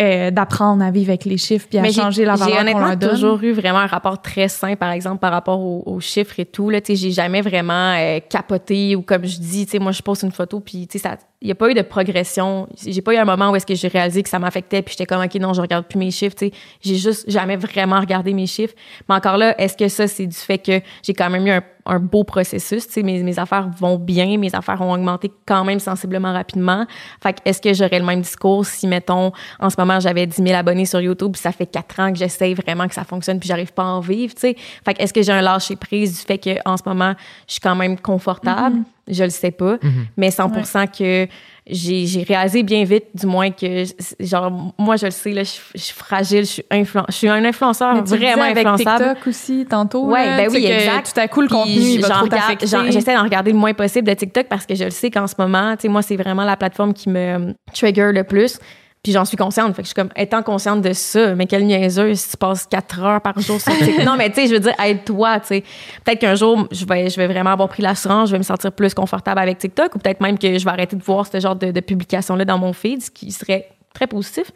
euh, 0.00 0.30
d'apprendre 0.30 0.84
à 0.84 0.92
vivre 0.92 1.10
avec 1.10 1.24
les 1.24 1.36
chiffres 1.38 1.66
puis 1.68 1.76
à 1.76 1.82
Mais 1.82 1.90
changer 1.90 2.24
la 2.24 2.36
valeur 2.36 2.54
J'ai 2.54 2.60
honnêtement 2.60 2.96
toujours 2.96 3.42
eu 3.42 3.50
vraiment 3.50 3.80
un 3.80 3.86
rapport 3.88 4.22
très 4.22 4.46
sain, 4.46 4.76
par 4.76 4.92
exemple, 4.92 5.18
par 5.18 5.32
rapport 5.32 5.58
aux, 5.60 5.82
aux 5.86 5.98
chiffres 5.98 6.38
et 6.38 6.44
tout. 6.46 6.70
Là, 6.70 6.80
tu 6.80 6.92
sais, 6.92 6.94
j'ai 6.94 7.10
jamais 7.10 7.40
vraiment 7.40 7.94
euh, 7.98 8.20
capoté 8.20 8.94
ou 8.94 9.02
comme 9.02 9.24
je 9.26 9.40
dis, 9.40 9.64
tu 9.66 9.72
sais, 9.72 9.78
moi, 9.80 9.90
je 9.90 10.00
pose 10.00 10.22
une 10.22 10.30
photo 10.30 10.60
puis, 10.60 10.86
tu 10.86 10.98
sais, 11.00 11.02
ça, 11.08 11.16
il 11.40 11.46
n'y 11.46 11.52
a 11.52 11.54
pas 11.54 11.70
eu 11.70 11.74
de 11.74 11.82
progression. 11.82 12.68
J'ai 12.84 13.00
pas 13.00 13.14
eu 13.14 13.16
un 13.16 13.24
moment 13.24 13.50
où 13.50 13.56
est-ce 13.56 13.66
que 13.66 13.74
j'ai 13.76 13.86
réalisé 13.86 14.24
que 14.24 14.28
ça 14.28 14.40
m'affectait 14.40 14.82
puis 14.82 14.94
j'étais 14.98 15.06
comme, 15.06 15.22
OK, 15.22 15.34
non, 15.36 15.52
je 15.52 15.60
regarde 15.60 15.86
plus 15.86 15.98
mes 15.98 16.10
chiffres. 16.10 16.36
J'ai 16.80 16.96
juste 16.96 17.30
jamais 17.30 17.56
vraiment 17.56 18.00
regardé 18.00 18.34
mes 18.34 18.46
chiffres. 18.46 18.74
Mais 19.08 19.14
encore 19.14 19.36
là, 19.36 19.54
est-ce 19.60 19.76
que 19.76 19.88
ça, 19.88 20.08
c'est 20.08 20.26
du 20.26 20.36
fait 20.36 20.58
que 20.58 20.80
j'ai 21.04 21.14
quand 21.14 21.30
même 21.30 21.46
eu 21.46 21.52
un, 21.86 21.98
beau 22.00 22.22
processus, 22.22 22.84
mes, 22.98 23.22
mes 23.22 23.38
affaires 23.38 23.70
vont 23.78 23.96
bien, 23.96 24.36
mes 24.36 24.54
affaires 24.54 24.82
ont 24.82 24.92
augmenté 24.92 25.30
quand 25.46 25.64
même 25.64 25.78
sensiblement 25.78 26.34
rapidement. 26.34 26.86
Fait 27.22 27.32
que 27.32 27.38
est-ce 27.46 27.62
que 27.62 27.72
j'aurais 27.72 28.00
le 28.00 28.04
même 28.04 28.20
discours 28.20 28.66
si, 28.66 28.86
mettons, 28.86 29.32
en 29.58 29.70
ce 29.70 29.76
moment, 29.78 29.98
j'avais 29.98 30.26
10 30.26 30.42
000 30.42 30.54
abonnés 30.54 30.84
sur 30.84 31.00
YouTube, 31.00 31.32
puis 31.32 31.40
ça 31.40 31.50
fait 31.50 31.66
quatre 31.66 31.98
ans 32.00 32.12
que 32.12 32.18
j'essaye 32.18 32.52
vraiment 32.52 32.88
que 32.88 32.94
ça 32.94 33.04
fonctionne, 33.04 33.38
puis 33.38 33.48
j'arrive 33.48 33.72
pas 33.72 33.84
à 33.84 33.86
en 33.86 34.00
vivre, 34.00 34.34
sais? 34.36 34.54
Fait 34.84 34.94
que 34.94 35.02
est-ce 35.02 35.14
que 35.14 35.22
j'ai 35.22 35.32
un 35.32 35.40
lâcher 35.40 35.76
prise 35.76 36.18
du 36.18 36.26
fait 36.26 36.36
que 36.36 36.58
en 36.66 36.76
ce 36.76 36.82
moment, 36.84 37.14
je 37.46 37.52
suis 37.52 37.60
quand 37.60 37.76
même 37.76 37.98
confortable? 37.98 38.82
Je 39.10 39.24
le 39.24 39.30
sais 39.30 39.50
pas. 39.50 39.78
Mais 40.16 40.30
100 40.30 40.50
que 40.96 41.26
j'ai 41.70 42.06
j'ai 42.06 42.22
réalisé 42.22 42.62
bien 42.62 42.84
vite, 42.84 43.04
du 43.14 43.26
moins 43.26 43.50
que, 43.50 43.84
genre, 44.20 44.72
moi, 44.78 44.96
je 44.96 45.04
le 45.06 45.10
sais, 45.10 45.32
là, 45.32 45.42
je, 45.42 45.48
suis- 45.50 45.62
je 45.74 45.80
suis 45.80 45.94
fragile, 45.94 46.40
je 46.40 46.44
suis, 46.50 46.62
influen- 46.70 47.04
je 47.08 47.14
suis 47.14 47.28
un 47.28 47.44
influenceur 47.44 47.94
Mais 47.94 48.02
tu 48.04 48.16
vraiment 48.16 48.42
avec 48.44 48.66
influençable. 48.66 49.04
TikTok 49.14 49.26
aussi 49.26 49.66
tantôt. 49.68 50.06
Ouais, 50.06 50.24
là, 50.24 50.36
ben 50.38 50.48
oui, 50.50 50.64
exact. 50.64 51.12
Tout 51.14 51.20
à 51.20 51.28
coup, 51.28 51.40
le 51.42 51.46
Puis 51.48 51.56
contenu, 51.56 51.74
il 51.74 52.00
va 52.00 52.08
j'en 52.08 52.14
trop 52.14 52.24
regarde- 52.24 52.42
t'affecter. 52.42 52.66
j'en- 52.66 52.90
J'essaie 52.90 53.14
d'en 53.14 53.22
regarder 53.24 53.52
le 53.52 53.58
moins 53.58 53.74
possible 53.74 54.08
de 54.08 54.14
TikTok 54.14 54.46
parce 54.48 54.64
que 54.64 54.74
je 54.74 54.84
le 54.84 54.90
sais 54.90 55.10
qu'en 55.10 55.26
ce 55.26 55.34
moment, 55.38 55.74
tu 55.76 55.82
sais, 55.82 55.88
moi, 55.88 56.00
c'est 56.02 56.16
vraiment 56.16 56.44
la 56.44 56.56
plateforme 56.56 56.94
qui 56.94 57.08
me 57.10 57.54
trigger 57.74 58.12
le 58.14 58.24
plus. 58.24 58.58
Puis 59.02 59.12
j'en 59.12 59.24
suis 59.24 59.36
consciente. 59.36 59.74
Fait 59.76 59.82
que 59.82 59.86
je 59.88 59.92
suis 59.92 59.94
comme, 59.94 60.10
étant 60.16 60.42
consciente 60.42 60.82
de 60.82 60.92
ça, 60.92 61.34
mais 61.34 61.46
quelle 61.46 61.64
niaiseuse 61.64 62.18
si 62.18 62.30
tu 62.30 62.36
passes 62.36 62.66
quatre 62.66 63.00
heures 63.00 63.20
par 63.20 63.38
jour 63.40 63.60
sur 63.60 63.72
TikTok. 63.78 64.04
non, 64.04 64.16
mais 64.16 64.28
tu 64.30 64.36
sais, 64.36 64.46
je 64.48 64.54
veux 64.54 64.60
dire, 64.60 64.74
aide-toi, 64.82 65.40
tu 65.40 65.46
sais. 65.46 65.64
Peut-être 66.04 66.18
qu'un 66.20 66.34
jour, 66.34 66.66
je 66.72 66.84
vais, 66.84 67.08
je 67.08 67.16
vais 67.16 67.28
vraiment 67.28 67.50
avoir 67.50 67.68
pris 67.68 67.82
l'assurance, 67.82 68.28
je 68.28 68.32
vais 68.32 68.38
me 68.38 68.42
sentir 68.44 68.72
plus 68.72 68.94
confortable 68.94 69.38
avec 69.40 69.58
TikTok 69.58 69.94
ou 69.94 69.98
peut-être 69.98 70.20
même 70.20 70.38
que 70.38 70.58
je 70.58 70.64
vais 70.64 70.70
arrêter 70.70 70.96
de 70.96 71.02
voir 71.02 71.26
ce 71.26 71.38
genre 71.38 71.54
de, 71.56 71.70
de 71.70 71.80
publications-là 71.80 72.44
dans 72.44 72.58
mon 72.58 72.72
feed, 72.72 73.02
ce 73.02 73.10
qui 73.10 73.30
serait 73.30 73.68
très 73.94 74.06
positif. 74.06 74.50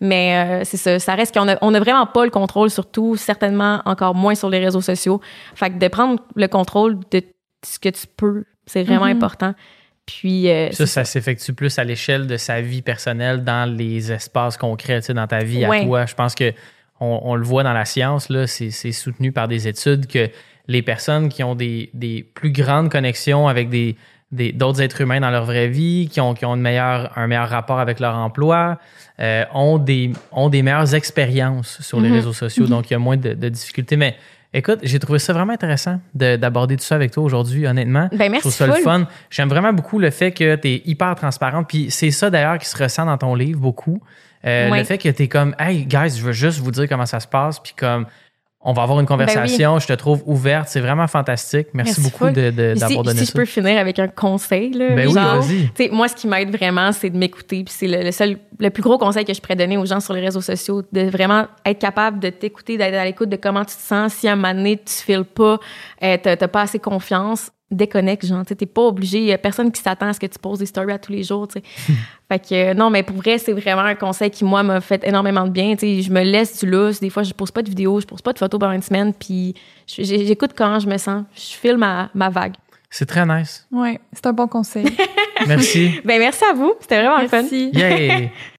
Mais 0.00 0.60
euh, 0.60 0.64
c'est 0.64 0.76
ça, 0.76 0.98
ça 0.98 1.14
reste 1.14 1.34
qu'on 1.34 1.48
a, 1.48 1.56
on 1.60 1.74
a 1.74 1.80
vraiment 1.80 2.06
pas 2.06 2.24
le 2.24 2.30
contrôle 2.30 2.70
sur 2.70 2.86
tout, 2.86 3.16
certainement 3.16 3.82
encore 3.84 4.14
moins 4.14 4.34
sur 4.34 4.48
les 4.48 4.58
réseaux 4.60 4.80
sociaux. 4.80 5.20
Fait 5.54 5.70
que 5.70 5.78
de 5.78 5.88
prendre 5.88 6.22
le 6.36 6.46
contrôle 6.48 6.98
de 7.10 7.22
ce 7.64 7.78
que 7.78 7.88
tu 7.88 8.06
peux, 8.16 8.44
c'est 8.66 8.82
vraiment 8.84 9.06
Mhm. 9.06 9.16
important. 9.16 9.54
Puis, 10.08 10.48
euh, 10.50 10.70
Ça, 10.72 10.86
ça 10.86 11.04
s'effectue 11.04 11.52
plus 11.52 11.78
à 11.78 11.84
l'échelle 11.84 12.26
de 12.26 12.38
sa 12.38 12.62
vie 12.62 12.80
personnelle 12.80 13.44
dans 13.44 13.70
les 13.70 14.10
espaces 14.10 14.56
concrets, 14.56 15.00
tu 15.00 15.06
sais, 15.08 15.14
dans 15.14 15.26
ta 15.26 15.40
vie 15.44 15.64
à 15.64 15.84
toi. 15.84 16.06
Je 16.06 16.14
pense 16.14 16.34
que 16.34 16.52
on, 16.98 17.20
on 17.24 17.34
le 17.34 17.44
voit 17.44 17.62
dans 17.62 17.74
la 17.74 17.84
science, 17.84 18.30
là, 18.30 18.46
c'est 18.46 18.70
soutenu 18.92 19.32
par 19.32 19.48
des 19.48 19.68
études 19.68 20.06
que 20.06 20.30
les 20.66 20.82
personnes 20.82 21.28
qui 21.28 21.44
ont 21.44 21.54
des, 21.54 21.90
des 21.94 22.22
plus 22.34 22.50
grandes 22.52 22.90
connexions 22.90 23.48
avec 23.48 23.68
des 23.68 23.96
d'autres 24.30 24.82
êtres 24.82 25.00
humains 25.00 25.20
dans 25.20 25.30
leur 25.30 25.44
vraie 25.46 25.68
vie, 25.68 26.06
qui 26.12 26.20
ont, 26.20 26.34
qui 26.34 26.44
ont 26.44 26.54
une 26.54 26.60
meilleure, 26.60 27.10
un 27.16 27.26
meilleur 27.26 27.48
rapport 27.48 27.78
avec 27.78 27.98
leur 27.98 28.14
emploi, 28.14 28.78
euh, 29.20 29.44
ont, 29.54 29.78
des, 29.78 30.12
ont 30.32 30.50
des 30.50 30.60
meilleures 30.62 30.94
expériences 30.94 31.80
sur 31.80 31.98
les 31.98 32.08
Mhm. 32.10 32.14
réseaux 32.16 32.32
sociaux. 32.34 32.66
Donc, 32.66 32.90
il 32.90 32.92
y 32.92 32.96
a 32.96 32.98
moins 32.98 33.16
de, 33.16 33.32
de 33.32 33.48
difficultés. 33.48 33.96
Mais 33.96 34.16
écoute, 34.54 34.80
j'ai 34.82 34.98
trouvé 34.98 35.18
ça 35.18 35.32
vraiment 35.32 35.52
intéressant 35.52 36.00
de- 36.14 36.36
d'aborder 36.36 36.76
tout 36.76 36.84
ça 36.84 36.94
avec 36.94 37.10
toi 37.10 37.22
aujourd'hui, 37.22 37.66
honnêtement. 37.66 38.08
ben 38.12 38.24
Je 38.26 38.30
merci 38.30 38.40
trouve 38.40 38.52
ça 38.54 38.66
le 38.66 38.74
fun. 38.74 39.06
J'aime 39.30 39.48
vraiment 39.48 39.72
beaucoup 39.72 39.98
le 39.98 40.10
fait 40.10 40.32
que 40.32 40.56
tu 40.56 40.68
es 40.68 40.82
hyper 40.86 41.14
transparente. 41.14 41.66
Puis 41.68 41.90
c'est 41.90 42.10
ça 42.10 42.30
d'ailleurs 42.30 42.58
qui 42.58 42.66
se 42.68 42.76
ressent 42.82 43.06
dans 43.06 43.18
ton 43.18 43.34
livre 43.34 43.60
beaucoup. 43.60 44.00
Euh. 44.44 44.70
Le 44.74 44.84
fait 44.84 44.98
que 44.98 45.08
tu 45.08 45.24
es 45.24 45.28
comme, 45.28 45.54
hey 45.58 45.84
guys, 45.84 46.16
je 46.16 46.22
veux 46.22 46.32
juste 46.32 46.60
vous 46.60 46.70
dire 46.70 46.88
comment 46.88 47.06
ça 47.06 47.20
se 47.20 47.26
passe. 47.26 47.58
Puis 47.60 47.74
comme, 47.76 48.06
On 48.60 48.72
va 48.72 48.82
avoir 48.82 48.98
une 48.98 49.06
conversation. 49.06 49.78
Je 49.78 49.86
te 49.86 49.92
trouve 49.92 50.22
ouverte. 50.26 50.68
C'est 50.68 50.80
vraiment 50.80 51.06
fantastique. 51.06 51.68
Merci, 51.74 52.00
Merci 52.00 52.00
beaucoup 52.02 52.30
de- 52.30 52.50
de- 52.50 52.74
d'avoir 52.74 52.88
si, 52.90 52.96
donné 52.96 53.20
si 53.20 53.26
ça. 53.26 53.32
je 53.32 53.38
peux 53.38 53.44
finir 53.44 53.78
avec 53.78 53.98
un 54.00 54.08
conseil, 54.08 54.72
là, 54.72 54.88
Ben 54.96 55.06
oui, 55.06 55.14
genre, 55.14 55.40
vas-y. 55.40 55.68
tu 55.74 55.84
sais, 55.84 55.90
moi, 55.92 56.08
ce 56.08 56.16
qui 56.16 56.26
m'aide 56.26 56.50
vraiment, 56.54 56.90
c'est 56.90 57.08
de 57.10 57.16
m'écouter. 57.16 57.62
Puis 57.62 57.72
c'est 57.76 57.86
le, 57.86 58.02
le 58.02 58.10
seul, 58.10 58.36
le 58.58 58.70
plus 58.70 58.82
gros 58.82 58.98
conseil 58.98 59.24
que 59.24 59.32
je 59.32 59.40
pourrais 59.40 59.54
donner 59.56 59.76
aux 59.78 59.86
gens 59.86 60.00
sur 60.00 60.12
les 60.12 60.20
réseaux 60.20 60.40
sociaux, 60.40 60.82
de 60.92 61.02
vraiment 61.02 61.46
être 61.64 61.78
capable 61.78 62.18
de 62.18 62.30
t'écouter, 62.30 62.76
d'être 62.76 62.94
à 62.96 63.04
l'écoute 63.04 63.28
de 63.28 63.36
comment 63.36 63.64
tu 63.64 63.76
te 63.76 63.80
sens. 63.80 64.12
Si 64.12 64.26
à 64.26 64.32
un 64.32 64.36
moment 64.36 64.54
donné, 64.54 64.76
tu 64.76 64.92
files 65.04 65.24
pas, 65.24 65.58
euh, 66.02 66.16
t'as 66.20 66.36
pas 66.48 66.62
assez 66.62 66.80
confiance, 66.80 67.50
déconnecte, 67.70 68.26
genre. 68.26 68.44
Tu 68.44 68.50
sais, 68.50 68.56
t'es 68.56 68.66
pas 68.66 68.82
obligé. 68.82 69.32
A 69.32 69.38
personne 69.38 69.70
qui 69.70 69.82
s'attend 69.82 70.06
à 70.06 70.12
ce 70.12 70.20
que 70.20 70.26
tu 70.26 70.38
poses 70.38 70.58
des 70.58 70.66
stories 70.66 70.92
à 70.92 70.98
tous 70.98 71.12
les 71.12 71.22
jours, 71.22 71.48
tu 71.48 71.60
sais. 71.60 71.94
fait 72.28 72.38
que, 72.38 72.74
non, 72.74 72.90
mais 72.90 73.02
pour 73.02 73.16
vrai, 73.16 73.38
c'est 73.38 73.52
vraiment 73.52 73.82
un 73.82 73.94
conseil 73.94 74.30
qui, 74.30 74.44
moi, 74.44 74.62
m'a 74.62 74.80
fait 74.80 75.06
énormément 75.06 75.44
de 75.44 75.50
bien. 75.50 75.74
Tu 75.74 75.80
sais, 75.80 76.02
je 76.02 76.12
me 76.12 76.22
laisse 76.22 76.60
du 76.60 76.70
lousse. 76.70 77.00
Des 77.00 77.10
fois, 77.10 77.22
je 77.22 77.32
pose 77.32 77.50
pas 77.50 77.62
de 77.62 77.68
vidéos, 77.68 78.00
je 78.00 78.06
pose 78.06 78.22
pas 78.22 78.32
de 78.32 78.38
photos 78.38 78.58
pendant 78.58 78.72
une 78.72 78.82
semaine. 78.82 79.12
Puis 79.12 79.54
j'écoute 79.86 80.52
quand 80.56 80.78
je 80.78 80.88
me 80.88 80.98
sens. 80.98 81.24
Je 81.34 81.56
file 81.56 81.76
ma, 81.76 82.10
ma 82.14 82.30
vague. 82.30 82.54
C'est 82.90 83.06
très 83.06 83.26
nice. 83.26 83.66
Ouais, 83.70 84.00
c'est 84.12 84.26
un 84.26 84.32
bon 84.32 84.48
conseil. 84.48 84.86
Merci. 85.46 86.00
Ben, 86.04 86.18
merci 86.18 86.44
à 86.44 86.52
vous. 86.52 86.74
C'était 86.80 87.00
vraiment 87.00 87.28
fun. 87.28 87.42
Merci. 87.42 87.70
Yay! 87.72 88.32